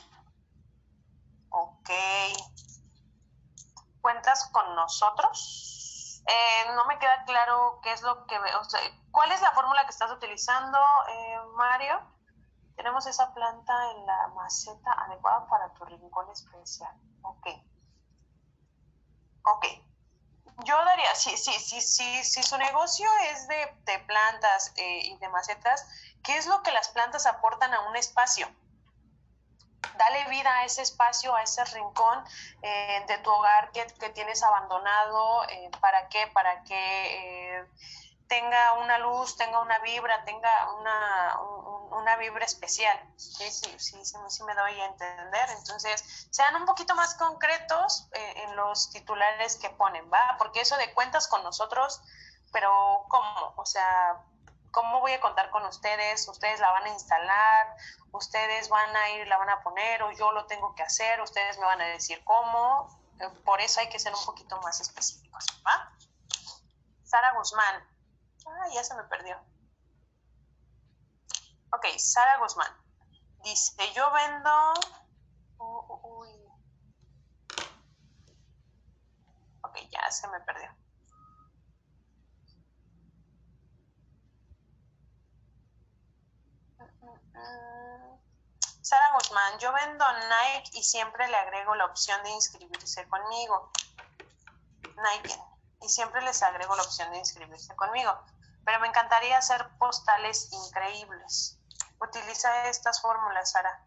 Ok. 1.50 1.90
¿Cuentas 4.02 4.50
con 4.52 4.76
nosotros? 4.76 6.24
Eh, 6.28 6.72
no 6.76 6.86
me 6.86 7.00
queda 7.00 7.24
claro 7.26 7.80
qué 7.82 7.92
es 7.94 8.02
lo 8.02 8.26
que... 8.28 8.38
O 8.38 8.64
sea, 8.64 8.80
¿Cuál 9.12 9.32
es 9.32 9.42
la 9.42 9.52
fórmula 9.52 9.84
que 9.84 9.92
estás 9.92 10.12
utilizando, 10.12 10.78
eh, 11.10 11.40
Mario? 11.56 12.00
Tenemos 12.76 13.06
esa 13.08 13.34
planta 13.34 13.92
en 13.92 14.06
la 14.06 14.28
maceta 14.30 14.92
adecuada 14.92 15.48
para 15.48 15.74
tu 15.74 15.86
rincón 15.86 16.30
especial. 16.30 16.96
Ok. 17.24 17.48
Ok 19.44 19.66
yo 20.66 20.76
daría, 20.84 21.16
si, 21.16 21.38
si, 21.38 21.52
si, 21.54 21.82
si, 21.82 22.24
si 22.24 22.44
su 22.44 22.58
negocio 22.58 23.08
es 23.32 23.48
de, 23.48 23.74
de 23.86 24.00
plantas 24.00 24.74
eh, 24.76 25.02
y 25.06 25.18
de 25.18 25.30
macetas, 25.30 25.88
¿qué 26.24 26.38
es 26.38 26.48
lo 26.48 26.62
que 26.64 26.72
las 26.72 26.90
plantas 26.90 27.26
aportan 27.26 27.74
a 27.74 27.82
un 27.88 27.96
espacio? 27.96 28.48
Dale 29.98 30.30
vida 30.30 30.52
a 30.60 30.66
ese 30.66 30.82
espacio, 30.82 31.36
a 31.36 31.44
ese 31.44 31.64
rincón 31.66 32.24
eh, 32.62 33.04
de 33.08 33.18
tu 33.20 33.30
hogar 33.30 33.72
que, 33.72 33.86
que 34.00 34.10
tienes 34.10 34.42
abandonado. 34.44 35.44
Eh, 35.50 35.72
¿Para 35.82 36.08
qué? 36.10 36.28
Para 36.34 36.64
que 36.64 37.66
tenga 38.30 38.74
una 38.74 39.00
luz, 39.00 39.36
tenga 39.36 39.60
una 39.60 39.80
vibra, 39.80 40.24
tenga 40.24 40.52
una, 40.76 41.40
una 41.98 42.16
vibra 42.18 42.46
especial. 42.46 42.98
Sí, 43.18 43.52
sí, 43.52 43.78
sí, 43.80 43.98
sí, 44.04 44.44
me 44.44 44.54
doy 44.54 44.80
a 44.80 44.86
entender. 44.86 45.50
Entonces, 45.58 46.28
sean 46.30 46.56
un 46.56 46.66
poquito 46.66 46.96
más 46.96 47.16
concretos 47.16 48.08
eh, 48.14 48.44
en 48.44 48.56
los 48.56 48.92
titulares 48.92 49.58
que 49.58 49.72
ponen, 49.72 50.10
¿va? 50.14 50.36
Porque 50.38 50.62
eso 50.62 50.78
de 50.78 50.94
cuentas 50.94 51.28
con 51.28 51.44
nosotros, 51.44 52.02
pero 52.54 53.04
¿cómo? 53.10 53.54
O 53.58 53.66
sea, 53.66 54.24
¿cómo 54.72 55.00
voy 55.00 55.14
a 55.14 55.22
contar 55.22 55.50
con 55.50 55.66
ustedes? 55.66 56.28
¿Ustedes 56.28 56.60
la 56.60 56.72
van 56.72 56.86
a 56.86 56.90
instalar? 56.90 57.76
¿Ustedes 58.12 58.70
van 58.70 58.96
a 58.96 59.10
ir, 59.12 59.28
la 59.28 59.38
van 59.38 59.50
a 59.50 59.62
poner? 59.62 60.04
¿O 60.04 60.12
yo 60.12 60.32
lo 60.32 60.46
tengo 60.46 60.74
que 60.76 60.84
hacer? 60.84 61.22
¿Ustedes 61.22 61.58
me 61.58 61.66
van 61.66 61.82
a 61.82 61.86
decir 61.86 62.24
cómo? 62.24 63.00
Eh, 63.20 63.30
por 63.46 63.62
eso 63.62 63.80
hay 63.80 63.90
que 63.90 64.00
ser 64.00 64.14
un 64.14 64.26
poquito 64.26 64.60
más 64.62 64.80
específicos, 64.80 65.46
¿va? 65.66 65.94
Sara 67.04 67.34
Guzmán. 67.34 67.88
Ah, 68.46 68.68
ya 68.74 68.84
se 68.84 68.96
me 68.96 69.04
perdió. 69.04 69.38
Ok, 71.72 71.86
Sara 71.98 72.38
Guzmán. 72.38 72.72
Dice, 73.44 73.94
yo 73.94 74.12
vendo... 74.12 74.74
uy. 75.58 76.30
Ok, 79.62 79.78
ya 79.92 80.12
se 80.12 80.28
me 80.28 80.40
perdió. 80.42 80.79
Sara 88.82 89.14
Guzmán, 89.14 89.60
yo 89.60 89.72
vendo 89.72 90.06
Nike 90.14 90.72
y 90.74 90.84
siempre 90.84 91.28
le 91.28 91.36
agrego 91.38 91.76
la 91.76 91.86
opción 91.86 92.22
de 92.24 92.30
inscribirse 92.32 93.08
conmigo. 93.08 93.72
Nike. 94.98 95.40
Y 95.82 95.90
siempre 95.90 96.22
les 96.22 96.42
agrego 96.44 96.76
la 96.76 96.84
opción 96.84 97.12
de 97.12 97.20
inscribirse 97.20 97.76
conmigo. 97.76 98.12
Pero 98.66 98.80
me 98.80 98.88
encantaría 98.88 99.38
hacer 99.38 99.70
postales 99.78 100.52
increíbles 100.52 101.60
utiliza 102.02 102.70
estas 102.70 103.02
fórmulas, 103.02 103.52
Sara. 103.52 103.84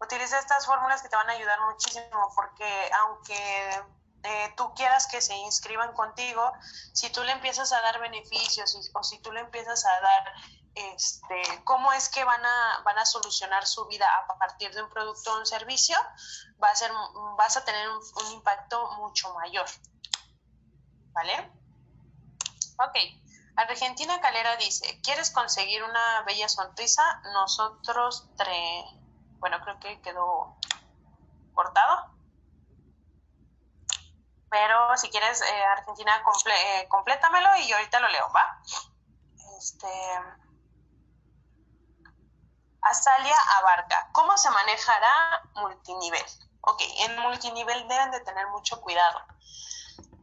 Utiliza 0.00 0.38
estas 0.38 0.66
fórmulas 0.66 1.02
que 1.02 1.08
te 1.08 1.16
van 1.16 1.28
a 1.28 1.32
ayudar 1.32 1.58
muchísimo 1.60 2.32
porque 2.34 2.90
aunque 3.00 3.84
eh, 4.22 4.54
tú 4.56 4.72
quieras 4.74 5.06
que 5.06 5.20
se 5.20 5.34
inscriban 5.34 5.92
contigo, 5.92 6.52
si 6.94 7.10
tú 7.10 7.22
le 7.22 7.32
empiezas 7.32 7.72
a 7.72 7.80
dar 7.82 8.00
beneficios 8.00 8.90
o 8.94 9.02
si 9.02 9.18
tú 9.20 9.32
le 9.32 9.40
empiezas 9.40 9.84
a 9.84 10.00
dar 10.00 10.32
este, 10.74 11.42
cómo 11.64 11.92
es 11.92 12.08
que 12.08 12.24
van 12.24 12.44
a, 12.44 12.82
van 12.84 12.98
a 12.98 13.04
solucionar 13.04 13.66
su 13.66 13.86
vida 13.86 14.06
a 14.28 14.38
partir 14.38 14.72
de 14.72 14.82
un 14.82 14.88
producto 14.88 15.32
o 15.32 15.38
un 15.38 15.46
servicio, 15.46 15.96
va 16.62 16.68
a 16.68 16.74
ser, 16.74 16.90
vas 17.36 17.56
a 17.56 17.64
tener 17.64 17.88
un, 17.88 18.32
impacto 18.32 18.90
mucho 18.92 19.32
mayor. 19.34 19.66
¿Vale? 21.12 21.50
Ok. 22.78 22.96
Argentina 23.56 24.20
Calera 24.20 24.56
dice, 24.56 25.00
¿quieres 25.02 25.30
conseguir 25.30 25.82
una 25.82 26.22
bella 26.22 26.48
sonrisa? 26.48 27.20
Nosotros 27.32 28.28
tres... 28.36 28.84
Bueno, 29.38 29.60
creo 29.62 29.78
que 29.80 30.00
quedó 30.00 30.56
cortado. 31.52 32.14
Pero 34.48 34.96
si 34.96 35.10
quieres, 35.10 35.42
eh, 35.42 35.64
Argentina, 35.64 36.22
eh, 36.46 36.88
complétamelo 36.88 37.48
y 37.56 37.72
ahorita 37.72 38.00
lo 38.00 38.08
leo, 38.08 38.32
¿va? 38.32 38.62
Este... 39.58 39.88
Azalia 42.82 43.36
abarca, 43.58 44.08
¿cómo 44.12 44.36
se 44.36 44.50
manejará 44.50 45.42
multinivel? 45.54 46.24
Ok, 46.62 46.82
en 46.98 47.18
multinivel 47.20 47.88
deben 47.88 48.10
de 48.10 48.20
tener 48.20 48.46
mucho 48.48 48.80
cuidado. 48.80 49.18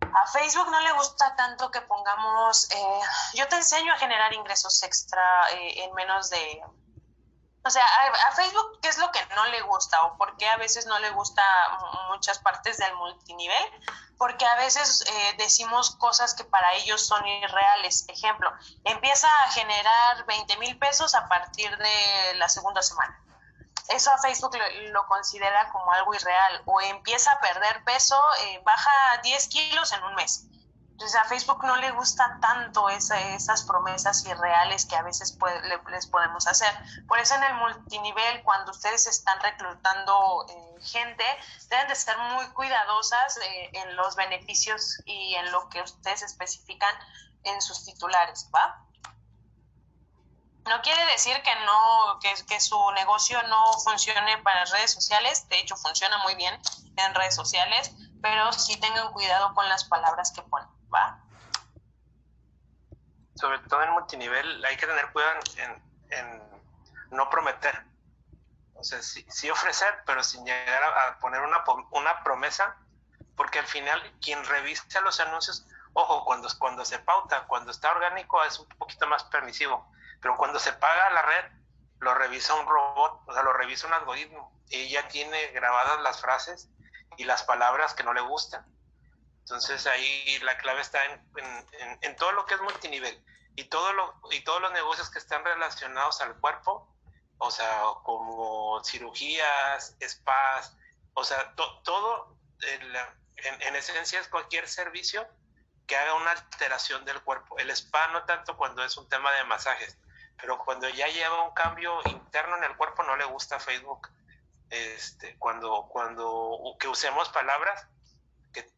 A 0.01 0.27
Facebook 0.27 0.69
no 0.69 0.79
le 0.81 0.91
gusta 0.93 1.35
tanto 1.35 1.69
que 1.69 1.81
pongamos, 1.81 2.69
eh, 2.71 3.01
yo 3.33 3.47
te 3.47 3.55
enseño 3.55 3.93
a 3.93 3.97
generar 3.97 4.33
ingresos 4.33 4.81
extra 4.83 5.49
eh, 5.51 5.83
en 5.83 5.93
menos 5.93 6.29
de 6.29 6.63
o 7.67 7.69
sea, 7.69 7.83
a, 8.29 8.31
Facebook, 8.31 8.79
¿qué 8.81 8.87
es 8.87 8.97
lo 8.97 9.11
que 9.11 9.19
no 9.35 9.45
le 9.47 9.61
gusta 9.63 10.01
o 10.03 10.17
por 10.17 10.37
qué 10.37 10.47
a 10.47 10.55
veces 10.55 10.85
no 10.85 10.97
le 10.99 11.09
gusta 11.09 11.43
muchas 12.09 12.39
partes 12.39 12.77
del 12.77 12.95
multinivel? 12.95 13.61
Porque 14.17 14.45
a 14.45 14.55
veces 14.55 15.03
eh, 15.07 15.35
decimos 15.37 15.95
cosas 15.95 16.33
que 16.33 16.43
para 16.43 16.73
ellos 16.75 17.05
son 17.05 17.25
irreales. 17.25 18.05
Ejemplo, 18.07 18.51
empieza 18.83 19.27
a 19.27 19.51
generar 19.51 20.25
20 20.25 20.57
mil 20.57 20.77
pesos 20.79 21.13
a 21.13 21.27
partir 21.27 21.75
de 21.77 22.33
la 22.35 22.49
segunda 22.49 22.81
semana. 22.81 23.21
Eso 23.89 24.11
a 24.11 24.17
Facebook 24.17 24.57
lo, 24.91 25.05
considera 25.07 25.69
como 25.71 25.91
algo 25.91 26.13
irreal. 26.13 26.61
O 26.65 26.81
empieza 26.81 27.31
a 27.31 27.39
perder 27.39 27.83
peso, 27.83 28.19
eh, 28.41 28.61
baja 28.65 29.21
10 29.23 29.47
kilos 29.47 29.91
en 29.93 30.03
un 30.03 30.15
mes 30.15 30.47
entonces 30.97 31.21
a 31.21 31.25
Facebook 31.25 31.63
no 31.63 31.75
le 31.75 31.91
gusta 31.91 32.39
tanto 32.41 32.89
esas 32.89 33.61
promesas 33.65 34.25
irreales 34.25 34.83
que 34.87 34.95
a 34.95 35.03
veces 35.03 35.37
les 35.91 36.07
podemos 36.07 36.47
hacer. 36.47 36.73
Por 37.07 37.19
eso 37.19 37.35
en 37.35 37.43
el 37.43 37.53
multinivel, 37.53 38.41
cuando 38.41 38.71
ustedes 38.71 39.05
están 39.05 39.39
reclutando 39.41 40.47
eh, 40.49 40.81
gente, 40.81 41.23
deben 41.69 41.85
de 41.85 41.93
estar 41.93 42.17
muy 42.33 42.47
cuidadosas 42.47 43.37
eh, 43.37 43.69
en 43.73 43.95
los 43.95 44.15
beneficios 44.15 44.99
y 45.05 45.35
en 45.35 45.51
lo 45.51 45.69
que 45.69 45.83
ustedes 45.83 46.23
especifican 46.23 46.95
en 47.43 47.61
sus 47.61 47.85
titulares, 47.85 48.49
¿va? 48.55 48.83
No 50.65 50.81
quiere 50.81 51.05
decir 51.11 51.39
que 51.43 51.55
no, 51.63 52.17
que, 52.19 52.33
que 52.45 52.59
su 52.59 52.91
negocio 52.93 53.39
no 53.43 53.73
funcione 53.83 54.39
para 54.39 54.65
redes 54.65 54.93
sociales, 54.93 55.47
de 55.47 55.59
hecho 55.59 55.77
funciona 55.77 56.17
muy 56.23 56.33
bien 56.33 56.59
en 56.95 57.13
redes 57.13 57.35
sociales, 57.35 57.91
pero 58.19 58.51
sí 58.51 58.77
tengan 58.77 59.13
cuidado 59.13 59.53
con 59.53 59.69
las 59.69 59.83
palabras 59.83 60.31
que 60.31 60.41
ponen. 60.41 60.76
¿Va? 60.93 61.19
Sobre 63.35 63.59
todo 63.59 63.83
en 63.83 63.91
multinivel 63.91 64.65
hay 64.65 64.77
que 64.77 64.87
tener 64.87 65.11
cuidado 65.11 65.39
en, 66.09 66.47
no 67.11 67.29
prometer. 67.29 67.85
O 68.73 68.83
sea, 68.83 69.01
sí, 69.01 69.49
ofrecer, 69.49 70.03
pero 70.05 70.23
sin 70.23 70.45
llegar 70.45 70.83
a, 70.83 71.19
poner 71.19 71.41
una, 71.41 71.63
una 71.91 72.23
promesa, 72.23 72.75
porque 73.35 73.59
al 73.59 73.65
final 73.65 74.01
quien 74.21 74.43
revisa 74.45 75.01
los 75.01 75.19
anuncios, 75.19 75.65
ojo, 75.93 76.25
cuando, 76.25 76.47
cuando 76.59 76.85
se 76.85 76.99
pauta, 76.99 77.45
cuando 77.47 77.71
está 77.71 77.91
orgánico 77.91 78.43
es 78.43 78.59
un 78.59 78.67
poquito 78.69 79.07
más 79.07 79.23
permisivo, 79.25 79.89
pero 80.21 80.37
cuando 80.37 80.59
se 80.59 80.73
paga 80.73 81.09
la 81.11 81.21
red, 81.21 81.45
lo 81.99 82.13
revisa 82.13 82.53
un 82.55 82.67
robot, 82.67 83.21
o 83.25 83.33
sea, 83.33 83.43
lo 83.43 83.53
revisa 83.53 83.87
un 83.87 83.93
algoritmo, 83.93 84.51
y 84.69 84.89
ya 84.89 85.07
tiene 85.07 85.47
grabadas 85.47 86.01
las 86.01 86.21
frases 86.21 86.69
y 87.17 87.23
las 87.23 87.43
palabras 87.43 87.93
que 87.93 88.03
no 88.03 88.13
le 88.13 88.21
gustan. 88.21 88.65
Entonces 89.47 89.87
ahí 89.87 90.39
la 90.39 90.57
clave 90.57 90.81
está 90.81 90.99
en, 91.05 92.15
todo 92.17 92.33
lo 92.33 92.45
que 92.45 92.55
es 92.55 92.61
multinivel 92.61 93.23
y, 93.55 93.63
todo 93.63 93.93
lo, 93.93 94.19
y 94.31 94.41
todos 94.41 94.61
los 94.61 94.73
negocios 94.73 95.09
que 95.09 95.19
están 95.19 95.41
relacionados 95.45 96.19
al 96.19 96.37
cuerpo, 96.41 96.93
o 97.37 97.49
sea, 97.49 97.81
como 98.03 98.83
cirugías, 98.83 99.95
spas, 100.05 100.75
o 101.13 101.23
sea, 101.23 101.55
todo, 101.55 102.35
en, 102.59 103.75
esencia 103.77 104.19
es 104.19 104.27
cualquier 104.27 104.67
servicio 104.67 105.25
que 105.87 105.95
haga 105.95 106.15
una 106.15 106.31
alteración 106.31 107.05
del 107.05 107.21
cuerpo. 107.21 107.57
El 107.57 107.69
spa 107.69 108.09
no 108.09 108.25
tanto 108.25 108.57
cuando 108.57 108.83
es 108.83 108.97
un 108.97 109.07
tema 109.07 109.31
de 109.31 109.45
masajes, 109.45 109.97
pero 110.41 110.57
cuando 110.57 110.89
ya 110.89 111.07
lleva 111.07 111.43
un 111.43 111.53
cambio 111.53 112.01
interno 112.03 112.57
en 112.57 112.65
el 112.65 112.75
cuerpo 112.75 113.01
no 113.03 113.15
le 113.15 113.23
gusta 113.23 113.61
Facebook. 113.61 114.09
Este, 114.69 115.37
cuando, 115.39 115.87
cuando 115.89 116.75
que 116.77 116.89
usemos 116.89 117.29
palabras 117.29 117.87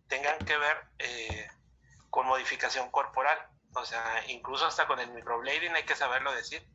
tengan 0.07 0.37
que 0.39 0.57
ver 0.57 0.87
eh, 0.99 1.47
con 2.09 2.27
modificación 2.27 2.89
corporal. 2.91 3.37
O 3.75 3.85
sea, 3.85 4.23
incluso 4.27 4.65
hasta 4.65 4.87
con 4.87 4.99
el 4.99 5.11
microblading 5.11 5.75
hay 5.75 5.83
que 5.83 5.95
saberlo 5.95 6.31
decir. 6.33 6.65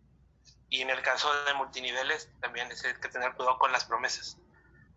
Y 0.69 0.83
en 0.83 0.91
el 0.91 1.03
caso 1.03 1.33
de 1.45 1.55
multiniveles 1.55 2.31
también 2.41 2.69
hay 2.71 2.95
que 3.01 3.09
tener 3.09 3.35
cuidado 3.35 3.59
con 3.59 3.73
las 3.73 3.85
promesas. 3.85 4.39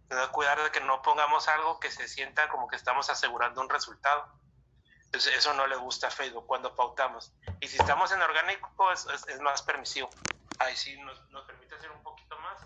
Tener 0.07 0.29
cuidado 0.29 0.63
de 0.63 0.71
que 0.71 0.79
no 0.81 1.01
pongamos 1.01 1.47
algo 1.47 1.79
que 1.79 1.91
se 1.91 2.07
sienta 2.07 2.47
como 2.49 2.67
que 2.67 2.75
estamos 2.75 3.09
asegurando 3.09 3.61
un 3.61 3.69
resultado. 3.69 4.31
Entonces, 5.05 5.35
eso 5.35 5.53
no 5.53 5.67
le 5.67 5.75
gusta 5.77 6.07
a 6.07 6.11
Facebook 6.11 6.45
cuando 6.47 6.75
pautamos. 6.75 7.33
Y 7.61 7.67
si 7.67 7.77
estamos 7.77 8.11
en 8.11 8.21
orgánico, 8.21 8.91
es, 8.91 9.07
es, 9.27 9.39
más 9.39 9.61
permisivo. 9.61 10.09
Ahí 10.59 10.75
sí 10.75 10.99
nos, 11.01 11.29
nos, 11.29 11.45
permite 11.45 11.75
hacer 11.75 11.91
un 11.91 12.03
poquito 12.03 12.37
más 12.39 12.59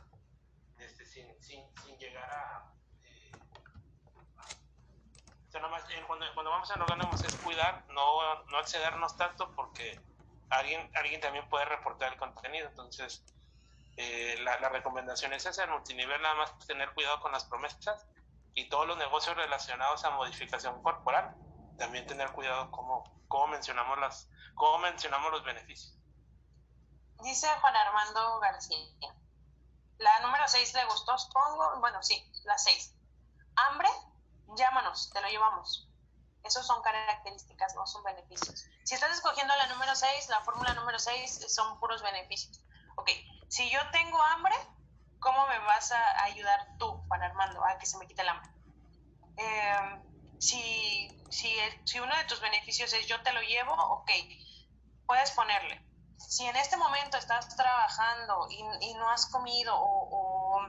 este, 0.79 1.05
sin, 1.05 1.27
sin, 1.41 1.63
sin 1.83 1.97
llegar 1.99 2.29
a, 2.31 2.60
eh, 5.53 6.03
cuando, 6.07 6.49
vamos 6.49 6.71
a 6.71 6.81
orgánicos 6.81 7.23
es 7.23 7.35
cuidar, 7.37 7.83
no, 7.89 8.43
no 8.45 8.59
excedernos 8.59 9.17
tanto 9.17 9.51
porque 9.51 9.99
alguien, 10.49 10.89
alguien 10.95 11.19
también 11.19 11.47
puede 11.49 11.65
reportar 11.65 12.13
el 12.13 12.17
contenido. 12.17 12.67
Entonces, 12.69 13.23
eh, 13.97 14.37
la, 14.43 14.69
recomendación 14.69 15.33
es 15.33 15.45
esa, 15.45 15.63
en 15.63 15.71
multinivel 15.71 16.21
nada 16.21 16.35
más 16.35 16.57
tener 16.65 16.93
cuidado 16.93 17.19
con 17.19 17.31
las 17.31 17.45
promesas 17.45 18.05
y 18.53 18.69
todos 18.69 18.87
los 18.87 18.97
negocios 18.97 19.35
relacionados 19.35 20.03
a 20.05 20.11
modificación 20.11 20.81
corporal, 20.81 21.35
también 21.77 22.05
tener 22.05 22.31
cuidado 22.31 22.71
cómo, 22.71 23.03
cómo, 23.27 23.47
mencionamos, 23.47 23.97
las, 23.99 24.29
cómo 24.55 24.79
mencionamos 24.79 25.31
los 25.31 25.43
beneficios. 25.43 25.97
Dice 27.23 27.47
Juan 27.59 27.75
Armando 27.75 28.39
García. 28.39 29.15
La 29.97 30.19
número 30.21 30.43
6 30.47 30.73
le 30.73 30.85
gustó, 30.85 31.17
supongo. 31.17 31.79
Bueno, 31.79 32.01
sí, 32.01 32.27
la 32.45 32.57
6. 32.57 32.95
Hambre 33.55 33.89
llámanos, 34.55 35.09
te 35.11 35.21
lo 35.21 35.27
llevamos. 35.27 35.87
Esas 36.43 36.65
son 36.65 36.81
características, 36.81 37.75
no 37.75 37.85
son 37.85 38.03
beneficios. 38.03 38.65
Si 38.83 38.95
estás 38.95 39.11
escogiendo 39.11 39.55
la 39.55 39.67
número 39.67 39.95
6, 39.95 40.29
la 40.29 40.41
fórmula 40.41 40.73
número 40.73 40.97
6 40.97 41.45
son 41.53 41.79
puros 41.79 42.01
beneficios. 42.01 42.63
Ok, 42.95 43.09
si 43.47 43.69
yo 43.69 43.79
tengo 43.91 44.21
hambre, 44.21 44.55
¿cómo 45.19 45.47
me 45.47 45.59
vas 45.59 45.91
a 45.91 46.23
ayudar 46.23 46.77
tú, 46.79 47.03
Juan 47.07 47.23
Armando, 47.23 47.63
a 47.63 47.77
que 47.77 47.85
se 47.85 47.97
me 47.97 48.07
quite 48.07 48.23
el 48.23 48.29
hambre? 48.29 48.51
Em, 49.37 50.39
si, 50.39 51.23
si, 51.29 51.55
si 51.85 51.99
uno 51.99 52.15
de 52.17 52.23
tus 52.25 52.41
beneficios 52.41 52.91
es 52.93 53.07
yo 53.07 53.21
te 53.21 53.31
lo 53.33 53.41
llevo, 53.41 53.73
ok, 53.73 54.11
puedes 55.05 55.31
ponerle. 55.31 55.85
Si 56.17 56.45
en 56.45 56.55
este 56.55 56.77
momento 56.77 57.17
estás 57.17 57.55
trabajando 57.55 58.47
y, 58.49 58.63
y 58.85 58.93
no 58.95 59.09
has 59.09 59.27
comido 59.27 59.75
o, 59.75 60.09
o 60.11 60.67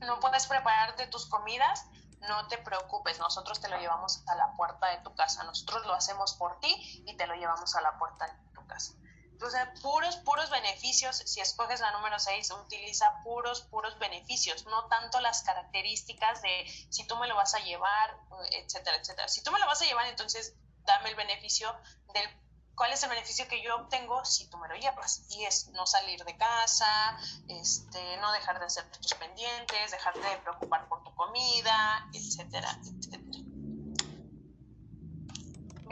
no 0.00 0.20
puedes 0.20 0.46
prepararte 0.46 1.06
tus 1.08 1.26
comidas, 1.26 1.86
no 2.28 2.48
te 2.48 2.58
preocupes, 2.58 3.18
nosotros 3.18 3.60
te 3.60 3.68
lo 3.68 3.78
llevamos 3.78 4.22
a 4.26 4.34
la 4.34 4.54
puerta 4.56 4.88
de 4.88 4.98
tu 4.98 5.14
casa, 5.14 5.42
nosotros 5.44 5.86
lo 5.86 5.94
hacemos 5.94 6.34
por 6.34 6.58
ti 6.60 7.02
y 7.06 7.16
te 7.16 7.26
lo 7.26 7.34
llevamos 7.34 7.74
a 7.74 7.80
la 7.80 7.98
puerta 7.98 8.26
de 8.26 8.52
tu 8.54 8.66
casa. 8.66 8.94
Entonces, 9.32 9.80
puros, 9.80 10.16
puros 10.18 10.50
beneficios, 10.50 11.16
si 11.16 11.40
escoges 11.40 11.80
la 11.80 11.90
número 11.90 12.16
6, 12.16 12.48
utiliza 12.64 13.22
puros, 13.24 13.62
puros 13.62 13.98
beneficios, 13.98 14.64
no 14.66 14.86
tanto 14.86 15.18
las 15.20 15.42
características 15.42 16.42
de 16.42 16.64
si 16.90 17.04
tú 17.08 17.16
me 17.16 17.26
lo 17.26 17.34
vas 17.34 17.54
a 17.54 17.58
llevar, 17.58 18.16
etcétera, 18.52 18.98
etcétera. 18.98 19.26
Si 19.26 19.42
tú 19.42 19.50
me 19.50 19.58
lo 19.58 19.66
vas 19.66 19.82
a 19.82 19.84
llevar, 19.84 20.06
entonces 20.06 20.54
dame 20.84 21.10
el 21.10 21.16
beneficio 21.16 21.74
del 22.14 22.28
¿Cuál 22.74 22.92
es 22.92 23.02
el 23.02 23.10
beneficio 23.10 23.46
que 23.48 23.62
yo 23.62 23.76
obtengo 23.76 24.24
si 24.24 24.48
tú 24.48 24.56
me 24.56 24.68
lo 24.68 24.74
llevas? 24.76 25.26
Y 25.30 25.44
es 25.44 25.68
no 25.68 25.86
salir 25.86 26.24
de 26.24 26.36
casa, 26.36 27.16
este, 27.48 28.16
no 28.18 28.32
dejar 28.32 28.58
de 28.58 28.66
hacer 28.66 28.90
tus 28.90 29.14
pendientes, 29.14 29.90
dejar 29.90 30.14
de 30.14 30.36
preocupar 30.42 30.88
por 30.88 31.02
tu 31.04 31.14
comida, 31.14 32.08
etcétera, 32.12 32.78
etcétera. 32.82 33.42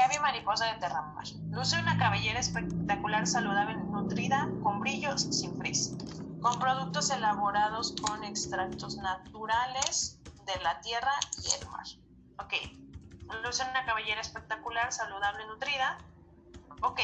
Gaby 0.00 0.18
Mariposa 0.20 0.64
de 0.72 0.80
Terramar. 0.80 1.26
Luce 1.50 1.78
una 1.78 1.98
cabellera 1.98 2.40
espectacular, 2.40 3.26
saludable, 3.26 3.76
nutrida, 3.76 4.48
con 4.62 4.80
brillos, 4.80 5.20
sin 5.30 5.58
frizz. 5.58 5.90
Con 6.40 6.58
productos 6.58 7.10
elaborados 7.10 7.94
con 8.00 8.24
extractos 8.24 8.96
naturales 8.96 10.18
de 10.46 10.62
la 10.62 10.80
tierra 10.80 11.12
y 11.42 11.54
el 11.60 11.68
mar. 11.68 11.86
Ok. 12.38 12.54
Luce 13.44 13.62
una 13.62 13.84
cabellera 13.84 14.22
espectacular, 14.22 14.90
saludable, 14.90 15.46
nutrida, 15.46 15.98
Ok. 16.82 17.00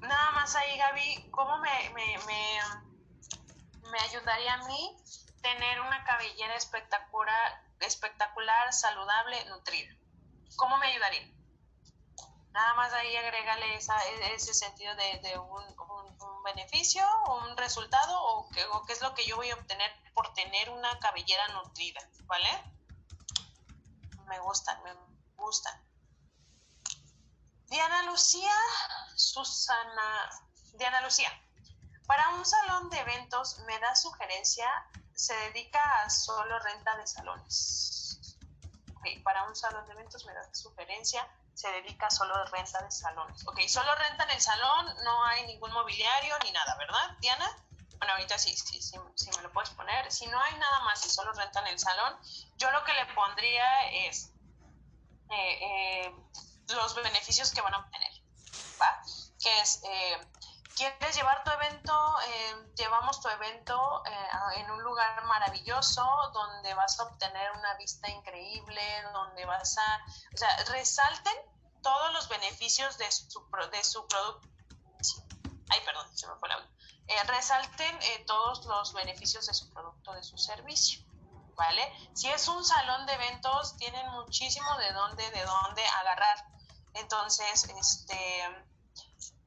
nada 0.00 0.30
más 0.32 0.54
ahí, 0.54 0.78
Gaby, 0.78 1.30
¿cómo 1.30 1.58
me, 1.58 1.90
me, 1.90 2.18
me, 2.26 2.60
me 3.90 3.98
ayudaría 3.98 4.54
a 4.54 4.66
mí 4.66 4.96
tener 5.42 5.80
una 5.80 6.04
cabellera 6.04 6.54
espectacular, 6.54 7.64
espectacular, 7.80 8.72
saludable, 8.72 9.44
nutrida? 9.46 9.92
¿Cómo 10.56 10.78
me 10.78 10.86
ayudaría? 10.86 11.28
Nada 12.52 12.74
más 12.74 12.92
ahí 12.92 13.16
agrégale 13.16 13.76
ese 13.76 14.54
sentido 14.54 14.94
de, 14.94 15.38
un, 15.38 16.44
beneficio, 16.44 17.04
un 17.42 17.56
resultado 17.56 18.18
o 18.22 18.48
o 18.72 18.84
qué 18.86 18.92
es 18.92 19.02
lo 19.02 19.14
que 19.14 19.26
yo 19.26 19.36
voy 19.36 19.50
a 19.50 19.54
obtener 19.54 19.92
por 20.14 20.32
tener 20.32 20.70
una 20.70 20.98
cabellera 20.98 21.46
nutrida, 21.48 22.00
¿vale? 22.24 22.48
Me 24.26 24.38
gustan, 24.40 24.82
me 24.82 24.92
gustan. 25.36 25.87
Diana 27.68 28.02
Lucía, 28.04 28.54
Susana, 29.14 30.30
Diana 30.74 31.00
Lucía, 31.02 31.30
para 32.06 32.30
un 32.30 32.44
salón 32.46 32.88
de 32.88 32.98
eventos 32.98 33.58
me 33.66 33.78
da 33.78 33.94
sugerencia, 33.94 34.66
se 35.14 35.34
dedica 35.34 36.02
a 36.02 36.08
solo 36.08 36.58
renta 36.60 36.96
de 36.96 37.06
salones. 37.06 38.36
Ok, 38.96 39.22
para 39.22 39.46
un 39.46 39.54
salón 39.54 39.86
de 39.86 39.92
eventos 39.92 40.24
me 40.24 40.32
da 40.32 40.54
sugerencia, 40.54 41.28
se 41.52 41.68
dedica 41.70 42.10
solo 42.10 42.34
a 42.34 42.46
renta 42.46 42.82
de 42.82 42.90
salones. 42.90 43.46
Ok, 43.46 43.60
solo 43.68 43.94
renta 43.96 44.24
en 44.24 44.30
el 44.30 44.40
salón, 44.40 44.86
no 45.04 45.24
hay 45.26 45.46
ningún 45.46 45.70
mobiliario 45.72 46.38
ni 46.44 46.52
nada, 46.52 46.74
¿verdad, 46.76 47.16
Diana? 47.20 47.50
Bueno, 47.98 48.14
ahorita 48.14 48.38
sí, 48.38 48.56
sí, 48.56 48.80
sí, 48.80 48.96
sí 49.14 49.30
me 49.36 49.42
lo 49.42 49.52
puedes 49.52 49.70
poner. 49.70 50.10
Si 50.10 50.26
no 50.28 50.40
hay 50.40 50.54
nada 50.54 50.80
más 50.84 51.04
y 51.04 51.10
solo 51.10 51.32
renta 51.32 51.60
en 51.60 51.66
el 51.66 51.78
salón, 51.78 52.16
yo 52.56 52.70
lo 52.70 52.82
que 52.84 52.94
le 52.94 53.06
pondría 53.14 53.90
es 53.90 54.32
eh, 55.30 56.06
eh, 56.06 56.14
los 56.74 56.94
beneficios 56.94 57.50
que 57.50 57.60
van 57.60 57.74
a 57.74 57.78
obtener, 57.78 58.12
¿va? 58.80 59.02
Que 59.40 59.60
es, 59.60 59.80
eh, 59.84 60.20
quieres 60.76 61.16
llevar 61.16 61.42
tu 61.44 61.50
evento, 61.50 62.16
llevamos 62.76 63.20
tu 63.20 63.28
evento 63.28 64.02
en 64.54 64.70
un 64.70 64.82
lugar 64.82 65.24
maravilloso 65.24 66.04
donde 66.32 66.72
vas 66.74 66.98
a 67.00 67.04
obtener 67.04 67.50
una 67.52 67.74
vista 67.74 68.08
increíble, 68.10 68.82
donde 69.12 69.44
vas 69.44 69.76
a, 69.78 70.04
o 70.34 70.36
sea, 70.36 70.56
resalten 70.66 71.34
todos 71.82 72.12
los 72.12 72.28
beneficios 72.28 72.98
de 72.98 73.10
su, 73.10 73.44
de 73.72 73.84
su 73.84 74.06
producto. 74.06 74.48
Ay, 75.70 75.80
perdón, 75.84 76.16
se 76.16 76.26
me 76.26 76.34
fue 76.36 76.48
la 76.48 76.66
eh, 77.08 77.24
resalten 77.24 78.02
eh, 78.02 78.24
todos 78.26 78.66
los 78.66 78.92
beneficios 78.92 79.46
de 79.46 79.54
su 79.54 79.70
producto, 79.70 80.12
de 80.12 80.22
su 80.22 80.36
servicio. 80.36 81.02
¿Vale? 81.56 81.82
Si 82.14 82.28
es 82.28 82.46
un 82.46 82.64
salón 82.64 83.04
de 83.06 83.14
eventos, 83.14 83.76
tienen 83.78 84.06
muchísimo 84.12 84.76
de 84.76 84.92
dónde, 84.92 85.28
de 85.30 85.44
dónde 85.44 85.84
agarrar. 85.86 86.46
Entonces, 86.94 87.64
este, 87.64 88.42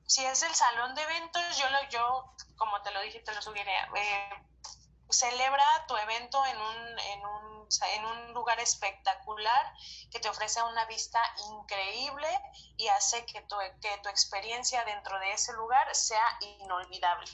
si 0.05 0.25
es 0.25 0.43
el 0.43 0.53
salón 0.53 0.95
de 0.95 1.01
eventos, 1.03 1.57
yo, 1.57 1.69
lo, 1.69 1.89
yo 1.89 2.33
como 2.57 2.81
te 2.81 2.91
lo 2.91 3.01
dije, 3.01 3.19
te 3.21 3.33
lo 3.33 3.41
subiré. 3.41 3.73
Eh, 3.95 4.29
celebra 5.09 5.63
tu 5.87 5.95
evento 5.97 6.43
en 6.45 6.57
un, 6.57 6.99
en 6.99 7.25
un, 7.25 7.67
en 7.95 8.05
un 8.05 8.33
lugar 8.33 8.59
espectacular 8.59 9.73
que 10.09 10.19
te 10.19 10.29
ofrece 10.29 10.61
una 10.63 10.85
vista 10.85 11.19
increíble 11.51 12.27
y 12.77 12.87
hace 12.87 13.25
que 13.25 13.41
tu, 13.41 13.55
que 13.81 13.97
tu 14.01 14.09
experiencia 14.09 14.83
dentro 14.85 15.19
de 15.19 15.33
ese 15.33 15.53
lugar 15.53 15.93
sea 15.95 16.37
inolvidable. 16.59 17.25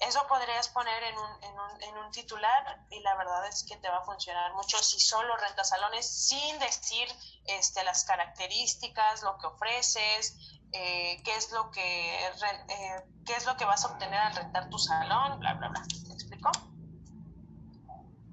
Eso 0.00 0.26
podrías 0.28 0.68
poner 0.70 1.02
en 1.02 1.18
un, 1.18 1.44
en, 1.44 1.60
un, 1.60 1.82
en 1.82 1.98
un 1.98 2.10
titular 2.10 2.86
y 2.88 3.00
la 3.00 3.14
verdad 3.16 3.46
es 3.46 3.64
que 3.64 3.76
te 3.76 3.88
va 3.90 3.98
a 3.98 4.04
funcionar 4.04 4.54
mucho 4.54 4.78
si 4.78 4.98
solo 4.98 5.36
rentas 5.36 5.68
salones 5.68 6.06
sin 6.06 6.58
decir 6.58 7.06
este, 7.44 7.84
las 7.84 8.04
características, 8.04 9.22
lo 9.22 9.36
que 9.36 9.46
ofreces, 9.46 10.38
eh, 10.72 11.20
qué, 11.22 11.36
es 11.36 11.52
lo 11.52 11.70
que, 11.70 12.26
eh, 12.26 13.04
qué 13.26 13.34
es 13.34 13.44
lo 13.44 13.56
que 13.58 13.66
vas 13.66 13.84
a 13.84 13.88
obtener 13.88 14.18
al 14.18 14.34
rentar 14.34 14.70
tu 14.70 14.78
salón, 14.78 15.38
bla, 15.38 15.52
bla, 15.54 15.68
bla. 15.68 15.82
¿Me 16.06 16.14
explico? 16.14 16.50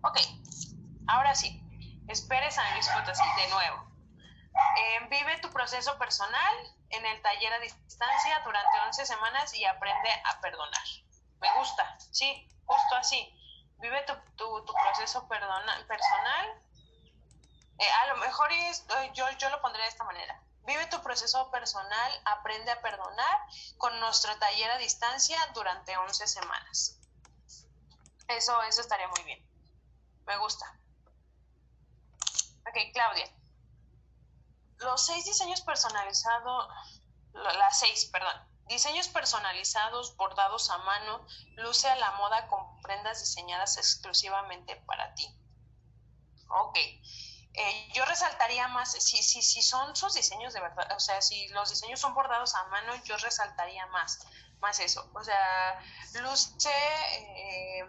Ok, 0.04 0.20
ahora 1.08 1.36
sí, 1.36 1.62
espere 2.08 2.50
San 2.50 2.72
Luis 2.74 2.88
Potosí 2.88 3.24
de 3.42 3.50
nuevo. 3.50 3.88
Eh, 4.78 5.08
vive 5.10 5.38
tu 5.40 5.50
proceso 5.50 5.98
personal 5.98 6.56
en 6.90 7.06
el 7.06 7.22
taller 7.22 7.54
a 7.54 7.60
distancia 7.60 8.42
durante 8.46 8.80
11 8.86 9.06
semanas 9.06 9.54
y 9.54 9.66
aprende 9.66 10.10
a 10.24 10.40
perdonar. 10.40 11.07
Me 11.40 11.54
gusta, 11.58 11.98
sí, 12.12 12.50
justo 12.66 12.96
así. 12.96 13.34
Vive 13.80 14.04
tu, 14.04 14.14
tu, 14.36 14.74
proceso 14.74 15.28
perdona, 15.28 15.86
personal. 15.88 16.62
Eh, 17.80 17.92
a 18.04 18.08
lo 18.08 18.18
mejor 18.18 18.52
es, 18.52 18.86
eh, 18.90 19.12
yo, 19.14 19.30
yo 19.38 19.50
lo 19.50 19.62
pondré 19.62 19.84
de 19.84 19.90
esta 19.90 20.04
manera. 20.04 20.42
Vive 20.66 20.88
tu 20.88 21.02
proceso 21.02 21.50
personal, 21.52 22.22
aprende 22.26 22.72
a 22.72 22.82
perdonar 22.82 23.40
con 23.78 23.98
nuestro 24.00 24.38
taller 24.40 24.72
a 24.72 24.78
distancia 24.78 25.38
durante 25.54 25.96
11 25.96 26.28
semanas. 26.28 27.00
Eso, 28.28 28.62
eso 28.64 28.82
estaría 28.82 29.08
muy 29.08 29.24
bien. 29.24 29.48
Me 30.26 30.38
gusta. 30.38 30.66
Ok, 32.68 32.76
Claudia. 32.94 33.32
Los 34.80 35.06
seis 35.06 35.24
diseños 35.26 35.62
personalizados, 35.62 36.68
las 37.34 37.80
seis, 37.80 38.06
perdón, 38.12 38.36
diseños 38.68 39.08
personalizados, 39.08 40.16
bordados 40.16 40.70
a 40.70 40.78
mano, 40.80 41.26
luce 41.56 41.90
a 41.90 41.96
la 41.96 42.12
moda 42.12 42.48
con 42.48 42.82
prendas 42.82 43.20
diseñadas 43.20 43.78
exclusivamente 43.78 44.76
para 44.86 45.14
ti. 45.16 45.28
Ok. 46.50 46.78
Eh, 46.78 47.90
yo 47.94 48.06
resaltaría 48.06 48.68
más, 48.68 48.92
si, 48.92 49.24
si, 49.24 49.42
si 49.42 49.62
son 49.62 49.96
sus 49.96 50.14
diseños 50.14 50.54
de 50.54 50.62
verdad, 50.62 50.92
o 50.96 51.00
sea, 51.00 51.22
si 51.22 51.48
los 51.50 51.70
diseños 51.70 52.00
son 52.00 52.14
bordados 52.14 52.54
a 52.54 52.64
mano, 52.66 52.94
yo 53.04 53.18
resaltaría 53.18 53.86
más, 53.88 54.28
más 54.60 54.80
eso. 54.80 55.10
O 55.14 55.24
sea, 55.24 55.82
luce... 56.22 56.70
Eh, 56.70 57.86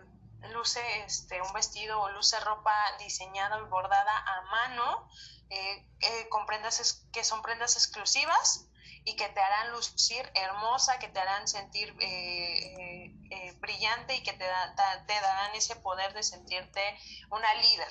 luce 0.53 0.81
este, 1.05 1.43
un 1.43 1.53
vestido 1.53 2.01
o 2.01 2.11
luce 2.11 2.39
ropa 2.41 2.73
diseñada 3.01 3.59
y 3.59 3.63
bordada 3.65 4.17
a 4.17 4.43
mano 4.43 5.09
eh, 5.51 6.29
con 6.31 6.47
prendas 6.47 7.05
que 7.13 7.25
son 7.25 7.43
prendas 7.43 7.75
exclusivas 7.75 8.68
y 9.09 9.17
que 9.17 9.27
te 9.31 9.41
harán 9.41 9.71
lucir 9.73 10.31
hermosa, 10.35 10.99
que 10.99 11.09
te 11.09 11.19
harán 11.19 11.49
sentir 11.49 11.97
eh, 11.99 13.57
brillante 13.59 14.15
y 14.15 14.23
que 14.23 14.35
te, 14.35 14.45
te 14.45 15.21
darán 15.21 15.55
ese 15.55 15.77
poder 15.77 16.13
de 16.13 16.23
sentirte 16.23 16.83
una 17.31 17.55
líder. 17.55 17.89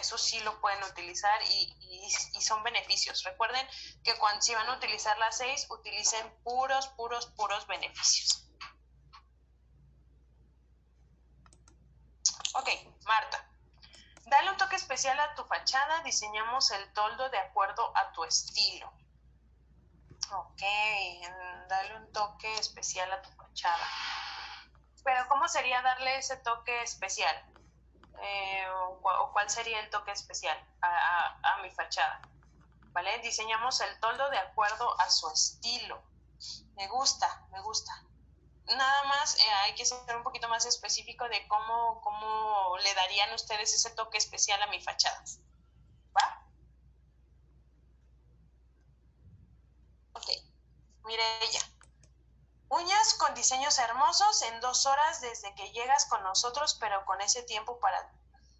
eso 0.00 0.16
sí 0.16 0.40
lo 0.40 0.58
pueden 0.62 0.82
utilizar 0.84 1.38
y, 1.50 2.08
y, 2.34 2.40
son 2.40 2.62
beneficios. 2.62 3.24
Recuerden 3.24 3.66
que 4.02 4.16
cuando 4.16 4.40
si 4.40 4.54
van 4.54 4.66
a 4.70 4.76
utilizar 4.76 5.18
las 5.18 5.36
seis, 5.36 5.66
utilicen 5.68 6.26
puros, 6.42 6.88
puros, 6.96 7.26
puros 7.36 7.66
beneficios. 7.66 8.48
Ok, 12.54 12.70
Marta. 13.04 13.46
Dale 14.24 14.50
un 14.50 14.56
toque 14.56 14.76
especial 14.76 15.20
a 15.20 15.34
tu 15.34 15.44
fachada, 15.44 16.02
diseñamos 16.04 16.70
el 16.70 16.90
toldo 16.94 17.28
de 17.28 17.38
acuerdo 17.38 17.94
a 17.94 18.12
tu 18.12 18.24
estilo. 18.24 18.90
Ok, 20.30 20.62
dale 21.68 21.96
un 21.96 22.12
toque 22.12 22.54
especial 22.58 23.10
a 23.12 23.22
tu 23.22 23.30
fachada. 23.30 23.86
Pero 25.04 25.26
¿cómo 25.28 25.48
sería 25.48 25.80
darle 25.82 26.18
ese 26.18 26.36
toque 26.38 26.82
especial? 26.82 27.36
Eh, 28.20 28.68
o, 28.68 29.30
cuál 29.32 29.48
sería 29.48 29.80
el 29.80 29.90
toque 29.90 30.12
especial 30.12 30.58
a, 30.82 31.38
a 31.42 31.62
mi 31.62 31.70
fachada? 31.70 32.20
¿Vale? 32.92 33.18
Diseñamos 33.20 33.80
el 33.80 34.00
toldo 34.00 34.28
de 34.30 34.38
acuerdo 34.38 35.00
a 35.00 35.08
su 35.08 35.30
estilo. 35.30 36.02
Me 36.76 36.88
gusta, 36.88 37.46
me 37.50 37.60
gusta 37.60 37.92
nada 38.76 39.04
más 39.04 39.36
eh, 39.36 39.50
hay 39.64 39.74
que 39.74 39.84
ser 39.84 40.16
un 40.16 40.22
poquito 40.22 40.48
más 40.48 40.66
específico 40.66 41.28
de 41.28 41.46
cómo, 41.48 42.00
cómo 42.02 42.76
le 42.82 42.94
darían 42.94 43.32
ustedes 43.34 43.74
ese 43.74 43.90
toque 43.90 44.18
especial 44.18 44.60
a 44.62 44.66
mi 44.66 44.80
fachada. 44.80 45.22
¿Va? 46.16 46.44
Ok, 50.18 50.30
mire 51.04 51.22
ella. 51.44 51.60
Uñas 52.70 53.14
con 53.14 53.34
diseños 53.34 53.78
hermosos 53.78 54.42
en 54.42 54.60
dos 54.60 54.84
horas 54.84 55.20
desde 55.20 55.54
que 55.54 55.70
llegas 55.70 56.06
con 56.06 56.22
nosotros, 56.24 56.76
pero 56.80 57.04
con 57.04 57.20
ese 57.20 57.44
tiempo 57.44 57.78
para, 57.78 58.12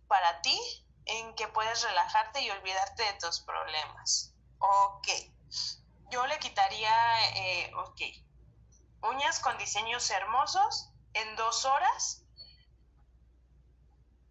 para 0.07 0.41
ti 0.41 0.59
en 1.07 1.35
que 1.35 1.49
puedes 1.49 1.83
relajarte 1.83 2.43
y 2.43 2.51
olvidarte 2.51 3.03
de 3.03 3.13
tus 3.15 3.41
problemas. 3.41 4.35
Ok. 4.59 5.09
Yo 6.11 6.27
le 6.27 6.39
quitaría, 6.39 6.95
eh, 7.37 7.73
ok, 7.75 8.01
uñas 9.11 9.41
con 9.41 9.59
diseños 9.59 10.09
hermosos 10.11 10.91
en 11.15 11.37
dos 11.37 11.65
horas. 11.65 12.23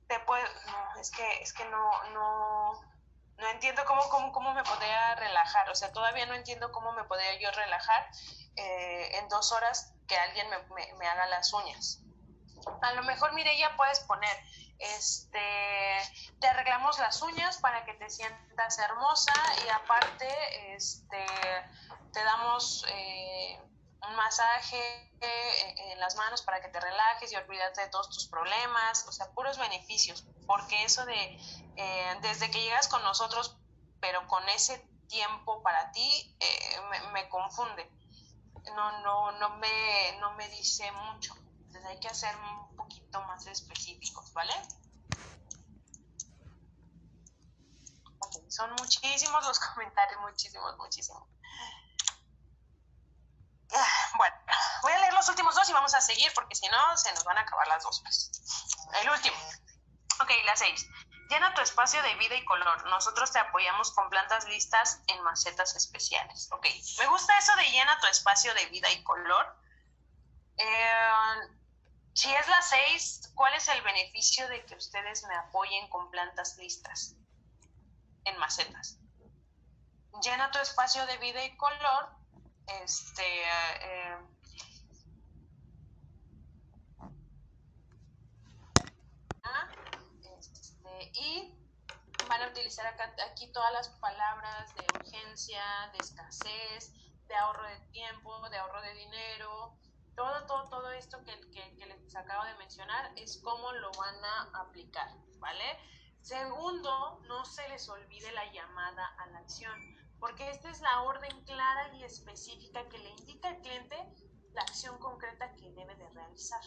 Te 0.08 0.20
puedo, 0.22 0.48
no, 0.68 1.02
es 1.02 1.12
que, 1.12 1.42
es 1.42 1.52
que 1.52 1.66
no, 1.66 2.04
no, 2.14 2.82
no 3.38 3.48
entiendo 3.50 3.84
cómo, 3.86 4.02
cómo, 4.10 4.32
cómo 4.32 4.54
me 4.54 4.64
podría 4.64 5.16
relajar. 5.16 5.70
O 5.70 5.76
sea, 5.76 5.92
todavía 5.92 6.26
no 6.26 6.34
entiendo 6.34 6.72
cómo 6.72 6.92
me 6.94 7.04
podría 7.04 7.40
yo 7.40 7.52
relajar 7.52 8.10
eh, 8.56 9.18
en 9.20 9.30
dos 9.30 9.52
horas 9.52 9.94
que 10.08 10.18
alguien 10.18 10.48
me, 10.50 10.94
me, 10.96 11.08
haga 11.08 11.28
las 11.28 11.54
uñas. 11.54 12.02
A 12.82 12.94
lo 12.94 13.04
mejor, 13.04 13.34
mire, 13.34 13.58
ya 13.58 13.76
puedes 13.78 14.00
poner, 14.02 14.36
este, 14.80 15.40
te 16.40 16.48
arreglamos 16.48 16.98
las 17.00 17.22
uñas 17.22 17.58
para 17.58 17.86
que 17.86 17.94
te 17.94 18.10
sientas 18.10 18.80
hermosa 18.80 19.34
y 19.66 19.70
aparte, 19.70 20.76
este, 20.76 21.26
te 22.12 22.24
damos... 22.24 22.86
Eh, 22.90 23.62
un 24.08 24.16
masaje 24.16 24.78
eh, 25.22 25.76
en 25.92 26.00
las 26.00 26.16
manos 26.16 26.42
para 26.42 26.62
que 26.62 26.70
te 26.70 26.80
relajes 26.80 27.32
y 27.32 27.36
olvídate 27.36 27.82
de 27.82 27.88
todos 27.90 28.10
tus 28.10 28.28
problemas, 28.28 29.06
o 29.08 29.12
sea, 29.12 29.32
puros 29.32 29.58
beneficios, 29.58 30.26
porque 30.46 30.84
eso 30.84 31.06
de 31.06 31.40
eh, 31.76 32.18
desde 32.22 32.52
que 32.52 32.62
llegas 32.62 32.88
con 32.88 33.04
nosotros, 33.04 33.58
pero 34.00 34.28
con 34.28 34.48
ese 34.50 34.80
tiempo 35.08 35.62
para 35.64 35.92
ti, 35.92 36.36
eh, 36.40 36.82
me, 37.14 37.28
confunde. 37.30 37.90
No, 38.76 39.00
no, 39.02 39.32
no, 39.34 39.50
me, 39.58 40.18
no 40.20 40.34
me 40.34 40.48
dice 40.50 40.92
mucho. 40.92 41.34
Entonces 41.68 41.86
hay 41.86 42.00
que 42.00 42.10
hacer 42.10 42.36
un 42.36 42.76
poquito 42.76 43.22
más 43.22 43.46
específicos, 43.48 44.34
¿vale? 44.34 44.54
son 48.50 48.72
muchísimos 48.72 49.46
los 49.46 49.60
comentarios, 49.74 50.20
muchísimos, 50.22 50.78
muchísimos. 50.78 51.24
Bueno, 54.18 54.36
voy 54.88 54.94
a 54.94 55.00
leer 55.00 55.14
los 55.14 55.28
últimos 55.28 55.54
dos 55.54 55.70
y 55.70 55.74
vamos 55.74 55.94
a 55.96 56.00
seguir 56.00 56.32
porque 56.34 56.56
si 56.56 56.66
no 56.70 56.98
se 56.98 57.12
nos 57.14 57.26
van 57.26 57.38
a 57.38 57.42
acabar 57.42 57.68
las 57.68 57.84
dos. 57.84 58.00
Pues. 58.02 58.32
El 59.02 59.10
último. 59.10 59.36
Ok, 60.22 60.32
la 60.46 60.56
seis. 60.56 60.88
Llena 61.30 61.54
tu 61.54 61.62
espacio 61.62 62.02
de 62.04 62.16
vida 62.16 62.36
y 62.36 62.46
color. 62.46 62.86
Nosotros 62.90 63.34
te 63.34 63.40
apoyamos 63.40 63.92
con 63.92 64.10
plantas 64.10 64.48
listas 64.48 65.02
en 65.08 65.22
macetas 65.24 65.76
especiales. 65.76 66.50
Ok, 66.54 66.68
me 67.00 67.08
gusta 67.08 67.38
eso 67.38 67.54
de 67.58 67.70
llena 67.70 68.00
tu 68.00 68.08
espacio 68.08 68.54
de 68.54 68.66
vida 68.68 68.90
y 68.90 69.04
color. 69.04 69.58
Eh, 70.56 71.50
si 72.14 72.34
es 72.34 72.48
la 72.48 72.62
6, 72.62 73.34
¿cuál 73.36 73.54
es 73.56 73.68
el 73.68 73.82
beneficio 73.82 74.48
de 74.48 74.66
que 74.66 74.76
ustedes 74.76 75.24
me 75.26 75.36
apoyen 75.36 75.90
con 75.90 76.10
plantas 76.12 76.56
listas 76.58 77.14
en 78.24 78.38
macetas? 78.38 78.98
Llena 80.24 80.50
tu 80.52 80.60
espacio 80.60 81.06
de 81.08 81.18
vida 81.18 81.44
y 81.44 81.58
color. 81.58 82.10
Este. 82.68 83.44
Eh, 83.44 84.18
y 91.14 91.54
van 92.28 92.42
a 92.42 92.50
utilizar 92.50 92.86
acá, 92.88 93.14
aquí 93.32 93.52
todas 93.52 93.72
las 93.74 93.90
palabras 94.00 94.74
de 94.76 94.86
urgencia, 95.00 95.64
de 95.94 96.00
escasez, 96.00 96.94
de 97.28 97.36
ahorro 97.36 97.68
de 97.68 97.80
tiempo, 97.92 98.50
de 98.50 98.58
ahorro 98.58 98.82
de 98.82 98.94
dinero, 98.94 99.78
todo, 100.16 100.46
todo, 100.46 100.70
todo 100.70 100.92
esto 100.92 101.24
que, 101.24 101.40
que, 101.52 101.86
les 101.86 102.16
acabo 102.16 102.44
de 102.46 102.56
mencionar 102.56 103.12
es 103.16 103.40
cómo 103.44 103.72
lo 103.74 103.92
van 103.92 104.16
a 104.26 104.62
aplicar, 104.62 105.10
¿vale? 105.40 105.78
Segundo, 106.22 107.20
no 107.28 107.46
se 107.46 107.68
les 107.70 107.88
olvide 107.88 108.32
la 108.32 108.52
llamada 108.52 109.06
a 109.20 109.28
la 109.28 109.40
acción, 109.40 109.80
porque 110.20 110.50
esta 110.50 110.70
es 110.70 110.82
la 110.82 111.04
orden 111.04 111.44
clara 111.46 111.96
y 111.96 112.04
específica 112.04 112.88
que 112.90 112.98
le 112.98 113.10
indica 113.12 113.50
al 113.50 113.62
cliente 113.62 113.96
la 114.54 114.62
acción 114.64 114.98
concreta 114.98 115.54
que 115.56 115.72
debe 115.72 115.96
de 115.96 116.10
realizar. 116.10 116.62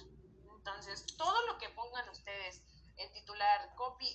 Entonces, 0.70 1.04
todo 1.16 1.46
lo 1.46 1.58
que 1.58 1.68
pongan 1.70 2.08
ustedes 2.08 2.62
en 2.96 3.12
titular, 3.12 3.74
copy, 3.74 4.08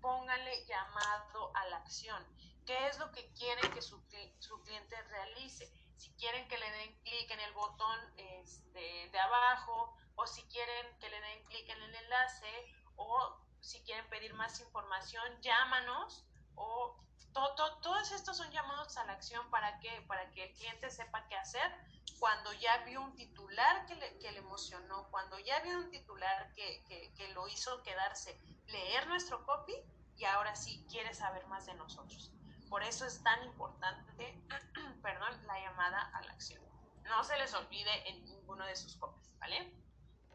póngale 0.00 0.64
llamado 0.66 1.52
a 1.54 1.66
la 1.66 1.76
acción. 1.78 2.26
¿Qué 2.66 2.88
es 2.88 2.98
lo 2.98 3.10
que 3.12 3.32
quieren 3.32 3.70
que 3.72 3.80
su, 3.80 4.02
su 4.38 4.60
cliente 4.62 5.00
realice? 5.02 5.72
Si 5.96 6.10
quieren 6.14 6.48
que 6.48 6.58
le 6.58 6.70
den 6.70 7.00
clic 7.02 7.30
en 7.30 7.40
el 7.40 7.52
botón 7.52 7.98
este, 8.16 9.08
de 9.10 9.18
abajo 9.20 9.94
o 10.16 10.26
si 10.26 10.42
quieren 10.48 10.98
que 10.98 11.08
le 11.08 11.20
den 11.20 11.44
clic 11.44 11.68
en 11.68 11.82
el 11.82 11.94
enlace 11.94 12.74
o 12.96 13.36
si 13.60 13.80
quieren 13.82 14.08
pedir 14.08 14.34
más 14.34 14.60
información, 14.60 15.40
llámanos 15.42 16.24
o 16.54 16.96
todos 17.32 18.10
estos 18.12 18.36
son 18.36 18.50
llamados 18.50 18.96
a 18.96 19.04
la 19.04 19.12
acción 19.12 19.48
para 19.50 19.78
que, 19.78 20.02
para 20.02 20.30
que 20.32 20.44
el 20.44 20.52
cliente 20.54 20.90
sepa 20.90 21.26
qué 21.28 21.36
hacer 21.36 21.72
cuando 22.20 22.52
ya 22.52 22.76
vio 22.84 23.00
un 23.00 23.16
titular 23.16 23.86
que 23.86 23.96
le, 23.96 24.18
que 24.18 24.30
le 24.30 24.38
emocionó, 24.38 25.08
cuando 25.10 25.38
ya 25.38 25.58
vio 25.60 25.78
un 25.78 25.90
titular 25.90 26.52
que, 26.54 26.84
que, 26.86 27.12
que 27.14 27.28
lo 27.28 27.48
hizo 27.48 27.82
quedarse, 27.82 28.38
leer 28.66 29.08
nuestro 29.08 29.44
copy 29.46 29.74
y 30.16 30.24
ahora 30.26 30.54
sí 30.54 30.86
quiere 30.90 31.14
saber 31.14 31.46
más 31.46 31.64
de 31.64 31.74
nosotros. 31.74 32.30
Por 32.68 32.82
eso 32.82 33.06
es 33.06 33.22
tan 33.22 33.42
importante, 33.44 34.38
perdón, 35.02 35.46
la 35.46 35.58
llamada 35.60 36.10
a 36.14 36.22
la 36.22 36.32
acción. 36.32 36.62
No 37.04 37.24
se 37.24 37.36
les 37.38 37.54
olvide 37.54 38.08
en 38.08 38.22
ninguno 38.26 38.66
de 38.66 38.76
sus 38.76 38.96
copies, 38.96 39.36
¿vale? 39.38 39.72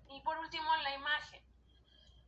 Y 0.09 0.19
por 0.21 0.37
último, 0.39 0.75
la 0.77 0.93
imagen. 0.95 1.41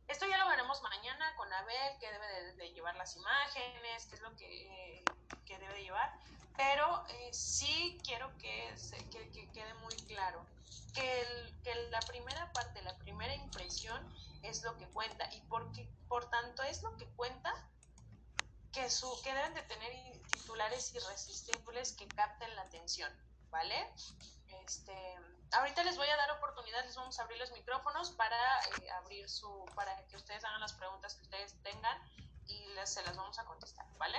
Esto 0.06 0.26
ya 0.26 0.38
lo 0.38 0.48
veremos 0.48 0.80
mañana 0.82 1.34
con 1.36 1.52
Abel, 1.52 1.98
que 1.98 2.10
debe 2.10 2.52
de, 2.54 2.72
llevar 2.72 2.94
las 2.94 3.16
imágenes, 3.16 4.06
qué 4.06 4.14
es 4.14 4.22
lo 4.22 4.34
que, 4.36 5.04
que 5.44 5.58
debe 5.58 5.82
llevar. 5.82 6.18
Pero 6.58 7.04
eh, 7.08 7.30
sí 7.32 7.96
quiero 8.02 8.36
que, 8.38 8.74
que, 9.12 9.30
que, 9.30 9.48
quede 9.52 9.74
muy 9.74 9.94
claro 10.08 10.44
que, 10.92 11.46
la 11.90 12.00
primera 12.00 12.52
parte, 12.52 12.82
la 12.82 12.98
primera 12.98 13.32
impresión 13.32 14.02
es 14.42 14.64
lo 14.64 14.76
que 14.76 14.88
cuenta 14.88 15.32
y 15.34 15.40
porque, 15.42 15.88
por 16.08 16.28
tanto 16.28 16.64
es 16.64 16.82
lo 16.82 16.96
que 16.96 17.06
cuenta 17.14 17.54
que, 18.72 18.90
su, 18.90 19.08
que 19.22 19.32
deben 19.32 19.54
de 19.54 19.62
tener 19.62 19.92
titulares 20.32 20.92
irresistibles 20.94 21.92
que 21.92 22.08
capten 22.08 22.54
la 22.56 22.62
atención, 22.62 23.12
¿vale? 23.50 23.76
Este, 24.64 25.16
ahorita 25.52 25.84
les 25.84 25.96
voy 25.96 26.08
a 26.08 26.16
dar 26.16 26.32
oportunidad, 26.32 26.84
les 26.84 26.96
vamos 26.96 27.20
a 27.20 27.22
abrir 27.22 27.38
los 27.38 27.52
micrófonos 27.52 28.10
para 28.10 28.36
eh, 28.82 28.90
abrir 28.90 29.30
su, 29.30 29.64
para 29.76 30.04
que 30.08 30.16
ustedes 30.16 30.44
hagan 30.44 30.60
las 30.60 30.72
preguntas 30.72 31.14
que 31.14 31.22
ustedes 31.22 31.54
tengan 31.62 31.98
y 32.46 32.64
se 32.84 33.02
las 33.04 33.16
vamos 33.16 33.38
a 33.38 33.44
contestar, 33.44 33.86
¿vale? 33.96 34.18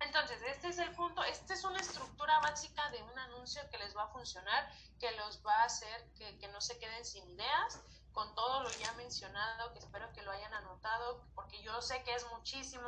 Entonces, 0.00 0.40
este 0.42 0.68
es 0.68 0.78
el 0.78 0.90
punto, 0.92 1.24
esta 1.24 1.54
es 1.54 1.64
una 1.64 1.80
estructura 1.80 2.38
básica 2.40 2.88
de 2.90 3.02
un 3.02 3.18
anuncio 3.18 3.62
que 3.70 3.78
les 3.78 3.96
va 3.96 4.04
a 4.04 4.08
funcionar, 4.08 4.70
que 5.00 5.10
los 5.12 5.44
va 5.44 5.54
a 5.62 5.64
hacer 5.64 6.12
que, 6.14 6.38
que 6.38 6.48
no 6.48 6.60
se 6.60 6.78
queden 6.78 7.04
sin 7.04 7.28
ideas, 7.34 7.80
con 8.12 8.34
todo 8.34 8.62
lo 8.62 8.70
ya 8.70 8.92
mencionado, 8.94 9.72
que 9.72 9.78
espero 9.78 10.12
que 10.12 10.22
lo 10.22 10.30
hayan 10.30 10.52
anotado, 10.54 11.22
porque 11.34 11.62
yo 11.62 11.80
sé 11.82 12.02
que 12.04 12.14
es 12.14 12.26
muchísimo 12.30 12.84